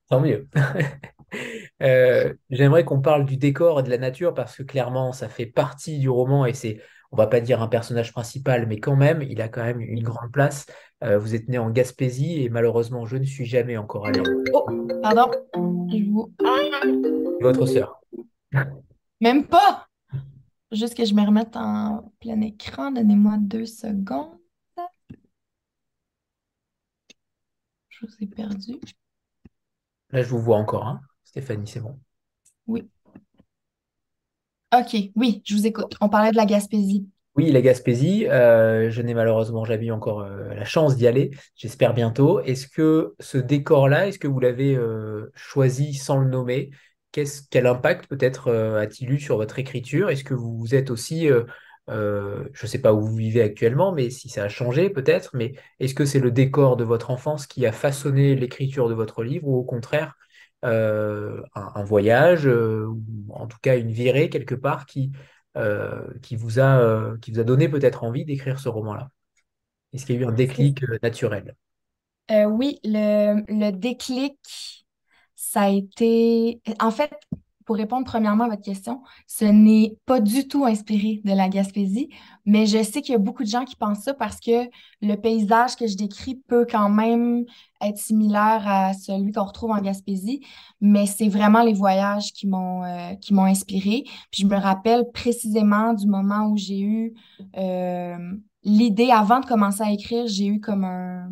Tant 0.09 0.21
mieux. 0.21 0.49
Euh, 1.81 2.35
j'aimerais 2.51 2.85
qu'on 2.85 3.01
parle 3.01 3.25
du 3.25 3.37
décor 3.37 3.79
et 3.79 3.83
de 3.85 3.91
la 3.91 3.99
nature 3.99 4.35
parce 4.35 4.57
que 4.57 4.65
clairement, 4.65 5.13
ça 5.13 5.29
fait 5.29 5.47
partie 5.47 6.01
du 6.01 6.09
roman 6.09 6.45
et 6.45 6.53
c'est, 6.53 6.81
on 7.13 7.17
va 7.17 7.29
pas 7.29 7.41
dire 7.41 7.63
un 7.63 7.69
personnage 7.69 8.13
principal, 8.13 8.67
mais 8.67 8.81
quand 8.81 8.97
même, 8.97 9.23
il 9.23 9.41
a 9.41 9.49
quand 9.49 9.63
même 9.63 9.81
une 9.81 10.03
grande 10.03 10.33
place. 10.33 10.67
Euh, 11.05 11.21
vous 11.21 11.37
êtes 11.37 11.49
né 11.49 11.57
en 11.57 11.71
Gaspésie 11.71 12.43
et 12.43 12.49
malheureusement, 12.49 13.07
je 13.07 13.17
ne 13.17 13.25
suis 13.25 13.47
jamais 13.47 13.77
encore 13.77 14.07
allé. 14.07 14.21
Oh, 14.53 14.67
pardon. 15.03 15.31
Votre 17.41 17.67
sœur. 17.67 18.01
Même 19.21 19.47
pas. 19.47 19.87
Juste 20.73 20.97
que 20.97 21.05
je 21.05 21.15
me 21.15 21.23
remette 21.25 21.57
en 21.57 22.13
plein 22.21 22.41
écran. 22.41 22.91
Donnez-moi 22.91 23.37
deux 23.39 23.67
secondes. 23.67 24.37
Je 27.89 28.07
vous 28.07 28.13
ai 28.21 28.27
perdu. 28.27 28.79
Là, 30.11 30.23
je 30.23 30.29
vous 30.29 30.39
vois 30.39 30.57
encore. 30.57 30.87
Hein. 30.87 31.01
Stéphanie, 31.39 31.69
c'est 31.69 31.79
bon. 31.79 31.97
Oui. 32.67 32.89
OK, 34.75 34.97
oui, 35.15 35.41
je 35.47 35.55
vous 35.55 35.69
écoute. 35.69 35.95
On 36.01 36.09
parlait 36.09 36.33
de 36.33 36.37
la 36.37 36.47
Gaspésie. 36.47 37.07
Oui, 37.37 37.53
la 37.53 37.61
Gaspésie, 37.61 38.27
euh, 38.27 38.91
je 38.91 39.01
n'ai 39.03 39.15
malheureusement 39.15 39.65
jamais 39.65 39.93
encore 39.93 40.23
euh, 40.23 40.53
la 40.53 40.65
chance 40.65 40.97
d'y 40.97 41.07
aller. 41.07 41.31
J'espère 41.55 41.95
bientôt. 41.95 42.41
Est-ce 42.41 42.67
que 42.67 43.15
ce 43.21 43.39
décor-là, 43.39 44.09
est-ce 44.09 44.19
que 44.19 44.27
vous 44.27 44.41
l'avez 44.41 44.75
euh, 44.75 45.31
choisi 45.37 45.95
sans 45.95 46.19
le 46.19 46.29
nommer? 46.29 46.71
quel 47.13 47.67
impact 47.67 48.07
peut-être 48.07 48.53
a-t-il 48.53 49.11
eu 49.11 49.19
sur 49.19 49.39
votre 49.39 49.59
écriture? 49.59 50.11
Est-ce 50.11 50.23
que 50.23 50.35
vous 50.35 50.75
êtes 50.75 50.91
aussi, 50.91 51.27
je 51.27 51.45
ne 51.89 52.67
sais 52.67 52.81
pas 52.81 52.93
où 52.93 53.01
vous 53.01 53.17
vivez 53.17 53.43
actuellement, 53.43 53.93
mais 53.93 54.11
si 54.11 54.29
ça 54.29 54.45
a 54.45 54.49
changé 54.49 54.89
peut-être, 54.91 55.31
mais 55.35 55.55
est-ce 55.81 55.95
que 55.95 56.05
c'est 56.05 56.21
le 56.21 56.31
décor 56.31 56.77
de 56.77 56.85
votre 56.85 57.11
enfance 57.11 57.47
qui 57.49 57.67
a 57.67 57.73
façonné 57.73 58.37
l'écriture 58.37 58.89
de 58.89 58.95
votre 58.95 59.25
livre 59.25 59.49
ou 59.49 59.57
au 59.57 59.65
contraire, 59.65 60.15
euh, 60.65 61.43
un, 61.55 61.85
voyage, 61.85 62.47
euh, 62.47 62.87
ou 62.87 63.33
en 63.33 63.47
tout 63.47 63.59
cas 63.63 63.79
une 63.79 63.93
virée 63.93 64.29
quelque 64.29 64.55
part 64.55 64.87
qui, 64.87 65.13
euh, 65.57 66.03
qui, 66.23 66.37
vous, 66.37 66.61
a, 66.61 67.17
qui 67.21 67.33
vous 67.33 67.41
a 67.41 67.45
donné 67.45 67.69
peut-être 67.69 68.05
envie 68.05 68.25
d'écrire 68.25 68.59
ce 68.59 68.69
roman-là? 68.69 69.11
Est-ce 69.93 70.05
qu'il 70.05 70.17
y 70.17 70.19
a 70.19 70.23
eu 70.23 70.27
un 70.27 70.33
déclic 70.33 70.83
naturel? 71.03 71.55
Oui, 72.31 72.79
le, 72.85 73.43
le 73.49 73.71
déclic, 73.71 74.85
ça 75.35 75.63
a 75.63 75.71
été... 75.71 76.61
En 76.79 76.91
fait, 76.91 77.11
pour 77.69 77.77
répondre 77.77 78.07
premièrement 78.07 78.45
à 78.45 78.49
votre 78.49 78.63
question, 78.63 79.03
ce 79.27 79.45
n'est 79.45 79.99
pas 80.07 80.21
du 80.21 80.49
tout 80.49 80.65
inspiré 80.65 81.21
de 81.23 81.35
la 81.35 81.51
Gaspésie, 81.51 82.09
mais 82.47 82.65
je 82.65 82.83
sais 82.83 83.03
qu'il 83.03 83.13
y 83.13 83.15
a 83.15 83.19
beaucoup 83.19 83.45
de 83.45 83.49
gens 83.49 83.67
qui 83.67 83.77
pensent 83.77 84.05
ça 84.05 84.15
parce 84.15 84.41
que 84.41 84.71
le 85.03 85.17
paysage 85.17 85.77
que 85.77 85.87
je 85.87 85.95
décris 85.95 86.37
peut 86.49 86.65
quand 86.65 86.89
même 86.89 87.45
être 87.83 87.99
similaire 87.99 88.67
à 88.67 88.95
celui 88.95 89.33
qu'on 89.33 89.45
retrouve 89.45 89.73
en 89.73 89.83
Gaspésie, 89.83 90.41
mais 90.81 91.05
c'est 91.05 91.29
vraiment 91.29 91.63
les 91.63 91.75
voyages 91.75 92.33
qui 92.33 92.47
m'ont 92.47 92.85
euh, 92.85 93.15
qui 93.17 93.35
m'ont 93.35 93.45
inspiré. 93.45 94.05
Puis 94.31 94.45
je 94.45 94.47
me 94.47 94.57
rappelle 94.57 95.05
précisément 95.13 95.93
du 95.93 96.07
moment 96.07 96.49
où 96.49 96.57
j'ai 96.57 96.81
eu 96.81 97.13
euh, 97.59 98.17
l'idée, 98.65 99.11
avant 99.11 99.41
de 99.41 99.45
commencer 99.45 99.83
à 99.83 99.93
écrire, 99.93 100.27
j'ai 100.27 100.47
eu 100.47 100.59
comme 100.59 100.85
un... 100.85 101.31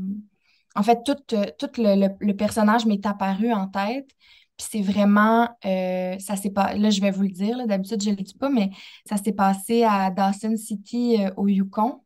En 0.74 0.82
fait, 0.82 0.99
tout, 1.03 1.16
tout 1.59 1.70
le, 1.78 2.09
le 2.20 2.37
personnage 2.37 2.84
m'est 2.84 3.07
apparu 3.07 3.55
en 3.55 3.68
tête. 3.68 4.11
Puis 4.57 4.66
c'est 4.70 4.80
vraiment, 4.80 5.48
euh, 5.66 6.18
ça 6.18 6.36
s'est 6.36 6.50
pas, 6.50 6.74
là 6.74 6.90
je 6.90 7.00
vais 7.00 7.11
vous 7.11 7.22
le 7.22 7.30
dire, 7.30 7.66
d'habitude 7.66 8.02
je 8.02 8.11
ne 8.11 8.16
le 8.16 8.22
dis 8.22 8.34
pas, 8.34 8.48
mais 8.48 8.70
ça 9.07 9.16
s'est 9.16 9.32
passé 9.32 9.84
à 9.84 10.11
Dawson 10.11 10.57
City 10.57 11.16
euh, 11.20 11.30
au 11.36 11.46
Yukon, 11.48 12.02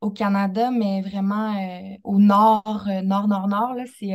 au 0.00 0.10
Canada, 0.10 0.70
mais 0.70 1.02
vraiment 1.02 1.54
euh, 1.54 1.96
au 2.04 2.18
nord, 2.18 2.88
nord, 3.04 3.28
nord, 3.28 3.48
nord. 3.48 3.76
C'est 3.98 4.14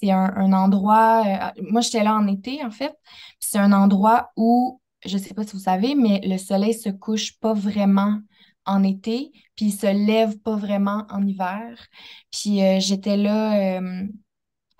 c'est 0.00 0.12
un, 0.12 0.52
endroit, 0.52 1.52
moi 1.70 1.80
j'étais 1.80 2.04
là 2.04 2.14
en 2.14 2.28
été 2.28 2.64
en 2.64 2.70
fait, 2.70 2.94
c'est 3.40 3.58
un 3.58 3.72
endroit 3.72 4.30
où, 4.36 4.80
je 5.04 5.16
ne 5.16 5.22
sais 5.22 5.34
pas 5.34 5.42
si 5.42 5.54
vous 5.54 5.62
savez, 5.62 5.96
mais 5.96 6.20
le 6.24 6.38
soleil 6.38 6.74
se 6.74 6.88
couche 6.90 7.36
pas 7.40 7.52
vraiment 7.52 8.20
en 8.64 8.84
été, 8.84 9.32
puis 9.56 9.66
il 9.66 9.72
se 9.72 9.86
lève 9.86 10.38
pas 10.38 10.54
vraiment 10.54 11.04
en 11.10 11.26
hiver. 11.26 11.88
Puis 12.30 12.60
j'étais 12.80 13.16
là 13.16 13.80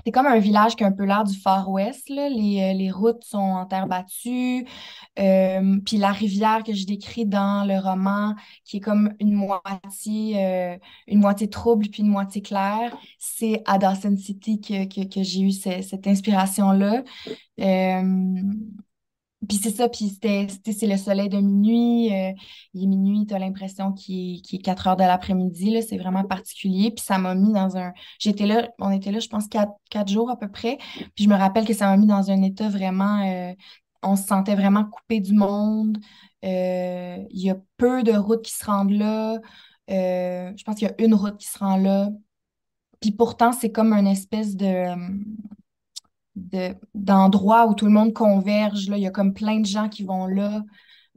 c'est 0.05 0.13
comme 0.13 0.27
un 0.27 0.39
village 0.39 0.77
qui 0.77 0.85
a 0.85 0.87
un 0.87 0.93
peu 0.93 1.05
l'air 1.05 1.25
du 1.25 1.39
Far 1.39 1.71
West. 1.71 2.09
Là. 2.09 2.29
Les, 2.29 2.73
les, 2.75 2.91
routes 2.91 3.25
sont 3.25 3.39
en 3.39 3.67
terre 3.67 3.87
battue. 3.87 4.67
puis 5.17 5.97
la 5.97 6.13
rivière 6.13 6.63
que 6.63 6.73
je 6.73 6.87
décris 6.87 7.27
dans 7.27 7.67
le 7.67 7.79
roman, 7.79 8.35
qui 8.65 8.79
est 8.79 8.81
comme 8.81 9.13
une 9.21 9.33
moitié, 9.35 10.79
une 11.07 11.21
moitié 11.21 11.51
trouble 11.51 11.89
puis 11.89 12.03
une 12.03 12.11
moitié 12.11 12.43
claire, 12.43 12.97
c'est 13.19 13.63
à 13.67 13.79
Dawson 13.79 14.17
City 14.17 14.61
que, 14.61 14.87
que 14.87 15.23
j'ai 15.23 15.41
eu 15.41 15.53
cette 15.53 16.07
inspiration-là. 16.07 17.03
Puis 19.47 19.59
c'est 19.59 19.71
ça, 19.71 19.89
puis 19.89 20.19
c'est 20.21 20.87
le 20.87 20.97
soleil 20.97 21.29
de 21.29 21.39
minuit. 21.39 22.13
Euh, 22.13 22.33
il 22.75 22.83
est 22.83 22.87
minuit, 22.87 23.25
tu 23.25 23.35
as 23.35 23.39
l'impression 23.39 23.93
qu'il 23.93 24.37
est, 24.37 24.63
4 24.63 24.89
heures 24.89 24.97
de 24.97 25.05
l'après-midi. 25.05 25.81
C'est 25.89 25.97
vraiment 25.97 26.25
particulier. 26.25 26.91
Puis 26.91 27.05
ça 27.05 27.19
m'a 27.19 27.35
mis 27.37 27.53
dans 27.53 27.77
un. 27.77 27.93
J'étais 28.19 28.47
là, 28.47 28.69
on 28.81 28.91
était 28.91 29.13
là, 29.13 29.21
je 29.21 29.29
pense, 29.29 29.47
quatre, 29.49 30.09
jours 30.09 30.31
à 30.31 30.37
peu 30.37 30.49
près. 30.51 30.79
Puis 31.15 31.25
je 31.25 31.29
me 31.29 31.37
rappelle 31.37 31.67
que 31.67 31.75
ça 31.75 31.87
m'a 31.87 31.97
mis 31.97 32.07
dans 32.07 32.31
un 32.31 32.43
état 32.43 32.69
vraiment. 32.69 33.25
Euh, 33.25 33.55
on 34.03 34.17
se 34.17 34.27
sentait 34.27 34.57
vraiment 34.57 34.85
coupé 34.85 35.21
du 35.21 35.35
monde. 35.35 35.99
Euh, 36.45 37.19
il 37.31 37.41
y 37.41 37.51
a 37.51 37.57
peu 37.77 38.03
de 38.03 38.13
routes 38.13 38.43
qui 38.45 38.53
se 38.53 38.65
rendent 38.65 38.91
là. 38.91 39.39
je 39.89 40.65
pense 40.65 40.77
qu'il 40.77 40.89
y 40.89 40.91
a 40.91 40.95
une 41.05 41.15
route 41.15 41.37
qui 41.39 41.47
se 41.47 41.59
rend 41.59 41.77
là. 41.77 42.09
Puis 43.01 43.13
pourtant, 43.13 43.53
c'est 43.53 43.71
comme 43.71 43.93
une 43.93 44.07
espèce 44.09 44.57
de 44.57 44.95
d'endroits 46.95 47.67
où 47.67 47.75
tout 47.75 47.87
le 47.87 47.93
monde 47.93 48.13
converge. 48.13 48.89
Là. 48.89 48.97
Il 48.97 49.03
y 49.03 49.07
a 49.07 49.11
comme 49.11 49.35
plein 49.35 49.61
de 49.61 49.67
gens 49.67 49.89
qui 49.89 50.05
vont 50.05 50.27
là 50.27 50.63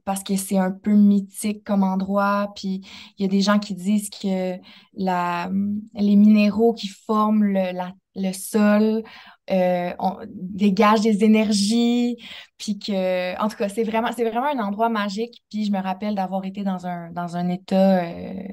parce 0.05 0.23
que 0.23 0.35
c'est 0.35 0.57
un 0.57 0.71
peu 0.71 0.93
mythique 0.93 1.63
comme 1.63 1.83
endroit. 1.83 2.51
Puis 2.55 2.81
il 3.17 3.23
y 3.23 3.25
a 3.25 3.27
des 3.27 3.41
gens 3.41 3.59
qui 3.59 3.75
disent 3.75 4.09
que 4.09 4.55
les 4.95 6.15
minéraux 6.15 6.73
qui 6.73 6.87
forment 6.87 7.43
le, 7.43 8.33
sol 8.33 9.03
euh, 9.49 9.93
dégagent 10.27 11.01
des 11.01 11.23
énergies. 11.23 12.17
Puis 12.57 12.79
que, 12.79 13.39
en 13.41 13.47
tout 13.47 13.57
cas, 13.57 13.69
c'est 13.69 13.83
vraiment, 13.83 14.09
un 14.09 14.59
endroit 14.59 14.89
magique. 14.89 15.43
Puis 15.49 15.65
je 15.65 15.71
me 15.71 15.79
rappelle 15.79 16.15
d'avoir 16.15 16.45
été 16.45 16.63
dans 16.63 16.85
un, 16.87 17.49
état 17.49 18.03
euh, 18.03 18.43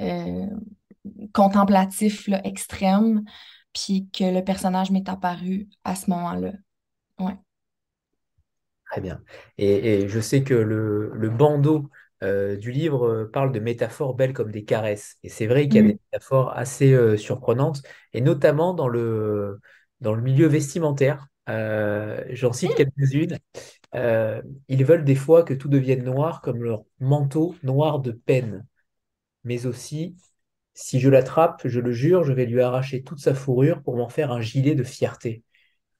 euh, 0.00 0.46
contemplatif 1.32 2.28
extrême 2.44 3.24
puis 3.72 4.08
que 4.12 4.24
le 4.24 4.42
personnage 4.42 4.90
m'est 4.90 5.08
apparu 5.08 5.68
à 5.84 5.94
ce 5.94 6.10
moment-là. 6.10 6.52
Ouais. 7.18 7.36
Très 8.90 9.00
bien. 9.00 9.22
Et, 9.56 10.08
je 10.08 10.20
sais 10.20 10.42
que 10.42 10.54
le, 10.54 11.30
bandeau 11.30 11.90
euh, 12.22 12.56
du 12.56 12.72
livre 12.72 13.06
euh, 13.06 13.30
parle 13.30 13.52
de 13.52 13.60
métaphores 13.60 14.14
belles 14.14 14.32
comme 14.32 14.50
des 14.50 14.64
caresses. 14.64 15.16
Et 15.22 15.28
c'est 15.28 15.46
vrai 15.46 15.68
qu'il 15.68 15.76
y 15.76 15.78
a 15.78 15.82
mm. 15.82 15.86
des 15.88 16.00
métaphores 16.12 16.52
assez 16.56 16.92
euh, 16.92 17.16
surprenantes, 17.16 17.82
et 18.12 18.20
notamment 18.20 18.74
dans 18.74 18.88
le, 18.88 19.60
dans 20.00 20.14
le 20.14 20.22
milieu 20.22 20.46
vestimentaire. 20.46 21.26
J'en 21.46 22.52
cite 22.52 22.72
mm. 22.72 22.74
quelques-unes. 22.74 23.38
ils 24.68 24.84
veulent 24.84 25.04
des 25.04 25.14
fois 25.14 25.44
que 25.44 25.54
tout 25.54 25.68
devienne 25.68 26.04
noir 26.04 26.40
comme 26.40 26.62
leur 26.62 26.82
manteau 26.98 27.54
noir 27.62 28.00
de 28.00 28.12
peine, 28.12 28.66
mais 29.44 29.66
aussi 29.66 30.16
si 30.80 30.98
je 30.98 31.10
l'attrape, 31.10 31.62
je 31.66 31.78
le 31.78 31.92
jure, 31.92 32.24
je 32.24 32.32
vais 32.32 32.46
lui 32.46 32.60
arracher 32.60 33.02
toute 33.02 33.20
sa 33.20 33.34
fourrure 33.34 33.82
pour 33.82 33.96
m'en 33.96 34.08
faire 34.08 34.32
un 34.32 34.40
gilet 34.40 34.74
de 34.74 34.82
fierté. 34.82 35.42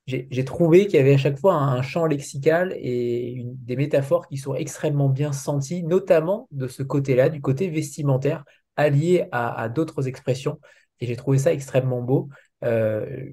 J'ai 0.07 0.45
trouvé 0.45 0.87
qu'il 0.87 0.95
y 0.95 0.99
avait 0.99 1.15
à 1.15 1.19
chaque 1.19 1.39
fois 1.39 1.55
un, 1.55 1.83
champ 1.83 2.07
lexical 2.07 2.75
et 2.77 3.45
des 3.47 3.77
métaphores 3.77 4.27
qui 4.27 4.39
sont 4.39 4.55
extrêmement 4.55 5.09
bien 5.09 5.33
senties, 5.33 5.85
notamment 5.85 6.49
de 6.51 6.67
ce 6.67 6.83
côté-là, 6.83 7.29
du 7.29 7.41
côté 7.41 7.69
vestimentaire, 7.69 8.45
allié 8.75 9.27
à, 9.31 9.69
d'autres 9.69 10.09
expressions. 10.09 10.59
Et 10.99 11.07
j'ai 11.07 11.17
trouvé 11.17 11.39
ça 11.39 11.53
extrêmement 11.53 12.03
beau. 12.03 12.29
Euh, 12.65 13.27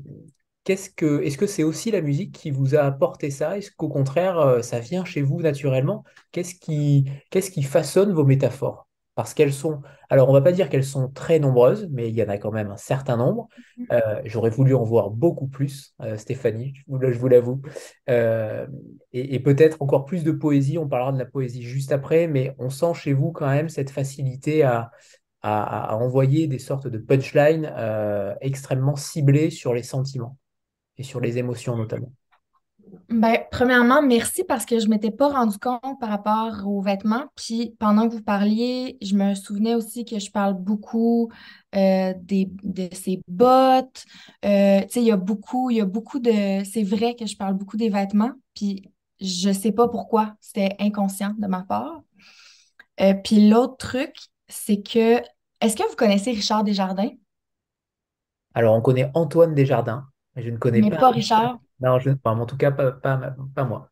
est-ce 0.68 0.90
que, 0.92 1.48
c'est 1.48 1.64
aussi 1.64 1.90
la 1.90 2.02
musique 2.02 2.34
qui 2.34 2.52
vous 2.52 2.76
a 2.76 2.82
apporté 2.82 3.32
ça? 3.32 3.58
Est-ce 3.58 3.72
qu'au 3.72 3.90
contraire, 3.90 4.38
euh, 4.38 4.62
ça 4.62 4.80
vient 4.80 5.06
chez 5.06 5.22
vous 5.22 5.42
naturellement? 5.42 6.04
Qu'est-ce 6.32 6.54
qui 6.56 7.64
façonne 7.64 8.12
vos 8.12 8.26
métaphores? 8.26 8.87
Parce 9.18 9.34
qu'elles 9.34 9.52
sont, 9.52 9.82
alors 10.12 10.30
on 10.30 10.34
va 10.34 10.42
pas 10.42 10.52
dire 10.52 10.70
qu'elles 10.70 10.86
sont 10.86 11.10
très 11.10 11.40
nombreuses, 11.40 11.88
mais 11.92 12.08
il 12.08 12.16
y 12.16 12.22
en 12.22 12.30
a 12.30 12.38
quand 12.38 12.52
même 12.52 12.70
un 12.70 12.78
certain 12.78 13.18
nombre. 13.18 13.48
Mhm. 13.76 13.88
Euh, 13.92 14.22
j'aurais 14.26 14.52
voulu 14.52 14.76
en 14.76 14.84
voir 14.84 15.10
beaucoup 15.10 15.48
plus, 15.48 15.96
euh, 16.04 16.18
Stéphanie, 16.18 16.76
je 16.88 17.18
vous, 17.18 17.28
l'avoue. 17.28 17.60
Euh, 18.12 18.68
et, 19.14 19.40
peut-être 19.40 19.82
encore 19.82 20.06
plus 20.06 20.24
de 20.24 20.32
poésie, 20.32 20.78
on 20.78 20.88
parlera 20.88 21.12
de 21.12 21.18
la 21.18 21.26
poésie 21.26 21.64
juste 21.64 21.92
après, 21.92 22.28
mais 22.28 22.54
on 22.60 22.70
sent 22.70 22.94
chez 22.94 23.14
vous 23.14 23.32
quand 23.32 23.48
même 23.48 23.70
cette 23.70 23.90
facilité 23.90 24.62
à, 24.62 24.92
à, 25.42 25.96
envoyer 25.96 26.46
des 26.46 26.60
sortes 26.60 26.88
de 26.88 27.00
punchlines 27.00 27.74
extrêmement 28.40 28.96
ciblées 28.96 29.50
sur 29.50 29.74
les 29.74 29.82
sentiments 29.82 30.38
et 31.00 31.04
sur 31.04 31.22
les 31.22 31.40
émotions 31.40 31.76
notamment. 31.76 32.12
Ben, 33.10 33.38
premièrement, 33.52 34.02
merci 34.02 34.44
parce 34.44 34.66
que 34.66 34.80
je 34.80 34.86
ne 34.86 34.90
m'étais 34.90 35.12
pas 35.12 35.30
rendu 35.30 35.58
compte 35.60 35.98
par 36.00 36.10
rapport 36.10 36.68
aux 36.68 36.82
vêtements. 36.82 37.26
Puis 37.36 37.74
pendant 37.80 38.10
que 38.10 38.14
vous 38.14 38.22
parliez, 38.22 38.98
je 39.02 39.16
me 39.16 39.34
souvenais 39.34 39.76
aussi 39.76 40.04
que 40.04 40.20
je 40.20 40.30
parle 40.30 40.56
beaucoup 40.56 41.32
euh, 41.74 42.14
des, 42.18 42.52
de 42.64 42.90
ces 42.94 43.22
bottes. 43.30 44.04
Euh, 44.44 44.82
tu 44.82 44.90
sais, 44.90 45.02
il 45.02 45.06
y 45.06 45.12
a 45.12 45.18
beaucoup, 45.18 45.70
il 45.70 45.78
y 45.78 45.82
a 45.82 45.86
beaucoup 45.86 46.20
de. 46.20 46.64
C'est 46.66 46.84
vrai 46.84 47.16
que 47.16 47.26
je 47.26 47.38
parle 47.38 47.54
beaucoup 47.54 47.78
des 47.78 47.90
vêtements. 47.90 48.34
Puis 48.54 48.92
je 49.22 49.50
ne 49.50 49.54
sais 49.54 49.72
pas 49.72 49.88
pourquoi. 49.88 50.36
C'était 50.42 50.76
inconscient 50.78 51.34
de 51.38 51.48
ma 51.48 51.64
part. 51.64 52.02
Euh, 53.00 53.14
puis 53.14 53.48
l'autre 53.48 53.78
truc, 53.78 54.16
c'est 54.50 54.82
que. 54.82 55.22
Est-ce 55.62 55.78
que 55.78 55.88
vous 55.90 55.96
connaissez 55.96 56.32
Richard 56.32 56.66
Desjardins? 56.66 57.12
Alors, 58.54 58.76
on 58.76 58.82
connaît 58.82 59.10
Antoine 59.14 59.56
Desjardins. 59.56 60.06
Mais 60.36 60.44
je 60.44 60.50
ne 60.50 60.58
connais 60.58 60.82
Mais 60.82 60.90
pas 60.90 61.10
Richard. 61.10 61.60
Non, 61.80 62.00
je, 62.00 62.10
en 62.24 62.46
tout 62.46 62.58
cas, 62.58 62.72
pas, 62.72 62.92
pas, 62.92 63.64
moi. 63.64 63.90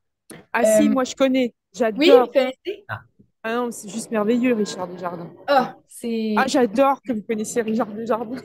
Ah 0.52 0.64
si, 0.64 0.88
euh, 0.88 0.92
moi 0.92 1.04
je 1.04 1.16
connais. 1.16 1.54
J'adore. 1.74 2.00
Oui, 2.00 2.10
vous 2.10 2.28
connaissez 2.28 2.86
ah. 2.88 3.02
ah. 3.44 3.56
non, 3.56 3.72
c'est 3.72 3.90
juste 3.90 4.10
merveilleux, 4.12 4.54
Richard 4.54 4.88
Desjardins. 4.88 5.30
Ah, 5.48 5.76
c'est. 5.88 6.34
Ah, 6.38 6.48
j'adore 6.48 7.02
que 7.02 7.14
vous 7.14 7.22
connaissiez 7.22 7.62
Richard 7.62 7.88
Desjardins. 7.88 8.42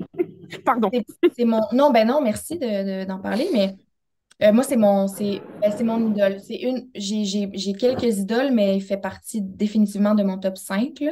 Pardon. 0.64 0.90
C'est 1.36 1.44
mon. 1.44 1.60
Non, 1.72 1.90
ben 1.90 2.06
non, 2.06 2.22
merci 2.22 2.58
d'en 2.58 3.18
parler, 3.18 3.48
mais 3.52 3.76
euh, 4.40 4.52
moi, 4.52 4.62
c'est 4.62 4.76
mon, 4.76 5.06
ben, 5.06 5.84
mon 5.84 6.12
idole. 6.12 6.40
C'est 6.40 6.56
une, 6.56 6.88
j'ai, 6.94 7.72
quelques 7.72 8.18
idoles, 8.18 8.52
mais 8.52 8.76
il 8.76 8.80
fait 8.80 8.96
partie 8.96 9.42
définitivement 9.42 10.14
de 10.14 10.22
mon 10.22 10.38
top 10.38 10.56
5. 10.56 11.02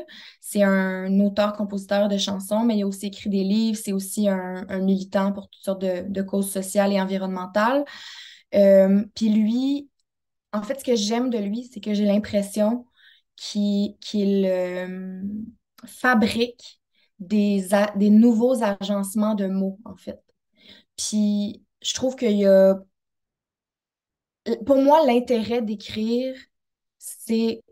C'est 0.41 0.63
un 0.63 1.19
auteur-compositeur 1.19 2.09
de 2.09 2.19
chansons, 2.19 2.65
mais 2.65 2.77
il 2.77 2.83
a 2.85 2.87
aussi 2.87 3.07
écrit 3.07 3.29
des 3.29 3.43
livres. 3.43 3.79
C'est 3.83 3.93
aussi 3.93 4.29
un, 4.29 4.65
militant 4.79 5.33
pour 5.33 5.49
toutes 5.49 5.65
sortes 5.65 5.81
de, 5.81 6.23
causes 6.23 6.51
sociales 6.51 6.93
et 6.93 7.01
environnementales. 7.01 7.85
Euh, 8.55 9.05
puis 9.17 9.29
lui, 9.31 9.91
en 10.53 10.63
fait, 10.63 10.79
ce 10.81 10.85
que 10.85 10.95
j'aime 10.95 11.31
de 11.31 11.39
lui, 11.39 11.65
c'est 11.73 11.81
que 11.81 11.95
j'ai 11.95 12.05
l'impression 12.05 12.87
qu'il, 13.37 13.97
euh, 14.47 15.23
fabrique 15.85 16.81
des, 17.19 17.67
des 17.97 18.11
nouveaux 18.11 18.63
agencements 18.63 19.35
de 19.35 19.47
mots, 19.49 19.79
en 19.85 19.97
fait. 19.97 20.23
Puis 20.97 21.65
je 21.83 21.95
trouve 21.95 22.17
qu'il 22.17 22.33
y 22.33 22.47
a 22.47 22.79
pour 24.65 24.77
moi, 24.77 25.05
l'intérêt 25.07 25.63
d'écrire, 25.63 26.35
c'est 26.99 27.63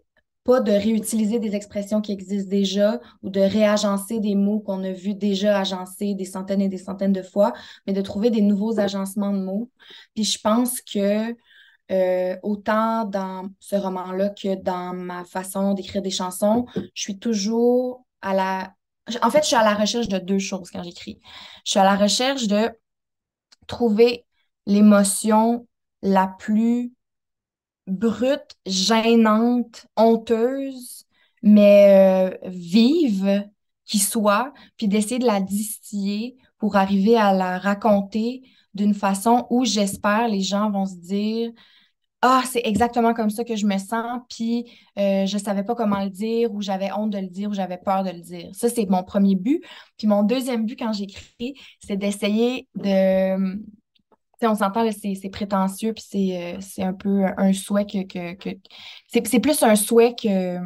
pas 0.45 0.61
de 0.61 0.73
réutiliser 0.73 1.39
des 1.39 1.57
expressions 1.57 2.03
qui 2.03 2.13
existent 2.13 2.51
déjà 2.51 3.01
ou 3.23 3.31
de 3.31 3.41
réagencer 3.41 4.21
des 4.21 4.35
mots 4.35 4.61
qu'on 4.61 4.85
a 4.85 4.93
vus 4.93 5.15
déjà 5.15 5.59
agencés 5.59 6.15
des 6.15 6.27
centaines 6.27 6.61
et 6.61 6.69
des 6.69 6.79
centaines 6.79 7.15
de 7.15 7.23
fois, 7.23 7.55
mais 7.87 7.95
de 7.95 8.03
trouver 8.03 8.31
des 8.31 8.43
nouveaux 8.43 8.79
agencements 8.79 9.33
de 9.33 9.39
mots. 9.39 9.71
Puis 10.15 10.25
je 10.25 10.39
pense 10.39 10.83
que 10.83 11.35
euh, 11.91 12.37
autant 12.43 13.05
dans 13.05 13.49
ce 13.59 13.77
roman-là 13.77 14.31
que 14.31 14.55
dans 14.55 14.95
ma 14.95 15.25
façon 15.25 15.73
d'écrire 15.73 16.03
des 16.03 16.11
chansons, 16.11 16.67
je 16.95 17.03
suis 17.03 17.19
toujours 17.19 18.05
à 18.21 18.35
la... 18.35 18.75
En 19.23 19.31
fait, 19.31 19.43
je 19.43 19.49
suis 19.49 19.57
à 19.57 19.65
la 19.65 19.75
recherche 19.75 20.09
de 20.09 20.19
deux 20.19 20.39
choses 20.39 20.71
quand 20.71 20.83
j'écris. 20.83 21.21
Je 21.65 21.73
suis 21.73 21.81
à 21.81 21.85
la 21.85 21.97
recherche 21.97 22.47
de 22.47 22.71
trouver 23.67 24.27
l'émotion 24.67 25.67
la 26.05 26.29
plus 26.29 26.93
brute, 27.89 28.57
gênante, 28.67 29.87
honteuse, 29.97 31.05
mais 31.43 32.31
euh, 32.45 32.49
vive 32.49 33.49
qui 33.85 33.99
soit, 33.99 34.53
puis 34.77 34.89
d'essayer 34.89 35.19
de 35.19 35.27
la 35.27 35.41
distiller 35.41 36.37
pour 36.59 36.77
arriver 36.77 37.17
à 37.19 37.33
la 37.33 37.59
raconter 37.59 38.43
d'une 38.75 38.95
façon 38.95 39.47
où 39.51 39.65
j'espère 39.65 40.29
les 40.29 40.41
gens 40.41 40.71
vont 40.71 40.87
se 40.87 40.97
dire 40.97 41.53
ah, 42.27 42.43
c'est 42.51 42.63
exactement 42.65 43.13
comme 43.13 43.29
ça 43.29 43.45
que 43.45 43.55
je 43.55 43.67
me 43.67 43.77
sens, 43.77 44.23
puis 44.31 44.65
euh, 44.99 45.27
je 45.27 45.37
ne 45.37 45.43
savais 45.43 45.63
pas 45.63 45.75
comment 45.75 46.03
le 46.03 46.09
dire, 46.09 46.51
ou 46.55 46.63
j'avais 46.63 46.91
honte 46.93 47.11
de 47.11 47.19
le 47.19 47.29
dire, 47.29 47.51
ou 47.51 47.53
j'avais 47.53 47.77
peur 47.77 48.03
de 48.03 48.09
le 48.11 48.21
dire. 48.21 48.49
Ça, 48.55 48.71
c'est 48.71 48.89
mon 48.89 49.03
premier 49.03 49.35
but. 49.35 49.63
Puis 49.99 50.07
mon 50.07 50.23
deuxième 50.23 50.65
but 50.65 50.79
quand 50.79 50.95
j'écris, 50.95 51.55
c'est 51.81 51.99
d'essayer 51.99 52.67
de, 52.77 53.59
on 54.47 54.55
s'entend, 54.55 54.89
c'est 54.93 55.31
prétentieux, 55.31 55.93
puis 55.95 56.37
euh, 56.37 56.59
c'est 56.61 56.83
un 56.83 56.95
peu 56.95 57.25
un 57.37 57.53
souhait 57.53 57.87
que. 57.87 57.99
c'est 59.09 59.41
plus 59.41 59.63
un 59.63 59.77
souhait 59.77 60.15
que, 60.15 60.59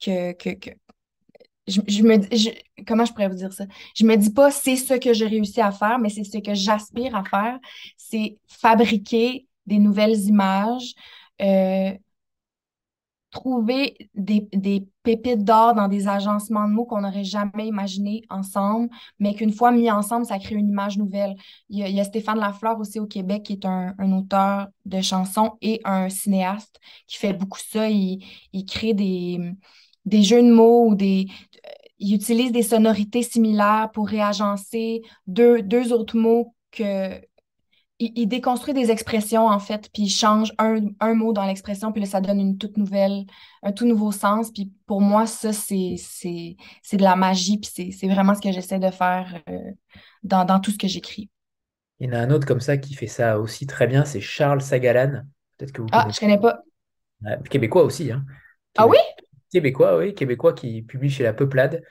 que, 0.00 0.32
je, 1.66 1.80
je 1.86 2.02
me 2.02 2.16
je- 2.34 2.50
comment 2.86 3.04
je 3.04 3.12
pourrais 3.12 3.28
vous 3.28 3.34
dire 3.36 3.52
ça? 3.52 3.64
Je 3.94 4.04
me 4.06 4.16
dis 4.16 4.30
pas 4.32 4.50
c'est 4.50 4.76
ce 4.76 4.94
que 4.94 5.12
j'ai 5.12 5.26
réussi 5.26 5.60
à 5.60 5.70
faire, 5.72 5.98
mais 5.98 6.08
c'est 6.08 6.24
ce 6.24 6.38
que 6.38 6.54
j'aspire 6.54 7.14
à 7.16 7.24
faire. 7.24 7.58
C'est 7.96 8.38
fabriquer 8.48 9.46
des 9.66 9.78
nouvelles 9.78 10.18
images, 10.26 10.94
euh, 11.42 11.92
trouver 13.30 13.96
des 14.14 14.86
pépites 15.08 15.42
d'or 15.42 15.72
dans 15.72 15.88
des 15.88 16.06
agencements 16.06 16.68
de 16.68 16.74
mots 16.74 16.84
qu'on 16.84 17.00
n'aurait 17.00 17.24
jamais 17.24 17.66
imaginé 17.66 18.24
ensemble, 18.28 18.90
mais 19.18 19.32
qu'une 19.32 19.54
fois 19.54 19.70
mis 19.72 19.90
ensemble, 19.90 20.26
ça 20.26 20.38
crée 20.38 20.54
une 20.54 20.68
image 20.68 20.98
nouvelle. 20.98 21.34
Il 21.70 21.78
y 21.78 21.98
a, 21.98 22.04
Stéphane 22.04 22.38
Lafleur 22.38 22.78
aussi 22.78 23.00
au 23.00 23.06
Québec, 23.06 23.44
qui 23.44 23.54
est 23.54 23.64
un, 23.64 23.94
auteur 24.12 24.68
de 24.84 25.00
chansons 25.00 25.52
et 25.62 25.80
un 25.84 26.10
cinéaste 26.10 26.78
qui 27.06 27.16
fait 27.16 27.32
beaucoup 27.32 27.58
ça. 27.58 27.88
Il, 27.88 28.22
il 28.52 28.66
crée 28.66 28.92
des, 28.92 29.40
des 30.04 30.22
jeux 30.22 30.42
de 30.42 30.52
mots 30.52 30.88
ou 30.88 30.94
des... 30.94 31.26
Il 31.98 32.14
utilise 32.14 32.52
des 32.52 32.62
sonorités 32.62 33.22
similaires 33.22 33.90
pour 33.94 34.08
réagencer 34.08 35.00
deux, 35.26 35.62
deux 35.62 35.90
autres 35.94 36.18
mots 36.18 36.54
que, 36.70 37.18
il, 37.98 38.12
il 38.16 38.26
déconstruit 38.26 38.74
des 38.74 38.90
expressions, 38.90 39.46
en 39.46 39.58
fait, 39.58 39.90
puis 39.92 40.04
il 40.04 40.08
change 40.10 40.52
un, 40.58 40.80
un 41.00 41.14
mot 41.14 41.32
dans 41.32 41.44
l'expression, 41.46 41.92
puis 41.92 42.02
là, 42.02 42.06
ça 42.08 42.20
donne 42.20 42.40
une 42.40 42.58
toute 42.58 42.76
nouvelle, 42.76 43.24
un 43.62 43.72
tout 43.72 43.86
nouveau 43.86 44.12
sens. 44.12 44.50
Puis 44.52 44.72
pour 44.86 45.00
moi, 45.00 45.26
ça, 45.26 45.52
c'est, 45.52 45.96
c'est, 45.98 46.56
c'est 46.82 46.96
de 46.96 47.02
la 47.02 47.16
magie, 47.16 47.58
puis 47.58 47.70
c'est, 47.74 47.90
c'est 47.92 48.08
vraiment 48.08 48.34
ce 48.34 48.40
que 48.40 48.52
j'essaie 48.52 48.78
de 48.78 48.90
faire 48.90 49.42
euh, 49.48 49.58
dans, 50.22 50.44
dans 50.44 50.60
tout 50.60 50.70
ce 50.70 50.78
que 50.78 50.88
j'écris. 50.88 51.30
Il 52.00 52.06
y 52.08 52.10
en 52.10 52.14
a 52.14 52.20
un 52.20 52.30
autre 52.30 52.46
comme 52.46 52.60
ça 52.60 52.76
qui 52.76 52.94
fait 52.94 53.06
ça 53.08 53.38
aussi 53.40 53.66
très 53.66 53.86
bien, 53.86 54.04
c'est 54.04 54.20
Charles 54.20 54.62
Sagalan. 54.62 55.22
Peut-être 55.56 55.72
que 55.72 55.82
vous 55.82 55.88
Ah, 55.90 56.02
connaissez. 56.02 56.16
je 56.16 56.20
connais 56.20 56.38
pas. 56.38 56.62
Euh, 57.26 57.36
Québécois 57.50 57.82
aussi, 57.82 58.12
hein. 58.12 58.24
Ah 58.76 58.86
oui? 58.86 58.98
Québécois, 59.50 59.96
oui, 59.98 60.14
Québécois 60.14 60.52
qui 60.52 60.82
publie 60.82 61.10
chez 61.10 61.22
La 61.22 61.32
Peuplade 61.32 61.82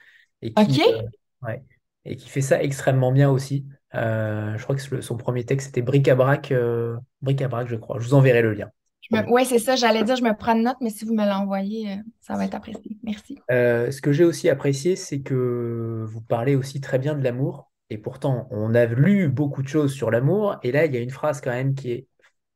et 0.41 0.53
qui, 0.53 0.62
OK. 0.62 0.80
euh, 0.80 1.01
ouais, 1.41 1.64
et 2.05 2.16
qui 2.16 2.30
fait 2.30 2.41
ça 2.41 2.62
extrêmement 2.62 3.12
bien 3.12 3.30
aussi. 3.30 3.66
Euh, 3.96 4.58
je 4.58 4.64
crois 4.64 4.76
que 4.76 4.96
le- 4.96 5.02
son 5.02 5.18
premier 5.18 5.46
texte 5.46 5.68
c'était 5.68 5.82
Bric-à-Brac, 5.82 6.52
euh, 6.52 6.98
Bric-à-Brac, 7.22 7.68
je 7.68 7.76
crois. 7.76 8.00
Je 8.00 8.08
vous 8.08 8.14
enverrai 8.14 8.42
le 8.42 8.54
lien. 8.54 8.70
Me... 9.12 9.22
Ouais, 9.32 9.46
c'est 9.46 9.60
ça, 9.60 9.78
j'allais 9.78 10.04
dire, 10.04 10.18
je 10.18 10.24
me 10.24 10.36
prends 10.38 10.54
une 10.54 10.64
note, 10.64 10.76
mais 10.82 10.90
si 10.90 11.06
vous 11.06 11.14
me 11.14 11.26
l'envoyez, 11.26 11.92
euh, 11.92 11.96
ça 12.20 12.36
va 12.36 12.44
être 12.44 12.56
apprécié. 12.56 12.98
Merci. 13.04 13.40
Euh, 13.50 13.90
ce 13.90 14.02
que 14.02 14.12
j'ai 14.12 14.26
aussi 14.26 14.50
apprécié, 14.50 14.98
c'est 14.98 15.22
que 15.22 16.04
vous 16.06 16.22
parlez 16.22 16.56
aussi 16.56 16.82
très 16.82 17.00
bien 17.00 17.16
de 17.16 17.24
l'amour. 17.24 17.72
Et 17.90 17.98
pourtant, 17.98 18.50
on 18.52 18.76
a 18.76 18.86
lu 18.86 19.30
beaucoup 19.30 19.64
de 19.64 19.70
choses 19.70 19.94
sur 19.94 20.12
l'amour. 20.12 20.58
Et 20.62 20.74
là, 20.74 20.86
il 20.86 20.94
y 20.94 20.98
a 20.98 21.00
une 21.00 21.10
phrase 21.10 21.40
quand 21.40 21.52
même 21.52 21.74
qui 21.74 21.92
est... 21.92 22.08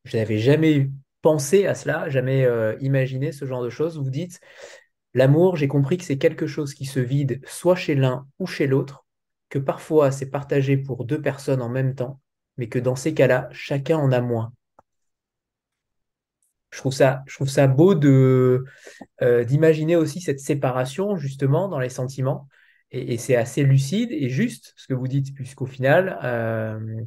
Je 0.03 0.17
n'avais 0.17 0.39
jamais 0.39 0.89
pensé 1.21 1.67
à 1.67 1.75
cela, 1.75 2.09
jamais 2.09 2.43
euh, 2.43 2.75
imaginé 2.81 3.31
ce 3.31 3.45
genre 3.45 3.63
de 3.63 3.69
choses. 3.69 3.97
Vous 3.97 4.09
dites, 4.09 4.41
l'amour, 5.13 5.55
j'ai 5.55 5.69
compris 5.69 5.97
que 5.97 6.03
c'est 6.03 6.17
quelque 6.17 6.47
chose 6.47 6.73
qui 6.73 6.83
se 6.83 6.99
vide 6.99 7.39
soit 7.45 7.77
chez 7.77 7.95
l'un 7.95 8.27
ou 8.39 8.45
chez 8.45 8.67
l'autre, 8.67 9.05
que 9.51 9.59
parfois 9.59 10.11
c'est 10.11 10.31
partagé 10.31 10.77
pour 10.77 11.05
deux 11.05 11.21
personnes 11.21 11.61
en 11.61 11.69
même 11.69 11.93
temps, 11.93 12.19
mais 12.57 12.69
que 12.69 12.79
dans 12.79 12.95
ces 12.95 13.13
cas-là, 13.13 13.49
chacun 13.51 13.97
en 13.97 14.11
a 14.11 14.21
moins. 14.21 14.53
Je 16.71 16.79
trouve 16.79 16.93
ça, 16.93 17.67
beau 17.67 17.95
de, 17.95 18.63
euh, 19.21 19.43
d'imaginer 19.43 19.97
aussi 19.97 20.21
cette 20.21 20.39
séparation 20.39 21.17
justement 21.17 21.67
dans 21.67 21.79
les 21.79 21.89
sentiments. 21.89 22.47
Et, 22.91 23.17
c'est 23.17 23.35
assez 23.35 23.63
lucide 23.63 24.11
et 24.11 24.29
juste 24.29 24.73
ce 24.77 24.87
que 24.87 24.93
vous 24.93 25.07
dites, 25.07 25.33
puisqu'au 25.33 25.65
final, 25.65 26.17
euh, 26.23 27.01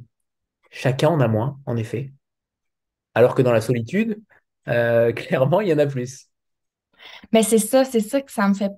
chacun 0.70 1.08
en 1.08 1.20
a 1.20 1.28
moins, 1.28 1.58
en 1.64 1.76
effet. 1.78 2.12
Alors 3.14 3.34
que 3.34 3.42
dans 3.42 3.52
la 3.52 3.62
solitude, 3.62 4.20
euh, 4.68 5.12
clairement, 5.14 5.62
il 5.62 5.68
y 5.68 5.72
en 5.72 5.78
a 5.78 5.86
plus. 5.86 6.28
Mais 7.32 7.42
c'est 7.42 7.58
ça, 7.58 7.86
c'est 7.86 8.00
ça 8.00 8.20
que 8.20 8.32
ça 8.32 8.48
me 8.48 8.54
fait. 8.54 8.72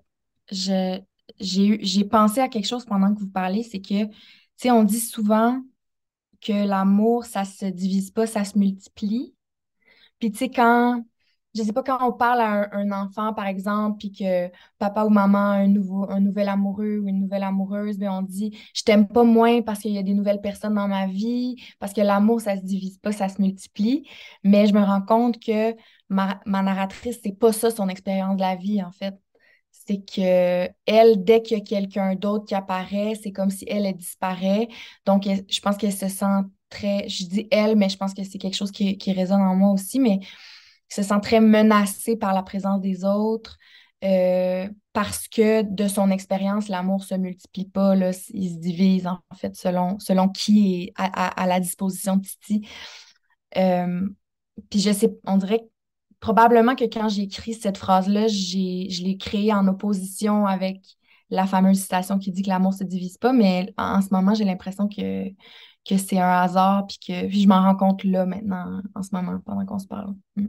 J'ai 1.40 2.04
pensé 2.04 2.40
à 2.40 2.48
quelque 2.48 2.66
chose 2.66 2.84
pendant 2.84 3.14
que 3.14 3.20
vous 3.20 3.28
parlez, 3.28 3.62
c'est 3.62 3.80
que, 3.80 4.06
tu 4.06 4.12
sais, 4.56 4.70
on 4.70 4.84
dit 4.84 5.00
souvent 5.00 5.62
que 6.40 6.52
l'amour, 6.66 7.24
ça 7.26 7.44
se 7.44 7.66
divise 7.66 8.10
pas, 8.10 8.26
ça 8.26 8.44
se 8.44 8.58
multiplie. 8.58 9.34
Puis, 10.18 10.30
tu 10.32 10.38
sais, 10.38 10.50
quand, 10.50 11.04
je 11.54 11.62
sais 11.62 11.72
pas, 11.72 11.82
quand 11.82 11.98
on 12.06 12.12
parle 12.12 12.40
à 12.40 12.70
un, 12.74 12.90
un 12.90 12.92
enfant, 12.92 13.32
par 13.34 13.46
exemple, 13.46 13.98
puis 13.98 14.12
que 14.12 14.50
papa 14.78 15.04
ou 15.04 15.10
maman 15.10 15.38
a 15.38 15.56
un 15.56 15.68
nouveau, 15.68 16.10
un 16.10 16.20
nouvel 16.20 16.48
amoureux 16.48 16.98
ou 16.98 17.08
une 17.08 17.20
nouvelle 17.20 17.42
amoureuse, 17.44 17.98
bien, 17.98 18.12
on 18.12 18.22
dit, 18.22 18.56
je 18.74 18.82
t'aime 18.82 19.08
pas 19.08 19.24
moins 19.24 19.62
parce 19.62 19.80
qu'il 19.80 19.92
y 19.92 19.98
a 19.98 20.02
des 20.02 20.14
nouvelles 20.14 20.40
personnes 20.40 20.74
dans 20.74 20.88
ma 20.88 21.06
vie, 21.06 21.56
parce 21.78 21.92
que 21.92 22.00
l'amour, 22.00 22.40
ça 22.40 22.56
se 22.56 22.62
divise 22.64 22.98
pas, 22.98 23.12
ça 23.12 23.28
se 23.28 23.40
multiplie. 23.40 24.08
Mais 24.44 24.66
je 24.66 24.74
me 24.74 24.82
rends 24.82 25.02
compte 25.02 25.40
que 25.40 25.74
ma, 26.08 26.40
ma 26.46 26.62
narratrice, 26.62 27.20
c'est 27.22 27.32
pas 27.38 27.52
ça 27.52 27.70
son 27.70 27.88
expérience 27.88 28.36
de 28.36 28.40
la 28.42 28.56
vie, 28.56 28.82
en 28.82 28.92
fait. 28.92 29.14
C'est 29.86 29.98
que 30.04 30.68
elle, 30.86 31.24
dès 31.24 31.42
qu'il 31.42 31.58
y 31.58 31.60
a 31.60 31.64
quelqu'un 31.64 32.14
d'autre 32.14 32.44
qui 32.46 32.54
apparaît, 32.54 33.14
c'est 33.22 33.32
comme 33.32 33.50
si 33.50 33.64
elle, 33.68 33.86
elle 33.86 33.96
disparaît. 33.96 34.68
Donc, 35.06 35.26
elle- 35.26 35.44
je 35.48 35.60
pense 35.60 35.76
qu'elle 35.76 35.92
se 35.92 36.08
sent 36.08 36.26
très, 36.70 37.08
je 37.08 37.24
dis 37.26 37.46
elle, 37.50 37.76
mais 37.76 37.88
je 37.88 37.96
pense 37.96 38.14
que 38.14 38.24
c'est 38.24 38.38
quelque 38.38 38.56
chose 38.56 38.72
qui, 38.72 38.98
qui 38.98 39.12
résonne 39.12 39.40
en 39.42 39.54
moi 39.54 39.70
aussi, 39.70 40.00
mais 40.00 40.20
se 40.88 41.02
sent 41.02 41.20
très 41.22 41.40
menacée 41.40 42.16
par 42.16 42.32
la 42.34 42.42
présence 42.42 42.80
des 42.80 43.04
autres 43.04 43.58
euh, 44.04 44.68
parce 44.92 45.28
que 45.28 45.62
de 45.62 45.88
son 45.88 46.10
expérience, 46.10 46.68
l'amour 46.68 47.02
se 47.04 47.14
multiplie 47.14 47.64
pas, 47.66 47.94
là, 47.94 48.10
il 48.30 48.50
se 48.50 48.58
divise 48.58 49.06
en 49.06 49.18
fait 49.36 49.56
selon, 49.56 49.98
selon 49.98 50.28
qui 50.28 50.84
est 50.84 50.92
à, 50.96 51.26
à- 51.28 51.42
à 51.42 51.46
la 51.46 51.60
disposition 51.60 52.16
de 52.16 52.22
Titi. 52.26 52.66
Euh, 53.56 54.08
puis 54.70 54.80
je 54.80 54.92
sais, 54.92 55.16
on 55.26 55.38
dirait 55.38 55.60
que 55.60 55.64
probablement 56.20 56.74
que 56.74 56.84
quand 56.84 57.08
j'ai 57.08 57.22
écrit 57.22 57.54
cette 57.54 57.78
phrase-là, 57.78 58.26
j'ai, 58.28 58.88
je 58.90 59.02
l'ai 59.02 59.16
créée 59.16 59.52
en 59.52 59.66
opposition 59.68 60.46
avec 60.46 60.80
la 61.30 61.46
fameuse 61.46 61.80
citation 61.80 62.18
qui 62.18 62.30
dit 62.30 62.42
que 62.42 62.48
l'amour 62.48 62.74
se 62.74 62.84
divise 62.84 63.18
pas, 63.18 63.32
mais 63.32 63.72
en, 63.76 63.98
en 63.98 64.00
ce 64.02 64.08
moment, 64.12 64.34
j'ai 64.34 64.44
l'impression 64.44 64.88
que, 64.88 65.28
que 65.28 65.96
c'est 65.96 66.18
un 66.18 66.28
hasard, 66.28 66.86
puis 66.86 66.98
que 66.98 67.28
puis 67.28 67.42
je 67.42 67.48
m'en 67.48 67.62
rends 67.62 67.76
compte 67.76 68.04
là 68.04 68.26
maintenant, 68.26 68.80
en 68.94 69.02
ce 69.02 69.10
moment, 69.12 69.38
pendant 69.44 69.64
qu'on 69.64 69.78
se 69.78 69.86
parle. 69.86 70.14
Mm. 70.36 70.46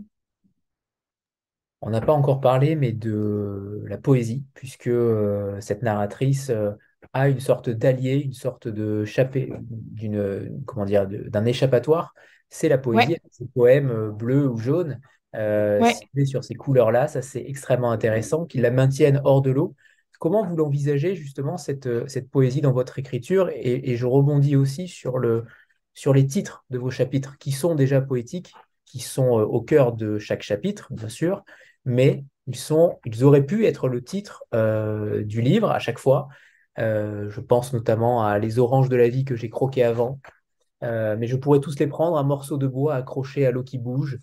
On 1.81 1.91
n'a 1.91 2.01
pas 2.01 2.13
encore 2.13 2.41
parlé, 2.41 2.75
mais 2.75 2.91
de 2.91 3.83
la 3.87 3.97
poésie, 3.97 4.43
puisque 4.55 4.87
euh, 4.87 5.61
cette 5.61 5.83
narratrice 5.83 6.49
euh, 6.49 6.71
a 7.13 7.29
une 7.29 7.39
sorte 7.39 7.69
d'allié, 7.69 8.15
une 8.15 8.33
sorte 8.33 8.67
de 8.67 9.05
chapé, 9.05 9.53
d'une, 9.69 10.63
comment 10.65 10.85
dire, 10.85 11.07
d'un 11.07 11.45
échappatoire. 11.45 12.15
C'est 12.49 12.69
la 12.69 12.79
poésie, 12.79 13.11
Ouais, 13.11 13.21
ses 13.29 13.45
poèmes 13.45 13.91
euh, 13.91 14.11
bleus 14.11 14.49
ou 14.49 14.57
jaunes, 14.57 14.99
euh, 15.35 15.79
ouais. 15.79 16.25
sur 16.25 16.43
ces 16.43 16.55
couleurs-là. 16.55 17.07
Ça, 17.07 17.21
c'est 17.21 17.43
extrêmement 17.43 17.91
intéressant, 17.91 18.45
qu'ils 18.45 18.61
la 18.61 18.71
maintiennent 18.71 19.21
hors 19.23 19.41
de 19.41 19.51
l'eau. 19.51 19.75
Comment 20.19 20.45
vous 20.45 20.55
l'envisagez 20.55 21.15
justement, 21.15 21.57
cette, 21.57 21.87
euh, 21.87 22.07
cette 22.07 22.29
poésie 22.29 22.61
dans 22.61 22.71
votre 22.71 22.99
écriture? 22.99 23.49
Et, 23.53 23.91
et 23.91 23.95
je 23.97 24.05
rebondis 24.05 24.55
aussi 24.55 24.87
sur 24.87 25.19
le, 25.19 25.45
sur 25.93 26.13
les 26.13 26.25
titres 26.25 26.65
de 26.69 26.77
vos 26.77 26.91
chapitres, 26.91 27.37
qui 27.37 27.51
sont 27.51 27.75
déjà 27.75 28.01
poétiques, 28.01 28.53
qui 28.85 28.99
sont 28.99 29.39
euh, 29.39 29.43
au 29.43 29.61
cœur 29.61 29.93
de 29.93 30.17
chaque 30.17 30.43
chapitre, 30.43 30.87
bien 30.91 31.09
sûr 31.09 31.43
mais 31.89 32.25
ils 32.47 32.57
sont, 32.57 32.99
ils 33.05 33.23
auraient 33.23 33.45
pu 33.45 33.65
être 33.65 33.87
le 33.87 34.03
titre 34.03 34.43
euh, 34.53 35.23
du 35.23 35.39
livre 35.41 35.71
à 35.71 35.79
chaque 35.79 35.99
fois. 35.99 36.27
Euh, 36.79 37.29
je 37.29 37.39
pense 37.39 37.71
notamment 37.71 38.25
à 38.25 38.39
Les 38.39 38.59
oranges 38.59 38.89
de 38.89 38.97
la 38.97 39.07
vie 39.07 39.23
que 39.23 39.37
j'ai 39.37 39.49
croquées 39.49 39.85
avant, 39.85 40.19
Euh, 40.83 41.15
mais 41.17 41.27
je 41.27 41.35
pourrais 41.35 41.59
tous 41.59 41.79
les 41.79 41.87
prendre, 41.87 42.17
un 42.17 42.23
morceau 42.23 42.57
de 42.57 42.67
bois 42.67 42.95
accroché 42.95 43.45
à 43.45 43.51
l'eau 43.51 43.63
qui 43.63 43.77
bouge, 43.77 44.19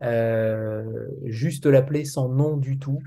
juste 0.00 1.66
l'appeler 1.66 2.04
sans 2.04 2.28
nom 2.28 2.56
du 2.56 2.78
tout. 2.78 3.00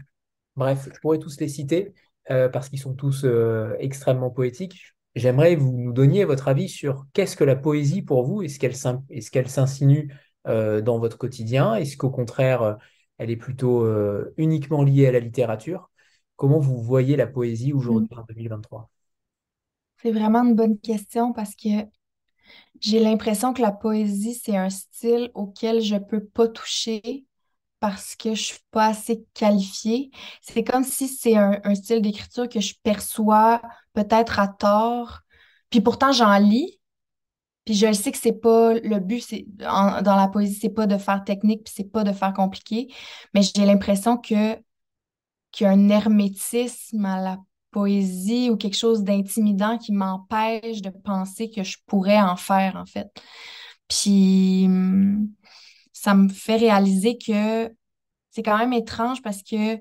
Bref, 0.55 0.89
je 0.93 0.99
pourrais 0.99 1.19
tous 1.19 1.39
les 1.39 1.47
citer 1.47 1.93
euh, 2.29 2.49
parce 2.49 2.69
qu'ils 2.69 2.79
sont 2.79 2.93
tous 2.93 3.23
euh, 3.23 3.75
extrêmement 3.79 4.29
poétiques. 4.29 4.93
J'aimerais 5.15 5.55
que 5.55 5.61
vous 5.61 5.71
nous 5.77 5.93
donniez 5.93 6.23
votre 6.23 6.47
avis 6.47 6.69
sur 6.69 7.05
qu'est-ce 7.13 7.35
que 7.35 7.43
la 7.43 7.55
poésie 7.55 8.01
pour 8.01 8.23
vous? 8.23 8.41
Est-ce 8.43 8.59
qu'elle 8.59 9.49
s'insinue 9.49 10.13
euh, 10.47 10.81
dans 10.81 10.99
votre 10.99 11.17
quotidien? 11.17 11.75
Est-ce 11.75 11.97
qu'au 11.97 12.09
contraire, 12.09 12.61
euh, 12.61 12.73
elle 13.17 13.29
est 13.29 13.37
plutôt 13.37 13.83
euh, 13.83 14.33
uniquement 14.37 14.83
liée 14.83 15.07
à 15.07 15.11
la 15.11 15.19
littérature? 15.19 15.89
Comment 16.35 16.59
vous 16.59 16.81
voyez 16.81 17.15
la 17.15 17.27
poésie 17.27 17.73
aujourd'hui 17.73 18.15
en 18.17 18.23
2023? 18.23 18.89
C'est 20.01 20.11
vraiment 20.11 20.43
une 20.43 20.55
bonne 20.55 20.79
question 20.79 21.33
parce 21.33 21.55
que 21.55 21.85
j'ai 22.79 22.99
l'impression 22.99 23.53
que 23.53 23.61
la 23.61 23.71
poésie, 23.71 24.33
c'est 24.35 24.57
un 24.57 24.69
style 24.69 25.31
auquel 25.35 25.81
je 25.81 25.97
peux 25.97 26.23
pas 26.23 26.47
toucher 26.47 27.25
parce 27.79 28.15
que 28.15 28.35
je 28.35 28.43
suis 28.43 28.59
pas 28.71 28.87
assez 28.87 29.25
qualifiée. 29.33 30.11
C'est 30.41 30.63
comme 30.63 30.83
si 30.83 31.07
c'est 31.07 31.35
un, 31.35 31.75
style 31.75 32.01
d'écriture 32.01 32.47
que 32.47 32.59
je 32.61 32.75
perçois 32.83 33.61
peut-être 33.93 34.39
à 34.39 34.47
tort, 34.47 35.21
puis 35.69 35.81
pourtant 35.81 36.11
j'en 36.11 36.37
lis, 36.37 36.79
puis 37.65 37.75
je 37.75 37.91
sais 37.93 38.11
que 38.11 38.17
c'est 38.17 38.33
pas 38.33 38.73
le 38.75 38.99
but, 38.99 39.21
c'est 39.21 39.45
dans 39.47 40.15
la 40.15 40.27
poésie, 40.27 40.59
c'est 40.59 40.69
pas 40.69 40.87
de 40.87 40.97
faire 40.97 41.23
technique, 41.23 41.63
puis 41.65 41.73
c'est 41.75 41.91
pas 41.91 42.03
de 42.03 42.11
faire 42.13 42.33
compliqué, 42.33 42.93
mais 43.33 43.41
j'ai 43.43 43.65
l'impression 43.65 44.17
que 44.17 44.57
qu'il 45.51 45.65
y 45.65 45.67
a 45.67 45.71
un 45.73 45.89
hermétisme 45.89 47.05
à 47.05 47.21
la 47.21 47.37
poésie 47.71 48.49
ou 48.49 48.57
quelque 48.57 48.77
chose 48.77 49.03
d'intimidant 49.03 49.77
qui 49.77 49.91
m'empêche 49.91 50.81
de 50.81 50.89
penser 50.89 51.49
que 51.49 51.63
je 51.63 51.77
pourrais 51.87 52.21
en 52.21 52.35
faire, 52.35 52.75
en 52.75 52.85
fait. 52.85 53.07
Puis 53.87 54.65
hum, 54.65 55.29
ça 55.93 56.13
me 56.15 56.29
fait 56.29 56.57
réaliser 56.57 57.17
que 57.17 57.73
c'est 58.31 58.43
quand 58.43 58.57
même 58.57 58.73
étrange 58.73 59.21
parce 59.21 59.43
que 59.43 59.79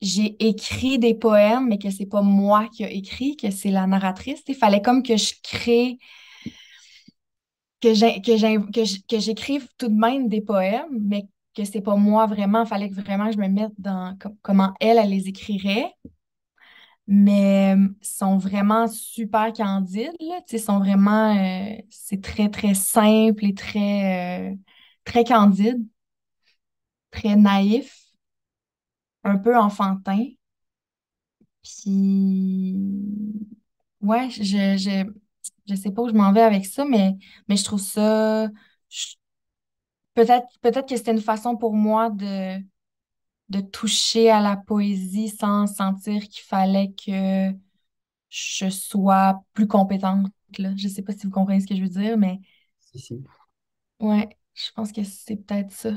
j'ai 0.00 0.36
écrit 0.46 0.98
des 0.98 1.14
poèmes, 1.14 1.68
mais 1.68 1.78
que 1.78 1.90
c'est 1.90 2.06
pas 2.06 2.22
moi 2.22 2.68
qui 2.68 2.84
ai 2.84 2.96
écrit, 2.96 3.36
que 3.36 3.50
c'est 3.50 3.70
la 3.70 3.86
narratrice. 3.86 4.42
Il 4.48 4.54
fallait 4.54 4.82
comme 4.82 5.02
que 5.02 5.16
je 5.16 5.34
crée, 5.42 5.98
que 7.80 7.94
j'écrive 9.18 9.68
tout 9.78 9.88
de 9.88 9.94
même 9.94 10.28
des 10.28 10.40
poèmes, 10.40 10.98
mais 11.00 11.26
que 11.54 11.64
c'est 11.64 11.80
pas 11.80 11.96
moi 11.96 12.26
vraiment. 12.26 12.64
Il 12.64 12.68
fallait 12.68 12.88
que 12.90 12.96
je 12.96 13.38
me 13.38 13.48
mette 13.48 13.72
dans 13.78 14.16
comment 14.42 14.72
elle, 14.80 14.98
elle 14.98 15.10
les 15.10 15.28
écrirait. 15.28 15.92
Mais 17.06 17.74
euh, 17.76 17.88
sont 18.00 18.38
vraiment 18.38 18.86
super 18.88 19.52
candides, 19.52 20.12
là. 20.20 20.40
sont 20.58 20.78
vraiment, 20.78 21.36
euh, 21.36 21.76
c'est 21.90 22.22
très, 22.22 22.48
très 22.48 22.72
simple 22.74 23.44
et 23.44 23.54
très, 23.54 24.52
euh, 24.52 24.56
très 25.04 25.24
candide, 25.24 25.86
très 27.10 27.34
naïf 27.36 28.12
un 29.24 29.36
peu 29.38 29.54
enfantin. 29.56 30.24
Puis, 31.62 32.74
ouais, 34.00 34.30
je, 34.30 34.42
je, 34.76 35.04
je 35.68 35.74
sais 35.74 35.90
pas 35.92 36.02
où 36.02 36.08
je 36.08 36.14
m'en 36.14 36.32
vais 36.32 36.42
avec 36.42 36.66
ça, 36.66 36.84
mais, 36.84 37.16
mais 37.48 37.56
je 37.56 37.64
trouve 37.64 37.80
ça. 37.80 38.48
Peut-être 40.14 40.46
peut-être 40.60 40.88
que 40.88 40.96
c'était 40.96 41.10
une 41.12 41.20
façon 41.20 41.56
pour 41.56 41.74
moi 41.74 42.10
de, 42.10 42.58
de 43.48 43.60
toucher 43.60 44.30
à 44.30 44.40
la 44.40 44.56
poésie 44.56 45.28
sans 45.28 45.66
sentir 45.66 46.22
qu'il 46.28 46.44
fallait 46.44 46.92
que 46.92 47.52
je 48.30 48.70
sois 48.70 49.42
plus 49.54 49.68
compétente. 49.68 50.28
Là. 50.58 50.72
Je 50.76 50.88
sais 50.88 51.02
pas 51.02 51.12
si 51.14 51.26
vous 51.26 51.32
comprenez 51.32 51.60
ce 51.60 51.66
que 51.68 51.76
je 51.76 51.82
veux 51.82 51.88
dire, 51.88 52.18
mais 52.18 52.40
Si, 52.78 52.98
si. 53.00 53.24
ouais, 54.00 54.28
je 54.54 54.70
pense 54.72 54.92
que 54.92 55.02
c'est 55.04 55.36
peut-être 55.36 55.72
ça. 55.72 55.90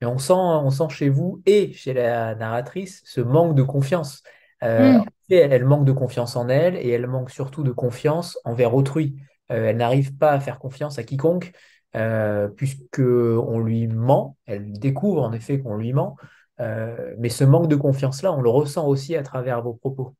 Mais 0.00 0.06
on 0.06 0.18
sent, 0.18 0.32
on 0.34 0.70
sent 0.70 0.88
chez 0.90 1.08
vous 1.08 1.42
et 1.46 1.72
chez 1.72 1.92
la 1.92 2.34
narratrice 2.36 3.02
ce 3.04 3.20
manque 3.20 3.54
de 3.56 3.62
confiance. 3.62 4.22
Euh, 4.62 4.78
Hmm. 4.78 5.08
elle 5.28 5.64
manque 5.64 5.84
de 5.84 5.92
confiance 5.92 6.36
en 6.36 6.48
elle 6.48 6.76
et 6.76 6.88
elle 6.90 7.06
manque 7.06 7.30
surtout 7.30 7.62
de 7.64 7.72
confiance 7.72 8.38
envers 8.44 8.74
autrui. 8.74 9.16
Euh, 9.50 9.66
elle 9.70 9.76
n'arrive 9.78 10.16
pas 10.16 10.32
à 10.32 10.40
faire 10.40 10.58
confiance 10.58 10.98
à 10.98 11.02
quiconque 11.04 11.52
euh, 11.96 12.48
puisque 12.48 13.00
on 13.00 13.58
lui 13.58 13.88
ment. 13.88 14.36
Elle 14.46 14.72
découvre 14.78 15.22
en 15.22 15.32
effet 15.32 15.60
qu'on 15.60 15.76
lui 15.76 15.92
ment. 15.92 16.16
Euh, 16.60 17.14
mais 17.18 17.28
ce 17.28 17.44
manque 17.44 17.68
de 17.68 17.76
confiance-là, 17.76 18.32
on 18.32 18.40
le 18.40 18.50
ressent 18.50 18.86
aussi 18.86 19.16
à 19.16 19.22
travers 19.22 19.62
vos 19.62 19.74
propos. 19.74 20.14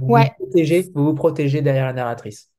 Vous 0.00 0.06
vous 0.06 0.24
protégez, 0.38 0.90
vous 0.94 1.04
vous 1.04 1.14
protégez 1.14 1.62
derrière 1.62 1.86
la 1.86 1.92
narratrice. 1.92 2.50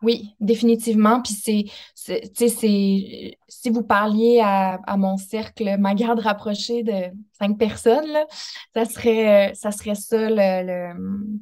Oui, 0.00 0.36
définitivement. 0.38 1.20
Puis 1.22 1.34
c'est, 1.34 1.64
c'est- 1.94 2.32
tu 2.32 2.48
sais, 2.48 2.48
c'est, 2.48 3.38
si 3.48 3.70
vous 3.70 3.82
parliez 3.82 4.40
à, 4.40 4.74
à 4.86 4.96
mon 4.96 5.16
cercle, 5.16 5.76
ma 5.78 5.94
garde 5.94 6.20
rapprochée 6.20 6.84
de 6.84 6.92
cinq 7.38 7.58
personnes, 7.58 8.06
là, 8.06 8.24
ça 8.74 8.84
serait, 8.84 9.52
ça 9.54 9.72
serait 9.72 9.96
ça 9.96 10.30
le, 10.30 10.94
le- 10.94 11.38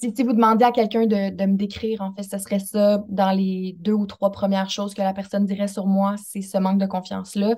si, 0.00 0.12
si 0.14 0.22
vous 0.22 0.32
demandez 0.32 0.64
à 0.64 0.72
quelqu'un 0.72 1.06
de, 1.06 1.30
de 1.34 1.46
me 1.46 1.56
décrire, 1.56 2.02
en 2.02 2.12
fait, 2.14 2.22
ça 2.22 2.38
serait 2.38 2.58
ça 2.58 3.04
dans 3.08 3.32
les 3.32 3.76
deux 3.80 3.92
ou 3.92 4.06
trois 4.06 4.30
premières 4.30 4.70
choses 4.70 4.94
que 4.94 5.02
la 5.02 5.12
personne 5.14 5.46
dirait 5.46 5.68
sur 5.68 5.86
moi, 5.86 6.14
c'est 6.22 6.42
ce 6.42 6.58
manque 6.58 6.78
de 6.78 6.86
confiance-là, 6.86 7.54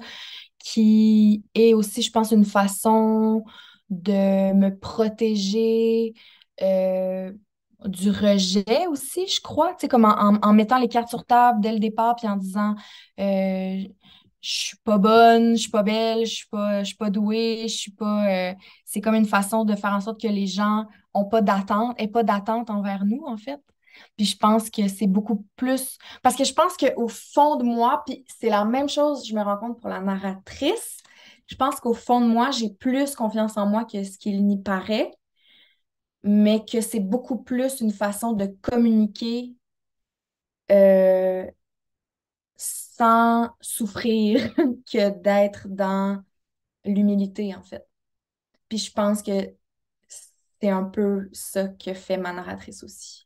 qui 0.64 1.44
est 1.54 1.74
aussi, 1.74 2.02
je 2.02 2.12
pense, 2.12 2.32
une 2.32 2.46
façon 2.46 3.44
de 3.90 4.52
me 4.54 4.70
protéger. 4.78 6.14
euh, 6.62 7.32
du 7.86 8.10
rejet 8.10 8.86
aussi, 8.88 9.26
je 9.26 9.40
crois, 9.42 9.70
tu 9.74 9.82
sais, 9.82 9.88
comme 9.88 10.06
en, 10.06 10.38
en- 10.42 10.52
mettant 10.54 10.78
les 10.78 10.88
cartes 10.88 11.08
sur 11.10 11.26
table 11.26 11.60
dès 11.60 11.72
le 11.72 11.78
départ, 11.80 12.16
puis 12.16 12.26
en 12.28 12.36
disant 12.36 12.76
euh, 13.20 13.82
je 14.40 14.50
suis 14.50 14.76
pas 14.84 14.98
bonne, 14.98 15.56
je 15.56 15.62
suis 15.62 15.70
pas 15.70 15.82
belle, 15.82 16.26
je 16.26 16.34
suis 16.34 16.48
pas, 16.48 16.80
je 16.82 16.88
suis 16.88 16.96
pas 16.96 17.10
douée, 17.10 17.62
je 17.68 17.76
suis 17.76 17.90
pas. 17.92 18.50
euh, 18.52 18.54
c'est 18.86 19.00
comme 19.02 19.14
une 19.16 19.26
façon 19.26 19.64
de 19.64 19.74
faire 19.76 19.92
en 19.92 20.00
sorte 20.00 20.20
que 20.20 20.28
les 20.28 20.46
gens 20.46 20.86
ont 21.14 21.24
pas 21.26 21.42
d'attente, 21.42 21.94
aient 22.00 22.08
pas 22.08 22.22
d'attente 22.24 22.70
envers 22.70 23.04
nous, 23.04 23.22
en 23.26 23.36
fait. 23.36 23.60
Puis 24.16 24.26
je 24.26 24.36
pense 24.36 24.70
que 24.70 24.88
c'est 24.88 25.06
beaucoup 25.06 25.46
plus. 25.56 25.98
Parce 26.22 26.36
que 26.36 26.44
je 26.44 26.52
pense 26.54 26.76
qu'au 26.76 27.08
fond 27.08 27.56
de 27.56 27.64
moi, 27.64 28.02
puis 28.06 28.24
c'est 28.38 28.50
la 28.50 28.64
même 28.64 28.88
chose, 28.88 29.26
je 29.26 29.34
me 29.34 29.42
rends 29.42 29.56
compte 29.58 29.80
pour 29.80 29.90
la 29.90 30.00
narratrice, 30.00 30.98
je 31.46 31.56
pense 31.56 31.80
qu'au 31.80 31.94
fond 31.94 32.20
de 32.20 32.26
moi, 32.26 32.50
j'ai 32.50 32.70
plus 32.70 33.14
confiance 33.14 33.56
en 33.56 33.66
moi 33.66 33.84
que 33.84 34.02
ce 34.04 34.18
qu'il 34.18 34.46
n'y 34.46 34.60
paraît 34.62 35.10
mais 36.24 36.64
que 36.64 36.80
c'est 36.80 36.98
beaucoup 37.00 37.42
plus 37.42 37.80
une 37.80 37.92
façon 37.92 38.32
de 38.32 38.46
communiquer 38.62 39.54
euh, 40.70 41.46
sans 42.56 43.50
souffrir 43.60 44.54
que 44.92 45.10
d'être 45.20 45.68
dans 45.68 46.22
l'humilité, 46.84 47.54
en 47.54 47.62
fait. 47.62 47.86
Puis 48.68 48.78
je 48.78 48.92
pense 48.92 49.22
que 49.22 49.54
c'est 50.60 50.68
un 50.70 50.84
peu 50.84 51.28
ça 51.32 51.68
que 51.68 51.94
fait 51.94 52.16
ma 52.16 52.32
narratrice 52.32 52.82
aussi. 52.82 53.23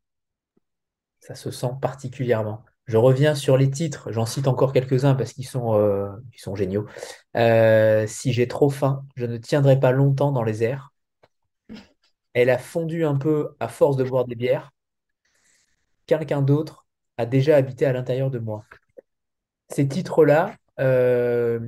Ça 1.29 1.35
se 1.35 1.51
sent 1.51 1.71
particulièrement. 1.83 2.65
Je 2.87 2.97
reviens 2.97 3.35
sur 3.35 3.59
les 3.59 3.71
titres, 3.71 4.11
j'en 4.11 4.25
cite 4.25 4.49
encore 4.49 4.73
quelques-uns 4.73 5.15
parce 5.15 5.35
qu'ils 5.35 5.47
sont, 5.47 5.75
euh, 5.75 6.09
ils 6.33 6.41
sont 6.41 6.57
géniaux. 6.57 6.87
Euh, 7.37 8.07
si 8.07 8.33
j'ai 8.33 8.49
trop 8.49 8.71
faim, 8.71 9.05
je 9.15 9.27
ne 9.27 9.37
tiendrai 9.37 9.79
pas 9.79 9.93
longtemps 9.93 10.33
dans 10.33 10.43
les 10.43 10.65
airs. 10.65 10.91
Elle 12.33 12.49
a 12.49 12.57
fondu 12.57 13.05
un 13.05 13.17
peu 13.17 13.55
à 13.61 13.69
force 13.69 13.97
de 13.99 14.05
boire 14.05 14.25
des 14.25 14.37
bières. 14.37 14.71
Quelqu'un 16.07 16.41
d'autre 16.41 16.87
a 17.19 17.27
déjà 17.27 17.57
habité 17.57 17.85
à 17.85 17.93
l'intérieur 17.93 18.31
de 18.31 18.39
moi. 18.39 18.65
Ces 19.69 19.87
titres-là, 19.87 20.57
euh, 20.81 21.61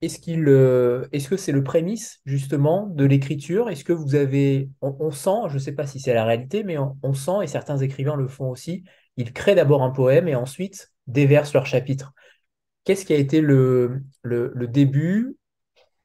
est-ce 0.00 0.30
est-ce 1.12 1.28
que 1.28 1.36
c'est 1.36 1.52
le 1.52 1.62
prémisse 1.62 2.22
justement 2.24 2.86
de 2.86 3.04
l'écriture? 3.04 3.68
Est-ce 3.68 3.84
que 3.84 3.92
vous 3.92 4.14
avez, 4.14 4.70
on, 4.80 5.10
sent, 5.10 5.48
je 5.48 5.54
ne 5.54 5.58
sais 5.58 5.72
pas 5.72 5.86
si 5.86 6.00
c'est 6.00 6.14
la 6.14 6.24
réalité, 6.24 6.64
mais 6.64 6.78
on 6.78 7.12
sent, 7.12 7.42
et 7.42 7.46
certains 7.46 7.76
écrivains 7.76 8.16
le 8.16 8.26
font 8.26 8.48
aussi, 8.48 8.84
ils 9.16 9.32
créent 9.32 9.54
d'abord 9.54 9.82
un 9.82 9.90
poème 9.90 10.28
et 10.28 10.34
ensuite 10.34 10.92
déversent 11.06 11.54
leur 11.54 11.66
chapitre. 11.66 12.12
Qu'est-ce 12.84 13.04
qui 13.06 13.12
a 13.12 13.16
été 13.16 13.40
le, 13.40 14.02
le, 14.22 14.52
le 14.54 14.66
début 14.66 15.36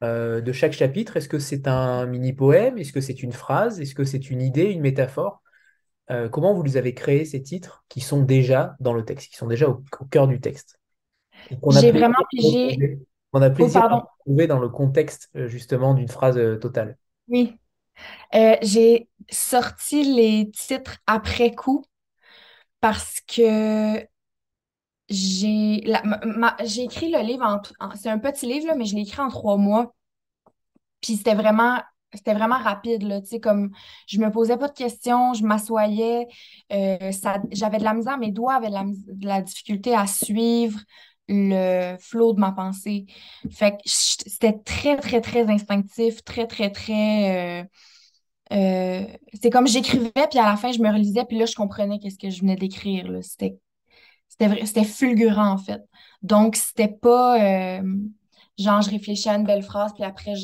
euh, 0.04 0.40
de 0.40 0.52
chaque 0.52 0.72
chapitre? 0.72 1.16
Est-ce 1.16 1.28
que 1.28 1.38
c'est 1.38 1.66
un 1.68 2.06
mini-poème? 2.06 2.78
Est-ce 2.78 2.92
que 2.92 3.00
c'est 3.00 3.22
une 3.22 3.32
phrase? 3.32 3.80
Est-ce 3.80 3.94
que 3.94 4.04
c'est 4.04 4.30
une 4.30 4.42
idée, 4.42 4.64
une 4.66 4.80
métaphore? 4.80 5.42
Euh, 6.10 6.28
comment 6.28 6.54
vous 6.54 6.62
les 6.62 6.76
avez 6.76 6.94
créés, 6.94 7.24
ces 7.24 7.42
titres 7.42 7.84
qui 7.88 8.00
sont 8.00 8.22
déjà 8.22 8.76
dans 8.80 8.94
le 8.94 9.04
texte, 9.04 9.30
qui 9.30 9.36
sont 9.36 9.46
déjà 9.46 9.68
au, 9.68 9.82
au 10.00 10.04
cœur 10.06 10.28
du 10.28 10.40
texte? 10.40 10.78
J'ai 11.70 11.92
vraiment 11.92 12.18
à 12.18 12.24
pigé. 12.30 12.98
qu'on 13.32 13.42
a 13.42 13.50
Oh, 13.50 13.54
plaisir 13.54 13.82
à 13.82 13.88
pardon. 13.88 14.06
retrouver 14.20 14.46
dans 14.46 14.58
le 14.58 14.68
contexte 14.68 15.30
euh, 15.36 15.48
justement 15.48 15.94
d'une 15.94 16.08
phrase 16.08 16.40
totale. 16.60 16.96
Oui. 17.28 17.56
Euh, 18.34 18.56
j'ai 18.62 19.08
sorti 19.30 20.04
les 20.04 20.50
titres 20.50 20.98
après 21.06 21.54
coup 21.54 21.84
parce 22.80 23.20
que 23.26 24.06
j'ai 25.08 25.82
j'ai 26.64 26.82
écrit 26.84 27.10
le 27.10 27.20
livre 27.22 27.44
en, 27.80 27.94
c'est 27.96 28.10
un 28.10 28.18
petit 28.18 28.46
livre 28.46 28.66
là, 28.66 28.74
mais 28.76 28.84
je 28.84 28.94
l'ai 28.94 29.02
écrit 29.02 29.20
en 29.20 29.28
trois 29.30 29.56
mois. 29.56 29.94
Puis 31.00 31.16
c'était 31.16 31.34
vraiment, 31.34 31.80
c'était 32.12 32.34
vraiment 32.34 32.58
rapide, 32.58 33.02
là, 33.02 33.20
tu 33.20 33.28
sais, 33.28 33.40
comme 33.40 33.70
je 34.08 34.18
me 34.18 34.30
posais 34.30 34.56
pas 34.56 34.68
de 34.68 34.72
questions, 34.74 35.34
je 35.34 35.44
m'assoyais, 35.44 36.26
euh, 36.72 37.12
ça, 37.12 37.38
j'avais 37.52 37.78
de 37.78 37.84
la 37.84 37.94
misère, 37.94 38.18
mes 38.18 38.32
doigts 38.32 38.54
avaient 38.54 38.68
de 38.68 38.74
la, 38.74 38.84
de 38.84 39.26
la 39.26 39.42
difficulté 39.42 39.94
à 39.94 40.06
suivre 40.06 40.80
le 41.28 41.96
flot 42.00 42.32
de 42.32 42.40
ma 42.40 42.52
pensée. 42.52 43.06
Fait 43.50 43.72
que 43.72 43.76
c'était 43.84 44.58
très, 44.64 44.96
très, 44.96 45.20
très 45.20 45.48
instinctif, 45.48 46.24
très, 46.24 46.46
très, 46.46 46.70
très... 46.70 47.62
euh, 47.62 47.64
euh, 48.52 49.04
c'est 49.40 49.50
comme 49.50 49.66
j'écrivais, 49.66 50.10
puis 50.30 50.38
à 50.38 50.46
la 50.46 50.56
fin, 50.56 50.72
je 50.72 50.80
me 50.80 50.90
relisais, 50.90 51.24
puis 51.24 51.38
là, 51.38 51.46
je 51.46 51.54
comprenais 51.54 51.98
qu'est-ce 51.98 52.18
que 52.18 52.30
je 52.30 52.40
venais 52.40 52.56
d'écrire. 52.56 53.06
C'était, 53.22 53.58
c'était, 54.28 54.84
fulgurant, 54.84 55.52
en 55.52 55.58
fait. 55.58 55.82
Donc, 56.22 56.56
c'était 56.56 56.88
pas... 56.88 57.78
euh, 57.78 57.82
Genre, 58.58 58.82
je 58.82 58.90
réfléchis 58.90 59.28
à 59.28 59.36
une 59.36 59.44
belle 59.44 59.62
phrase, 59.62 59.92
puis 59.94 60.02
après, 60.02 60.34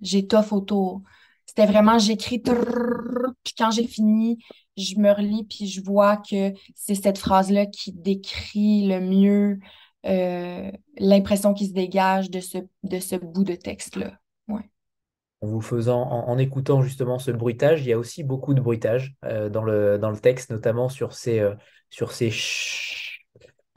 j'étoffe 0.00 0.52
autour. 0.52 1.02
C'était 1.44 1.66
vraiment, 1.66 1.98
j'écris, 1.98 2.38
puis 2.38 3.54
quand 3.58 3.70
j'ai 3.70 3.86
fini, 3.86 4.38
je 4.78 4.96
me 4.96 5.12
relis, 5.12 5.44
puis 5.44 5.66
je 5.66 5.82
vois 5.82 6.16
que 6.16 6.54
c'est 6.74 6.94
cette 6.94 7.18
phrase-là 7.18 7.66
qui 7.66 7.92
décrit 7.92 8.86
le 8.86 9.00
mieux 9.00 9.58
euh, 10.06 10.70
l'impression 10.96 11.52
qui 11.52 11.66
se 11.66 11.72
dégage 11.74 12.30
de 12.30 12.40
ce, 12.40 12.58
de 12.84 12.98
ce 12.98 13.16
bout 13.16 13.44
de 13.44 13.54
texte-là. 13.54 14.19
En 15.42 15.46
vous 15.48 15.60
faisant, 15.62 16.02
en, 16.02 16.28
en 16.28 16.38
écoutant 16.38 16.82
justement 16.82 17.18
ce 17.18 17.30
bruitage, 17.30 17.80
il 17.82 17.88
y 17.88 17.92
a 17.92 17.98
aussi 17.98 18.24
beaucoup 18.24 18.52
de 18.54 18.60
bruitage 18.60 19.14
euh, 19.24 19.48
dans 19.48 19.64
le, 19.64 19.98
dans 19.98 20.10
le 20.10 20.18
texte, 20.18 20.50
notamment 20.50 20.88
sur 20.90 21.14
ces, 21.14 21.40
euh, 21.40 21.54
sur 21.90 22.12
ces 22.12 22.30
chut, 22.30 23.22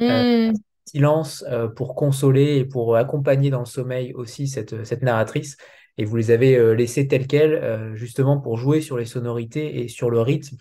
euh, 0.10 0.24
Hmm. 0.24 0.56
silences 0.86 1.44
euh, 1.50 1.68
pour 1.70 1.96
consoler 1.96 2.58
et 2.58 2.66
pour 2.66 2.96
accompagner 2.98 3.50
dans 3.50 3.60
le 3.60 3.66
sommeil 3.66 4.14
aussi 4.14 4.48
cette, 4.48 4.86
cette 4.86 5.04
narratrice. 5.04 5.58
Et 5.98 6.06
vous 6.06 6.16
les 6.18 6.32
avez 6.32 6.76
laissées 6.76 7.08
telles 7.08 7.28
quelles, 7.28 7.54
euh, 7.56 7.96
justement 7.96 8.40
pour 8.40 8.58
jouer 8.58 8.82
sur 8.82 8.98
les 8.98 9.06
sonorités 9.06 9.82
et 9.82 9.88
sur 9.88 10.10
le 10.10 10.22
rythme 10.22 10.58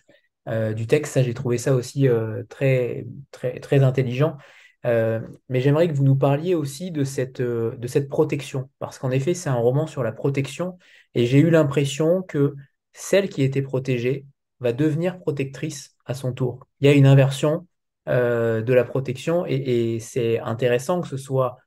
du 0.77 0.87
texte. 0.89 1.13
Ça, 1.15 1.23
j'ai 1.23 1.35
trouvé 1.35 1.57
ça 1.59 1.75
aussi 1.75 2.09
très, 2.49 3.07
très, 3.31 3.61
très 3.61 3.85
intelligent. 3.85 4.37
Euh, 4.85 5.21
mais 5.49 5.61
j'aimerais 5.61 5.89
que 5.89 5.95
vous 5.95 6.05
nous 6.05 6.17
parliez 6.17 6.55
aussi 6.55 6.91
de 6.91 7.05
cette, 7.05 7.41
euh, 7.41 7.77
de 7.77 7.87
cette 7.87 8.09
protection, 8.09 8.69
parce 8.79 8.99
qu'en 8.99 9.11
effet, 9.11 9.35
c'est 9.35 9.49
un 9.49 9.55
roman 9.55 9.87
sur 9.87 10.03
la 10.03 10.13
protection, 10.13 10.79
et 11.15 11.27
j'ai 11.27 11.39
eu 11.39 11.51
l'impression 11.51 12.23
que 12.23 12.55
celle 12.93 13.29
qui 13.29 13.43
était 13.43 13.63
protégée 13.63 14.27
va 14.61 14.73
devenir 14.73 15.19
protectrice 15.19 15.97
à 16.05 16.15
son 16.15 16.33
tour. 16.33 16.67
Il 16.81 16.87
y 16.87 16.91
a 16.91 16.95
une 16.95 17.07
inversion 17.07 17.67
euh, 18.09 18.63
de 18.63 18.73
la 18.73 18.85
protection, 18.85 19.47
et, 19.47 19.55
et 19.95 20.01
c'est 20.01 20.39
intéressant 20.41 21.01
que 21.01 21.09
ce 21.09 21.17
soit 21.17 21.59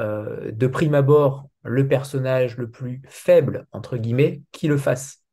de 0.00 0.66
prime 0.68 0.94
abord 0.94 1.48
le 1.64 1.88
personnage 1.88 2.56
le 2.56 2.70
plus 2.70 3.02
faible, 3.08 3.66
entre 3.72 3.96
guillemets, 3.96 4.42
qui 4.52 4.68
le 4.68 4.76
fasse. 4.76 5.24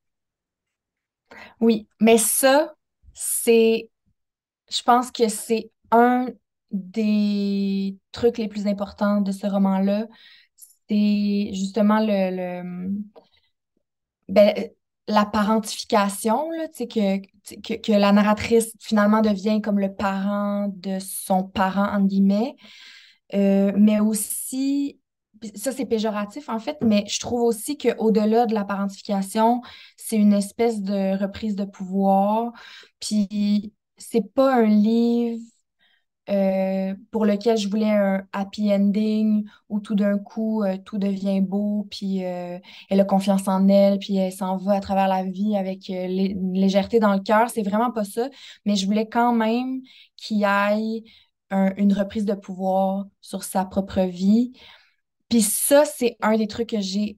Oui, 1.59 1.88
mais 2.01 2.18
ça, 2.18 2.74
c'est, 3.13 3.91
je 4.72 4.82
pense 4.82 5.11
que 5.11 5.30
c'est 5.30 5.70
un 5.91 6.30
des 6.72 7.97
trucs 8.11 8.38
les 8.38 8.47
plus 8.47 8.68
importants 8.68 9.22
de 9.22 9.32
ce 9.32 9.47
roman-là. 9.47 10.07
C'est 10.89 11.49
justement 11.53 11.99
le, 11.99 12.89
ben, 14.30 14.53
la 15.07 15.26
parentification, 15.26 16.49
là, 16.51 16.68
que, 16.68 17.18
que, 17.61 17.74
que, 17.76 17.91
la 17.91 18.11
narratrice 18.11 18.74
finalement 18.80 19.22
devient 19.22 19.61
comme 19.61 19.80
le 19.80 19.93
parent 19.93 20.72
de 20.76 20.99
son 20.99 21.43
parent, 21.43 21.91
entre 21.91 22.07
guillemets, 22.07 22.55
euh, 23.34 23.72
mais 23.76 23.99
aussi 23.99 24.99
ça 25.53 25.72
c'est 25.72 25.86
péjoratif 25.86 26.49
en 26.49 26.59
fait, 26.59 26.78
mais 26.82 27.05
je 27.07 27.20
trouve 27.20 27.41
aussi 27.41 27.78
qu'au-delà 27.78 28.45
de 28.45 28.53
la 28.53 28.66
parentification, 28.66 29.61
c'est 29.97 30.16
une 30.18 30.34
espèce 30.34 30.82
de 30.82 31.18
reprise 31.18 31.55
de 31.55 31.66
pouvoir. 31.66 32.51
Puis 32.99 33.74
c'est 33.97 34.34
pas 34.34 34.55
un 34.55 34.66
livre 34.66 35.39
euh, 36.30 36.95
pour 37.11 37.26
lequel 37.26 37.57
je 37.57 37.67
voulais 37.69 37.91
un 37.91 38.26
happy 38.34 38.73
ending 38.73 39.45
où 39.69 39.80
tout 39.80 39.93
d'un 39.93 40.17
coup 40.17 40.63
euh, 40.63 40.78
tout 40.84 40.97
devient 40.97 41.39
beau, 41.41 41.88
puis 41.91 42.26
euh, 42.26 42.57
elle 42.89 42.99
a 42.99 43.05
confiance 43.05 43.47
en 43.47 43.67
elle, 43.67 43.99
puis 43.99 44.15
elle 44.15 44.32
s'en 44.32 44.57
va 44.57 44.73
à 44.73 44.80
travers 44.80 45.07
la 45.07 45.23
vie 45.23 45.55
avec 45.55 45.89
une 45.89 46.53
légèreté 46.53 46.99
dans 46.99 47.13
le 47.13 47.19
cœur. 47.19 47.49
C'est 47.49 47.61
vraiment 47.61 47.91
pas 47.91 48.05
ça, 48.05 48.30
mais 48.65 48.76
je 48.76 48.86
voulais 48.88 49.07
quand 49.07 49.34
même 49.34 49.82
qu'il 50.17 50.38
y 50.38 50.43
ait 50.43 51.03
une 51.78 51.93
reprise 51.93 52.26
de 52.26 52.34
pouvoir 52.34 53.05
sur 53.21 53.43
sa 53.43 53.63
propre 53.65 54.01
vie. 54.01 54.51
Puis 55.30 55.41
ça, 55.41 55.86
c'est 55.86 56.17
un 56.21 56.38
des 56.38 56.47
trucs 56.47 56.69
que 56.69 56.82
j'ai 56.82 57.17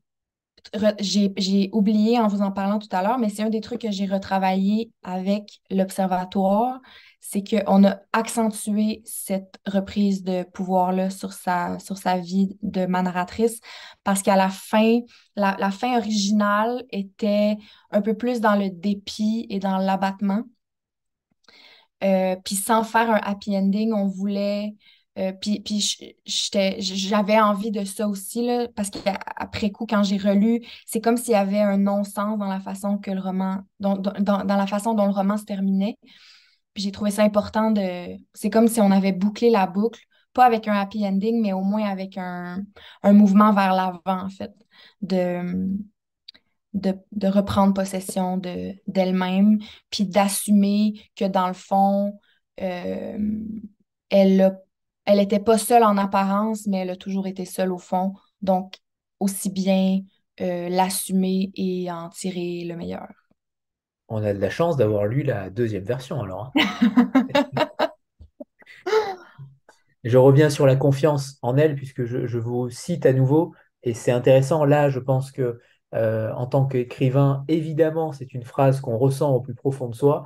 j'ai 0.99 1.69
oublié 1.71 2.19
en 2.19 2.27
vous 2.27 2.41
en 2.41 2.51
parlant 2.51 2.79
tout 2.79 2.89
à 2.91 3.01
l'heure, 3.01 3.17
mais 3.17 3.29
c'est 3.29 3.43
un 3.43 3.49
des 3.49 3.61
trucs 3.61 3.81
que 3.81 3.91
j'ai 3.91 4.05
retravaillé 4.05 4.91
avec 5.03 5.61
l'Observatoire, 5.69 6.81
c'est 7.29 7.43
qu'on 7.43 7.83
a 7.83 7.99
accentué 8.13 9.01
cette 9.03 9.59
reprise 9.65 10.23
de 10.23 10.43
pouvoir-là 10.43 11.09
sur 11.09 11.33
sa, 11.33 11.77
sur 11.79 11.97
sa 11.97 12.17
vie 12.17 12.57
de 12.61 12.85
narratrice, 12.85 13.59
parce 14.05 14.21
qu'à 14.21 14.37
la 14.37 14.49
fin, 14.49 15.01
la, 15.35 15.57
la, 15.59 15.69
fin 15.71 15.97
originale 15.97 16.85
était 16.89 17.57
un 17.91 18.01
peu 18.01 18.15
plus 18.15 18.39
dans 18.39 18.55
le 18.55 18.69
dépit 18.69 19.45
et 19.49 19.59
dans 19.59 19.77
l'abattement. 19.77 20.43
Euh, 22.03 22.37
puis 22.45 22.55
sans 22.55 22.83
faire 22.83 23.09
un 23.11 23.19
happy 23.23 23.57
ending, 23.57 23.91
on 23.91 24.07
voulait 24.07 24.75
euh, 25.17 25.31
puis, 25.33 25.63
j'avais 26.25 27.39
envie 27.39 27.71
de 27.71 27.83
ça 27.83 28.07
aussi, 28.07 28.45
là, 28.45 28.67
parce 28.75 28.91
qu'après 28.91 29.71
coup, 29.71 29.87
quand 29.87 30.03
j'ai 30.03 30.17
relu, 30.17 30.61
c'est 30.85 31.01
comme 31.01 31.17
s'il 31.17 31.31
y 31.31 31.35
avait 31.35 31.59
un 31.59 31.77
non-sens 31.77 32.37
dans 32.37 32.45
la 32.45 32.59
façon 32.59 32.99
que 32.99 33.09
le 33.09 33.19
roman, 33.19 33.63
dans, 33.79 33.97
dans, 33.97 34.43
la 34.45 34.67
façon 34.67 34.93
dont 34.93 35.07
le 35.07 35.11
roman 35.11 35.37
se 35.37 35.45
terminait. 35.45 35.97
Puis 36.77 36.83
j'ai 36.83 36.91
trouvé 36.91 37.09
ça 37.09 37.23
important 37.23 37.71
de. 37.71 38.19
C'est 38.35 38.51
comme 38.51 38.67
si 38.67 38.79
on 38.81 38.91
avait 38.91 39.11
bouclé 39.11 39.49
la 39.49 39.65
boucle, 39.65 39.99
pas 40.33 40.45
avec 40.45 40.67
un 40.67 40.73
happy 40.73 41.03
ending, 41.07 41.41
mais 41.41 41.51
au 41.51 41.61
moins 41.61 41.89
avec 41.89 42.19
un, 42.19 42.63
un 43.01 43.13
mouvement 43.13 43.51
vers 43.51 43.73
l'avant, 43.73 43.99
en 44.05 44.29
fait, 44.29 44.53
de, 45.01 45.75
de, 46.73 47.27
reprendre 47.27 47.73
possession 47.73 48.37
de, 48.37 48.75
d'elle-même, 48.85 49.57
puis 49.89 50.05
d'assumer 50.05 51.01
que 51.15 51.25
dans 51.25 51.47
le 51.47 51.55
fond, 51.55 52.13
euh, 52.61 53.17
elle 54.11 54.59
elle 55.05 55.17
n'était 55.17 55.39
pas 55.39 55.57
seule 55.57 55.83
en 55.83 55.97
apparence, 55.97 56.67
mais 56.67 56.77
elle 56.77 56.91
a 56.91 56.95
toujours 56.95 57.25
été 57.25 57.45
seule 57.45 57.71
au 57.71 57.79
fond. 57.79 58.13
Donc, 58.43 58.75
aussi 59.19 59.49
bien 59.49 60.01
euh, 60.41 60.69
l'assumer 60.69 61.49
et 61.55 61.91
en 61.91 62.09
tirer 62.09 62.65
le 62.65 62.75
meilleur. 62.75 63.07
On 64.09 64.23
a 64.23 64.33
de 64.33 64.39
la 64.39 64.49
chance 64.49 64.77
d'avoir 64.77 65.05
lu 65.05 65.23
la 65.23 65.49
deuxième 65.49 65.83
version 65.83 66.21
alors. 66.21 66.51
Hein. 66.55 67.89
je 70.03 70.17
reviens 70.17 70.49
sur 70.49 70.65
la 70.65 70.75
confiance 70.75 71.37
en 71.41 71.57
elle 71.57 71.75
puisque 71.75 72.05
je, 72.05 72.37
vous 72.37 72.69
cite 72.69 73.05
à 73.05 73.13
nouveau 73.13 73.53
et 73.83 73.93
c'est 73.93 74.11
intéressant. 74.11 74.65
Là, 74.65 74.89
je 74.89 74.99
pense 74.99 75.31
que 75.31 75.59
euh, 75.93 76.31
en 76.33 76.47
tant 76.47 76.65
qu'écrivain, 76.65 77.43
évidemment, 77.47 78.11
c'est 78.11 78.33
une 78.33 78.43
phrase 78.43 78.81
qu'on 78.81 78.97
ressent 78.97 79.33
au 79.33 79.41
plus 79.41 79.55
profond 79.55 79.87
de 79.89 79.95
soi 79.95 80.25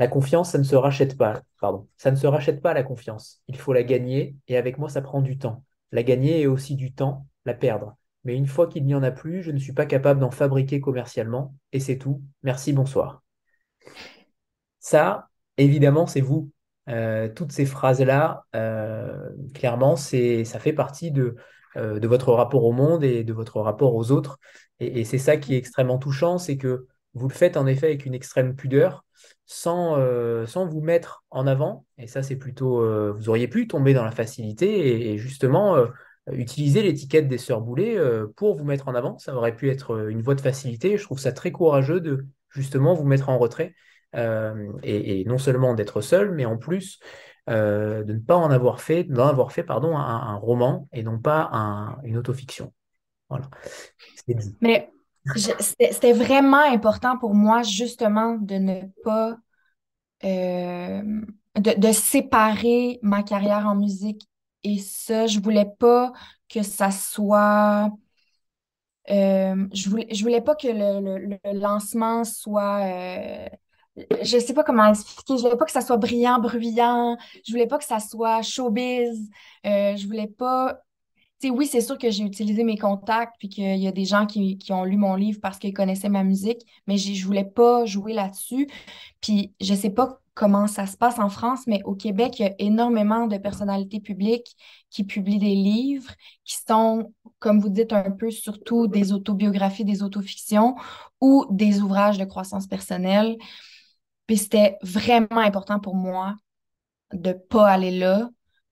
la 0.00 0.08
confiance, 0.08 0.52
ça 0.52 0.58
ne 0.58 0.62
se 0.64 0.76
rachète 0.76 1.18
pas. 1.18 1.42
Pardon. 1.60 1.86
Ça 1.98 2.10
ne 2.10 2.16
se 2.16 2.26
rachète 2.26 2.62
pas 2.62 2.72
la 2.72 2.82
confiance. 2.82 3.42
Il 3.48 3.58
faut 3.58 3.74
la 3.74 3.82
gagner 3.82 4.34
et 4.48 4.56
avec 4.56 4.78
moi, 4.78 4.88
ça 4.88 5.02
prend 5.02 5.20
du 5.20 5.36
temps. 5.36 5.62
La 5.92 6.02
gagner 6.02 6.40
est 6.40 6.46
aussi 6.46 6.74
du 6.74 6.94
temps, 6.94 7.26
la 7.44 7.52
perdre. 7.52 7.98
Mais 8.24 8.36
une 8.36 8.46
fois 8.46 8.66
qu'il 8.66 8.84
n'y 8.84 8.94
en 8.94 9.02
a 9.02 9.10
plus, 9.10 9.42
je 9.42 9.50
ne 9.50 9.58
suis 9.58 9.72
pas 9.72 9.86
capable 9.86 10.20
d'en 10.20 10.30
fabriquer 10.30 10.80
commercialement 10.80 11.54
et 11.72 11.80
c'est 11.80 11.98
tout. 11.98 12.22
Merci, 12.42 12.72
bonsoir. 12.72 13.22
Ça, 14.78 15.28
évidemment, 15.56 16.06
c'est 16.06 16.20
vous. 16.20 16.50
Euh, 16.88 17.28
toutes 17.28 17.52
ces 17.52 17.66
phrases-là, 17.66 18.44
euh, 18.56 19.30
clairement, 19.54 19.96
c'est, 19.96 20.44
ça 20.44 20.58
fait 20.58 20.72
partie 20.72 21.10
de, 21.10 21.36
euh, 21.76 22.00
de 22.00 22.08
votre 22.08 22.32
rapport 22.32 22.64
au 22.64 22.72
monde 22.72 23.04
et 23.04 23.22
de 23.24 23.32
votre 23.32 23.60
rapport 23.60 23.94
aux 23.94 24.10
autres. 24.10 24.38
et 24.80 25.04
c'est 25.04 25.18
ça 25.18 25.36
qui 25.36 25.54
est 25.54 25.58
extrêmement 25.58 25.98
touchant, 25.98 26.38
c'est 26.38 26.56
que 26.56 26.86
vous 27.12 27.28
le 27.28 27.34
faites 27.34 27.56
en 27.58 27.66
effet 27.66 27.86
avec 27.86 28.06
une 28.06 28.14
extrême 28.14 28.56
pudeur, 28.56 29.04
sans, 29.44 29.96
sans 30.46 30.66
vous 30.66 30.80
mettre 30.80 31.24
en 31.30 31.46
avant. 31.46 31.84
Et 31.98 32.06
ça, 32.06 32.22
c'est 32.22 32.36
plutôt. 32.36 33.12
Vous 33.12 33.28
auriez 33.28 33.48
pu 33.48 33.66
tomber 33.66 33.92
dans 33.92 34.04
la 34.04 34.10
facilité 34.10 35.10
et, 35.12 35.18
justement 35.18 35.76
utiliser 36.32 36.82
l'étiquette 36.82 37.28
des 37.28 37.38
sœurs 37.38 37.60
Boulet 37.60 37.96
pour 38.36 38.56
vous 38.56 38.64
mettre 38.64 38.88
en 38.88 38.94
avant. 38.94 39.18
Ça 39.18 39.34
aurait 39.34 39.54
pu 39.54 39.70
être 39.70 40.08
une 40.08 40.22
voie 40.22 40.34
de 40.34 40.40
facilité. 40.40 40.96
Je 40.96 41.04
trouve 41.04 41.18
ça 41.18 41.32
très 41.32 41.52
courageux 41.52 42.00
de 42.00 42.26
justement 42.50 42.94
vous 42.94 43.04
mettre 43.04 43.28
en 43.28 43.38
retrait. 43.38 43.74
Et, 44.14 45.24
non 45.26 45.38
seulement 45.38 45.74
d'être 45.74 46.00
seul, 46.00 46.32
mais 46.32 46.44
en 46.44 46.56
plus 46.56 46.98
de 47.46 48.04
ne 48.06 48.18
pas 48.18 48.36
en 48.36 48.50
avoir 48.50 48.80
fait, 48.80 49.04
d'en 49.04 49.26
avoir 49.26 49.52
fait 49.52 49.62
pardon, 49.62 49.96
un, 49.96 50.36
roman 50.36 50.88
et 50.92 51.02
non 51.02 51.18
pas 51.18 51.50
une 52.04 52.16
autofiction. 52.16 52.72
Voilà. 53.28 53.48
Mais 54.60 54.90
c'était 55.36 56.12
vraiment 56.12 56.62
important 56.62 57.18
pour 57.18 57.34
moi, 57.34 57.62
justement, 57.62 58.36
de 58.36 58.56
ne 58.56 58.80
pas. 59.04 59.36
Euh, 60.24 61.02
de, 61.58 61.92
séparer 61.92 62.98
ma 63.02 63.22
carrière 63.22 63.66
en 63.66 63.74
musique 63.74 64.28
et 64.64 64.78
ça. 64.78 65.26
Je 65.26 65.40
voulais 65.40 65.66
pas 65.78 66.12
que 66.48 66.62
ça 66.62 66.90
soit. 66.90 67.90
Euh, 69.10 69.66
je, 69.72 69.88
voulais, 69.90 70.06
je 70.12 70.22
voulais 70.22 70.40
pas 70.40 70.54
que 70.54 70.68
le, 70.68 71.58
lancement 71.58 72.24
soit. 72.24 72.84
Euh, 72.84 73.48
je 74.22 74.38
sais 74.38 74.54
pas 74.54 74.64
comment 74.64 74.86
expliquer. 74.86 75.36
Je 75.36 75.42
voulais 75.42 75.56
pas 75.56 75.64
que 75.64 75.72
ça 75.72 75.80
soit 75.80 75.96
brillant, 75.96 76.38
bruyant. 76.40 77.16
Je 77.46 77.52
voulais 77.52 77.66
pas 77.66 77.78
que 77.78 77.84
ça 77.84 78.00
soit 78.00 78.42
showbiz. 78.42 79.30
je 79.64 80.06
voulais 80.06 80.28
pas 80.28 80.80
oui, 81.44 81.66
c'est 81.66 81.80
sûr 81.80 81.96
que 81.96 82.10
j'ai 82.10 82.24
utilisé 82.24 82.64
mes 82.64 82.76
contacts, 82.76 83.36
puis 83.38 83.48
qu'il 83.48 83.78
y 83.78 83.88
a 83.88 83.92
des 83.92 84.04
gens 84.04 84.26
qui, 84.26 84.58
ont 84.70 84.84
lu 84.84 84.96
mon 84.96 85.14
livre 85.14 85.38
parce 85.40 85.58
qu'ils 85.58 85.72
connaissaient 85.72 86.10
ma 86.10 86.24
musique, 86.24 86.60
mais 86.86 86.98
je 86.98 87.24
voulais 87.26 87.44
pas 87.44 87.86
jouer 87.86 88.12
là-dessus. 88.12 88.68
Puis 89.22 89.54
je 89.60 89.74
sais 89.74 89.90
pas 89.90 90.20
comment 90.34 90.66
ça 90.66 90.86
se 90.86 90.96
passe 90.96 91.18
en 91.18 91.28
France, 91.30 91.66
mais 91.66 91.82
au 91.84 91.94
Québec, 91.94 92.38
il 92.38 92.42
y 92.42 92.46
a 92.46 92.54
énormément 92.58 93.26
de 93.26 93.38
personnalités 93.38 94.00
publiques 94.00 94.56
qui 94.90 95.04
publient 95.04 95.38
des 95.38 95.54
livres 95.54 96.12
qui 96.44 96.56
sont, 96.66 97.12
comme 97.38 97.60
vous 97.60 97.68
dites, 97.70 97.92
un 97.92 98.10
peu 98.10 98.30
surtout 98.30 98.86
des 98.86 99.12
autobiographies, 99.12 99.84
des 99.84 100.02
autofictions 100.02 100.76
ou 101.20 101.46
des 101.50 101.80
ouvrages 101.80 102.18
de 102.18 102.24
croissance 102.24 102.66
personnelle. 102.66 103.36
Puis 104.26 104.38
c'était 104.38 104.76
vraiment 104.82 105.40
important 105.40 105.80
pour 105.80 105.94
moi 105.94 106.36
de 107.12 107.32
pas 107.32 107.68
aller 107.68 107.90
là 107.90 108.30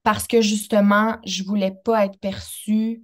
parce 0.09 0.27
que 0.27 0.41
justement, 0.41 1.19
je 1.27 1.45
voulais 1.45 1.75
pas 1.85 2.07
être 2.07 2.19
perçue. 2.19 3.03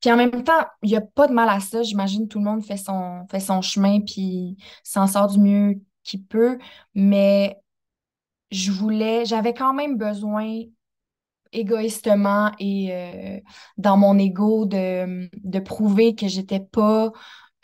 Puis 0.00 0.12
en 0.12 0.16
même 0.16 0.44
temps, 0.44 0.64
il 0.84 0.90
n'y 0.90 0.96
a 0.96 1.00
pas 1.00 1.26
de 1.26 1.32
mal 1.32 1.48
à 1.48 1.58
ça. 1.58 1.82
J'imagine 1.82 2.28
tout 2.28 2.38
le 2.38 2.44
monde 2.44 2.64
fait 2.64 2.76
son, 2.76 3.26
chemin 3.60 3.98
puis 4.02 4.56
s'en 4.84 5.08
sort 5.08 5.26
du 5.26 5.40
mieux 5.40 5.80
qu'il 6.04 6.22
peut. 6.24 6.58
Mais 6.94 7.56
je 8.52 8.70
voulais, 8.70 9.24
j'avais 9.24 9.52
quand 9.52 9.74
même 9.74 9.96
besoin 9.96 10.62
égoïstement 11.50 12.52
et 12.60 12.92
euh, 12.92 13.40
dans 13.76 13.96
mon 13.96 14.16
ego 14.16 14.64
de, 14.64 15.58
prouver 15.58 16.14
que 16.14 16.28
j'étais 16.28 16.60
pas 16.60 17.10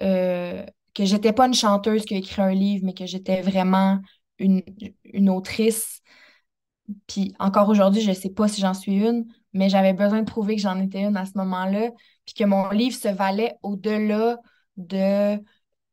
euh, 0.03 0.67
que 0.95 1.05
j'étais 1.05 1.33
pas 1.33 1.47
une 1.47 1.55
chanteuse 1.55 2.05
qui 2.05 2.15
a 2.15 2.19
écrit 2.19 2.43
un 2.43 2.55
livre, 2.55 2.85
mais 2.85 2.95
que 2.95 3.07
j'étais 3.07 3.41
vraiment 3.41 4.01
une 4.41 5.31
autrice 5.31 6.03
Puis 7.07 7.35
encore 7.39 7.69
aujourd'hui, 7.69 8.03
je 8.03 8.11
ne 8.11 8.15
sais 8.15 8.31
pas 8.31 8.49
si 8.49 8.61
j'en 8.61 8.75
suis 8.75 8.97
une, 8.97 9.27
mais 9.53 9.69
j'avais 9.69 9.93
besoin 9.93 10.21
de 10.21 10.31
prouver 10.31 10.57
que 10.57 10.63
j'en 10.63 10.79
étais 10.81 11.03
une 11.03 11.17
à 11.17 11.27
ce 11.27 11.33
moment-là, 11.37 11.91
puis 12.25 12.35
que 12.35 12.45
mon 12.45 12.71
livre 12.71 12.97
se 12.97 13.09
valait 13.09 13.57
au-delà 13.63 14.39
de 14.77 15.39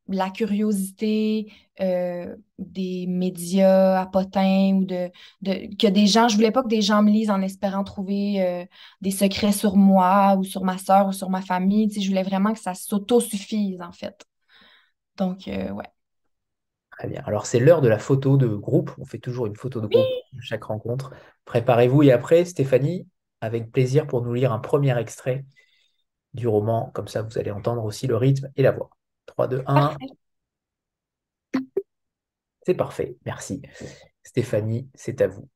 la 0.07 0.29
curiosité 0.31 1.53
euh, 1.81 2.35
des 2.57 3.05
médias 3.07 4.01
à 4.01 4.05
potins 4.07 4.73
ou 4.73 4.83
de, 4.85 5.11
que 5.43 5.87
des 5.87 6.07
gens, 6.07 6.27
je 6.27 6.35
voulais 6.35 6.51
pas 6.51 6.63
que 6.63 6.67
des 6.67 6.81
gens 6.81 7.03
me 7.03 7.11
lisent 7.11 7.29
en 7.29 7.41
espérant 7.41 7.83
trouver 7.83 8.41
euh, 8.41 8.65
des 9.01 9.11
secrets 9.11 9.51
sur 9.51 9.75
moi 9.77 10.35
ou 10.37 10.43
sur 10.43 10.63
ma 10.63 10.77
soeur 10.77 11.07
ou 11.07 11.13
sur 11.13 11.29
ma 11.29 11.41
famille. 11.41 11.89
je 11.91 12.07
voulais 12.07 12.23
vraiment 12.23 12.53
que 12.53 12.59
ça 12.59 12.73
s'auto-suffise, 12.73 13.81
en 13.81 13.91
fait. 13.91 14.25
Donc, 15.17 15.47
euh, 15.47 15.71
ouais. 15.71 15.85
Très 16.99 17.07
bien. 17.07 17.23
Alors, 17.25 17.45
c'est 17.45 17.59
l'heure 17.59 17.79
de 17.79 17.87
la 17.87 17.97
photo 17.97 18.35
de 18.35 18.47
groupe. 18.47 18.91
On 18.97 19.05
fait 19.05 19.19
toujours 19.19 19.45
une 19.47 19.55
photo 19.55 19.79
de 19.79 19.87
groupe 19.87 20.05
à 20.37 20.41
chaque 20.41 20.65
rencontre. 20.65 21.13
Préparez-vous 21.45 22.03
et 22.03 22.11
après, 22.11 22.43
Stéphanie, 22.43 23.07
avec 23.39 23.71
plaisir 23.71 24.05
pour 24.05 24.21
nous 24.21 24.33
lire 24.33 24.51
un 24.51 24.59
premier 24.59 24.97
extrait 24.99 25.45
du 26.33 26.45
roman. 26.49 26.91
Comme 26.93 27.07
ça, 27.07 27.21
vous 27.21 27.37
allez 27.37 27.51
entendre 27.51 27.85
aussi 27.85 28.05
le 28.05 28.17
rythme 28.17 28.51
et 28.57 28.63
la 28.63 28.71
voix. 28.71 28.89
3, 29.27 29.47
2, 29.47 29.63
1. 29.65 29.95
C'est 32.65 32.73
parfait, 32.73 33.15
merci. 33.25 33.61
Stéphanie, 34.21 34.89
c'est 34.93 35.21
à 35.21 35.27
vous. 35.27 35.47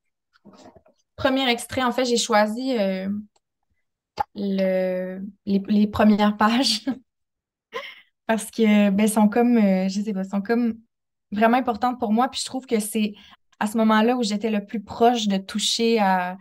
Premier 1.14 1.46
extrait, 1.50 1.82
en 1.82 1.92
fait, 1.92 2.06
j'ai 2.06 2.16
choisi 2.16 2.78
euh, 2.78 3.10
le, 4.34 5.20
les, 5.44 5.86
premières 5.88 6.38
pages 6.38 6.86
parce 8.26 8.50
que 8.50 8.88
ben, 8.88 9.06
sont 9.06 9.28
comme, 9.28 9.58
euh, 9.58 9.88
je 9.90 10.00
sais 10.00 10.14
pas, 10.14 10.24
sont 10.24 10.40
comme 10.40 10.78
vraiment 11.32 11.56
importantes 11.56 11.98
pour 11.98 12.12
moi. 12.12 12.28
Puis 12.28 12.40
je 12.40 12.46
trouve 12.46 12.66
que 12.66 12.80
c'est 12.80 13.14
à 13.60 13.66
ce 13.66 13.76
moment-là 13.78 14.16
où 14.16 14.22
j'étais 14.22 14.50
le 14.50 14.64
plus 14.64 14.82
proche 14.82 15.28
de 15.28 15.36
toucher 15.36 15.98
à 15.98 16.36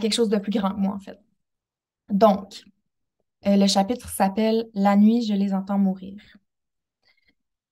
quelque 0.00 0.14
chose 0.14 0.28
de 0.28 0.38
plus 0.38 0.52
grand 0.52 0.70
que 0.70 0.80
moi, 0.80 0.94
en 0.94 1.00
fait. 1.00 1.18
Donc, 2.08 2.64
euh, 3.46 3.56
le 3.56 3.66
chapitre 3.66 4.08
s'appelle 4.08 4.68
La 4.74 4.96
nuit, 4.96 5.22
je 5.22 5.34
les 5.34 5.54
entends 5.54 5.78
mourir. 5.78 6.16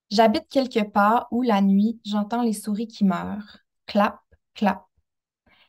J'habite 0.09 0.47
quelque 0.49 0.83
part 0.83 1.27
où 1.31 1.43
la 1.43 1.61
nuit, 1.61 1.99
j'entends 2.03 2.41
les 2.41 2.53
souris 2.53 2.87
qui 2.87 3.05
meurent. 3.05 3.59
Clap, 3.85 4.19
clap. 4.55 4.85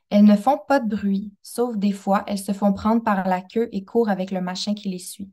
Elles 0.09 0.25
ne 0.25 0.37
font 0.37 0.59
pas 0.67 0.81
de 0.81 0.89
bruit, 0.89 1.33
sauf 1.43 1.77
des 1.77 1.93
fois, 1.93 2.25
elles 2.27 2.39
se 2.39 2.53
font 2.53 2.73
prendre 2.73 3.03
par 3.03 3.29
la 3.29 3.43
queue 3.43 3.69
et 3.73 3.85
courent 3.85 4.09
avec 4.09 4.31
le 4.31 4.41
machin 4.41 4.75
qui 4.75 4.89
les 4.89 4.99
suit. 4.99 5.31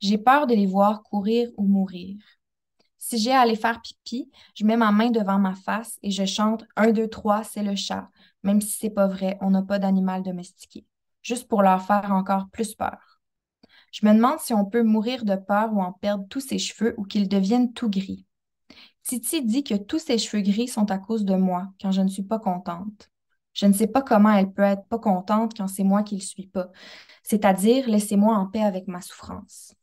J'ai 0.00 0.18
peur 0.18 0.46
de 0.46 0.54
les 0.54 0.66
voir 0.66 1.02
courir 1.02 1.50
ou 1.56 1.66
mourir. 1.66 2.16
Si 2.98 3.18
j'ai 3.18 3.32
à 3.32 3.40
aller 3.40 3.56
faire 3.56 3.80
pipi, 3.80 4.30
je 4.54 4.64
mets 4.64 4.76
ma 4.76 4.92
main 4.92 5.10
devant 5.10 5.38
ma 5.38 5.54
face 5.54 5.98
et 6.02 6.10
je 6.10 6.24
chante 6.24 6.64
1, 6.76 6.92
2, 6.92 7.08
3, 7.08 7.44
c'est 7.44 7.62
le 7.62 7.74
chat, 7.76 8.10
même 8.42 8.60
si 8.60 8.78
c'est 8.78 8.90
pas 8.90 9.06
vrai, 9.06 9.38
on 9.40 9.50
n'a 9.50 9.62
pas 9.62 9.78
d'animal 9.78 10.22
domestiqué, 10.22 10.86
juste 11.22 11.48
pour 11.48 11.62
leur 11.62 11.82
faire 11.82 12.12
encore 12.12 12.48
plus 12.50 12.74
peur. 12.74 13.20
Je 13.92 14.06
me 14.06 14.14
demande 14.14 14.38
si 14.38 14.54
on 14.54 14.64
peut 14.64 14.82
mourir 14.82 15.24
de 15.24 15.34
peur 15.36 15.72
ou 15.72 15.80
en 15.80 15.92
perdre 15.92 16.26
tous 16.28 16.40
ses 16.40 16.58
cheveux 16.58 16.94
ou 16.98 17.04
qu'ils 17.04 17.28
deviennent 17.28 17.72
tout 17.72 17.90
gris. 17.90 18.26
Titi 19.02 19.42
dit 19.42 19.64
que 19.64 19.74
tous 19.74 19.98
ses 19.98 20.18
cheveux 20.18 20.42
gris 20.42 20.68
sont 20.68 20.90
à 20.90 20.98
cause 20.98 21.24
de 21.24 21.34
moi 21.34 21.72
quand 21.80 21.90
je 21.90 22.02
ne 22.02 22.08
suis 22.08 22.22
pas 22.22 22.38
contente. 22.38 23.10
Je 23.52 23.66
ne 23.66 23.72
sais 23.72 23.88
pas 23.88 24.02
comment 24.02 24.32
elle 24.32 24.52
peut 24.52 24.62
être 24.62 24.86
pas 24.86 24.98
contente 24.98 25.56
quand 25.56 25.66
c'est 25.66 25.84
moi 25.84 26.02
qui 26.02 26.14
le 26.16 26.20
suis 26.20 26.46
pas, 26.46 26.70
c'est-à-dire 27.24 27.88
laissez-moi 27.88 28.36
en 28.36 28.46
paix 28.46 28.62
avec 28.62 28.86
ma 28.86 29.00
souffrance. 29.00 29.74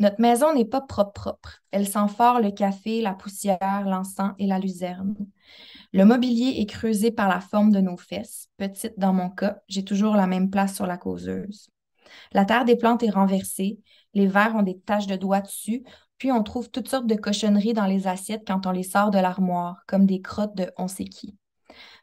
Notre 0.00 0.20
maison 0.22 0.54
n'est 0.54 0.64
pas 0.64 0.80
propre 0.80 1.12
propre. 1.12 1.62
Elle 1.70 1.86
sent 1.86 2.08
fort 2.16 2.40
le 2.40 2.50
café, 2.50 3.02
la 3.02 3.12
poussière, 3.12 3.84
l'encens 3.84 4.32
et 4.38 4.46
la 4.46 4.58
luzerne. 4.58 5.14
Le 5.92 6.04
mobilier 6.06 6.58
est 6.58 6.66
creusé 6.66 7.10
par 7.10 7.28
la 7.28 7.40
forme 7.40 7.70
de 7.70 7.80
nos 7.80 7.98
fesses. 7.98 8.48
Petite 8.56 8.98
dans 8.98 9.12
mon 9.12 9.28
cas, 9.28 9.58
j'ai 9.68 9.84
toujours 9.84 10.16
la 10.16 10.26
même 10.26 10.48
place 10.48 10.74
sur 10.74 10.86
la 10.86 10.96
causeuse. 10.96 11.68
La 12.32 12.46
terre 12.46 12.64
des 12.64 12.76
plantes 12.76 13.02
est 13.02 13.10
renversée, 13.10 13.78
les 14.14 14.26
verres 14.26 14.56
ont 14.56 14.62
des 14.62 14.80
taches 14.80 15.06
de 15.06 15.16
doigts 15.16 15.42
dessus, 15.42 15.84
puis 16.16 16.32
on 16.32 16.42
trouve 16.42 16.70
toutes 16.70 16.88
sortes 16.88 17.06
de 17.06 17.14
cochonneries 17.14 17.74
dans 17.74 17.86
les 17.86 18.06
assiettes 18.06 18.46
quand 18.46 18.66
on 18.66 18.70
les 18.70 18.82
sort 18.82 19.10
de 19.10 19.18
l'armoire, 19.18 19.82
comme 19.86 20.06
des 20.06 20.22
crottes 20.22 20.56
de 20.56 20.72
on 20.78 20.88
sait 20.88 21.04
qui. 21.04 21.36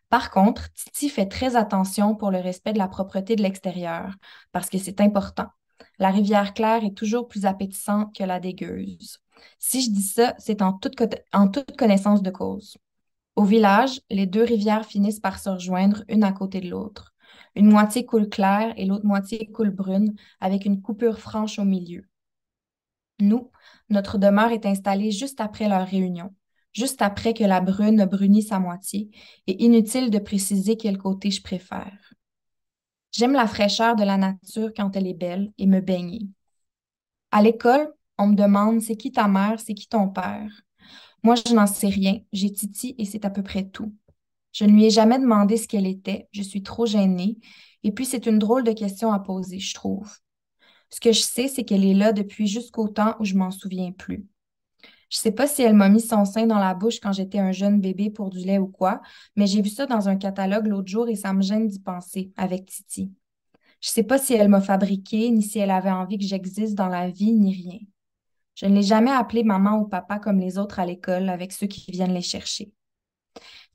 Par 0.09 0.29
contre, 0.29 0.71
Titi 0.73 1.09
fait 1.09 1.25
très 1.25 1.55
attention 1.55 2.15
pour 2.15 2.29
le 2.29 2.37
respect 2.37 2.73
de 2.73 2.77
la 2.77 2.87
propreté 2.87 3.35
de 3.35 3.41
l'extérieur, 3.41 4.13
parce 4.51 4.69
que 4.69 4.77
c'est 4.77 5.01
important. 5.01 5.47
La 5.99 6.09
rivière 6.11 6.53
claire 6.53 6.83
est 6.83 6.95
toujours 6.95 7.27
plus 7.27 7.45
appétissante 7.45 8.15
que 8.15 8.23
la 8.23 8.39
dégueuse. 8.39 9.19
Si 9.59 9.81
je 9.81 9.91
dis 9.91 10.03
ça, 10.03 10.35
c'est 10.37 10.61
en 10.61 10.73
toute, 10.73 10.95
connaissance 11.77 12.21
de 12.21 12.29
cause. 12.29 12.77
Au 13.35 13.43
village, 13.43 14.01
les 14.09 14.25
deux 14.25 14.43
rivières 14.43 14.85
finissent 14.85 15.19
par 15.19 15.39
se 15.39 15.49
rejoindre 15.49 16.03
une 16.07 16.23
à 16.23 16.31
côté 16.31 16.59
de 16.59 16.69
l'autre. 16.69 17.13
Une 17.55 17.69
moitié 17.69 18.05
coule 18.05 18.29
claire 18.29 18.73
et 18.77 18.85
l'autre 18.85 19.05
moitié 19.05 19.47
coule 19.51 19.71
brune, 19.71 20.15
avec 20.39 20.65
une 20.65 20.81
coupure 20.81 21.19
franche 21.19 21.59
au 21.59 21.65
milieu. 21.65 22.07
Nous, 23.19 23.49
notre 23.89 24.17
demeure 24.17 24.51
est 24.51 24.65
installée 24.65 25.11
juste 25.11 25.41
après 25.41 25.67
leur 25.67 25.87
réunion, 25.87 26.35
juste 26.73 27.01
après 27.01 27.33
que 27.33 27.43
la 27.43 27.61
brune 27.61 27.99
a 27.99 28.05
bruni 28.05 28.43
sa 28.43 28.59
moitié, 28.59 29.09
et 29.47 29.63
inutile 29.63 30.11
de 30.11 30.19
préciser 30.19 30.77
quel 30.77 30.97
côté 30.99 31.31
je 31.31 31.41
préfère. 31.41 32.06
J'aime 33.17 33.33
la 33.33 33.47
fraîcheur 33.47 33.95
de 33.95 34.03
la 34.03 34.15
nature 34.15 34.69
quand 34.77 34.95
elle 34.95 35.07
est 35.07 35.15
belle 35.15 35.51
et 35.57 35.65
me 35.65 35.81
baigner. 35.81 36.27
À 37.31 37.41
l'école, 37.41 37.91
on 38.19 38.27
me 38.27 38.35
demande 38.35 38.79
c'est 38.79 38.95
qui 38.95 39.11
ta 39.11 39.27
mère, 39.27 39.59
c'est 39.59 39.73
qui 39.73 39.87
ton 39.87 40.07
père? 40.07 40.51
Moi, 41.23 41.33
je 41.33 41.51
n'en 41.51 41.65
sais 41.65 41.87
rien, 41.87 42.19
j'ai 42.31 42.53
Titi 42.53 42.93
et 42.99 43.05
c'est 43.05 43.25
à 43.25 43.31
peu 43.31 43.41
près 43.41 43.67
tout. 43.67 43.91
Je 44.53 44.65
ne 44.65 44.71
lui 44.71 44.85
ai 44.85 44.91
jamais 44.91 45.17
demandé 45.17 45.57
ce 45.57 45.67
qu'elle 45.67 45.87
était, 45.87 46.29
je 46.31 46.43
suis 46.43 46.61
trop 46.61 46.85
gênée, 46.85 47.39
et 47.81 47.91
puis 47.91 48.05
c'est 48.05 48.27
une 48.27 48.37
drôle 48.37 48.63
de 48.63 48.71
question 48.71 49.11
à 49.11 49.17
poser, 49.17 49.57
je 49.57 49.73
trouve. 49.73 50.13
Ce 50.91 50.99
que 50.99 51.11
je 51.11 51.21
sais, 51.21 51.47
c'est 51.47 51.63
qu'elle 51.63 51.85
est 51.85 51.95
là 51.95 52.13
depuis 52.13 52.45
jusqu'au 52.45 52.87
temps 52.87 53.15
où 53.19 53.25
je 53.25 53.33
m'en 53.33 53.49
souviens 53.49 53.93
plus. 53.93 54.27
Je 55.09 55.17
sais 55.17 55.31
pas 55.31 55.47
si 55.47 55.61
elle 55.61 55.73
m'a 55.73 55.89
mis 55.89 56.01
son 56.01 56.25
sein 56.25 56.47
dans 56.47 56.59
la 56.59 56.73
bouche 56.73 56.99
quand 56.99 57.13
j'étais 57.13 57.39
un 57.39 57.51
jeune 57.53 57.79
bébé 57.79 58.09
pour 58.09 58.29
du 58.29 58.39
lait 58.39 58.57
ou 58.57 58.67
quoi, 58.67 59.01
mais 59.35 59.47
j'ai 59.47 59.61
vu 59.61 59.69
ça 59.69 59.85
dans 59.85 60.09
un 60.09 60.17
catalogue 60.17 60.67
l'autre 60.67 60.89
jour 60.89 61.07
et 61.07 61.15
ça 61.15 61.33
me 61.33 61.41
gêne 61.41 61.67
d'y 61.67 61.79
penser 61.79 62.31
avec 62.35 62.65
Titi. 62.65 63.11
Je 63.79 63.89
sais 63.89 64.03
pas 64.03 64.17
si 64.17 64.33
elle 64.33 64.49
m'a 64.49 64.61
fabriqué, 64.61 65.29
ni 65.31 65.41
si 65.43 65.59
elle 65.59 65.71
avait 65.71 65.91
envie 65.91 66.17
que 66.17 66.25
j'existe 66.25 66.75
dans 66.75 66.89
la 66.89 67.09
vie, 67.09 67.31
ni 67.31 67.53
rien. 67.53 67.79
Je 68.55 68.65
ne 68.65 68.75
l'ai 68.75 68.83
jamais 68.83 69.11
appelée 69.11 69.43
maman 69.43 69.79
ou 69.79 69.87
papa 69.87 70.19
comme 70.19 70.39
les 70.39 70.57
autres 70.57 70.79
à 70.79 70.85
l'école 70.85 71.29
avec 71.29 71.53
ceux 71.53 71.67
qui 71.67 71.91
viennent 71.91 72.13
les 72.13 72.21
chercher. 72.21 72.71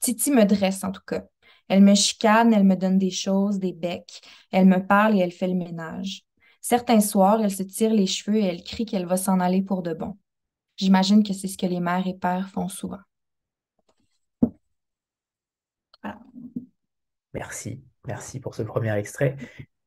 Titi 0.01 0.31
me 0.33 0.45
dresse 0.45 0.85
en 0.85 0.91
tout 0.91 1.03
cas. 1.07 1.25
Elle 1.69 1.83
me 1.83 1.95
chicane, 1.95 2.53
elle 2.53 2.65
me 2.65 2.75
donne 2.77 2.99
des 2.99 3.11
choses, 3.11 3.59
des 3.59 3.73
becs, 3.73 4.21
elle 4.51 4.67
me 4.67 4.85
parle 4.85 5.17
et 5.17 5.21
elle 5.21 5.33
fait 5.33 5.49
le 5.49 5.55
ménage. 5.55 6.25
Certains 6.61 7.01
soirs, 7.01 7.41
elle 7.41 7.55
se 7.55 7.63
tire 7.63 7.93
les 7.95 8.07
cheveux 8.07 8.37
et 8.37 8.45
elle 8.45 8.63
crie 8.65 8.85
qu'elle 8.85 9.07
va 9.07 9.17
s'en 9.17 9.41
aller 9.41 9.63
pour 9.63 9.83
de 9.83 9.95
bon. 9.95 10.17
J'imagine 10.77 11.23
que 11.23 11.33
c'est 11.33 11.49
ce 11.49 11.59
que 11.59 11.67
les 11.67 11.81
mères 11.81 12.07
et 12.07 12.15
pères 12.15 12.49
font 12.49 12.69
souvent. 12.69 12.99
Merci, 17.35 17.83
merci 18.07 18.41
pour 18.41 18.55
ce 18.55 18.63
premier 18.63 18.97
extrait. 18.97 19.37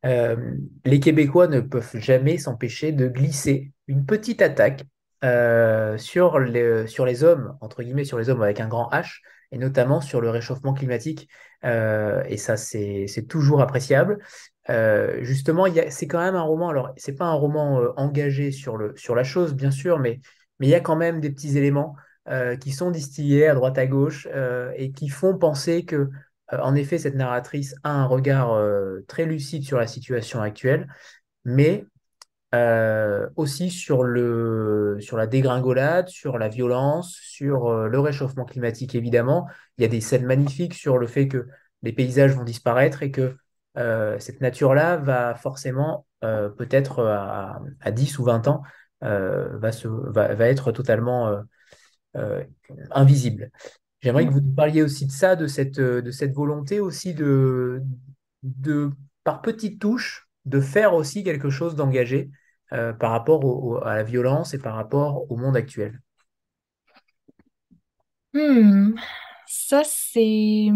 Euh, 0.06 0.56
les 0.84 1.00
Québécois 1.00 1.48
ne 1.48 1.60
peuvent 1.60 1.98
jamais 1.98 2.38
s'empêcher 2.38 2.92
de 2.92 3.08
glisser 3.08 3.72
une 3.88 4.06
petite 4.06 4.42
attaque 4.42 4.84
euh, 5.24 5.98
sur, 5.98 6.40
les, 6.40 6.88
sur 6.88 7.06
les 7.06 7.24
hommes, 7.24 7.58
entre 7.62 7.84
guillemets, 7.84 8.04
sur 8.04 8.18
les 8.18 8.30
hommes 8.30 8.42
avec 8.42 8.60
un 8.60 8.68
grand 8.68 8.90
H, 8.92 9.22
et 9.52 9.58
notamment 9.58 10.02
sur 10.02 10.22
le 10.22 10.30
réchauffement 10.30 10.74
climatique. 10.74 11.28
Euh, 11.64 12.24
et 12.28 12.38
ça, 12.38 12.58
c'est 12.58 13.08
toujours 13.28 13.62
appréciable. 13.62 14.20
Justement, 15.22 15.66
c'est 15.90 16.08
quand 16.08 16.20
même 16.20 16.36
un 16.36 16.42
roman, 16.42 16.70
alors 16.70 16.94
c'est 16.98 17.16
pas 17.16 17.26
un 17.26 17.34
roman 17.34 17.94
engagé 17.98 18.52
sur, 18.52 18.78
le, 18.78 18.94
sur 18.96 19.16
la 19.16 19.24
chose, 19.24 19.54
bien 19.54 19.72
sûr, 19.72 20.00
mais 20.00 20.20
mais 20.60 20.68
il 20.68 20.70
y 20.70 20.76
a 20.76 20.80
quand 20.80 20.95
même 20.95 21.20
des 21.20 21.30
petits 21.30 21.58
éléments 21.58 21.95
qui 22.60 22.72
sont 22.72 22.89
distillés 22.89 23.47
à 23.47 23.53
droite 23.53 23.78
à 23.78 23.86
gauche 23.86 24.28
et 24.76 24.91
qui 24.91 25.10
font 25.10 25.38
penser 25.38 25.86
que, 25.86 26.10
en 26.51 26.74
effet, 26.74 26.97
cette 26.97 27.14
narratrice 27.14 27.76
a 27.84 27.91
un 27.91 28.06
regard 28.06 28.60
très 29.08 29.26
lucide 29.26 29.64
sur 29.64 29.78
la 29.78 29.86
situation 29.86 30.41
actuelle, 30.41 30.88
mais 31.43 31.86
euh, 32.56 33.28
aussi 33.36 33.70
sur, 33.70 34.03
le, 34.03 34.97
sur 35.01 35.18
la 35.18 35.28
dégringolade, 35.28 36.08
sur 36.08 36.38
la 36.38 36.47
violence, 36.47 37.18
sur 37.22 37.68
euh, 37.68 37.88
le 37.89 37.99
réchauffement 37.99 38.45
climatique, 38.45 38.95
évidemment. 38.95 39.47
Il 39.78 39.82
y 39.82 39.86
a 39.86 39.89
des 39.89 39.99
scènes 39.99 40.26
magnifiques 40.26 40.74
sur 40.74 40.97
le 40.97 41.08
fait 41.08 41.28
que 41.28 41.47
les 41.82 41.91
paysages 41.91 42.34
vont 42.34 42.45
disparaître 42.45 43.03
et 43.03 43.12
que 43.12 43.36
euh, 43.78 44.18
cette 44.20 44.39
nature-là 44.39 44.97
va 44.97 45.36
forcément, 45.36 46.06
peut-être 46.22 47.03
à, 47.03 47.91
10 47.91 48.18
ou 48.18 48.24
20 48.24 48.47
ans, 48.47 48.64
va, 49.06 49.72
se, 49.72 49.88
va, 49.88 50.34
va, 50.34 50.47
être 50.47 50.72
totalement 50.72 51.43
invisible. 52.91 53.51
J'aimerais 54.01 54.28
que 54.28 54.32
vous 54.32 54.41
parliez 54.41 54.84
aussi 54.84 55.06
de 55.08 55.12
ça, 55.12 55.36
de 55.36 55.47
cette, 55.47 55.80
de 55.80 56.12
cette 56.12 56.34
volonté 56.34 56.80
aussi 56.80 57.14
de, 57.14 57.82
de, 58.43 58.91
par 59.24 59.41
petites 59.41 59.82
touches, 59.82 60.30
de 60.45 60.60
faire 60.60 60.93
aussi 60.93 61.24
quelque 61.24 61.49
chose 61.49 61.76
d'engagé 61.76 62.30
euh, 62.72 62.93
par 62.93 63.12
rapport 63.12 63.86
à 63.86 63.95
la 63.95 64.03
violence 64.03 64.53
et 64.53 64.58
par 64.58 64.76
rapport 64.76 65.30
au 65.32 65.38
monde 65.38 65.58
actuel 65.58 66.01
hmm. 68.34 68.93
ça, 69.47 69.82
c'est. 69.84 70.68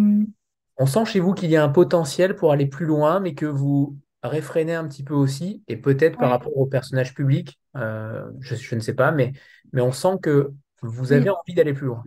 On 0.77 0.86
sent 0.86 1.05
chez 1.05 1.19
vous 1.19 1.34
qu'il 1.34 1.49
y 1.49 1.57
a 1.57 1.63
un 1.63 1.69
potentiel 1.69 2.36
pour 2.36 2.51
aller 2.51 2.67
plus 2.67 2.86
loin, 2.86 3.19
mais 3.19 3.36
que 3.36 3.45
vous 3.45 3.97
réfrénez 4.24 4.76
un 4.76 4.88
petit 4.88 5.03
peu 5.03 5.13
aussi, 5.13 5.63
et 5.67 5.78
peut-être 5.78 6.17
par 6.20 6.30
rapport 6.32 6.55
au 6.57 6.65
personnage 6.65 7.13
public, 7.13 7.59
euh, 7.78 8.30
je, 8.41 8.55
je 8.55 8.76
ne 8.76 8.80
sais 8.82 8.93
pas, 8.95 9.11
mais, 9.11 9.34
mais 9.74 9.82
on 9.82 9.91
sent 9.91 10.17
que 10.22 10.51
vous 10.82 11.11
avez 11.13 11.30
Mm. 11.30 11.32
envie 11.32 11.53
d'aller 11.53 11.74
plus 11.74 11.88
loin. 11.88 12.03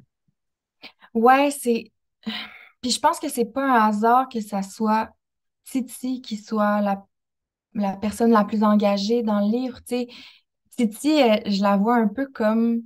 Ouais, 1.15 1.51
c'est. 1.51 1.93
Puis 2.83 2.91
je 2.93 3.01
pense 3.01 3.21
que 3.21 3.29
c'est 3.29 3.47
pas 3.47 3.65
un 3.65 3.89
hasard 3.89 4.29
que 4.29 4.41
ça 4.41 4.63
soit 4.63 5.11
Titi 5.65 6.23
qui 6.23 6.37
soit 6.37 6.81
la, 6.83 7.07
la 7.75 7.97
personne 7.97 8.33
la 8.33 8.45
plus 8.45 8.63
engagée 8.65 9.23
dans 9.25 9.41
le 9.41 9.53
livre. 9.53 9.81
Tu 9.89 9.97
sais, 9.97 10.09
Titi, 10.77 11.11
elle, 11.13 11.51
je 11.53 11.63
la 11.63 11.77
vois 11.79 11.97
un 11.97 12.09
peu 12.09 12.27
comme 12.29 12.83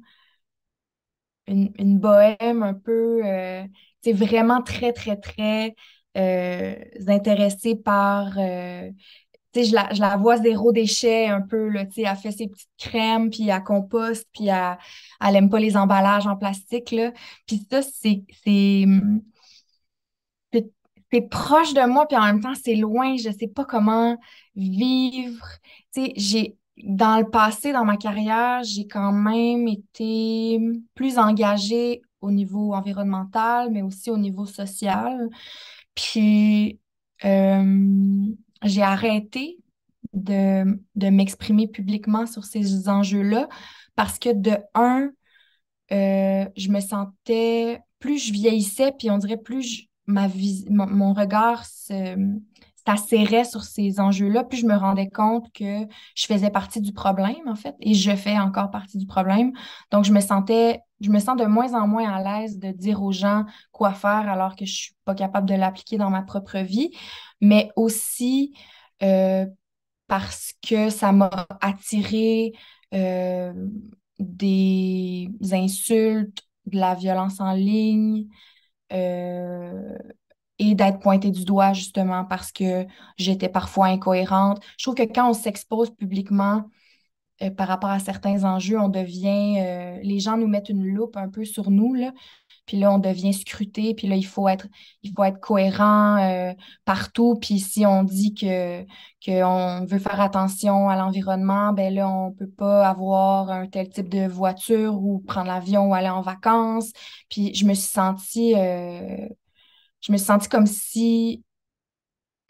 une, 1.46 1.72
une 1.78 1.98
bohème, 1.98 2.62
un 2.62 2.74
peu, 2.74 3.20
euh, 3.24 3.62
tu 4.02 4.10
sais, 4.10 4.12
vraiment 4.12 4.62
très, 4.62 4.92
très, 4.92 5.16
très 5.16 5.68
euh, 5.68 5.72
intéressée 6.16 7.76
par. 7.76 8.38
euh, 8.38 8.90
je 9.54 9.74
la, 9.74 9.88
je 9.94 10.00
la 10.00 10.16
vois 10.16 10.36
zéro 10.36 10.72
déchet 10.72 11.28
un 11.28 11.40
peu, 11.40 11.68
là, 11.68 11.84
elle 11.96 12.16
fait 12.16 12.30
ses 12.30 12.48
petites 12.48 12.68
crèmes, 12.78 13.30
puis 13.30 13.48
elle 13.48 13.62
composte, 13.62 14.28
puis 14.34 14.48
elle, 14.48 14.76
elle 15.20 15.36
aime 15.36 15.48
pas 15.48 15.58
les 15.58 15.76
emballages 15.76 16.26
en 16.26 16.36
plastique, 16.36 16.90
là. 16.90 17.12
Puis 17.46 17.66
ça, 17.70 17.80
c'est, 17.82 18.24
c'est, 18.44 18.84
proche 21.30 21.72
de 21.72 21.86
moi, 21.86 22.06
puis 22.06 22.16
en 22.16 22.24
même 22.24 22.40
temps, 22.40 22.54
c'est 22.54 22.74
loin. 22.74 23.16
Je 23.16 23.30
sais 23.30 23.48
pas 23.48 23.64
comment 23.64 24.16
vivre. 24.54 25.46
Dans 26.84 27.18
le 27.18 27.30
passé, 27.30 27.72
dans 27.72 27.86
ma 27.86 27.96
carrière, 27.96 28.62
j'ai 28.62 28.86
quand 28.86 29.12
même 29.12 29.66
été 29.66 30.60
plus 30.94 31.18
engagée 31.18 32.02
au 32.20 32.30
niveau 32.30 32.74
environnemental, 32.74 33.70
mais 33.70 33.80
aussi 33.80 34.10
au 34.10 34.18
niveau 34.18 34.44
social. 34.44 35.30
Puis, 35.96 36.80
euh, 37.26 38.26
j'ai 38.64 38.82
arrêté 38.82 39.58
de, 40.14 40.80
de 40.94 41.08
m'exprimer 41.10 41.68
publiquement 41.68 42.26
sur 42.26 42.44
ces 42.44 42.88
enjeux-là 42.88 43.48
parce 43.96 44.18
que, 44.18 44.32
de 44.32 44.58
un, 44.74 45.10
euh, 45.92 46.46
je 46.56 46.70
me 46.70 46.80
sentais, 46.80 47.80
plus 48.00 48.18
je 48.28 48.32
vieillissais, 48.32 48.92
puis 48.98 49.10
on 49.10 49.18
dirait 49.18 49.36
plus 49.38 49.62
je- 49.62 49.84
ma 50.06 50.28
vis- 50.28 50.66
mon, 50.70 50.86
mon 50.88 51.12
regard 51.14 51.64
se, 51.66 52.16
s'asserrait 52.86 53.44
sur 53.44 53.64
ces 53.64 54.00
enjeux-là, 54.00 54.44
plus 54.44 54.58
je 54.58 54.66
me 54.66 54.76
rendais 54.76 55.08
compte 55.08 55.50
que 55.52 55.86
je 56.14 56.26
faisais 56.26 56.50
partie 56.50 56.80
du 56.80 56.92
problème, 56.92 57.48
en 57.48 57.54
fait, 57.54 57.74
et 57.80 57.94
je 57.94 58.14
fais 58.14 58.38
encore 58.38 58.70
partie 58.70 58.98
du 58.98 59.06
problème. 59.06 59.52
Donc, 59.90 60.04
je 60.04 60.12
me 60.12 60.20
sentais, 60.20 60.80
je 61.00 61.10
me 61.10 61.18
sens 61.18 61.36
de 61.36 61.44
moins 61.44 61.74
en 61.74 61.86
moins 61.86 62.08
à 62.08 62.22
l'aise 62.22 62.58
de 62.58 62.70
dire 62.70 63.02
aux 63.02 63.12
gens 63.12 63.44
quoi 63.72 63.92
faire 63.92 64.28
alors 64.28 64.56
que 64.56 64.64
je 64.64 64.72
suis 64.74 64.94
pas 65.04 65.14
capable 65.14 65.48
de 65.48 65.54
l'appliquer 65.54 65.98
dans 65.98 66.10
ma 66.10 66.22
propre 66.22 66.58
vie, 66.58 66.90
mais 67.40 67.70
aussi 67.76 68.54
euh, 69.02 69.46
parce 70.06 70.52
que 70.66 70.90
ça 70.90 71.12
m'a 71.12 71.46
attiré 71.60 72.52
euh, 72.94 73.52
des 74.18 75.28
insultes, 75.52 76.38
de 76.66 76.78
la 76.78 76.94
violence 76.94 77.40
en 77.40 77.52
ligne 77.52 78.26
euh, 78.92 79.98
et 80.58 80.74
d'être 80.74 81.00
pointée 81.00 81.30
du 81.30 81.44
doigt 81.44 81.72
justement 81.72 82.24
parce 82.24 82.52
que 82.52 82.86
j'étais 83.18 83.48
parfois 83.48 83.86
incohérente. 83.86 84.62
Je 84.78 84.84
trouve 84.84 84.94
que 84.94 85.02
quand 85.02 85.30
on 85.30 85.34
s'expose 85.34 85.90
publiquement 85.90 86.64
euh, 87.42 87.50
par 87.50 87.68
rapport 87.68 87.90
à 87.90 87.98
certains 87.98 88.44
enjeux, 88.44 88.80
on 88.80 88.88
devient, 88.88 89.58
euh, 89.58 89.98
les 90.02 90.20
gens 90.20 90.38
nous 90.38 90.46
mettent 90.46 90.70
une 90.70 90.86
loupe 90.86 91.16
un 91.18 91.28
peu 91.28 91.44
sur 91.44 91.70
nous, 91.70 91.92
là. 91.94 92.12
Puis 92.64 92.78
là, 92.78 92.92
on 92.92 92.98
devient 92.98 93.34
scruté, 93.34 93.94
puis 93.94 94.08
là, 94.08 94.16
il 94.16 94.24
faut 94.26 94.48
être, 94.48 94.66
il 95.02 95.12
faut 95.14 95.22
être 95.22 95.38
cohérent 95.40 96.16
euh, 96.18 96.52
partout. 96.84 97.36
Puis 97.40 97.60
si 97.60 97.86
on 97.86 98.02
dit 98.02 98.34
que 98.34 98.84
qu'on 99.24 99.84
veut 99.86 99.98
faire 99.98 100.20
attention 100.20 100.88
à 100.88 100.96
l'environnement, 100.96 101.72
ben 101.72 101.94
là, 101.94 102.08
on 102.08 102.32
peut 102.32 102.48
pas 102.48 102.88
avoir 102.88 103.50
un 103.50 103.66
tel 103.66 103.88
type 103.90 104.08
de 104.08 104.26
voiture 104.26 104.94
ou 105.00 105.20
prendre 105.20 105.48
l'avion 105.48 105.90
ou 105.90 105.94
aller 105.94 106.08
en 106.08 106.22
vacances. 106.22 106.92
Puis 107.28 107.54
je 107.54 107.66
me 107.66 107.74
suis 107.74 107.90
sentie, 107.90 108.54
je 110.06 110.12
me 110.12 110.18
suis 110.18 110.26
sentie 110.26 110.48
comme 110.48 110.66
si 110.66 111.42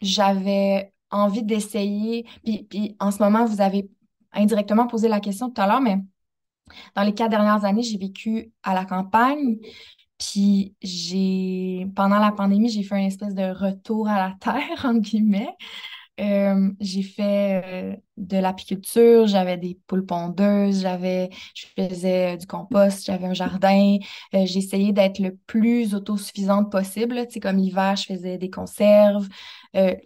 j'avais 0.01 0.93
envie 1.09 1.43
d'essayer. 1.43 2.27
Puis, 2.43 2.63
puis 2.69 2.95
en 2.99 3.11
ce 3.11 3.21
moment, 3.21 3.45
vous 3.45 3.61
avez 3.61 3.89
indirectement 4.31 4.87
posé 4.87 5.07
la 5.07 5.19
question 5.19 5.49
tout 5.49 5.59
à 5.61 5.67
l'heure, 5.67 5.81
mais 5.81 5.97
dans 6.95 7.03
les 7.03 7.13
quatre 7.13 7.31
dernières 7.31 7.65
années, 7.65 7.81
j'ai 7.81 7.97
vécu 7.97 8.51
à 8.61 8.73
la 8.75 8.85
campagne. 8.85 9.57
Puis 10.19 10.75
j'ai, 10.81 11.87
pendant 11.95 12.19
la 12.19 12.31
pandémie, 12.31 12.69
j'ai 12.69 12.83
fait 12.83 12.99
une 12.99 13.05
espèce 13.05 13.33
de 13.33 13.51
retour 13.51 14.07
à 14.07 14.17
la 14.17 14.35
terre, 14.39 14.85
entre 14.85 14.99
guillemets. 14.99 15.55
Euh, 16.19 16.71
j'ai 16.79 17.03
fait 17.03 17.61
euh, 17.93 17.95
de 18.17 18.37
l'apiculture, 18.37 19.27
j'avais 19.27 19.55
des 19.57 19.79
poules 19.85 20.03
pondeuses, 20.05 20.81
j'avais, 20.81 21.29
je 21.53 21.65
faisais 21.75 22.33
euh, 22.33 22.37
du 22.37 22.47
compost, 22.47 23.05
j'avais 23.05 23.27
un 23.27 23.35
jardin. 23.35 23.97
J'ai 24.33 24.57
essayé 24.57 24.93
d'être 24.93 25.19
le 25.19 25.35
plus 25.45 25.93
autosuffisante 25.93 26.71
possible. 26.71 27.15
Tu 27.27 27.33
sais, 27.33 27.39
comme 27.39 27.57
l'hiver, 27.57 27.95
je 27.97 28.05
faisais 28.05 28.37
des 28.39 28.49
conserves. 28.49 29.27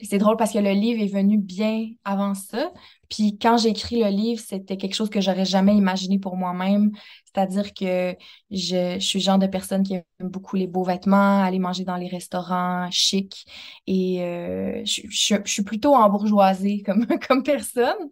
C'est 0.02 0.18
drôle 0.18 0.36
parce 0.36 0.52
que 0.52 0.60
le 0.60 0.72
livre 0.72 1.02
est 1.02 1.08
venu 1.08 1.38
bien 1.38 1.88
avant 2.04 2.34
ça. 2.34 2.72
Puis 3.10 3.38
quand 3.38 3.58
j'ai 3.58 3.70
écrit 3.70 4.02
le 4.04 4.10
livre, 4.10 4.42
c'était 4.46 4.76
quelque 4.78 4.96
chose 4.96 5.10
que 5.10 5.22
j'aurais 5.22 5.46
jamais 5.46 5.76
imaginé 5.76 6.20
pour 6.20 6.36
moi-même. 6.36 6.92
C'est-à-dire 7.34 7.74
que 7.74 8.16
je, 8.50 9.00
suis 9.00 9.20
le 9.20 9.24
genre 9.24 9.40
de 9.40 9.48
personne 9.48 9.84
qui 9.84 9.94
aime 9.96 10.04
beaucoup 10.20 10.56
les 10.56 10.68
beaux 10.68 10.84
vêtements, 10.84 11.42
aller 11.44 11.60
manger 11.60 11.84
dans 11.86 11.96
les 11.98 12.08
restaurants 12.08 12.90
chics. 12.92 13.46
Et 13.88 14.24
euh, 14.24 14.84
je, 14.86 15.38
suis 15.46 15.64
plutôt 15.64 15.96
embourgeoisée 15.96 16.84
comme, 16.84 17.06
comme 17.28 17.44
personne. 17.44 18.10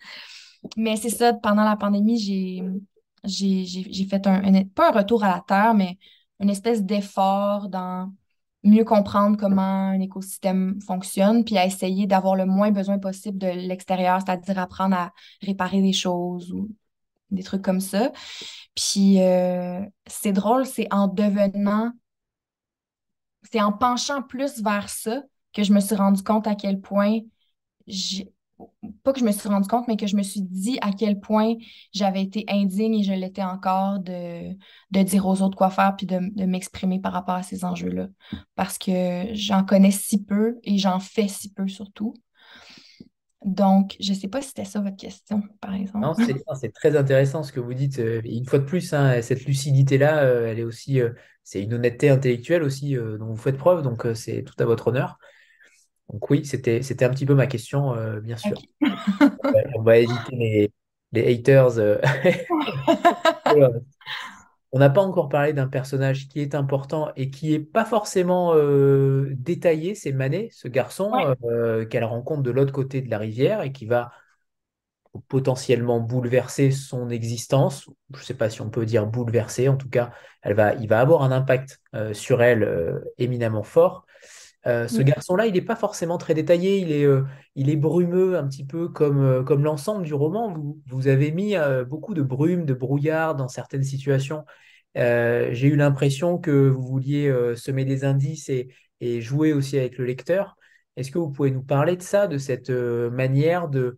Mais 0.78 0.96
c'est 0.98 1.10
ça, 1.10 1.34
pendant 1.34 1.64
la 1.64 1.76
pandémie, 1.78 2.20
j'ai, 2.20 2.64
j'ai, 3.24 4.06
fait 4.06 4.26
un, 4.28 4.44
un- 4.44 4.64
pas 4.66 4.90
un 4.90 4.92
retour 5.00 5.24
à 5.24 5.30
la 5.30 5.44
terre, 5.48 5.74
mais 5.74 5.98
une 6.40 6.50
espèce 6.50 6.84
d'effort 6.84 7.70
dans 7.70 8.12
mieux 8.64 8.84
comprendre 8.84 9.38
comment 9.38 9.62
un 9.62 10.00
écosystème 10.02 10.80
fonctionne, 10.82 11.46
puis 11.46 11.58
à 11.58 11.66
essayer 11.66 12.08
d'avoir 12.08 12.36
le 12.36 12.46
moins 12.46 12.72
besoin 12.72 13.00
possible 13.00 13.38
de 13.38 13.48
l'extérieur, 13.48 14.20
c'est-à-dire 14.22 14.60
apprendre 14.60 14.96
à 14.98 15.14
réparer 15.42 15.82
des 15.82 15.94
choses 15.94 16.52
ou 16.52 16.70
des 17.32 17.44
trucs 17.44 17.62
comme 17.62 17.80
ça. 17.80 18.12
Puis 18.76 19.22
euh, 19.22 19.82
c'est 20.08 20.34
drôle, 20.34 20.66
c'est 20.66 20.88
en 20.92 21.08
devenant, 21.08 21.92
c'est 23.52 23.62
en 23.62 23.72
penchant 23.72 24.22
plus 24.22 24.62
vers 24.62 24.90
ça 24.90 25.22
que 25.54 25.64
je 25.64 25.74
me 25.74 25.80
suis 25.80 25.96
rendu 25.96 26.24
compte 26.24 26.48
à 26.48 26.56
quel 26.56 26.80
point 26.80 27.20
pas 29.04 29.14
que 29.14 29.20
je 29.20 29.26
me 29.26 29.32
suis 29.32 29.48
rendu 29.48 29.68
compte, 29.68 29.88
mais 29.88 29.98
que 29.98 30.08
je 30.08 30.16
me 30.16 30.24
suis 30.24 30.42
dit 30.42 30.78
à 30.82 30.92
quel 30.92 31.20
point 31.20 31.56
j'avais 31.94 32.22
été 32.22 32.46
indigne 32.50 32.96
et 32.96 33.04
je 33.04 33.14
l'étais 33.14 33.44
encore 33.44 34.00
de, 34.00 34.54
dire 34.92 35.26
aux 35.26 35.42
autres 35.42 35.58
quoi 35.58 35.70
faire 35.70 35.96
puis 35.96 36.06
de, 36.06 36.20
de 36.36 36.46
m'exprimer 36.46 37.00
par 37.00 37.14
rapport 37.14 37.36
à 37.36 37.44
ces 37.44 37.64
enjeux-là. 37.64 38.08
Parce 38.56 38.78
que 38.78 39.28
j'en 39.34 39.64
connais 39.64 39.92
si 39.92 40.24
peu 40.24 40.60
et 40.64 40.78
j'en 40.78 41.00
fais 41.00 41.28
si 41.28 41.54
peu 41.54 41.68
surtout. 41.68 42.14
Donc, 43.46 43.96
je 44.00 44.14
sais 44.14 44.28
pas 44.28 44.42
si 44.42 44.50
c'était 44.50 44.66
ça 44.66 44.82
votre 44.82 44.98
question, 44.98 45.44
par 45.62 45.74
exemple. 45.74 46.00
Non, 46.00 46.14
c'est 46.56 46.74
très 46.74 46.96
intéressant 46.98 47.44
ce 47.44 47.52
que 47.54 47.60
vous 47.60 47.74
dites. 47.74 48.00
Euh, 48.00 48.22
Une 48.26 48.46
fois 48.46 48.60
de 48.60 48.66
plus, 48.66 48.94
hein, 48.94 49.22
cette 49.22 49.46
lucidité-là, 49.46 50.24
euh, 50.24 50.48
elle 50.48 50.60
est 50.60 50.64
aussi, 50.64 51.00
euh, 51.00 51.12
c'est 51.44 51.62
une 51.64 51.74
honnêteté 51.74 52.10
intellectuelle 52.10 52.64
aussi 52.64 52.96
dont 52.96 53.28
vous 53.28 53.38
faites 53.38 53.58
preuve, 53.58 53.82
donc 53.82 54.06
c'est 54.14 54.44
tout 54.44 54.56
à 54.60 54.66
votre 54.66 54.88
honneur. 54.90 55.18
Donc 56.12 56.30
oui, 56.30 56.46
c'était, 56.46 56.82
c'était 56.82 57.06
un 57.06 57.10
petit 57.12 57.26
peu 57.26 57.36
ma 57.36 57.48
question, 57.48 57.94
euh, 57.96 58.20
bien 58.20 58.38
sûr. 58.38 58.58
On 59.76 59.82
va 59.84 59.98
éviter 59.98 60.36
les, 60.36 60.72
les 61.12 61.34
haters. 61.34 61.78
euh. 61.78 61.98
On 64.72 64.80
n'a 64.80 64.90
pas 64.90 65.02
encore 65.02 65.30
parlé 65.30 65.54
d'un 65.54 65.68
personnage 65.68 66.28
qui 66.28 66.42
est 66.42 66.54
important 66.56 67.12
et 67.16 67.32
qui 67.32 67.52
n'est 67.52 67.60
pas 67.60 67.86
forcément 67.86 68.54
euh, 68.54 69.30
détaillé, 69.36 69.96
c'est 69.96 70.12
Manet, 70.12 70.50
ce 70.52 70.68
garçon 70.68 71.12
Ouais. 71.12 71.36
euh, 71.46 71.86
qu'elle 71.86 72.04
rencontre 72.04 72.44
de 72.44 72.52
l'autre 72.52 72.72
côté 72.74 73.02
de 73.02 73.10
la 73.10 73.18
rivière 73.18 73.62
et 73.64 73.72
qui 73.72 73.86
va 73.88 74.12
potentiellement 75.28 76.00
bouleverser 76.00 76.72
son 76.72 77.10
existence. 77.10 77.90
Je 78.14 78.20
ne 78.20 78.24
sais 78.24 78.34
pas 78.36 78.50
si 78.50 78.62
on 78.62 78.70
peut 78.70 78.86
dire 78.86 79.08
bouleverser, 79.08 79.68
en 79.68 79.76
tout 79.76 79.90
cas, 79.90 80.12
elle 80.42 80.54
va, 80.54 80.76
il 80.76 80.88
va 80.88 81.00
avoir 81.00 81.24
un 81.24 81.32
impact 81.32 81.82
euh, 81.96 82.14
sur 82.14 82.42
elle 82.42 83.02
éminemment 83.18 83.64
fort. 83.64 84.06
Euh, 84.68 84.88
ce 84.88 85.02
Mm. 85.02 85.06
garçon-là, 85.06 85.46
il 85.48 85.54
n'est 85.54 85.62
pas 85.62 85.76
forcément 85.78 86.18
très 86.18 86.34
détaillé, 86.34 86.80
il 86.80 86.92
est, 86.92 87.06
euh, 87.06 87.24
il 87.56 87.70
est 87.70 87.78
brumeux 87.78 88.38
un 88.38 88.48
petit 88.48 88.66
peu 88.66 88.90
comme, 88.90 89.24
euh, 89.24 89.44
comme 89.44 89.64
l'ensemble 89.64 90.04
du 90.04 90.14
roman. 90.14 90.54
Vous, 90.54 90.80
vous 90.88 91.08
avez 91.08 91.32
mis 91.32 91.56
beaucoup 91.88 92.14
de 92.14 92.22
brume, 92.22 92.66
de 92.66 92.74
brouillard 92.74 93.36
dans 93.36 93.48
certaines 93.48 93.84
situations. 93.84 94.44
J'ai 94.96 95.68
eu 95.68 95.76
l'impression 95.76 96.38
que 96.38 96.68
vous 96.68 96.82
vouliez 96.82 97.34
semer 97.56 97.86
des 97.86 98.04
indices 98.04 98.50
et, 98.50 98.68
et 99.00 99.22
jouer 99.22 99.54
aussi 99.54 99.78
avec 99.78 99.98
le 99.98 100.06
lecteur. 100.06 100.58
Est-ce 100.98 101.12
que 101.12 101.20
vous 101.20 101.30
pouvez 101.32 101.52
nous 101.52 101.64
parler 101.64 101.96
de 101.96 102.02
ça, 102.02 102.28
de 102.28 102.38
cette 102.38 102.70
manière 102.70 103.70
de, 103.70 103.98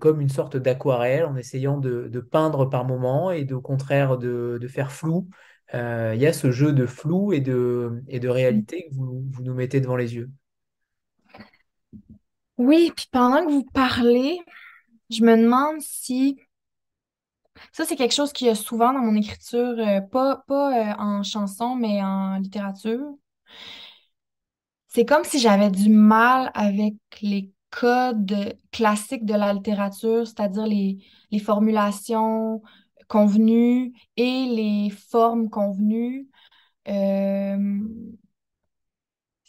comme 0.00 0.20
une 0.20 0.28
sorte 0.28 0.56
d'aquarelle, 0.56 1.24
en 1.24 1.36
essayant 1.36 1.78
de, 1.78 2.08
de 2.08 2.20
peindre 2.20 2.66
par 2.68 2.84
moments 2.84 3.30
et 3.30 3.44
de, 3.44 3.54
au 3.54 3.60
contraire 3.60 4.18
de, 4.18 4.58
de 4.60 4.68
faire 4.68 4.90
flou, 4.90 5.28
il 5.72 6.20
y 6.20 6.26
a 6.26 6.32
ce 6.32 6.50
jeu 6.50 6.72
de 6.72 6.86
flou 6.86 7.32
et 7.32 7.40
de, 7.40 8.02
et 8.08 8.20
de 8.20 8.28
réalité 8.28 8.88
que 8.88 8.94
vous, 8.94 9.24
vous 9.30 9.42
nous 9.42 9.54
mettez 9.54 9.80
devant 9.80 9.96
les 9.96 10.14
yeux. 10.14 10.30
Oui, 12.58 12.92
puis 12.94 13.06
pendant 13.10 13.44
que 13.44 13.50
vous 13.50 13.64
parlez, 13.72 14.38
je 15.10 15.22
me 15.24 15.36
demande 15.36 15.80
si 15.80 16.38
ça, 17.72 17.84
c'est 17.84 17.96
quelque 17.96 18.14
chose 18.14 18.32
qui 18.32 18.46
y 18.46 18.56
souvent 18.56 18.92
dans 18.92 19.00
mon 19.00 19.14
écriture, 19.14 19.74
euh, 19.78 20.00
pas, 20.00 20.42
pas 20.46 20.92
euh, 20.92 20.94
en 20.98 21.22
chanson, 21.22 21.76
mais 21.76 22.02
en 22.02 22.38
littérature. 22.38 23.14
C'est 24.88 25.04
comme 25.04 25.24
si 25.24 25.38
j'avais 25.38 25.70
du 25.70 25.88
mal 25.88 26.50
avec 26.54 26.94
les 27.22 27.50
codes 27.70 28.56
classiques 28.72 29.24
de 29.24 29.34
la 29.34 29.52
littérature, 29.54 30.26
c'est-à-dire 30.26 30.66
les, 30.66 30.98
les 31.30 31.38
formulations 31.38 32.62
convenues 33.12 33.92
et 34.16 34.46
les 34.46 34.88
formes 34.88 35.50
convenues. 35.50 36.28
Euh, 36.88 37.78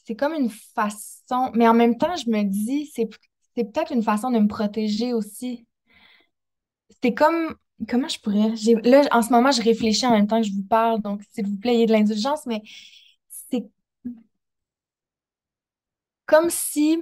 c'est 0.03 0.16
comme 0.16 0.34
une 0.34 0.49
façon, 0.49 1.49
mais 1.53 1.66
en 1.70 1.74
même 1.74 1.97
temps, 1.97 2.14
je 2.18 2.30
me 2.30 2.43
dis, 2.43 2.91
c'est, 2.93 3.07
peut-être 3.55 3.93
une 3.93 4.03
façon 4.03 4.32
de 4.32 4.39
me 4.39 4.47
protéger 4.49 5.14
aussi. 5.14 5.66
C'est 7.01 7.14
comme, 7.14 7.55
comment 7.88 8.09
je 8.09 8.20
pourrais, 8.20 8.53
là, 8.84 9.07
en 9.11 9.22
ce 9.22 9.32
moment, 9.32 9.51
je 9.51 9.61
réfléchis 9.61 10.05
en 10.05 10.11
même 10.11 10.28
temps 10.28 10.41
que 10.41 10.47
je 10.47 10.53
vous 10.53 10.64
parle, 10.64 11.01
donc 11.01 11.22
s'il 11.32 11.47
vous 11.47 11.57
plaît, 11.57 11.76
ayez 11.76 11.86
de 11.86 11.93
l'indulgence, 11.93 12.45
mais 12.45 12.61
c'est 13.30 13.66
comme 16.26 16.49
si 16.49 17.01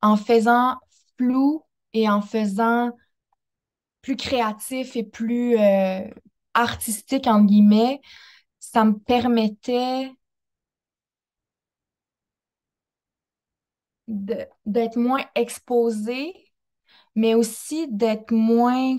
en 0.00 0.16
faisant 0.16 0.76
flou 1.16 1.64
et 1.92 2.08
en 2.08 2.22
faisant 2.22 2.92
plus 4.02 4.16
créatif 4.16 4.96
et 4.96 5.04
plus 5.04 5.56
euh, 5.58 6.02
artistique, 6.54 7.26
entre 7.26 7.46
guillemets, 7.46 8.00
ça 8.58 8.84
me 8.84 8.98
permettait 8.98 10.10
d'être 14.08 14.96
moins 14.98 15.24
exposée, 15.34 16.34
mais 17.16 17.34
aussi 17.34 17.88
d'être 17.90 18.32
moins 18.32 18.96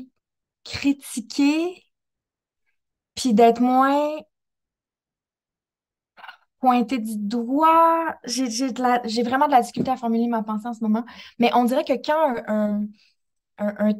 critiquée, 0.63 1.83
puis 3.15 3.33
d'être 3.33 3.61
moins 3.61 4.19
pointée 6.59 6.97
du 6.99 7.17
doigt. 7.17 8.15
J'ai 8.25 9.23
vraiment 9.23 9.47
de 9.47 9.51
la 9.51 9.61
difficulté 9.61 9.91
à 9.91 9.97
formuler 9.97 10.27
ma 10.27 10.43
pensée 10.43 10.67
en 10.67 10.73
ce 10.73 10.83
moment, 10.83 11.03
mais 11.39 11.51
on 11.53 11.65
dirait 11.65 11.83
que 11.83 11.93
quand 11.93 12.35
un 12.47 12.83
un, 12.83 12.87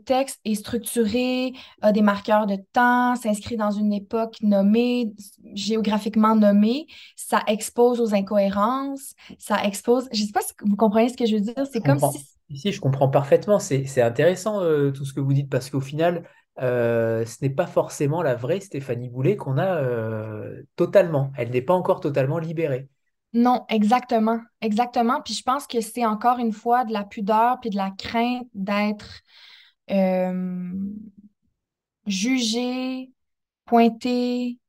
texte 0.06 0.40
est 0.46 0.56
structuré, 0.56 1.54
a 1.82 1.92
des 1.92 2.02
marqueurs 2.02 2.48
de 2.48 2.58
temps, 2.74 3.16
s'inscrit 3.16 3.58
dans 3.58 3.72
une 3.72 3.94
époque 3.94 4.38
nommée, 4.42 5.14
géographiquement 5.54 6.36
nommée, 6.36 6.88
ça 7.16 7.42
expose 7.48 8.02
aux 8.02 8.14
incohérences, 8.14 9.14
ça 9.38 9.64
expose. 9.64 10.08
Je 10.12 10.22
ne 10.22 10.28
sais 10.28 10.34
pas 10.34 10.42
si 10.42 10.54
vous 10.62 10.76
comprenez 10.76 11.10
ce 11.10 11.18
que 11.18 11.26
je 11.26 11.36
veux 11.36 11.42
dire. 11.42 11.66
C'est 11.72 11.82
comme 11.82 12.00
si. 12.00 12.72
Je 12.72 12.80
comprends 12.80 13.10
parfaitement. 13.10 13.60
C'est 13.60 14.02
intéressant 14.02 14.62
euh, 14.62 14.92
tout 14.92 15.06
ce 15.06 15.14
que 15.14 15.20
vous 15.20 15.34
dites 15.34 15.50
parce 15.50 15.70
qu'au 15.70 15.82
final, 15.82 16.24
euh, 16.62 17.26
ce 17.26 17.38
n'est 17.42 17.50
pas 17.50 17.66
forcément 17.66 18.22
la 18.22 18.36
vraie 18.36 18.60
Stéphanie 18.60 19.10
Boulet 19.10 19.36
qu'on 19.36 19.58
a 19.58 19.78
euh, 19.82 20.64
totalement. 20.76 21.32
Elle 21.38 21.50
n'est 21.50 21.62
pas 21.62 21.74
encore 21.74 22.00
totalement 22.00 22.38
libérée. 22.38 22.90
Non, 23.34 23.66
exactement, 23.70 24.40
exactement. 24.62 25.22
Puis 25.22 25.34
je 25.34 25.44
pense 25.44 25.66
que 25.66 25.82
c'est 25.82 26.06
encore 26.06 26.38
une 26.38 26.52
fois 26.52 26.86
de 26.86 26.94
la 26.94 27.04
pudeur 27.04 27.60
puis 27.60 27.72
de 27.72 27.76
la 27.78 27.92
crainte 27.92 28.48
d'être 28.54 29.22
euh, 29.90 30.72
jugé, 32.06 33.12
pointé, 33.66 34.60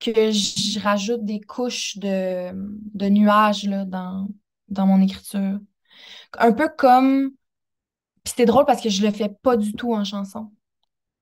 que 0.00 0.32
je 0.32 0.80
rajoute 0.80 1.24
des 1.24 1.40
couches 1.40 1.96
de, 1.98 2.52
nuages 3.08 3.64
dans 3.64 4.86
mon 4.86 5.00
écriture. 5.00 5.60
Un 6.38 6.52
peu 6.52 6.68
comme, 6.68 7.30
puis 8.24 8.30
c'était 8.30 8.46
drôle 8.46 8.64
parce 8.66 8.82
que 8.82 8.90
je 8.90 9.02
le 9.02 9.12
fais 9.12 9.28
pas 9.28 9.56
du 9.56 9.74
tout 9.74 9.94
en 9.94 10.04
chanson. 10.04 10.50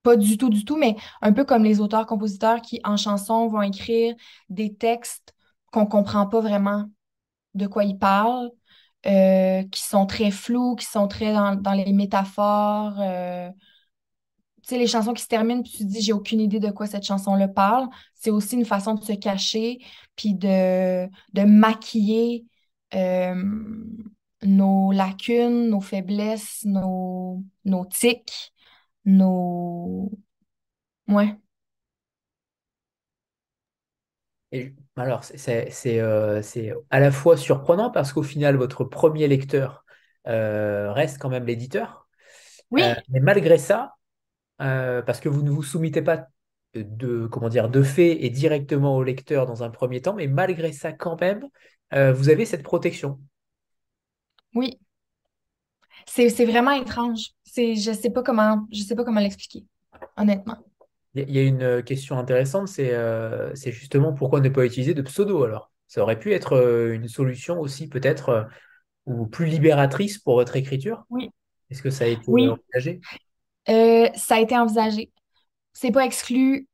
Pas 0.03 0.16
du 0.16 0.39
tout, 0.39 0.49
du 0.49 0.64
tout, 0.64 0.76
mais 0.76 0.97
un 1.20 1.33
peu 1.33 1.45
comme 1.45 1.64
les 1.64 1.81
auteurs-compositeurs 1.81 2.62
qui, 2.62 2.81
en 2.85 2.97
chanson, 2.97 3.49
vont 3.49 3.61
écrire 3.61 4.14
des 4.49 4.74
textes 4.74 5.35
qu'on 5.70 5.86
comprend 5.86 6.26
pas 6.26 6.40
vraiment 6.40 6.86
de 7.54 7.66
quoi 7.66 7.84
ils 7.84 7.98
parlent, 7.98 8.50
euh, 9.06 9.62
qui 9.64 9.82
sont 9.82 10.06
très 10.06 10.30
flous, 10.30 10.76
qui 10.76 10.86
sont 10.86 11.08
très 11.08 11.32
dans, 11.32 11.72
les 11.74 11.92
métaphores. 11.92 13.00
Euh, 13.00 13.50
tu 14.62 14.68
sais, 14.68 14.78
les 14.78 14.86
chansons 14.86 15.14
qui 15.14 15.22
se 15.22 15.28
terminent, 15.28 15.62
puis 15.62 15.72
tu 15.72 15.78
te 15.78 15.84
dis, 15.84 16.02
j'ai 16.02 16.12
aucune 16.12 16.40
idée 16.40 16.60
de 16.60 16.70
quoi 16.70 16.86
cette 16.86 17.04
chanson-là 17.04 17.48
parle. 17.48 17.88
C'est 18.14 18.30
aussi 18.30 18.56
une 18.56 18.64
façon 18.66 18.94
de 18.94 19.04
se 19.04 19.12
cacher, 19.12 19.78
puis 20.16 20.34
de, 20.34 21.06
de 21.32 21.42
maquiller 21.44 22.44
euh, 22.94 23.34
nos 24.42 24.92
lacunes, 24.92 25.68
nos 25.68 25.80
faiblesses, 25.80 26.64
nos, 26.64 27.42
nos 27.64 27.84
tics, 27.86 28.52
nos... 29.04 30.10
Ouais. 31.08 31.36
Et 34.53 34.74
alors, 34.96 35.22
euh, 35.48 36.42
c'est 36.42 36.72
à 36.90 37.01
la 37.01 37.11
fois 37.12 37.36
surprenant 37.36 37.90
parce 37.90 38.12
qu'au 38.12 38.22
final, 38.22 38.57
votre 38.57 38.84
premier 38.84 39.28
lecteur 39.28 39.84
euh, 40.26 40.92
reste 40.92 41.18
quand 41.18 41.28
même 41.28 41.46
l'éditeur. 41.46 42.09
Oui. 42.70 42.82
Euh, 42.82 42.94
mais 43.09 43.20
malgré 43.20 43.59
ça, 43.59 43.94
parce 44.59 45.20
que 45.20 45.28
vous 45.28 45.42
ne 45.42 45.51
vous 45.51 45.62
soumettez 45.62 46.03
pas 46.03 46.26
de, 46.74 47.26
comment 47.26 47.48
dire, 47.48 47.68
de 47.68 47.82
fait 47.82 48.24
et 48.24 48.30
directement 48.30 48.96
au 48.96 49.03
lecteur 49.03 49.46
dans 49.46 49.62
un 49.62 49.70
premier 49.70 50.03
temps, 50.03 50.14
mais 50.14 50.26
malgré 50.26 50.72
ça, 50.72 50.92
quand 50.92 51.20
même, 51.20 51.48
vous 51.92 52.28
avez 52.28 52.44
cette 52.44 52.62
protection. 52.62 53.18
Oui. 54.55 54.78
C'est 56.07 56.44
vraiment 56.44 56.72
étrange. 56.72 57.30
Je 57.57 57.90
ne 57.90 57.96
sais 57.96 58.11
pas 58.11 58.22
comment, 58.22 58.66
je 58.70 58.82
sais 58.82 58.94
pas 58.94 59.05
comment 59.05 59.20
l'expliquer, 59.20 59.64
honnêtement. 60.16 60.59
Il 61.14 61.30
y 61.30 61.38
a 61.38 61.42
une 61.42 61.62
euh, 61.62 61.82
question 61.82 62.18
intéressante, 62.18 62.68
c'est 62.68 62.94
euh, 62.94 63.52
c'est 63.54 63.72
justement 63.72 64.12
pourquoi 64.12 64.40
ne 64.40 64.48
pas 64.48 64.64
utiliser 64.64 64.94
de 64.94 65.02
pseudo 65.02 65.42
alors? 65.42 65.72
Ça 65.88 66.02
aurait 66.02 66.18
pu 66.18 66.32
être 66.32 66.52
euh, 66.52 66.92
une 66.92 67.08
solution 67.08 67.58
aussi 67.58 67.88
peut-être 67.88 68.48
ou 69.06 69.26
plus 69.26 69.46
libératrice 69.46 70.18
pour 70.18 70.34
votre 70.34 70.54
écriture? 70.54 71.04
Oui. 71.11 71.30
Est-ce 71.68 71.82
que 71.82 71.90
ça 71.90 72.04
a 72.04 72.08
été 72.08 72.28
envisagé? 72.28 73.00
ça 74.16 74.34
a 74.36 74.40
été 74.40 74.56
envisagé. 74.56 75.12
C'est 75.72 75.93
pas 75.93 76.05
exclu. 76.05 76.68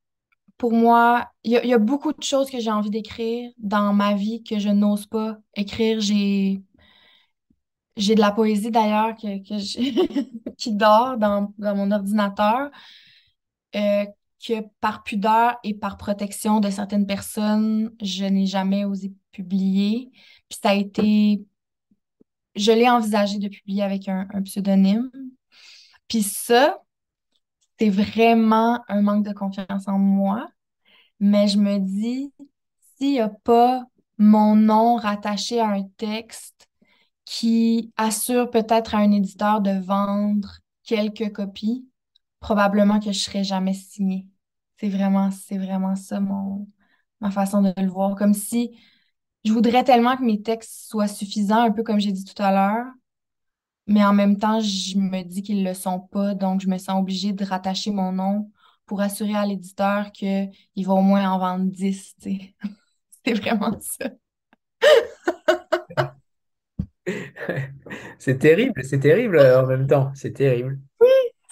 Pour 0.59 0.73
moi, 0.73 1.29
il 1.45 1.53
y, 1.53 1.75
a 1.75 1.79
beaucoup 1.79 2.15
de 2.15 2.23
choses 2.23 2.51
que 2.51 2.59
j'ai 2.61 2.71
envie 2.71 2.89
d'écrire 2.89 3.51
dans 3.59 3.93
ma 3.93 4.15
vie 4.15 4.43
que 4.43 4.59
je 4.59 4.71
n'ose 4.71 5.07
pas 5.07 5.37
écrire. 5.55 6.01
J'ai 6.01 6.63
j'ai 7.97 8.15
de 8.15 8.21
la 8.21 8.31
poésie 8.31 8.71
d'ailleurs 8.71 9.15
que, 9.17 9.43
qui 10.57 10.73
dort 10.73 11.19
dans, 11.19 11.53
mon 11.59 11.91
ordinateur 11.91 12.71
que 14.45 14.55
par 14.81 15.03
pudeur 15.03 15.57
et 15.65 15.75
par 15.75 15.97
protection 15.97 16.61
de 16.61 16.71
certaines 16.71 17.07
personnes, 17.07 17.91
je 18.01 18.25
n'ai 18.25 18.47
jamais 18.47 18.85
osé 18.85 19.13
publier. 19.33 20.11
Puis 20.49 20.59
ça 20.63 20.71
a 20.71 20.75
été. 20.75 21.45
Je 22.55 22.73
l'ai 22.73 22.89
envisagé 22.89 23.39
de 23.39 23.49
publier 23.49 23.83
avec 23.83 24.09
un, 24.09 24.27
pseudonyme. 24.45 25.11
Puis 26.09 26.23
ça, 26.23 26.79
c'est 27.79 27.91
vraiment 27.91 28.83
un 28.89 29.03
manque 29.03 29.27
de 29.27 29.33
confiance 29.33 29.89
en 29.89 29.99
moi. 29.99 30.49
Mais 31.21 31.49
je 31.49 31.59
me 31.59 31.79
dis, 31.79 32.33
s'il 32.97 33.13
n'y 33.13 33.21
a 33.21 33.29
pas 33.29 33.83
mon 34.19 34.57
nom 34.57 34.97
rattaché 34.97 35.61
à 35.61 35.69
un 35.69 35.83
texte 35.97 36.69
qui 37.25 37.93
assure 37.97 38.51
peut-être 38.51 38.95
à 38.95 38.99
un 38.99 39.11
éditeur 39.13 39.61
de 39.61 39.79
vendre 39.81 40.61
quelques 40.85 41.33
copies, 41.33 41.87
probablement 42.41 43.01
que 43.01 43.13
je 43.13 43.19
serais 43.19 43.45
jamais 43.45 43.75
signée. 43.75 44.29
C'est 44.79 44.89
vraiment, 44.89 45.31
c'est 45.31 45.59
vraiment 45.59 45.97
ça 45.97 46.21
mon, 46.21 46.69
ma 47.21 47.31
façon 47.31 47.63
de 47.63 47.73
le 47.77 47.89
voir. 47.89 48.15
Comme 48.17 48.35
si 48.35 48.79
je 49.45 49.53
voudrais 49.53 49.85
tellement 49.85 50.17
que 50.17 50.25
mes 50.25 50.43
textes 50.43 50.89
soient 50.89 51.09
suffisants, 51.09 51.63
un 51.63 51.71
peu 51.73 51.83
comme 51.83 52.01
j'ai 52.01 52.13
dit 52.13 52.25
tout 52.25 52.43
à 52.43 52.53
l'heure, 52.53 52.87
mais 53.87 54.05
en 54.05 54.13
même 54.13 54.39
temps, 54.39 54.61
je 54.61 54.99
me 54.99 55.23
dis 55.23 55.43
qu'ils 55.43 55.63
ne 55.63 55.69
le 55.69 55.75
sont 55.75 56.01
pas, 56.01 56.35
donc 56.35 56.61
je 56.61 56.69
me 56.69 56.79
sens 56.79 57.01
obligée 57.01 57.33
de 57.33 57.45
rattacher 57.45 57.91
mon 57.93 58.13
nom 58.13 58.51
pour 58.87 59.01
assurer 59.01 59.35
à 59.35 59.47
l'éditeur 59.47 60.11
qu'il 60.13 60.51
va 60.79 60.95
au 60.95 61.03
moins 61.03 61.31
en 61.31 61.39
vendre 61.39 61.71
10. 61.71 62.17
c'est 63.25 63.35
vraiment 63.35 63.79
ça. 63.81 64.11
c'est 68.19 68.39
terrible, 68.39 68.83
c'est 68.85 69.01
terrible 69.01 69.39
euh, 69.39 69.63
en 69.63 69.67
même 69.67 69.87
temps, 69.87 70.13
c'est 70.15 70.33
terrible. 70.33 70.81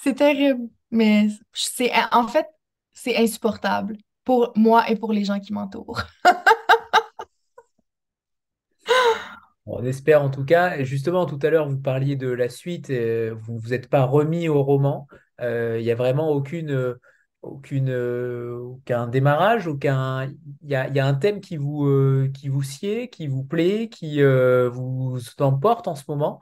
C'est 0.04 0.16
terrible, 0.16 0.68
mais 0.90 1.28
c'est 1.54 1.90
en 2.12 2.28
fait, 2.28 2.46
c'est 2.92 3.16
insupportable 3.16 3.96
pour 4.22 4.52
moi 4.54 4.90
et 4.90 4.96
pour 4.96 5.14
les 5.14 5.24
gens 5.24 5.40
qui 5.40 5.54
m'entourent. 5.54 6.02
On 9.64 9.82
espère 9.82 10.22
en 10.22 10.28
tout 10.28 10.44
cas. 10.44 10.84
Justement, 10.84 11.24
tout 11.24 11.38
à 11.40 11.48
l'heure, 11.48 11.70
vous 11.70 11.78
parliez 11.78 12.16
de 12.16 12.28
la 12.28 12.50
suite. 12.50 12.90
Euh, 12.90 13.34
vous 13.34 13.54
ne 13.54 13.60
vous 13.60 13.72
êtes 13.72 13.88
pas 13.88 14.04
remis 14.04 14.50
au 14.50 14.62
roman. 14.62 15.06
Euh, 15.40 15.78
il 15.80 15.84
n'y 15.84 15.90
a 15.90 15.94
vraiment 15.94 16.28
aucune, 16.28 16.98
aucune, 17.44 17.88
euh, 17.88 18.58
aucun 18.58 19.06
démarrage, 19.06 19.66
aucun. 19.66 20.28
Il 20.62 20.68
y 20.68 20.74
a, 20.74 20.88
il 20.88 20.94
y 20.94 21.00
a 21.00 21.06
un 21.06 21.14
thème 21.14 21.40
qui 21.40 21.56
vous, 21.56 21.86
euh, 21.86 22.30
qui 22.34 22.48
vous 22.48 22.62
sied, 22.62 23.08
qui 23.08 23.26
vous 23.26 23.44
plaît, 23.44 23.88
qui 23.88 24.22
euh, 24.22 24.68
vous 24.68 25.18
emporte 25.38 25.88
en 25.88 25.94
ce 25.94 26.04
moment. 26.08 26.40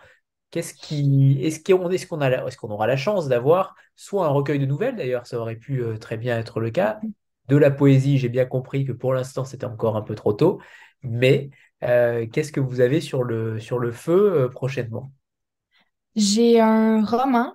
Qu'est-ce 0.52 0.74
qui, 0.74 1.38
est-ce 1.42 1.60
qu'on, 1.64 1.90
est-ce 1.90 2.06
qu'on 2.08 2.22
a, 2.22 2.30
est-ce 2.48 2.58
qu'on 2.58 2.70
aura 2.70 2.86
la 2.88 2.96
chance 2.98 3.28
d'avoir 3.28 3.76
soit 3.96 4.26
un 4.26 4.30
recueil 4.30 4.60
de 4.60 4.66
nouvelles, 4.66 4.96
d'ailleurs, 4.96 5.26
ça 5.26 5.38
aurait 5.40 5.56
pu 5.56 5.82
euh, 5.82 5.98
très 5.98 6.18
bien 6.18 6.38
être 6.38 6.60
le 6.60 6.70
cas, 6.70 7.04
de 7.48 7.56
la 7.58 7.70
poésie. 7.72 8.18
J'ai 8.18 8.30
bien 8.30 8.46
compris 8.46 8.84
que 8.86 8.92
pour 8.92 9.14
l'instant 9.14 9.44
c'était 9.46 9.66
encore 9.66 9.96
un 9.96 10.02
peu 10.02 10.14
trop 10.16 10.34
tôt, 10.34 10.60
mais 11.02 11.50
euh, 11.84 12.26
qu'est-ce 12.32 12.52
que 12.52 12.60
vous 12.60 12.80
avez 12.80 13.00
sur 13.02 13.24
le, 13.24 13.60
sur 13.60 13.80
le 13.80 13.92
feu 13.92 14.44
euh, 14.44 14.48
prochainement? 14.50 15.12
J'ai 16.16 16.58
un 16.60 17.04
roman 17.04 17.54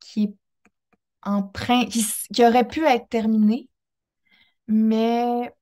qui 0.00 0.24
est 0.24 0.34
en 1.24 1.50
s- 1.88 2.26
qui 2.34 2.44
aurait 2.46 2.66
pu 2.68 2.84
être 2.86 3.08
terminé, 3.10 3.68
mais 4.68 5.52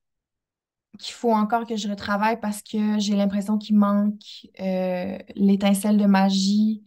qu'il 0.97 1.13
faut 1.15 1.31
encore 1.33 1.65
que 1.65 1.75
je 1.75 1.87
retravaille 1.89 2.39
parce 2.39 2.61
que 2.61 2.99
j'ai 2.99 3.15
l'impression 3.15 3.57
qu'il 3.57 3.77
manque 3.77 4.21
euh, 4.59 5.17
l'étincelle 5.35 5.97
de 5.97 6.05
magie 6.05 6.83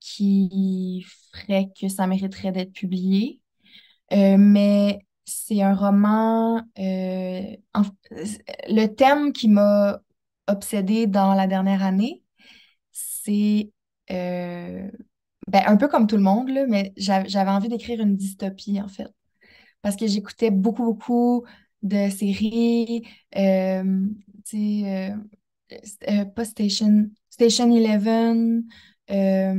qui 0.00 1.04
ferait 1.32 1.70
que 1.80 1.88
ça 1.88 2.06
mériterait 2.06 2.52
d'être 2.52 2.72
publié. 2.72 3.40
Euh, 4.12 4.36
mais 4.38 5.00
c'est 5.24 5.62
un 5.62 5.74
roman. 5.74 6.58
euh, 6.78 7.56
le 8.68 8.86
thème 8.88 9.32
qui 9.32 9.48
m'a 9.48 10.00
obsédée 10.48 11.06
dans 11.06 11.34
la 11.34 11.46
dernière 11.46 11.82
année, 11.82 12.22
c'est 12.92 13.70
ben, 15.48 15.62
un 15.66 15.76
peu 15.76 15.88
comme 15.88 16.06
tout 16.06 16.16
le 16.16 16.22
monde, 16.22 16.48
là, 16.50 16.66
mais 16.66 16.92
j'a- 16.96 17.24
j'avais 17.26 17.50
envie 17.50 17.68
d'écrire 17.68 18.00
une 18.00 18.16
dystopie, 18.16 18.80
en 18.80 18.88
fait. 18.88 19.08
Parce 19.82 19.96
que 19.96 20.06
j'écoutais 20.06 20.50
beaucoup, 20.50 20.84
beaucoup 20.84 21.44
de 21.84 22.10
séries, 22.10 23.06
euh, 23.36 23.84
tu 24.46 24.82
sais, 24.82 25.12
euh, 25.12 25.16
euh, 26.10 26.24
pas 26.26 26.44
Station, 26.44 27.10
Station 27.30 27.70
Eleven. 27.74 28.64
euh, 29.10 29.54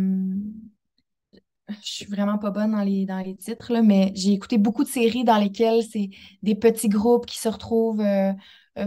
je 1.70 1.76
suis 1.82 2.06
vraiment 2.06 2.38
pas 2.38 2.52
bonne 2.52 2.72
dans 2.74 2.82
les, 2.84 3.06
dans 3.06 3.20
les 3.20 3.36
titres, 3.36 3.74
là, 3.74 3.82
mais 3.82 4.12
j'ai 4.16 4.34
écouté 4.34 4.58
beaucoup 4.58 4.84
de 4.84 4.90
séries 4.90 5.24
dans 5.24 5.38
lesquelles 5.38 5.84
c'est 5.84 6.10
des 6.44 6.56
petits 6.56 6.90
groupes 6.90 7.26
qui 7.26 7.40
se 7.40 7.50
retrouvent 7.50 8.04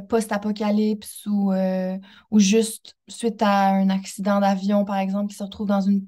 post-apocalypse 0.09 1.27
ou, 1.27 1.53
ou 2.31 2.39
juste 2.39 2.97
suite 3.09 3.43
à 3.43 3.71
un 3.71 3.91
accident 3.91 4.41
d'avion, 4.41 4.85
par 4.85 4.99
exemple, 4.99 5.31
qui 5.31 5.37
se 5.37 5.43
retrouvent 5.43 5.67
dans 5.69 5.81
une 5.81 6.07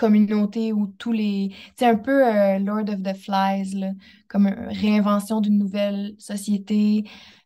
communauté 0.00 0.72
où 0.72 0.86
tous 0.86 1.12
les... 1.12 1.54
C'est 1.76 1.86
un 1.86 1.96
peu 1.96 2.26
euh, 2.26 2.58
Lord 2.58 2.88
of 2.88 3.02
the 3.02 3.14
Flies, 3.14 3.74
là, 3.74 3.90
comme 4.28 4.46
une 4.46 4.68
réinvention 4.68 5.40
d'une 5.42 5.58
nouvelle 5.58 6.14
société. 6.18 7.04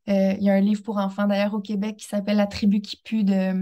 Euh, 0.09 0.35
il 0.39 0.45
y 0.45 0.51
a 0.51 0.55
un 0.55 0.61
livre 0.61 0.83
pour 0.83 0.99
enfants, 0.99 1.27
d'ailleurs, 1.27 1.55
au 1.55 1.61
Québec, 1.61 1.97
qui 1.97 2.07
s'appelle 2.07 2.37
La 2.37 2.47
tribu 2.47 2.81
qui 2.81 2.97
pue 2.97 3.25
de, 3.25 3.53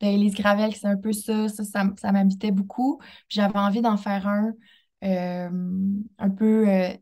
de 0.00 0.06
Élise 0.06 0.34
Gravel, 0.34 0.74
c'est 0.74 0.86
un 0.86 0.96
peu 0.96 1.12
ça. 1.12 1.48
Ça, 1.48 1.64
ça, 1.64 2.12
m'habitait 2.12 2.52
beaucoup. 2.52 3.00
J'avais 3.28 3.58
envie 3.58 3.82
d'en 3.82 3.96
faire 3.96 4.28
un 4.28 4.52
euh, 5.02 5.50
un 6.18 6.30
peu 6.30 6.68
euh, 6.68 6.92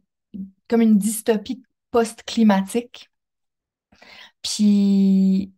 comme 0.69 0.81
une 0.81 0.99
dystopie 0.99 1.63
post-climatique. 1.91 3.11
Puis 4.43 5.53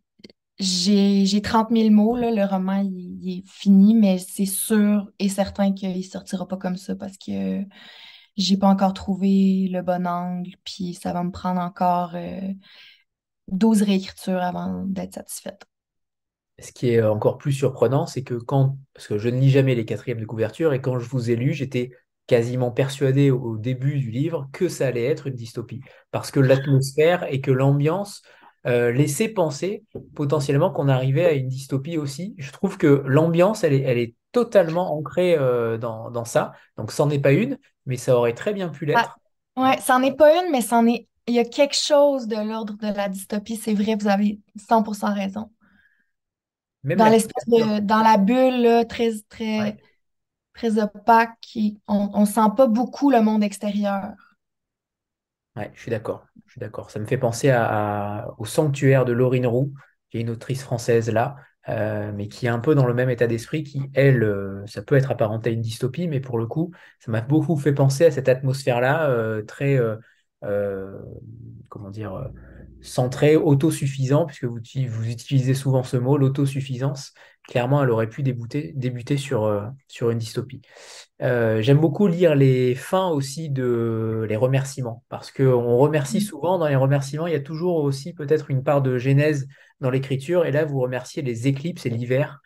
j'ai, 0.60 1.24
j'ai 1.24 1.40
30 1.40 1.70
000 1.70 1.90
mots, 1.90 2.16
là, 2.16 2.30
le 2.30 2.44
roman 2.44 2.82
il, 2.84 3.38
est 3.38 3.48
fini, 3.48 3.94
mais 3.94 4.18
c'est 4.18 4.46
sûr 4.46 5.10
et 5.18 5.28
certain 5.28 5.72
qu'il 5.72 6.04
sortira 6.04 6.46
pas 6.46 6.58
comme 6.58 6.76
ça 6.76 6.94
parce 6.94 7.16
que 7.16 7.62
j'ai 8.36 8.56
pas 8.56 8.68
encore 8.68 8.92
trouvé 8.92 9.68
le 9.70 9.82
bon 9.82 10.06
angle, 10.06 10.52
puis 10.64 10.94
ça 10.94 11.12
va 11.12 11.24
me 11.24 11.30
prendre 11.30 11.60
encore 11.60 12.12
euh, 12.14 12.52
12 13.48 13.82
réécritures 13.82 14.42
avant 14.42 14.84
d'être 14.84 15.14
satisfaite. 15.14 15.64
Ce 16.58 16.72
qui 16.72 16.90
est 16.90 17.02
encore 17.02 17.38
plus 17.38 17.52
surprenant, 17.52 18.06
c'est 18.06 18.22
que 18.22 18.34
quand, 18.34 18.76
parce 18.92 19.08
que 19.08 19.16
je 19.16 19.30
ne 19.30 19.40
lis 19.40 19.50
jamais 19.50 19.74
les 19.74 19.86
quatrièmes 19.86 20.20
de 20.20 20.26
couverture, 20.26 20.74
et 20.74 20.80
quand 20.82 20.98
je 20.98 21.08
vous 21.08 21.30
ai 21.30 21.36
lu, 21.36 21.54
j'étais 21.54 21.90
quasiment 22.26 22.70
persuadé 22.70 23.30
au 23.30 23.56
début 23.56 23.98
du 23.98 24.10
livre 24.10 24.48
que 24.52 24.68
ça 24.68 24.86
allait 24.86 25.06
être 25.06 25.26
une 25.26 25.34
dystopie, 25.34 25.80
parce 26.10 26.30
que 26.30 26.38
l'atmosphère 26.38 27.24
et 27.32 27.40
que 27.40 27.50
l'ambiance 27.50 28.22
euh, 28.66 28.92
laissaient 28.92 29.28
penser 29.28 29.84
potentiellement 30.14 30.70
qu'on 30.72 30.88
arrivait 30.88 31.24
à 31.26 31.32
une 31.32 31.48
dystopie 31.48 31.98
aussi. 31.98 32.34
Je 32.38 32.52
trouve 32.52 32.78
que 32.78 33.02
l'ambiance, 33.06 33.64
elle 33.64 33.72
est, 33.74 33.80
elle 33.82 33.98
est 33.98 34.14
totalement 34.32 34.94
ancrée 34.96 35.36
euh, 35.38 35.78
dans, 35.78 36.10
dans 36.10 36.24
ça, 36.24 36.52
donc 36.76 36.92
c'en 36.92 37.10
est 37.10 37.18
pas 37.18 37.32
une, 37.32 37.58
mais 37.86 37.96
ça 37.96 38.16
aurait 38.16 38.34
très 38.34 38.52
bien 38.52 38.68
pu 38.68 38.86
Ah, 38.92 39.06
l'être. 39.06 39.18
ouais, 39.56 39.80
c'en 39.80 40.02
est 40.02 40.14
pas 40.16 40.34
une, 40.44 40.50
mais 40.52 40.60
est. 40.86 41.08
Il 41.26 41.34
y 41.34 41.38
a 41.38 41.44
quelque 41.44 41.74
chose 41.76 42.26
de 42.26 42.36
l'ordre 42.36 42.74
de 42.76 42.86
la 42.88 43.08
dystopie, 43.08 43.56
c'est 43.56 43.74
vrai, 43.74 43.94
vous 43.96 44.08
avez 44.08 44.40
100% 44.56 45.12
raison. 45.14 45.50
Même 46.84 46.98
Dans 46.98 47.08
la 47.08 47.12
de, 47.46 47.80
dans 47.80 48.02
la 48.02 48.16
bulle, 48.18 48.62
là, 48.62 48.84
très, 48.84 49.12
Ouais. 49.56 49.74
très, 49.74 49.78
très 50.54 50.78
opaque, 50.82 51.38
on, 51.88 52.10
on 52.14 52.26
sent 52.26 52.50
pas 52.56 52.66
beaucoup 52.68 53.10
le 53.10 53.22
monde 53.22 53.44
extérieur. 53.44 54.14
Ouais, 55.56 55.70
je 55.74 55.80
suis 55.80 55.90
d'accord. 55.90 56.26
Je 56.46 56.52
suis 56.52 56.60
d'accord. 56.60 56.90
Ça 56.90 56.98
me 57.00 57.06
fait 57.06 57.18
penser 57.18 57.50
au 58.38 58.44
Sanctuaire 58.44 59.04
de 59.04 59.12
Laurine 59.12 59.46
Roux, 59.46 59.72
qui 60.10 60.18
est 60.18 60.20
une 60.20 60.30
autrice 60.30 60.62
française 60.62 61.10
là, 61.10 61.36
euh, 61.68 62.12
mais 62.14 62.28
qui 62.28 62.46
est 62.46 62.48
un 62.48 62.58
peu 62.60 62.74
dans 62.74 62.86
le 62.86 62.94
même 62.94 63.10
état 63.10 63.26
d'esprit, 63.26 63.64
qui, 63.64 63.82
elle, 63.94 64.22
euh, 64.22 64.64
ça 64.66 64.82
peut 64.82 64.94
être 64.96 65.10
apparenté 65.10 65.50
à 65.50 65.52
une 65.52 65.60
dystopie, 65.60 66.08
mais 66.08 66.20
pour 66.20 66.38
le 66.38 66.46
coup, 66.46 66.72
ça 67.00 67.10
m'a 67.10 67.20
beaucoup 67.20 67.56
fait 67.56 67.72
penser 67.72 68.04
à 68.06 68.10
cette 68.10 68.28
atmosphère-là, 68.28 69.10
euh, 69.10 69.42
très, 69.42 69.78
comment 71.68 71.90
dire, 71.90 72.30
centrée, 72.80 73.36
autosuffisant, 73.36 74.26
puisque 74.26 74.44
vous, 74.44 74.58
vous 74.88 75.08
utilisez 75.10 75.54
souvent 75.54 75.82
ce 75.82 75.96
mot, 75.96 76.16
l'autosuffisance. 76.16 77.12
Clairement, 77.48 77.82
elle 77.82 77.90
aurait 77.90 78.08
pu 78.08 78.22
débuter, 78.22 78.72
débuter 78.76 79.16
sur, 79.16 79.70
sur 79.88 80.10
une 80.10 80.18
dystopie. 80.18 80.62
Euh, 81.22 81.60
j'aime 81.60 81.78
beaucoup 81.78 82.06
lire 82.06 82.34
les 82.34 82.74
fins 82.74 83.08
aussi 83.08 83.50
de 83.50 84.24
les 84.28 84.36
remerciements, 84.36 85.04
parce 85.10 85.30
qu'on 85.30 85.76
remercie 85.76 86.22
souvent 86.22 86.58
dans 86.58 86.66
les 86.66 86.76
remerciements, 86.76 87.26
il 87.26 87.34
y 87.34 87.36
a 87.36 87.40
toujours 87.40 87.76
aussi 87.76 88.14
peut-être 88.14 88.50
une 88.50 88.62
part 88.62 88.80
de 88.80 88.96
genèse 88.96 89.46
dans 89.80 89.90
l'écriture, 89.90 90.46
et 90.46 90.50
là 90.50 90.64
vous 90.64 90.80
remerciez 90.80 91.22
les 91.22 91.46
éclipses 91.46 91.84
et 91.84 91.90
l'hiver, 91.90 92.40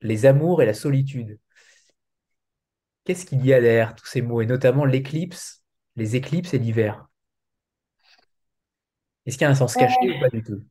les 0.00 0.26
amours 0.26 0.62
et 0.62 0.66
la 0.66 0.74
solitude. 0.74 1.38
Qu'est-ce 3.04 3.24
qu'il 3.24 3.44
y 3.46 3.54
a 3.54 3.60
derrière 3.60 3.94
tous 3.94 4.06
ces 4.06 4.20
mots, 4.20 4.40
et 4.40 4.46
notamment 4.46 4.84
l'éclipse, 4.84 5.62
les 5.94 6.16
éclipses 6.16 6.54
et 6.54 6.58
l'hiver? 6.58 7.06
Est-ce 9.26 9.38
qu'il 9.38 9.44
y 9.44 9.48
a 9.48 9.50
un 9.50 9.54
sens 9.54 9.74
caché 9.76 9.96
ou 10.16 10.20
pas 10.20 10.28
du 10.28 10.42
tout? 10.42 10.64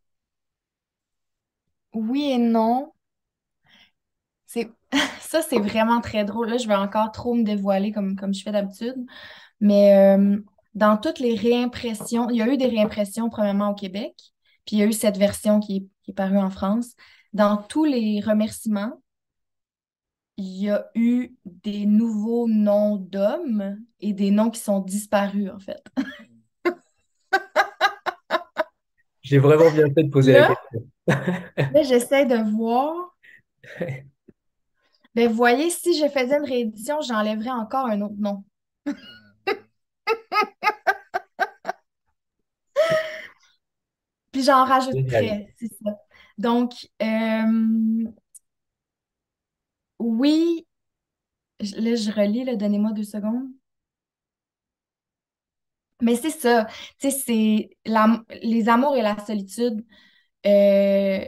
Oui 1.93 2.31
et 2.31 2.37
non. 2.37 2.91
C'est 4.51 4.71
ça, 5.21 5.43
c'est 5.43 5.59
vraiment 5.59 6.01
très 6.01 6.25
drôle. 6.25 6.49
Là, 6.49 6.57
je 6.57 6.67
vais 6.67 6.73
encore 6.73 7.11
trop 7.11 7.35
me 7.35 7.43
dévoiler 7.43 7.91
comme, 7.91 8.15
comme 8.15 8.33
je 8.33 8.41
fais 8.41 8.51
d'habitude. 8.51 8.95
Mais 9.59 10.17
euh, 10.17 10.39
dans 10.73 10.97
toutes 10.97 11.19
les 11.19 11.35
réimpressions, 11.35 12.31
il 12.31 12.37
y 12.37 12.41
a 12.41 12.47
eu 12.47 12.57
des 12.57 12.65
réimpressions 12.65 13.29
premièrement 13.29 13.69
au 13.69 13.75
Québec, 13.75 14.15
puis 14.65 14.77
il 14.77 14.79
y 14.79 14.81
a 14.81 14.87
eu 14.87 14.93
cette 14.93 15.17
version 15.17 15.59
qui 15.59 15.75
est, 15.75 15.87
qui 16.01 16.11
est 16.11 16.15
parue 16.15 16.39
en 16.39 16.49
France. 16.49 16.95
Dans 17.31 17.57
tous 17.57 17.85
les 17.85 18.21
remerciements, 18.21 18.99
il 20.37 20.63
y 20.63 20.69
a 20.71 20.89
eu 20.95 21.35
des 21.45 21.85
nouveaux 21.85 22.47
noms 22.47 22.95
d'hommes 22.95 23.77
et 23.99 24.13
des 24.13 24.31
noms 24.31 24.49
qui 24.49 24.61
sont 24.61 24.79
disparus, 24.79 25.51
en 25.51 25.59
fait. 25.59 25.83
J'ai 29.21 29.37
vraiment 29.37 29.69
bien 29.69 29.93
fait 29.93 30.05
de 30.05 30.09
poser 30.09 30.33
la 30.33 30.47
question. 30.47 30.89
là, 31.07 31.83
j'essaie 31.83 32.25
de 32.25 32.49
voir. 32.51 33.15
Ben, 35.15 35.31
voyez, 35.31 35.69
si 35.69 35.95
je 35.99 36.07
faisais 36.09 36.37
une 36.37 36.45
réédition, 36.45 36.99
j'enlèverais 37.01 37.51
encore 37.51 37.85
un 37.85 38.01
autre 38.01 38.15
nom. 38.17 38.43
Puis 44.31 44.43
j'en 44.43 44.65
rajouterais, 44.65 45.47
c'est 45.57 45.71
ça. 45.83 45.97
Donc, 46.37 46.73
euh, 47.01 48.03
oui, 49.99 50.67
je- 51.61 51.75
là, 51.77 51.95
je 51.95 52.11
relis, 52.11 52.45
là, 52.45 52.55
donnez-moi 52.57 52.93
deux 52.93 53.03
secondes. 53.05 53.49
Mais 56.01 56.15
c'est 56.15 56.29
ça, 56.29 56.65
tu 56.99 57.11
sais, 57.11 57.11
c'est 57.11 57.69
les 58.41 58.69
amours 58.69 58.95
et 58.95 59.01
la 59.01 59.17
solitude. 59.25 59.85
Euh, 60.45 61.25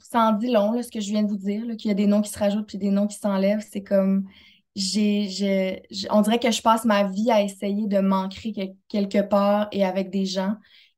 ça 0.00 0.20
en 0.20 0.32
dit 0.32 0.50
long, 0.50 0.72
là, 0.72 0.82
ce 0.82 0.90
que 0.90 1.00
je 1.00 1.10
viens 1.10 1.22
de 1.22 1.28
vous 1.28 1.36
dire, 1.36 1.64
qu'il 1.76 1.88
y 1.88 1.90
a 1.90 1.94
des 1.94 2.06
noms 2.06 2.22
qui 2.22 2.30
se 2.30 2.38
rajoutent 2.38 2.66
puis 2.66 2.78
des 2.78 2.90
noms 2.90 3.06
qui 3.06 3.16
s'enlèvent. 3.18 3.64
C'est 3.68 3.82
comme, 3.82 4.28
j'ai, 4.74 5.82
on 6.10 6.20
dirait 6.22 6.38
que 6.38 6.50
je 6.50 6.62
passe 6.62 6.84
ma 6.84 7.04
vie 7.04 7.30
à 7.30 7.42
essayer 7.42 7.86
de 7.86 7.98
m'ancrer 7.98 8.52
que- 8.52 8.74
quelque 8.88 9.22
part 9.22 9.68
et 9.72 9.84
avec 9.84 10.10
des 10.10 10.26
gens 10.26 10.56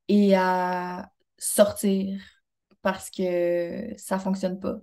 et 0.09 0.35
à 0.35 1.11
sortir 1.39 2.21
parce 2.83 3.11
que 3.11 3.93
ça 3.97 4.19
fonctionne 4.19 4.59
pas. 4.59 4.77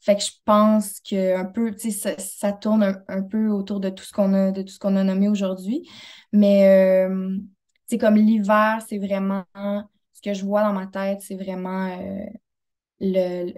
Fait 0.00 0.16
que 0.16 0.22
je 0.22 0.32
pense 0.44 1.00
que 1.00 1.36
un 1.36 1.46
peu, 1.46 1.72
ça, 1.78 2.18
ça 2.18 2.52
tourne 2.52 3.02
un, 3.08 3.22
peu 3.22 3.48
autour 3.48 3.80
de 3.80 3.88
tout 3.88 4.04
ce 4.04 4.12
qu'on 4.12 4.34
a, 4.34 4.52
de 4.52 4.62
tout 4.62 4.68
ce 4.68 4.78
qu'on 4.78 4.96
a 4.96 5.04
nommé 5.04 5.28
aujourd'hui. 5.28 5.88
Mais 6.32 7.06
euh, 7.08 7.38
tu 7.38 7.96
sais, 7.96 7.98
comme 7.98 8.16
l'hiver, 8.16 8.82
c'est 8.86 8.98
vraiment 8.98 9.44
ce 10.12 10.20
que 10.22 10.34
je 10.34 10.44
vois 10.44 10.62
dans 10.62 10.74
ma 10.74 10.86
tête, 10.86 11.20
c'est 11.22 11.36
vraiment 11.36 11.88
euh, 11.88 12.26
le, 13.00 13.52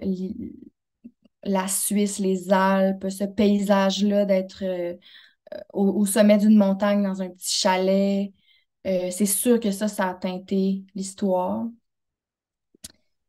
la 1.43 1.67
Suisse, 1.67 2.19
les 2.19 2.51
Alpes, 2.51 3.09
ce 3.09 3.23
paysage-là 3.23 4.25
d'être 4.25 4.63
euh, 4.63 4.95
au, 5.73 6.05
sommet 6.05 6.37
d'une 6.37 6.57
montagne 6.57 7.03
dans 7.03 7.21
un 7.21 7.29
petit 7.29 7.55
chalet. 7.59 8.33
Euh, 8.87 9.09
c'est 9.11 9.25
sûr 9.25 9.59
que 9.59 9.71
ça, 9.71 9.87
ça 9.87 10.09
a 10.09 10.13
teinté 10.15 10.85
l'histoire. 10.95 11.65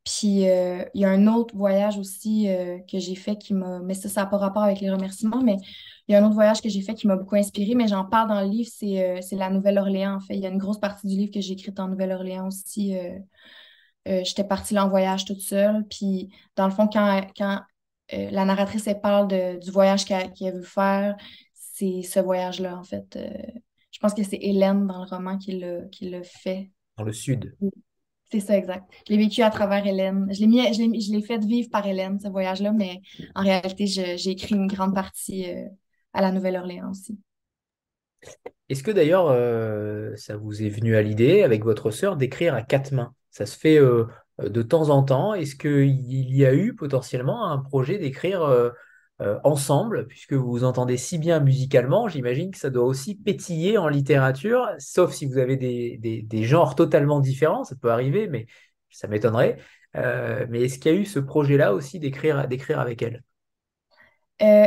Puis 0.04 0.48
euh, 0.48 0.84
il 0.94 1.02
y 1.02 1.04
a 1.04 1.10
un 1.10 1.26
autre 1.26 1.54
voyage 1.54 1.98
aussi 1.98 2.48
que 2.90 2.98
j'ai 2.98 3.14
fait 3.14 3.36
qui 3.36 3.52
m'a. 3.52 3.80
Mais 3.80 3.94
ça, 3.94 4.08
ça 4.08 4.22
n'a 4.22 4.26
pas 4.26 4.38
rapport 4.38 4.62
avec 4.62 4.80
les 4.80 4.90
remerciements, 4.90 5.42
mais 5.42 5.56
il 6.08 6.12
y 6.12 6.14
a 6.14 6.22
un 6.22 6.24
autre 6.24 6.34
voyage 6.34 6.62
que 6.62 6.70
j'ai 6.70 6.80
fait 6.80 6.94
qui 6.94 7.06
m'a 7.06 7.16
beaucoup 7.16 7.36
inspiré, 7.36 7.74
mais 7.74 7.88
j'en 7.88 8.04
parle 8.06 8.28
dans 8.30 8.40
le 8.40 8.48
livre, 8.48 8.70
c'est 8.72 9.20
c'est 9.20 9.36
la 9.36 9.50
Nouvelle-Orléans, 9.50 10.16
en 10.16 10.20
fait. 10.20 10.34
Il 10.34 10.40
y 10.40 10.46
a 10.46 10.48
une 10.48 10.58
grosse 10.58 10.80
partie 10.80 11.06
du 11.06 11.14
livre 11.14 11.32
que 11.32 11.42
j'ai 11.42 11.52
écrite 11.52 11.78
en 11.78 11.88
Nouvelle-Orléans 11.88 12.46
aussi. 12.48 12.96
Euh, 14.08 14.22
j'étais 14.24 14.44
partie 14.44 14.74
là 14.74 14.84
en 14.84 14.88
voyage 14.88 15.24
toute 15.24 15.40
seule. 15.40 15.84
Puis 15.88 16.30
dans 16.56 16.66
le 16.66 16.72
fond, 16.72 16.88
quand, 16.88 17.20
quand 17.36 17.60
euh, 18.14 18.30
la 18.30 18.44
narratrice 18.44 18.86
elle 18.86 19.00
parle 19.00 19.28
de, 19.28 19.60
du 19.60 19.70
voyage 19.70 20.04
qu'elle 20.04 20.54
veut 20.54 20.62
faire, 20.62 21.16
c'est 21.54 22.02
ce 22.02 22.18
voyage-là, 22.18 22.76
en 22.76 22.84
fait. 22.84 23.16
Euh, 23.16 23.28
je 23.90 23.98
pense 24.00 24.14
que 24.14 24.22
c'est 24.22 24.38
Hélène 24.40 24.86
dans 24.86 25.04
le 25.04 25.08
roman 25.08 25.38
qui 25.38 25.58
l'a 25.58 26.22
fait. 26.22 26.70
Dans 26.96 27.04
le 27.04 27.12
sud. 27.12 27.56
C'est 28.30 28.40
ça, 28.40 28.58
exact. 28.58 28.84
Je 29.06 29.12
l'ai 29.12 29.18
vécu 29.18 29.42
à 29.42 29.50
travers 29.50 29.86
Hélène. 29.86 30.28
Je 30.32 30.40
l'ai 30.40 30.46
mis, 30.46 30.72
je 30.74 30.78
l'ai, 30.80 30.88
mis- 30.88 31.00
je 31.00 31.12
l'ai 31.12 31.22
fait 31.22 31.38
vivre 31.38 31.70
par 31.70 31.86
Hélène, 31.86 32.18
ce 32.20 32.28
voyage-là, 32.28 32.72
mais 32.72 33.00
en 33.34 33.42
réalité, 33.42 33.86
j'ai 33.86 34.30
écrit 34.30 34.54
une 34.54 34.66
grande 34.66 34.94
partie 34.94 35.46
à 36.12 36.20
la 36.20 36.32
Nouvelle-Orléans 36.32 36.90
aussi. 36.90 37.18
Est-ce 38.68 38.82
que 38.82 38.90
d'ailleurs, 38.90 39.28
euh, 39.30 40.14
ça 40.16 40.36
vous 40.36 40.62
est 40.62 40.68
venu 40.68 40.96
à 40.96 41.02
l'idée, 41.02 41.42
avec 41.42 41.64
votre 41.64 41.90
sœur, 41.90 42.16
d'écrire 42.16 42.54
à 42.54 42.62
quatre 42.62 42.92
mains? 42.92 43.14
Ça 43.38 43.46
se 43.46 43.56
fait 43.56 43.78
euh, 43.78 44.06
de 44.42 44.62
temps 44.62 44.90
en 44.90 45.02
temps. 45.04 45.32
Est-ce 45.34 45.54
qu'il 45.56 46.34
y 46.34 46.44
a 46.44 46.54
eu 46.54 46.74
potentiellement 46.74 47.46
un 47.50 47.58
projet 47.58 47.98
d'écrire 47.98 48.42
euh, 48.42 48.70
euh, 49.20 49.38
ensemble, 49.44 50.06
puisque 50.08 50.32
vous 50.32 50.50
vous 50.50 50.64
entendez 50.64 50.96
si 50.96 51.18
bien 51.18 51.40
musicalement, 51.40 52.08
j'imagine 52.08 52.50
que 52.50 52.58
ça 52.58 52.70
doit 52.70 52.84
aussi 52.84 53.14
pétiller 53.16 53.78
en 53.78 53.88
littérature, 53.88 54.68
sauf 54.78 55.12
si 55.12 55.26
vous 55.26 55.38
avez 55.38 55.56
des, 55.56 55.98
des- 55.98 56.44
genres 56.44 56.74
totalement 56.74 57.20
différents, 57.20 57.64
ça 57.64 57.76
peut 57.76 57.90
arriver, 57.90 58.28
mais 58.28 58.46
ça 58.90 59.08
m'étonnerait. 59.08 59.58
Mais 59.94 60.62
est-ce 60.62 60.78
qu'il 60.78 60.92
y 60.92 60.96
a 60.96 60.98
eu 60.98 61.04
ce 61.04 61.18
projet-là 61.20 61.74
aussi 61.74 61.98
d'écrire 61.98 62.38
avec 62.38 63.02
elle? 63.02 63.22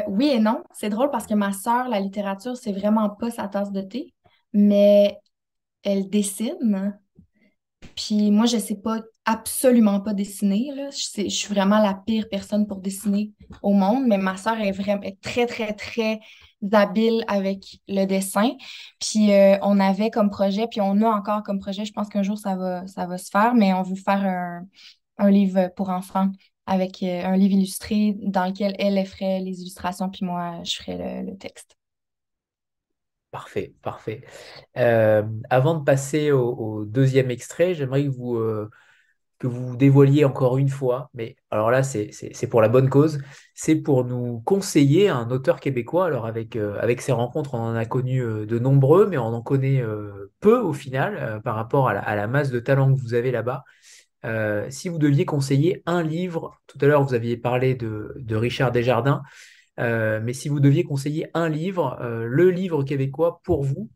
Oui 0.07 0.27
et 0.29 0.39
non. 0.39 0.63
C'est 0.73 0.89
drôle 0.89 1.09
parce 1.11 1.27
que 1.27 1.33
ma 1.33 1.53
sœur, 1.53 1.87
la 1.89 1.99
littérature, 1.99 2.57
c'est 2.57 2.71
vraiment 2.73 3.09
pas 3.09 3.31
sa 3.31 3.47
tasse 3.47 3.71
de 3.71 3.81
thé, 3.81 4.13
mais 4.53 5.19
elle 5.83 6.09
dessine. 6.09 6.99
Puis 7.95 8.31
moi, 8.31 8.45
je 8.45 8.57
sais 8.57 8.75
pas 8.75 8.99
absolument 9.25 9.99
pas 10.01 10.13
dessiner, 10.13 10.71
là. 10.75 10.89
Je 10.91 11.23
je 11.23 11.29
suis 11.29 11.53
vraiment 11.53 11.79
la 11.79 11.93
pire 11.93 12.27
personne 12.29 12.67
pour 12.67 12.79
dessiner 12.79 13.31
au 13.61 13.73
monde, 13.73 14.05
mais 14.07 14.17
ma 14.17 14.37
sœur 14.37 14.59
est 14.59 14.71
vraiment 14.71 15.03
est 15.03 15.19
très, 15.21 15.45
très, 15.45 15.73
très 15.73 16.19
habile 16.71 17.23
avec 17.27 17.79
le 17.87 18.05
dessin. 18.05 18.51
Puis 18.99 19.31
euh, 19.33 19.57
on 19.61 19.79
avait 19.79 20.09
comme 20.11 20.29
projet, 20.29 20.67
puis 20.67 20.81
on 20.81 21.01
a 21.01 21.09
encore 21.09 21.43
comme 21.43 21.59
projet, 21.59 21.85
je 21.85 21.93
pense 21.93 22.09
qu'un 22.09 22.23
jour 22.23 22.37
ça 22.37 22.55
va, 22.55 22.87
ça 22.87 23.05
va 23.07 23.17
se 23.17 23.29
faire, 23.29 23.53
mais 23.55 23.73
on 23.73 23.83
veut 23.83 23.95
faire 23.95 24.23
un, 24.25 24.65
un 25.17 25.31
livre 25.31 25.69
pour 25.75 25.89
enfants 25.89 26.29
avec 26.65 27.03
euh, 27.03 27.25
un 27.25 27.37
livre 27.37 27.53
illustré 27.53 28.15
dans 28.21 28.45
lequel 28.45 28.75
elle, 28.79 29.03
ferait 29.05 29.39
les 29.39 29.61
illustrations, 29.61 30.09
puis 30.09 30.25
moi, 30.25 30.63
je 30.63 30.75
ferais 30.75 31.23
le 31.23 31.37
texte. 31.37 31.75
Parfait, 33.31 33.73
parfait. 33.81 34.21
Euh, 34.77 35.23
avant 35.49 35.75
de 35.79 35.85
passer 35.85 36.31
au, 36.33 36.83
deuxième 36.85 37.31
extrait, 37.31 37.73
j'aimerais 37.73 38.03
que 38.03 38.09
vous, 38.09 38.35
euh, 38.35 38.69
que 39.39 39.47
vous 39.47 39.77
dévoiliez 39.77 40.25
encore 40.25 40.57
une 40.57 40.67
fois, 40.67 41.09
mais 41.13 41.37
alors 41.49 41.71
là, 41.71 41.81
c'est 41.81 42.11
pour 42.49 42.61
la 42.61 42.67
bonne 42.67 42.89
cause, 42.89 43.21
c'est 43.55 43.77
pour 43.77 44.03
nous 44.03 44.41
conseiller 44.41 45.07
un 45.07 45.31
auteur 45.31 45.61
québécois. 45.61 46.07
Alors 46.07 46.25
avec, 46.25 46.57
euh, 46.57 46.77
avec 46.81 47.01
ces 47.01 47.13
rencontres, 47.13 47.53
on 47.53 47.59
en 47.59 47.75
a 47.75 47.85
connu 47.85 48.19
de 48.19 48.59
nombreux, 48.59 49.07
mais 49.07 49.17
on 49.17 49.33
en 49.33 49.41
connaît 49.41 49.81
peu 50.41 50.59
au 50.59 50.73
final 50.73 51.41
par 51.43 51.55
rapport 51.55 51.87
à 51.87 51.93
la, 51.93 52.01
à 52.01 52.17
la 52.17 52.27
masse 52.27 52.51
de 52.51 52.59
talent 52.59 52.93
que 52.93 52.99
vous 52.99 53.13
avez 53.13 53.31
là-bas. 53.31 53.63
Si 54.69 54.89
vous 54.89 54.97
deviez 54.97 55.23
conseiller 55.23 55.83
un 55.85 56.03
livre, 56.03 56.59
tout 56.67 56.77
à 56.81 56.85
l'heure 56.85 57.03
vous 57.03 57.13
aviez 57.13 57.37
parlé 57.37 57.75
de, 57.75 58.13
de 58.17 58.35
Richard 58.35 58.73
Desjardins, 58.73 59.21
euh, 59.79 60.19
mais 60.21 60.33
si 60.33 60.49
vous 60.49 60.59
deviez 60.59 60.83
conseiller 60.83 61.27
un 61.33 61.49
livre, 61.49 61.97
euh, 62.01 62.25
le 62.25 62.49
livre 62.51 62.83
québécois 62.83 63.41
pour 63.43 63.63
vous, 63.63 63.89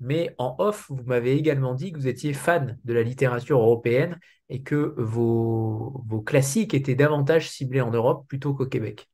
mais 0.00 0.34
en 0.38 0.56
off, 0.58 0.86
vous 0.90 1.02
m'avez 1.04 1.32
également 1.36 1.74
dit 1.74 1.92
que 1.92 1.98
vous 1.98 2.08
étiez 2.08 2.32
fan 2.32 2.78
de 2.84 2.92
la 2.94 3.02
littérature 3.02 3.58
européenne 3.60 4.18
et 4.48 4.62
que 4.62 4.94
vos, 4.98 6.02
vos 6.06 6.20
classiques 6.22 6.74
étaient 6.74 6.94
davantage 6.94 7.50
ciblés 7.50 7.80
en 7.82 7.90
Europe 7.90 8.26
plutôt 8.28 8.54
qu'au 8.54 8.66
Québec. 8.66 9.08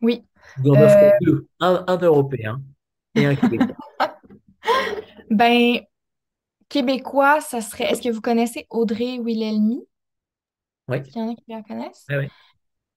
Oui. 0.00 0.24
Vous 0.56 0.70
en 0.70 0.80
Euh, 0.80 0.80
offrez 0.80 1.14
deux, 1.20 1.46
un, 1.60 1.84
un 1.86 1.96
européen 1.98 2.60
et 3.14 3.24
un 3.26 3.36
québécois. 3.36 3.76
ben, 5.30 5.80
québécois, 6.68 7.40
ça 7.40 7.60
serait. 7.60 7.84
Est-ce 7.92 8.02
que 8.02 8.10
vous 8.10 8.22
connaissez 8.22 8.66
Audrey 8.70 9.18
Wilhelmy? 9.20 9.86
Oui, 10.88 11.02
qu'il 11.02 11.22
y 11.22 11.24
en 11.24 11.30
a 11.30 11.34
qui 11.34 11.44
la 11.48 11.62
connaissent? 11.62 12.10
oui, 12.10 12.16
oui. 12.16 12.30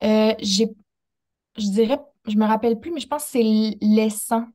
Euh, 0.03 0.33
je 1.57 1.69
dirais, 1.71 1.99
je 2.27 2.37
me 2.37 2.45
rappelle 2.45 2.79
plus, 2.79 2.91
mais 2.91 2.99
je 2.99 3.07
pense 3.07 3.23
que 3.25 3.29
c'est 3.31 3.43
lait 3.81 4.09
sang. 4.09 4.47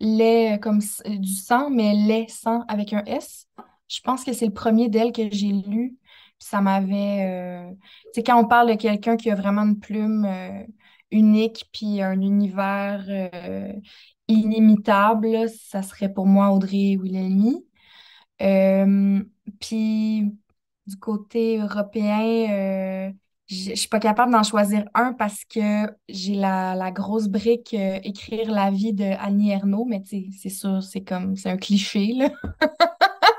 Lait 0.00 0.54
euh, 0.56 0.58
comme 0.58 0.80
euh, 1.06 1.16
du 1.18 1.32
sang, 1.34 1.70
mais 1.70 1.94
lait 1.94 2.26
sang 2.28 2.64
avec 2.68 2.92
un 2.92 3.04
S. 3.06 3.46
Je 3.88 4.00
pense 4.00 4.24
que 4.24 4.32
c'est 4.32 4.46
le 4.46 4.52
premier 4.52 4.88
d'elle 4.88 5.12
que 5.12 5.28
j'ai 5.30 5.48
lu. 5.52 5.96
Ça 6.38 6.60
m'avait. 6.60 7.26
euh, 7.70 7.74
Tu 8.06 8.10
sais, 8.16 8.22
quand 8.22 8.38
on 8.40 8.46
parle 8.46 8.68
de 8.70 8.74
quelqu'un 8.76 9.16
qui 9.16 9.30
a 9.30 9.34
vraiment 9.34 9.62
une 9.62 9.78
plume 9.80 10.24
euh, 10.24 10.64
unique, 11.10 11.66
puis 11.72 12.00
un 12.02 12.20
univers 12.20 13.04
euh, 13.08 13.72
inimitable, 14.28 15.48
ça 15.48 15.82
serait 15.82 16.12
pour 16.12 16.26
moi 16.26 16.50
Audrey 16.52 16.96
Wilhelmy. 16.96 17.64
Euh, 18.42 19.22
puis 19.60 20.32
du 20.86 20.96
côté 20.98 21.58
européen, 21.58 23.08
euh, 23.10 23.12
je 23.48 23.70
je 23.70 23.74
suis 23.74 23.88
pas 23.88 23.98
capable 24.00 24.32
d'en 24.32 24.42
choisir 24.42 24.84
un 24.94 25.12
parce 25.14 25.44
que 25.44 25.90
j'ai 26.08 26.34
la, 26.34 26.74
la 26.74 26.90
grosse 26.92 27.28
brique 27.28 27.74
euh, 27.74 27.98
écrire 28.04 28.50
la 28.50 28.70
vie 28.70 28.92
de 28.92 29.04
Annie 29.20 29.50
Ernaux, 29.52 29.84
mais 29.86 30.02
tu 30.02 30.08
sais, 30.08 30.26
c'est 30.38 30.48
sûr, 30.50 30.82
c'est 30.82 31.02
comme 31.02 31.36
c'est 31.36 31.50
un 31.50 31.56
cliché, 31.56 32.12
là. 32.14 32.30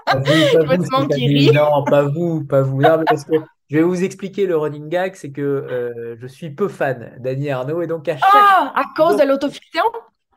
Pas 0.09 0.19
vous, 0.19 0.49
Je 0.51 0.57
pas 0.57 0.63
vois 0.65 0.77
vous, 0.77 0.83
du 0.83 0.87
monde 0.91 1.09
qui 1.09 1.27
Stéphanie. 1.27 1.33
rit. 1.33 1.51
Non, 1.51 1.85
pas 1.87 2.03
vous, 2.03 2.43
pas 2.45 2.61
vous. 2.61 2.81
Non, 2.81 2.97
mais 2.97 3.05
parce 3.07 3.23
que 3.25 3.33
je 3.69 3.77
vais 3.77 3.83
vous 3.83 4.03
expliquer 4.03 4.45
le 4.47 4.57
running 4.57 4.89
gag, 4.89 5.15
c'est 5.15 5.31
que 5.31 5.41
euh, 5.41 6.15
je 6.19 6.27
suis 6.27 6.49
peu 6.53 6.67
fan 6.67 7.15
d'Annie 7.19 7.49
Arnaud 7.51 7.81
et 7.81 7.87
donc 7.87 8.07
à 8.07 8.17
chaque 8.17 8.49
Ah! 8.51 8.71
À 8.75 8.83
cause 8.95 9.17
de 9.17 9.23
l'autofiction? 9.23 9.83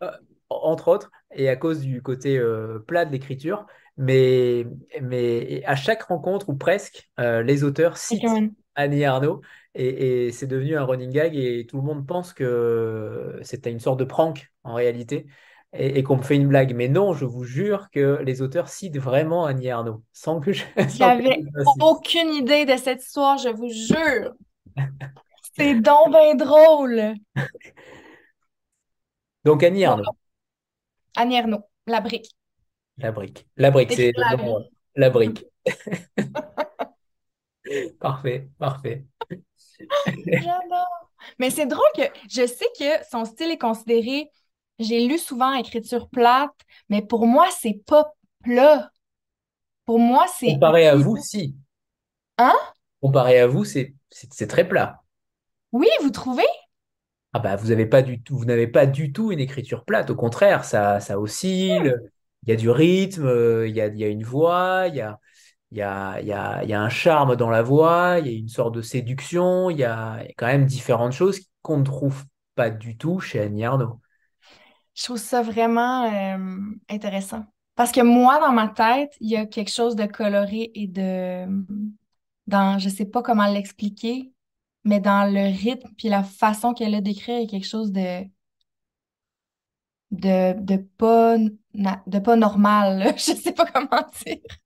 euh, 0.02 0.10
entre 0.50 0.88
autres, 0.88 1.10
et 1.34 1.48
à 1.48 1.56
cause 1.56 1.80
du 1.80 2.02
côté 2.02 2.38
euh, 2.38 2.78
plat 2.86 3.04
de 3.04 3.12
l'écriture, 3.12 3.66
mais, 3.96 4.66
mais 5.00 5.62
à 5.64 5.76
chaque 5.76 6.02
rencontre 6.04 6.48
ou 6.50 6.56
presque, 6.56 7.10
euh, 7.20 7.42
les 7.42 7.64
auteurs 7.64 7.96
citent. 7.96 8.42
Annie 8.74 9.04
Arnaud 9.04 9.40
et, 9.74 10.26
et 10.26 10.32
c'est 10.32 10.46
devenu 10.46 10.76
un 10.76 10.84
running 10.84 11.10
gag 11.10 11.36
et 11.36 11.66
tout 11.66 11.76
le 11.76 11.82
monde 11.82 12.06
pense 12.06 12.32
que 12.32 13.38
c'était 13.42 13.70
une 13.70 13.80
sorte 13.80 13.98
de 13.98 14.04
prank 14.04 14.52
en 14.64 14.74
réalité 14.74 15.26
et, 15.72 15.98
et 15.98 16.02
qu'on 16.02 16.16
me 16.16 16.22
fait 16.22 16.36
une 16.36 16.48
blague. 16.48 16.74
Mais 16.74 16.88
non, 16.88 17.14
je 17.14 17.24
vous 17.24 17.44
jure 17.44 17.90
que 17.90 18.20
les 18.22 18.42
auteurs 18.42 18.68
citent 18.68 18.98
vraiment 18.98 19.46
Annie 19.46 19.70
Arnaud 19.70 20.02
sans 20.12 20.40
que 20.40 20.52
je, 20.52 20.64
J'avais 20.96 21.42
aucune 21.80 22.30
idée 22.34 22.64
de 22.64 22.76
cette 22.76 23.02
histoire, 23.02 23.38
je 23.38 23.48
vous 23.48 23.68
jure. 23.68 24.32
C'est 25.54 25.74
donc 25.74 26.10
bien 26.10 26.34
drôle. 26.34 27.14
Donc 29.44 29.64
Annie 29.64 29.84
Arnaud, 29.84 30.04
Annie 31.16 31.36
Ernaux, 31.36 31.64
la 31.86 32.00
brique. 32.00 32.30
la 32.96 33.10
brique. 33.10 33.46
La 33.56 33.70
brique, 33.70 33.92
c'est 33.92 34.12
la 34.94 35.10
brique. 35.10 35.44
Parfait, 38.00 38.48
parfait. 38.58 39.04
J'adore. 40.06 41.10
Mais 41.38 41.50
c'est 41.50 41.66
drôle 41.66 41.84
que 41.96 42.02
je 42.28 42.46
sais 42.46 42.66
que 42.78 43.04
son 43.10 43.24
style 43.24 43.50
est 43.50 43.58
considéré, 43.58 44.28
j'ai 44.78 45.06
lu 45.06 45.18
souvent 45.18 45.54
écriture 45.54 46.08
plate, 46.08 46.50
mais 46.88 47.02
pour 47.02 47.26
moi, 47.26 47.46
c'est 47.60 47.80
pas 47.86 48.12
plat. 48.42 48.90
Pour 49.84 49.98
moi, 49.98 50.26
c'est 50.38 50.54
Comparé 50.54 50.86
à 50.86 50.96
vous, 50.96 51.16
si. 51.16 51.56
Hein? 52.38 52.54
Comparé 53.00 53.38
à 53.38 53.46
vous, 53.46 53.64
c'est 53.64 53.94
très 54.48 54.66
plat. 54.66 55.02
Oui, 55.72 55.88
vous 56.02 56.10
trouvez? 56.10 56.46
Ah 57.34 57.38
bah 57.38 57.56
vous 57.56 57.70
avez 57.70 57.86
pas 57.86 58.02
du 58.02 58.22
tout, 58.22 58.36
vous 58.36 58.44
n'avez 58.44 58.66
pas 58.66 58.84
du 58.84 59.10
tout 59.12 59.32
une 59.32 59.40
écriture 59.40 59.84
plate. 59.84 60.10
Au 60.10 60.14
contraire, 60.14 60.64
ça, 60.64 61.00
ça 61.00 61.18
oscille. 61.18 61.96
Il 62.44 62.50
y 62.50 62.52
a 62.52 62.56
du 62.56 62.68
rythme, 62.68 63.24
euh, 63.24 63.68
il 63.68 63.74
y 63.74 63.80
a, 63.80 63.86
il 63.86 63.96
y 63.96 64.04
a 64.04 64.08
une 64.08 64.24
voix, 64.24 64.86
il 64.88 64.96
y 64.96 65.00
a, 65.00 65.18
il 65.72 65.78
y 65.78 65.82
a, 65.82 66.20
y 66.20 66.32
a, 66.32 66.62
y 66.64 66.74
a 66.74 66.80
un 66.82 66.90
charme 66.90 67.34
dans 67.34 67.48
la 67.48 67.62
voix, 67.62 68.18
il 68.18 68.26
y 68.26 68.34
a 68.34 68.38
une 68.38 68.48
sorte 68.48 68.74
de 68.74 68.82
séduction. 68.82 69.70
Il 69.70 69.78
y 69.78 69.84
a 69.84 70.22
quand 70.36 70.46
même 70.46 70.66
différentes 70.66 71.12
choses 71.12 71.40
qu'on 71.62 71.78
ne 71.78 71.84
trouve 71.84 72.24
pas 72.54 72.68
du 72.70 72.98
tout 72.98 73.20
chez 73.20 73.40
Annie 73.40 73.64
Arnaud. 73.64 73.98
Je 74.94 75.04
trouve 75.04 75.16
ça 75.16 75.40
vraiment 75.40 76.04
euh, 76.12 76.58
intéressant. 76.90 77.46
Parce 77.74 77.90
que 77.90 78.02
moi, 78.02 78.38
dans 78.40 78.52
ma 78.52 78.68
tête, 78.68 79.16
il 79.20 79.30
y 79.30 79.36
a 79.36 79.46
quelque 79.46 79.70
chose 79.70 79.96
de 79.96 80.04
coloré 80.04 80.70
et 80.74 80.86
de... 80.88 81.46
Dans, 82.46 82.78
je 82.78 82.90
sais 82.90 83.06
pas 83.06 83.22
comment 83.22 83.46
l'expliquer, 83.46 84.32
mais 84.84 85.00
dans 85.00 85.32
le 85.32 85.56
rythme 85.56 85.88
puis 85.96 86.08
la 86.08 86.22
façon 86.22 86.74
qu'elle 86.74 86.94
a 86.94 87.00
d'écrire, 87.00 87.38
il 87.38 87.44
y 87.44 87.46
a 87.46 87.50
quelque 87.50 87.66
chose 87.66 87.92
de... 87.92 88.24
de, 90.10 90.54
de 90.60 90.76
pas, 90.76 91.38
de 91.38 92.18
pas 92.18 92.36
normal. 92.36 93.14
Je 93.16 93.32
sais 93.32 93.52
pas 93.52 93.64
comment 93.66 94.04
dire. 94.26 94.61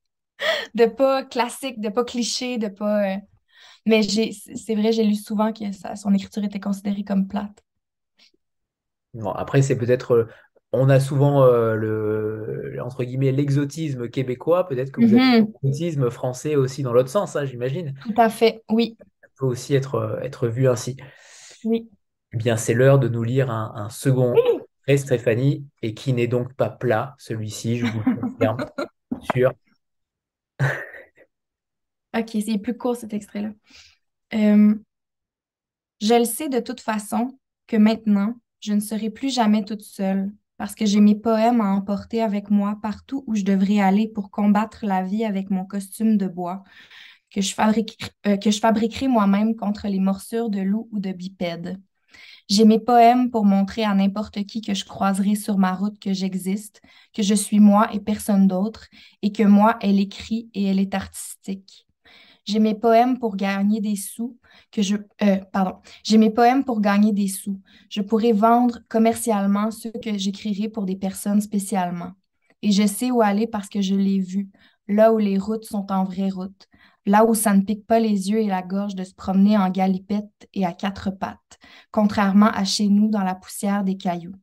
De 0.75 0.87
pas 0.87 1.25
classique, 1.25 1.81
de 1.81 1.89
pas 1.89 2.05
cliché, 2.05 2.59
de 2.59 2.69
pas... 2.69 3.15
Euh, 3.15 3.19
mais 3.87 4.03
c'est 4.03 4.75
vrai, 4.75 4.93
j'ai 4.93 5.05
lu 5.05 5.15
souvent 5.15 5.53
que 5.53 5.65
son 5.97 6.15
écriture 6.15 6.45
était 6.45 6.61
considérée 6.61 7.05
comme 7.05 7.29
plate. 7.29 7.63
Bon, 9.15 9.31
après, 9.33 9.63
c'est 9.63 9.77
peut-être. 9.77 10.13
Euh, 10.13 10.29
on 10.73 10.89
a 10.91 11.01
souvent 11.01 11.43
euh, 11.45 11.75
le, 11.75 12.77
entre 12.83 13.05
guillemets, 13.05 13.33
l'exotisme 13.33 14.09
québécois. 14.09 14.67
Peut-être 14.69 14.91
que 14.93 15.01
vous 15.01 15.15
avez 15.15 15.23
Mhm. 15.23 15.53
l'exotisme 15.63 16.11
français 16.11 16.57
aussi 16.57 16.83
dans 16.83 16.93
l'autre 16.93 17.09
sens, 17.09 17.37
hein, 17.37 17.45
j'imagine. 17.45 17.95
Tout 18.01 18.15
à 18.17 18.29
fait, 18.31 18.63
oui, 18.71 18.97
Ça 19.23 19.29
peut 19.39 19.47
aussi 19.47 19.75
être, 19.75 20.19
être 20.23 20.49
vu 20.49 20.69
ainsi. 20.69 20.97
oui. 21.65 21.89
Eh 22.33 22.37
bien, 22.37 22.57
c'est 22.57 22.75
l'heure 22.75 22.99
de 22.99 23.09
nous 23.09 23.23
lire 23.23 23.51
un, 23.51 23.73
un 23.75 23.89
second 23.89 24.35
extrait, 24.87 25.19
Stéphanie, 25.19 25.67
et 25.83 25.95
qui 25.95 26.13
n'est 26.13 26.27
donc 26.29 26.55
pas 26.55 26.69
plat, 26.71 27.15
celui-ci, 27.19 27.79
je 27.79 27.87
vous 27.87 28.01
le 28.01 28.07
confirme, 28.21 28.65
sur 29.35 29.53
OK, 32.17 32.31
c'est 32.45 32.59
plus 32.59 32.77
court 32.77 32.97
cet 32.97 33.13
extrait-là. 33.13 33.51
Euh, 34.35 34.75
je 36.01 36.15
le 36.15 36.25
sais 36.25 36.49
de 36.49 36.61
toute 36.61 36.81
façon 36.81 37.39
que 37.67 37.77
maintenant, 37.77 38.35
je 38.61 38.73
ne 38.73 38.81
serai 38.81 39.11
plus 39.11 39.33
jamais 39.35 39.65
toute 39.65 39.83
seule 39.83 40.33
parce 40.57 40.75
que 40.75 40.87
j'ai 40.87 41.01
mes 41.01 41.15
poèmes 41.15 41.61
à 41.61 41.67
emporter 41.73 42.23
avec 42.23 42.51
moi 42.51 42.79
partout 42.83 43.25
où 43.27 43.35
je 43.35 43.43
devrais 43.45 43.81
aller 43.81 44.09
pour 44.09 44.31
combattre 44.31 44.87
la 44.87 45.03
vie 45.03 45.25
avec 45.25 45.51
mon 45.51 45.65
costume 45.67 46.17
de 46.17 46.27
bois 46.29 46.63
que 47.31 47.41
je 47.43 47.55
fabrique- 47.55 48.13
euh, 48.27 48.37
que 48.39 48.51
je 48.51 48.61
fabriquerai 48.61 49.09
moi-même 49.09 49.57
contre 49.57 49.89
les 49.89 50.01
morsures 50.01 50.51
de 50.51 50.61
loups 50.61 50.89
ou 50.93 51.01
de 51.01 51.13
bipèdes. 51.13 51.81
J'ai 52.49 52.65
mes 52.65 52.79
poèmes 52.79 53.31
pour 53.31 53.45
montrer 53.45 53.85
à 53.85 53.95
n'importe 53.95 54.45
qui 54.47 54.61
que 54.61 54.75
je 54.75 54.85
croiserai 54.85 55.35
sur 55.35 55.59
ma 55.59 55.75
route 55.75 55.99
que 55.99 56.13
j'existe, 56.13 56.81
que 57.13 57.23
je 57.23 57.35
suis 57.35 57.59
moi 57.59 57.89
et 57.93 57.99
personne 58.01 58.47
d'autre, 58.47 58.87
et 59.23 59.33
que 59.33 59.43
moi, 59.43 59.77
elle 59.81 59.99
écrit 59.99 60.49
et 60.55 60.65
elle 60.65 60.79
est 60.79 60.95
artistique. 60.95 61.87
J'ai 62.45 62.61
mes 62.61 62.77
poèmes 62.77 63.19
pour 63.19 63.35
gagner 63.37 63.81
des 63.81 63.97
sous, 63.97 64.39
que 64.71 64.81
je, 64.81 64.97
euh, 65.23 65.39
pardon, 65.53 65.79
j'ai 66.05 66.17
mes 66.19 66.31
poèmes 66.31 66.65
pour 66.65 66.81
gagner 66.81 67.13
des 67.13 67.27
sous. 67.27 67.61
Je 67.91 68.01
pourrais 68.03 68.33
vendre 68.33 68.79
commercialement 68.89 69.73
ceux 69.73 69.91
que 69.91 70.17
j'écrirai 70.17 70.69
pour 70.69 70.85
des 70.85 70.95
personnes 70.97 71.41
spécialement. 71.41 72.13
Et 72.63 72.71
je 72.71 72.87
sais 72.87 73.11
où 73.11 73.21
aller 73.21 73.49
parce 73.49 73.69
que 73.69 73.81
je 73.81 73.97
l'ai 73.97 74.21
vu, 74.21 74.49
là 74.87 75.13
où 75.13 75.19
les 75.19 75.39
routes 75.39 75.65
sont 75.65 75.91
en 75.91 76.05
vraies 76.05 76.31
routes, 76.31 76.69
là 77.07 77.25
où 77.25 77.35
ça 77.35 77.55
ne 77.55 77.63
pique 77.63 77.87
pas 77.87 78.01
les 78.01 78.31
yeux 78.31 78.41
et 78.41 78.49
la 78.49 78.63
gorge 78.63 78.95
de 78.95 79.05
se 79.05 79.15
promener 79.15 79.57
en 79.57 79.71
galipette 79.71 80.49
et 80.53 80.67
à 80.67 80.73
quatre 80.73 81.11
pattes, 81.11 81.59
contrairement 81.91 82.51
à 82.51 82.65
chez 82.65 82.89
nous 82.89 83.09
dans 83.09 83.23
la 83.23 83.35
poussière 83.35 83.85
des 83.85 83.97
cailloux. 83.97 84.35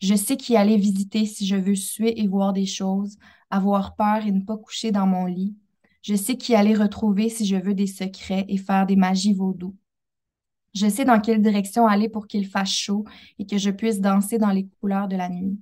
Je 0.00 0.14
sais 0.14 0.36
qui 0.36 0.56
aller 0.56 0.76
visiter 0.76 1.24
si 1.24 1.46
je 1.46 1.56
veux 1.56 1.76
suer 1.76 2.20
et 2.20 2.26
voir 2.26 2.52
des 2.52 2.66
choses, 2.66 3.16
avoir 3.48 3.94
peur 3.94 4.26
et 4.26 4.32
ne 4.32 4.42
pas 4.42 4.58
coucher 4.58 4.90
dans 4.90 5.06
mon 5.06 5.24
lit. 5.24 5.56
Je 6.02 6.14
sais 6.14 6.36
qui 6.36 6.54
aller 6.54 6.74
retrouver 6.74 7.30
si 7.30 7.46
je 7.46 7.56
veux 7.56 7.74
des 7.74 7.86
secrets 7.86 8.44
et 8.48 8.58
faire 8.58 8.84
des 8.84 8.96
magies 8.96 9.32
vaudou. 9.32 9.74
Je 10.74 10.88
sais 10.88 11.04
dans 11.04 11.20
quelle 11.20 11.40
direction 11.40 11.86
aller 11.86 12.08
pour 12.08 12.26
qu'il 12.26 12.46
fasse 12.46 12.70
chaud 12.70 13.04
et 13.38 13.46
que 13.46 13.56
je 13.56 13.70
puisse 13.70 14.00
danser 14.00 14.38
dans 14.38 14.50
les 14.50 14.66
couleurs 14.80 15.08
de 15.08 15.16
la 15.16 15.28
nuit. 15.28 15.58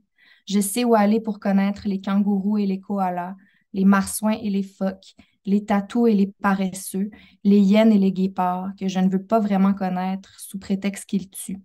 Je 0.48 0.59
sais 0.59 0.84
où 0.84 0.94
aller 0.94 1.20
pour 1.20 1.38
connaître 1.38 1.86
les 1.86 2.00
kangourous 2.00 2.59
et 2.59 2.66
les 2.66 2.80
koalas, 2.80 3.36
les 3.74 3.84
marsouins 3.84 4.38
et 4.42 4.50
les 4.50 4.62
phoques, 4.62 5.14
les 5.44 5.64
tatous 5.64 6.09
et 6.09 6.14
les 6.14 6.28
paresseux, 6.43 7.10
les 7.44 7.59
hyènes 7.60 7.93
et 7.93 7.98
les 7.98 8.12
guépards 8.12 8.70
que 8.78 8.89
je 8.89 8.98
ne 9.01 9.09
veux 9.09 9.23
pas 9.23 9.40
vraiment 9.40 9.74
connaître 9.74 10.39
sous 10.40 10.59
prétexte 10.59 11.06
qu'ils 11.06 11.31
tuent. 11.31 11.60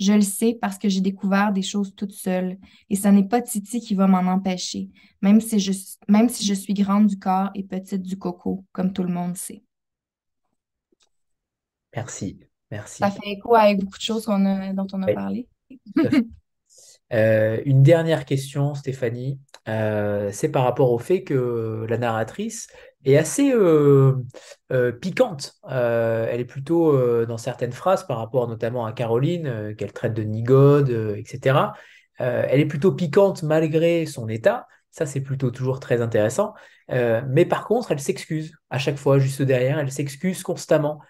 Je 0.00 0.12
le 0.12 0.22
sais 0.22 0.58
parce 0.60 0.78
que 0.78 0.88
j'ai 0.88 1.00
découvert 1.00 1.52
des 1.52 1.62
choses 1.62 1.94
toute 1.96 2.12
seule 2.12 2.58
et 2.90 2.96
ce 2.96 3.08
n'est 3.08 3.28
pas 3.28 3.42
Titi 3.42 3.80
qui 3.80 3.94
va 3.94 4.06
m'en 4.06 4.20
empêcher, 4.32 4.90
même 5.22 5.40
si, 5.40 5.58
je, 5.60 5.72
même 6.08 6.28
si 6.28 6.44
je 6.46 6.54
suis 6.54 6.74
grande 6.74 7.06
du 7.08 7.18
corps 7.18 7.50
et 7.54 7.64
petite 7.64 8.02
du 8.02 8.18
coco, 8.18 8.64
comme 8.72 8.92
tout 8.92 9.02
le 9.04 9.12
monde 9.12 9.36
sait. 9.36 9.62
Merci, 11.94 12.38
merci. 12.70 13.04
Ça 13.04 13.10
fait 13.10 13.20
écho 13.30 13.54
avec 13.54 13.78
beaucoup 13.80 13.96
de 13.98 14.02
choses 14.02 14.28
a- 14.28 14.72
dont 14.72 14.86
on 14.92 15.02
a 15.02 15.08
Oui, 15.08 15.14
parlé. 15.14 15.48
Euh, 17.12 17.60
une 17.64 17.82
dernière 17.82 18.24
question, 18.24 18.74
Stéphanie, 18.74 19.40
Euh, 19.68 20.30
c'est 20.32 20.48
par 20.48 20.64
rapport 20.64 20.90
au 20.92 20.98
fait 20.98 21.24
que 21.24 21.84
la 21.90 21.98
narratrice 21.98 22.68
est 23.04 23.18
assez 23.18 23.52
euh, 23.52 24.14
piquante. 25.00 25.56
Elle 25.68 26.40
est 26.40 26.46
plutôt 26.46 27.26
dans 27.26 27.36
certaines 27.36 27.72
phrases 27.72 28.06
par 28.06 28.16
rapport 28.16 28.48
notamment 28.48 28.86
à 28.86 28.92
Caroline, 28.92 29.74
qu'elle 29.76 29.92
traite 29.92 30.14
de 30.14 30.22
nigode, 30.22 30.88
etc. 31.18 31.74
Elle 32.16 32.60
est 32.60 32.66
plutôt 32.66 32.92
piquante 32.92 33.42
malgré 33.42 34.06
son 34.06 34.26
état. 34.28 34.66
Ça, 34.90 35.04
c'est 35.04 35.20
plutôt 35.20 35.50
toujours 35.50 35.80
très 35.80 36.00
intéressant. 36.00 36.54
Mais 36.88 37.44
par 37.44 37.66
contre, 37.66 37.92
elle 37.92 38.00
s'excuse 38.00 38.54
à 38.70 38.78
chaque 38.78 38.96
fois, 38.96 39.18
juste 39.18 39.42
derrière, 39.42 39.78
elle 39.78 39.92
s'excuse 39.92 40.42
constamment, 40.42 41.00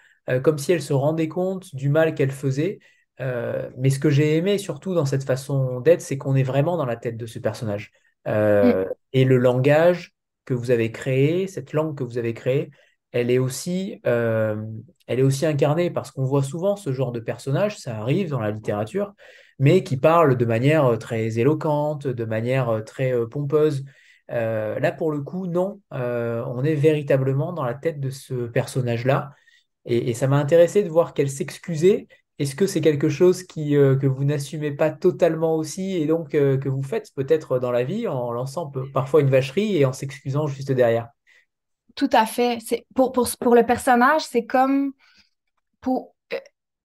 comme 0.43 0.57
si 0.57 0.73
elle 0.73 0.81
se 0.81 0.91
rendait 0.91 1.29
compte 1.29 1.73
du 1.73 1.87
mal 1.87 2.13
qu'elle 2.13 2.31
faisait. 2.31 2.79
Euh, 3.21 3.69
mais 3.77 3.89
ce 3.89 3.99
que 3.99 4.09
j'ai 4.09 4.37
aimé 4.37 4.57
surtout 4.57 4.93
dans 4.93 5.05
cette 5.05 5.23
façon 5.23 5.81
d'être, 5.81 6.01
c'est 6.01 6.17
qu'on 6.17 6.35
est 6.35 6.43
vraiment 6.43 6.77
dans 6.77 6.85
la 6.85 6.95
tête 6.95 7.17
de 7.17 7.25
ce 7.25 7.39
personnage. 7.39 7.91
Mm. 8.25 8.29
Euh, 8.29 8.85
et 9.13 9.25
le 9.25 9.37
langage 9.37 10.13
que 10.45 10.53
vous 10.53 10.71
avez 10.71 10.91
créé, 10.91 11.47
cette 11.47 11.73
langue 11.73 11.97
que 11.97 12.03
vous 12.03 12.17
avez 12.17 12.33
créée, 12.33 12.69
elle 13.11 13.31
est 13.31 13.39
aussi, 13.39 13.99
euh, 14.05 14.63
elle 15.07 15.19
est 15.19 15.23
aussi 15.23 15.45
incarnée 15.45 15.89
parce 15.89 16.11
qu'on 16.11 16.23
voit 16.23 16.43
souvent 16.43 16.75
ce 16.75 16.93
genre 16.93 17.11
de 17.11 17.19
personnage, 17.19 17.77
ça 17.77 17.97
arrive 17.97 18.29
dans 18.29 18.39
la 18.39 18.51
littérature, 18.51 19.13
mais 19.57 19.83
qui 19.83 19.97
parle 19.97 20.37
de 20.37 20.45
manière 20.45 20.97
très 20.99 21.39
éloquente, 21.39 22.07
de 22.07 22.25
manière 22.25 22.83
très 22.85 23.13
pompeuse. 23.29 23.83
Là, 24.29 24.91
pour 24.91 25.11
le 25.11 25.21
coup, 25.21 25.47
non, 25.47 25.81
on 25.91 26.63
est 26.63 26.75
véritablement 26.75 27.51
dans 27.51 27.63
la 27.63 27.73
tête 27.73 27.99
de 27.99 28.11
ce 28.11 28.45
personnage-là. 28.47 29.31
Et, 29.85 30.11
et 30.11 30.13
ça 30.13 30.27
m'a 30.27 30.37
intéressé 30.37 30.83
de 30.83 30.89
voir 30.89 31.15
qu'elle 31.15 31.31
s'excusait. 31.31 32.07
Est-ce 32.39 32.55
que 32.55 32.67
c'est 32.67 32.79
quelque 32.79 33.09
chose 33.09 33.43
qui, 33.43 33.75
euh, 33.75 33.97
que 33.97 34.07
vous 34.07 34.23
n'assumez 34.23 34.71
pas 34.71 34.89
totalement 34.91 35.55
aussi 35.55 35.97
et 35.97 36.05
donc 36.05 36.33
euh, 36.35 36.57
que 36.57 36.69
vous 36.69 36.83
faites 36.83 37.13
peut-être 37.13 37.59
dans 37.59 37.71
la 37.71 37.83
vie 37.83 38.07
en 38.07 38.31
lançant 38.31 38.71
parfois 38.93 39.19
une 39.19 39.29
vacherie 39.29 39.75
et 39.75 39.85
en 39.85 39.91
s'excusant 39.91 40.47
juste 40.47 40.71
derrière? 40.71 41.09
Tout 41.95 42.09
à 42.13 42.25
fait. 42.25 42.59
C'est, 42.65 42.85
pour, 42.95 43.11
pour, 43.11 43.27
pour 43.41 43.55
le 43.55 43.65
personnage, 43.65 44.21
c'est 44.21 44.45
comme 44.45 44.93
pour, 45.81 46.15
euh, 46.33 46.37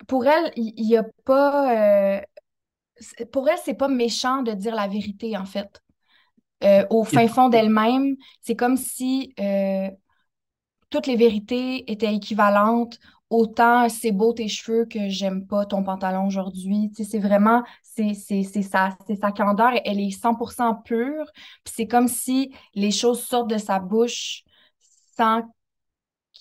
pour 0.09 0.27
elle, 0.27 0.53
il 0.57 0.75
n'y 0.75 0.97
a 0.97 1.05
pas. 1.25 2.17
euh, 2.17 2.21
pour 3.33 3.49
elle, 3.49 3.59
c'est 3.65 3.75
pas 3.75 3.89
méchant 3.89 4.43
de 4.43 4.53
dire 4.53 4.75
la 4.75 4.89
vérité, 4.89 5.37
en 5.37 5.47
fait. 5.47 5.81
Au 6.89 7.05
fin 7.05 7.29
fond 7.29 7.51
d'elle-même, 7.51 8.17
c'est 8.41 8.57
comme 8.57 8.79
si 8.79 9.35
toutes 10.91 11.07
les 11.07 11.17
vérités 11.17 11.91
étaient 11.91 12.15
équivalentes. 12.15 12.99
Autant 13.35 13.89
c'est 13.89 14.13
beau 14.13 14.33
tes 14.33 14.47
cheveux 14.47 14.85
que 14.85 15.09
j'aime 15.09 15.45
pas 15.47 15.67
ton 15.67 15.83
pantalon 15.83 16.27
aujourd'hui. 16.27 16.93
C'est 16.95 17.19
vraiment, 17.19 17.65
c'est 17.83 18.15
sa, 18.15 18.97
sa 19.21 19.33
candeur. 19.33 19.73
Elle 19.85 19.99
est 19.99 20.11
100% 20.13 20.77
pure. 20.77 21.27
C'est 21.65 21.89
comme 21.89 22.07
si 22.07 22.55
les 22.75 22.93
choses 22.93 23.23
sortent 23.25 23.51
de 23.51 23.59
sa 23.59 23.81
bouche 23.81 24.45
sans 25.17 25.43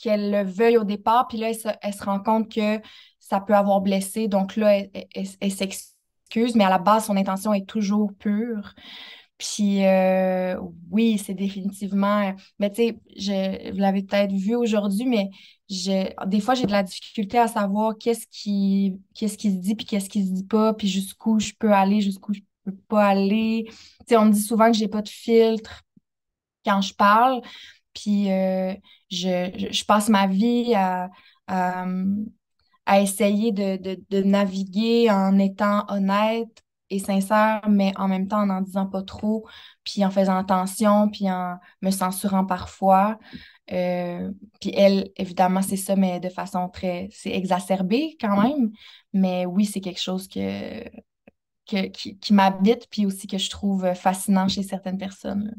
qu'elle 0.02 0.32
le 0.32 0.44
veuille 0.44 0.78
au 0.78 0.84
départ. 0.84 1.28
Puis 1.28 1.38
là, 1.38 1.50
elle 1.50 1.56
se, 1.56 1.70
elle 1.82 1.94
se 1.94 2.04
rend 2.04 2.20
compte 2.20 2.52
que 2.54 2.80
ça 3.20 3.40
peut 3.40 3.56
avoir 3.56 3.82
blessé. 3.82 4.28
Donc 4.28 4.56
là, 4.56 4.78
elle- 4.78 4.92
elle 5.42 5.52
s'excuse. 5.52 6.56
Mais 6.56 6.64
à 6.66 6.70
la 6.70 6.80
base, 6.80 7.06
son 7.06 7.18
intention 7.18 7.54
est 7.54 7.68
toujours 7.68 8.12
pure. 8.20 8.74
Puis 9.44 9.86
euh, 9.86 10.58
oui, 10.90 11.18
c'est 11.18 11.34
définitivement. 11.34 12.34
Mais 12.60 12.72
tu 12.72 12.96
sais, 13.18 13.72
vous 13.74 13.78
l'avez 13.80 14.02
peut-être 14.04 14.32
vu 14.32 14.56
aujourd'hui, 14.56 15.06
mais 15.06 15.30
je, 15.70 16.10
des 16.28 16.40
fois, 16.40 16.54
j'ai 16.56 16.66
de 16.66 16.72
la 16.72 16.84
difficulté 16.84 17.38
à 17.38 17.50
savoir 17.50 17.98
qu'est-ce 18.00 18.26
qui, 18.32 19.02
qu'est-ce 19.14 19.38
se 19.38 19.48
dit, 19.50 19.76
puis 19.76 19.86
qu'est-ce 19.86 20.10
qui 20.10 20.26
se 20.26 20.32
dit 20.32 20.46
pas, 20.46 20.74
puis 20.74 20.88
jusqu'où 20.88 21.40
je 21.40 21.52
peux 21.60 21.74
aller, 21.74 22.00
jusqu'où 22.00 22.34
je 22.34 22.40
peux 22.64 22.76
pas 22.88 23.08
aller. 23.08 23.66
Tu 23.68 23.74
sais, 24.10 24.18
on 24.18 24.26
me 24.26 24.32
dit 24.32 24.42
souvent 24.42 24.72
que 24.72 24.78
j'ai 24.78 24.88
pas 24.88 25.02
de 25.02 25.10
filtre 25.10 25.82
quand 26.66 26.82
je 26.82 26.94
parle, 26.94 27.42
puis 27.94 28.32
euh, 28.32 28.74
je, 29.12 29.52
je, 29.58 29.74
je 29.74 29.86
passe 29.86 30.10
ma 30.10 30.28
vie 30.28 30.74
à, 30.76 31.10
à, 31.48 31.86
à 32.86 33.02
essayer 33.02 33.52
de, 33.52 33.78
de, 33.78 34.02
de 34.10 34.22
naviguer 34.24 35.10
en 35.10 35.38
étant 35.40 35.86
honnête 35.90 36.64
et 36.90 37.00
sincère, 37.00 37.62
mais 37.70 37.94
en 37.98 38.08
même 38.08 38.28
temps 38.28 38.42
en 38.42 38.46
n'en 38.48 38.62
disant 38.62 38.86
pas 38.86 39.02
trop, 39.02 39.48
puis 39.84 40.06
en 40.06 40.12
faisant 40.12 40.38
attention, 40.38 41.10
puis 41.10 41.30
en 41.30 41.58
me 41.82 41.92
censurant 41.92 42.46
parfois. 42.46 43.18
Euh, 43.72 44.32
puis 44.60 44.72
elle, 44.76 45.10
évidemment, 45.18 45.62
c'est 45.62 45.78
ça, 45.78 45.96
mais 45.96 46.20
de 46.20 46.30
façon 46.30 46.70
très... 46.70 47.10
C'est 47.12 47.32
exacerbé 47.32 48.18
quand 48.20 48.42
même, 48.42 48.72
mais 49.14 49.46
oui, 49.46 49.66
c'est 49.66 49.82
quelque 49.82 50.02
chose 50.02 50.28
que, 50.28 50.84
que, 51.70 51.88
qui, 51.88 52.18
qui 52.20 52.34
m'habite, 52.34 52.88
puis 52.90 53.06
aussi 53.06 53.28
que 53.28 53.38
je 53.38 53.50
trouve 53.50 53.94
fascinant 53.94 54.48
chez 54.48 54.64
certaines 54.64 54.98
personnes. 54.98 55.56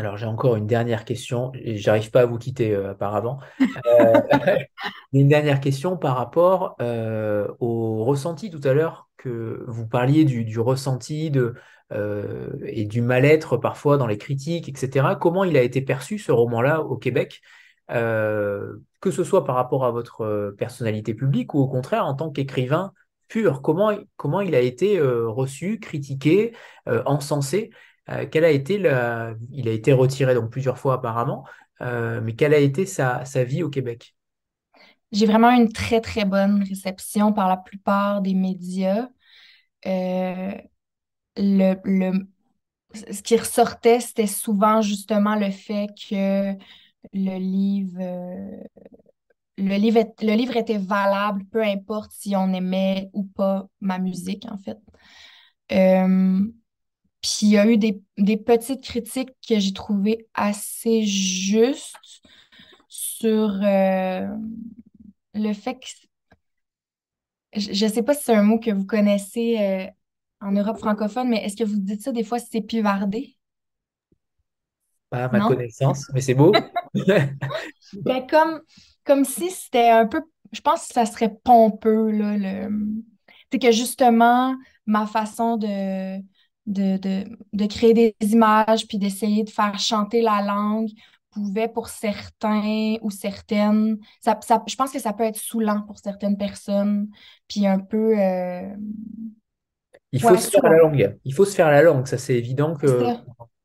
Alors, 0.00 0.16
j'ai 0.16 0.24
encore 0.24 0.56
une 0.56 0.66
dernière 0.66 1.04
question. 1.04 1.52
J'arrive 1.62 2.10
pas 2.10 2.22
à 2.22 2.26
vous 2.26 2.38
quitter 2.38 2.74
euh, 2.74 2.92
apparemment. 2.92 3.38
Euh, 3.86 4.20
une 5.12 5.28
dernière 5.28 5.60
question 5.60 5.96
par 5.96 6.16
rapport 6.16 6.76
euh, 6.80 7.48
au 7.60 8.04
ressenti 8.04 8.50
tout 8.50 8.60
à 8.64 8.72
l'heure 8.72 9.09
que 9.20 9.64
vous 9.66 9.86
parliez 9.86 10.24
du, 10.24 10.58
ressenti 10.58 11.30
euh, 11.92 12.48
et 12.64 12.86
du 12.86 13.02
mal-être 13.02 13.58
parfois 13.58 13.98
dans 13.98 14.06
les 14.06 14.16
critiques, 14.16 14.68
etc. 14.68 15.16
Comment 15.20 15.44
il 15.44 15.56
a 15.58 15.62
été 15.62 15.82
perçu 15.82 16.18
ce 16.18 16.32
roman-là 16.32 16.80
au 16.80 16.96
Québec, 16.96 17.42
euh, 17.90 18.76
que 19.00 19.10
ce 19.10 19.22
soit 19.22 19.44
par 19.44 19.56
rapport 19.56 19.84
à 19.84 19.90
votre 19.90 20.22
euh, 20.22 20.52
personnalité 20.56 21.12
publique 21.12 21.52
ou 21.52 21.58
au 21.58 21.68
contraire 21.68 22.06
en 22.06 22.14
tant 22.14 22.30
qu'écrivain 22.30 22.92
pur? 23.28 23.60
Comment, 23.60 24.40
il 24.40 24.54
a 24.54 24.60
été 24.60 24.98
reçu, 25.00 25.78
critiqué, 25.78 26.52
encensé? 26.86 27.70
A 28.06 28.22
été. 28.24 28.74
Il 29.52 29.68
a 29.68 29.72
été 29.72 29.92
retiré 29.92 30.34
donc 30.34 30.50
plusieurs 30.50 30.78
fois 30.78 30.94
apparemment, 30.94 31.44
mais 31.80 32.34
quelle 32.34 32.54
a 32.54 32.58
été 32.58 32.86
sa 32.86 33.44
vie 33.44 33.62
au 33.62 33.70
Québec? 33.70 34.14
J'ai 35.12 35.26
vraiment 35.26 35.50
une 35.50 35.72
très, 35.72 36.00
très 36.00 36.24
bonne 36.24 36.62
réception 36.62 37.32
par 37.32 37.48
la 37.48 37.56
plupart 37.56 38.22
des 38.22 38.34
médias. 38.34 39.08
Euh, 39.86 40.52
le, 41.36 41.76
le- 41.84 42.28
ce 42.94 43.22
qui 43.22 43.36
ressortait, 43.36 44.00
c'était 44.00 44.26
souvent 44.28 44.82
justement 44.82 45.36
le 45.36 45.50
fait 45.50 45.88
que 46.10 46.52
le 47.14 47.38
livre, 47.38 47.98
euh, 48.00 48.62
le 49.58 49.76
livre, 49.76 50.00
le 50.22 50.34
livre 50.34 50.56
était 50.56 50.78
valable, 50.78 51.44
peu 51.52 51.62
importe 51.62 52.12
si 52.12 52.34
on 52.36 52.52
aimait 52.52 53.10
ou 53.12 53.24
pas 53.24 53.68
ma 53.80 53.98
musique, 53.98 54.46
en 54.50 54.58
fait. 54.58 54.78
Euh, 55.72 56.40
puis 57.22 57.38
il 57.42 57.50
y 57.50 57.58
a 57.58 57.66
eu 57.68 57.78
des, 57.78 58.02
des 58.18 58.36
petites 58.38 58.82
critiques 58.84 59.30
que 59.48 59.58
j'ai 59.60 59.72
trouvées 59.74 60.28
assez 60.34 61.04
justes 61.06 61.96
sur 62.88 63.60
le 65.34 65.52
fait 65.54 65.74
que, 65.78 65.86
je 67.54 67.84
ne 67.86 67.90
sais 67.90 68.02
pas 68.02 68.14
si 68.14 68.24
c'est 68.24 68.34
un 68.34 68.42
mot 68.42 68.58
que 68.58 68.70
vous 68.70 68.84
connaissez 68.86 69.58
euh, 69.60 69.86
en 70.40 70.52
Europe 70.52 70.78
francophone, 70.78 71.28
mais 71.28 71.44
est-ce 71.44 71.56
que 71.56 71.64
vous 71.64 71.78
dites 71.78 72.02
ça 72.02 72.12
des 72.12 72.24
fois, 72.24 72.38
c'est 72.38 72.60
pivardé? 72.62 73.36
Pas 75.10 75.24
à 75.24 75.28
ma 75.28 75.40
Non? 75.40 75.42
connaissance, 75.42 76.10
mais 76.14 76.20
c'est 76.20 76.34
beau. 76.34 76.68
Ben, 78.04 78.26
comme, 78.26 78.60
comme 79.04 79.24
si 79.24 79.50
c'était 79.50 79.88
un 79.90 80.06
peu, 80.06 80.22
je 80.52 80.60
pense 80.60 80.88
que 80.88 80.94
ça 80.94 81.06
serait 81.06 81.34
pompeux, 81.44 82.10
là, 82.10 82.36
le, 82.36 83.02
c'est 83.52 83.58
que 83.58 83.72
justement, 83.72 84.54
ma 84.86 85.06
façon 85.06 85.56
de, 85.56 86.18
de, 86.66 86.96
de, 86.98 87.24
de 87.52 87.66
créer 87.66 87.94
des 87.94 88.14
images 88.32 88.86
puis 88.86 88.98
d'essayer 88.98 89.44
de 89.44 89.50
faire 89.50 89.78
chanter 89.78 90.22
la 90.22 90.42
langue 90.42 90.90
pouvait 91.32 91.68
pour 91.68 91.88
certains 91.88 92.96
ou 93.02 93.10
certaines, 93.10 93.98
ça, 94.20 94.38
ça- 94.42 94.62
je 94.66 94.74
pense 94.76 94.90
que 94.92 94.98
ça 94.98 95.12
peut 95.12 95.24
être 95.24 95.36
saoulant 95.36 95.82
pour 95.82 95.98
certaines 95.98 96.36
personnes, 96.36 97.08
puis 97.48 97.66
un 97.66 97.78
peu, 97.78 98.18
euh, 98.18 98.74
Il 100.12 100.20
faut 100.20 100.30
ouais, 100.30 100.38
se 100.38 100.50
faire 100.50 100.62
la 100.64 100.78
langue. 100.78 101.18
Il 101.24 101.34
faut 101.34 101.44
se 101.44 101.54
faire 101.54 101.70
la 101.70 101.82
langue. 101.82 102.06
Ça, 102.06 102.18
c'est 102.18 102.34
évident 102.34 102.74
que 102.74 103.04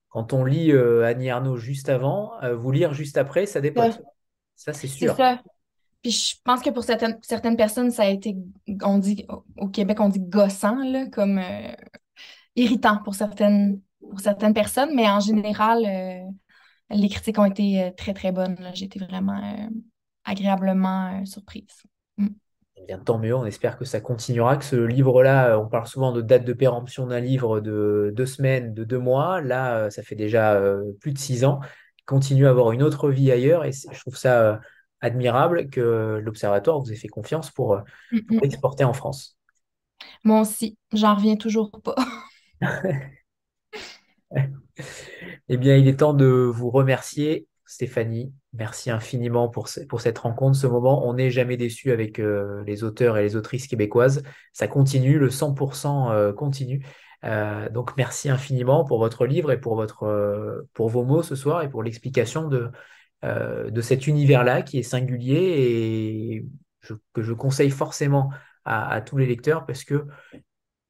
quand 0.10 0.32
on 0.34 0.46
lit 0.46 0.72
euh, 0.72 1.04
Annie 1.06 1.28
Ernaux 1.28 1.58
juste 1.58 1.90
avant, 1.90 2.32
euh, 2.44 2.56
vous 2.56 2.72
lire 2.72 2.94
juste 2.94 3.18
après, 3.18 3.46
ça 3.46 3.62
dépote. 3.62 4.02
ça, 4.56 4.72
c'est 4.74 4.88
c'est 4.88 4.88
sûr. 4.88 5.16
ça. 5.16 5.42
Puis 6.02 6.12
je 6.12 6.36
pense 6.44 6.62
que 6.62 6.70
pour 6.70 6.84
certaines, 6.84 7.18
certaines 7.24 7.58
personnes, 7.58 7.90
ça 7.90 8.04
a 8.04 8.10
été, 8.10 8.38
on 8.84 9.00
dit, 9.00 9.26
au 9.58 9.68
Québec, 9.70 10.00
on 10.00 10.10
dit 10.10 10.20
gossant, 10.20 10.76
là, 10.84 11.08
comme 11.08 11.42
irritant 12.56 13.00
pour 13.04 13.16
certaines, 13.16 13.82
pour 14.00 14.20
certaines 14.20 14.54
personnes, 14.54 14.94
mais 14.96 15.10
en 15.10 15.20
général, 15.20 15.84
les 16.90 17.10
critiques 17.10 17.40
ont 17.40 17.46
été 17.46 17.84
euh, 17.84 17.92
très, 17.96 18.14
très 18.14 18.32
bonnes. 18.32 18.58
J'ai 18.74 18.86
été 18.86 19.00
vraiment 19.00 19.38
euh, 19.38 19.68
agréablement 20.24 21.22
euh, 21.22 21.26
surprise. 21.26 21.84
Mm. 22.18 22.28
Eh 22.78 22.86
bien, 22.86 23.00
tant 23.00 23.18
mieux. 23.18 23.36
On 23.36 23.46
espère 23.46 23.78
que 23.78 23.86
ça 23.86 24.02
continuera. 24.02 24.58
Que 24.58 24.66
ce 24.66 24.76
livre-là, 24.76 25.58
on 25.60 25.68
parle 25.68 25.88
souvent 25.88 26.12
de 26.12 26.22
date 26.22 26.46
de 26.46 26.54
péremption 26.54 27.08
d'un 27.08 27.20
livre 27.20 27.62
de 27.62 28.14
deux 28.16 28.26
semaines, 28.26 28.74
de 28.74 28.84
deux 28.84 29.00
mois. 29.00 29.42
Là, 29.42 29.90
ça 29.90 30.04
fait 30.04 30.16
déjà 30.16 30.62
plus 31.00 31.14
de 31.14 31.18
six 31.18 31.46
ans. 31.46 31.62
Il 32.00 32.04
continue 32.04 32.48
à 32.48 32.50
avoir 32.50 32.74
une 32.74 32.84
autre 32.84 33.10
vie 33.10 33.32
ailleurs 33.32 33.64
et 33.64 33.72
je 33.72 34.00
trouve 34.02 34.18
ça 34.18 34.60
admirable 35.02 35.70
que 35.70 36.22
l'Observatoire 36.24 36.80
vous 36.80 36.92
ait 36.92 36.98
fait 36.98 37.08
confiance 37.08 37.52
pour, 37.52 37.74
euh, 37.74 37.82
Mm, 38.12 38.20
pour 38.22 38.38
mm. 38.38 38.42
l'exporter 38.42 38.84
en 38.84 38.94
France. 38.94 39.38
Moi 40.24 40.42
aussi, 40.42 40.78
j'en 40.94 41.16
reviens 41.16 41.36
toujours 41.36 41.72
pas. 41.72 41.96
Eh 45.50 45.58
bien, 45.58 45.76
il 45.78 45.88
est 45.88 45.98
temps 46.00 46.14
de 46.14 46.26
vous 46.26 46.70
remercier, 46.70 47.48
Stéphanie. 47.66 48.34
Merci 48.54 48.90
infiniment 48.90 49.48
pour, 49.50 49.68
ce- 49.68 49.82
pour 49.82 50.02
cette 50.02 50.18
rencontre, 50.18 50.58
ce 50.58 50.68
moment. 50.68 51.08
On 51.08 51.14
n'est 51.14 51.30
jamais 51.32 51.58
déçu 51.58 51.92
avec 51.92 52.20
euh, 52.20 52.64
les 52.66 52.84
auteurs 52.84 53.18
et 53.18 53.24
les 53.24 53.36
autrices 53.36 53.68
québécoises. 53.68 54.24
Ça 54.54 54.68
continue, 54.68 55.20
le 55.20 55.30
100% 55.30 56.12
euh, 56.12 56.34
continue. 56.34 56.86
Euh, 57.26 57.70
donc, 57.70 57.96
merci 57.98 58.30
infiniment 58.30 58.84
pour 58.86 59.00
votre 59.00 59.26
livre 59.26 59.52
et 59.52 59.60
pour, 59.60 59.76
votre, 59.76 60.66
pour 60.74 60.90
vos 60.90 61.04
mots 61.04 61.24
ce 61.24 61.36
soir 61.36 61.62
et 61.64 61.70
pour 61.70 61.84
l'explication 61.84 62.48
de, 62.48 62.70
de 63.24 63.82
cet 63.82 64.06
univers-là 64.06 64.62
qui 64.62 64.78
est 64.78 64.84
singulier 64.84 65.36
et 65.36 66.46
que 67.14 67.24
je 67.24 67.34
conseille 67.34 67.72
forcément 67.72 68.30
à 68.66 69.02
tous 69.02 69.18
les 69.18 69.26
lecteurs 69.26 69.66
parce 69.66 69.84
que 69.84 70.06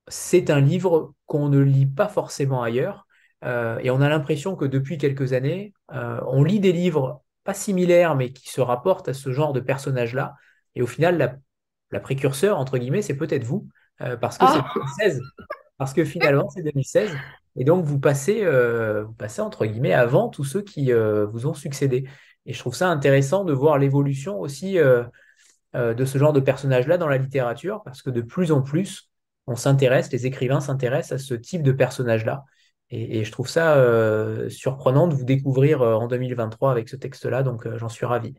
c'est 0.07 0.49
un 0.49 0.59
livre 0.61 1.13
qu'on 1.25 1.49
ne 1.49 1.59
lit 1.59 1.85
pas 1.87 2.07
forcément 2.07 2.61
ailleurs. 2.63 3.04
Euh, 3.45 3.77
et 3.81 3.91
on 3.91 4.01
a 4.01 4.09
l'impression 4.09 4.55
que 4.55 4.65
depuis 4.65 4.97
quelques 4.97 5.33
années, 5.33 5.73
euh, 5.93 6.19
on 6.27 6.43
lit 6.43 6.59
des 6.59 6.71
livres 6.71 7.21
pas 7.43 7.53
similaires, 7.53 8.15
mais 8.15 8.31
qui 8.31 8.49
se 8.49 8.59
rapportent 8.61 9.07
à 9.07 9.13
ce 9.13 9.31
genre 9.31 9.53
de 9.53 9.59
personnage-là. 9.59 10.35
Et 10.73 10.81
au 10.81 10.87
final, 10.87 11.17
la, 11.17 11.35
la 11.91 11.99
précurseur, 11.99 12.57
entre 12.57 12.77
guillemets, 12.77 13.03
c'est 13.03 13.15
peut-être 13.15 13.43
vous, 13.43 13.67
euh, 14.01 14.17
parce 14.17 14.37
que 14.37 14.45
c'est 14.47 14.59
Ah, 14.59 14.71
2016. 14.75 15.21
Parce 15.77 15.93
que 15.93 16.03
finalement, 16.03 16.49
c'est 16.49 16.63
2016. 16.63 17.11
Et 17.55 17.63
donc, 17.63 17.85
vous 17.85 17.99
passez, 17.99 18.45
vous 18.45 19.13
passez, 19.13 19.41
entre 19.41 19.65
guillemets, 19.65 19.93
avant 19.93 20.29
tous 20.29 20.43
ceux 20.43 20.61
qui 20.61 20.91
vous 20.91 21.47
ont 21.47 21.53
succédé. 21.53 22.05
Et 22.45 22.53
je 22.53 22.59
trouve 22.59 22.75
ça 22.75 22.89
intéressant 22.89 23.43
de 23.43 23.53
voir 23.53 23.77
l'évolution 23.77 24.39
aussi 24.39 24.77
de 25.73 26.05
ce 26.05 26.17
genre 26.17 26.33
de 26.33 26.39
personnage-là 26.39 26.97
dans 26.97 27.07
la 27.07 27.17
littérature, 27.17 27.81
parce 27.83 28.01
que 28.01 28.09
de 28.09 28.21
plus 28.21 28.51
en 28.51 28.61
plus, 28.61 29.09
on 29.47 29.55
s'intéresse, 29.55 30.11
les 30.11 30.25
écrivains 30.25 30.59
s'intéressent 30.61 31.21
à 31.21 31.23
ce 31.23 31.33
type 31.33 31.61
de 31.63 31.71
personnage-là. 31.71 32.45
Et, 32.91 33.19
et 33.19 33.23
je 33.25 33.31
trouve 33.31 33.49
ça 33.49 33.77
euh, 33.77 34.49
surprenant 34.49 35.07
de 35.07 35.15
vous 35.15 35.25
découvrir 35.25 35.81
euh, 35.81 35.95
en 35.95 36.07
2023 36.07 36.71
avec 36.71 36.89
ce 36.89 36.95
texte-là, 36.95 37.43
donc 37.43 37.65
euh, 37.65 37.77
j'en 37.77 37.89
suis 37.89 38.05
ravi. 38.05 38.35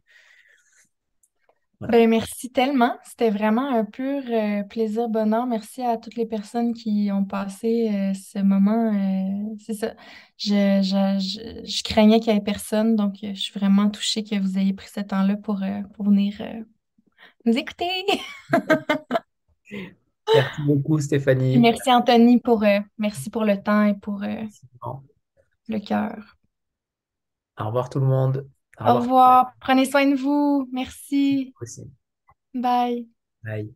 Voilà. 1.78 1.92
ben 1.98 2.08
merci 2.08 2.50
tellement. 2.50 2.96
C'était 3.04 3.28
vraiment 3.28 3.68
un 3.68 3.84
pur 3.84 4.22
plaisir, 4.70 5.10
bonheur. 5.10 5.46
Merci 5.46 5.82
à 5.82 5.98
toutes 5.98 6.16
les 6.16 6.24
personnes 6.24 6.72
qui 6.72 7.10
ont 7.12 7.26
passé 7.26 8.12
ce 8.14 8.38
moment. 8.38 8.94
c'est 9.58 9.74
ça. 9.74 9.92
Je, 10.38 10.80
je, 10.82 11.18
je, 11.20 11.66
je 11.70 11.82
craignais 11.82 12.18
qu'il 12.20 12.32
y 12.32 12.36
ait 12.36 12.40
personne, 12.40 12.96
donc 12.96 13.16
je 13.20 13.38
suis 13.38 13.58
vraiment 13.58 13.90
touchée 13.90 14.24
que 14.24 14.40
vous 14.40 14.56
ayez 14.56 14.72
pris 14.72 14.88
ce 14.88 15.00
temps-là 15.00 15.36
pour, 15.36 15.60
pour 15.92 16.06
venir 16.06 16.40
nous 17.44 17.58
écouter. 17.58 17.90
Merci 20.34 20.62
beaucoup, 20.62 21.00
Stéphanie. 21.00 21.58
merci 21.58 21.92
Anthony 21.92 22.40
pour, 22.40 22.62
euh, 22.62 22.80
merci 22.98 23.30
pour 23.30 23.44
le 23.44 23.62
temps 23.62 23.84
et 23.84 23.94
pour 23.94 24.22
euh, 24.22 24.42
Au 24.82 25.02
le 25.68 25.78
cœur. 25.78 26.36
revoir 27.58 27.88
tout 27.90 28.00
le 28.00 28.06
monde. 28.06 28.48
Au 28.80 28.84
Au 28.84 28.86
revoir 28.94 29.00
revoir. 29.02 29.52
Prenez 29.60 29.84
soin 29.86 30.06
de 30.10 30.16
vous. 30.16 30.68
Merci. 30.72 31.54
aussi. 31.60 31.90
Bye. 32.54 33.06
Bye. 33.42 33.74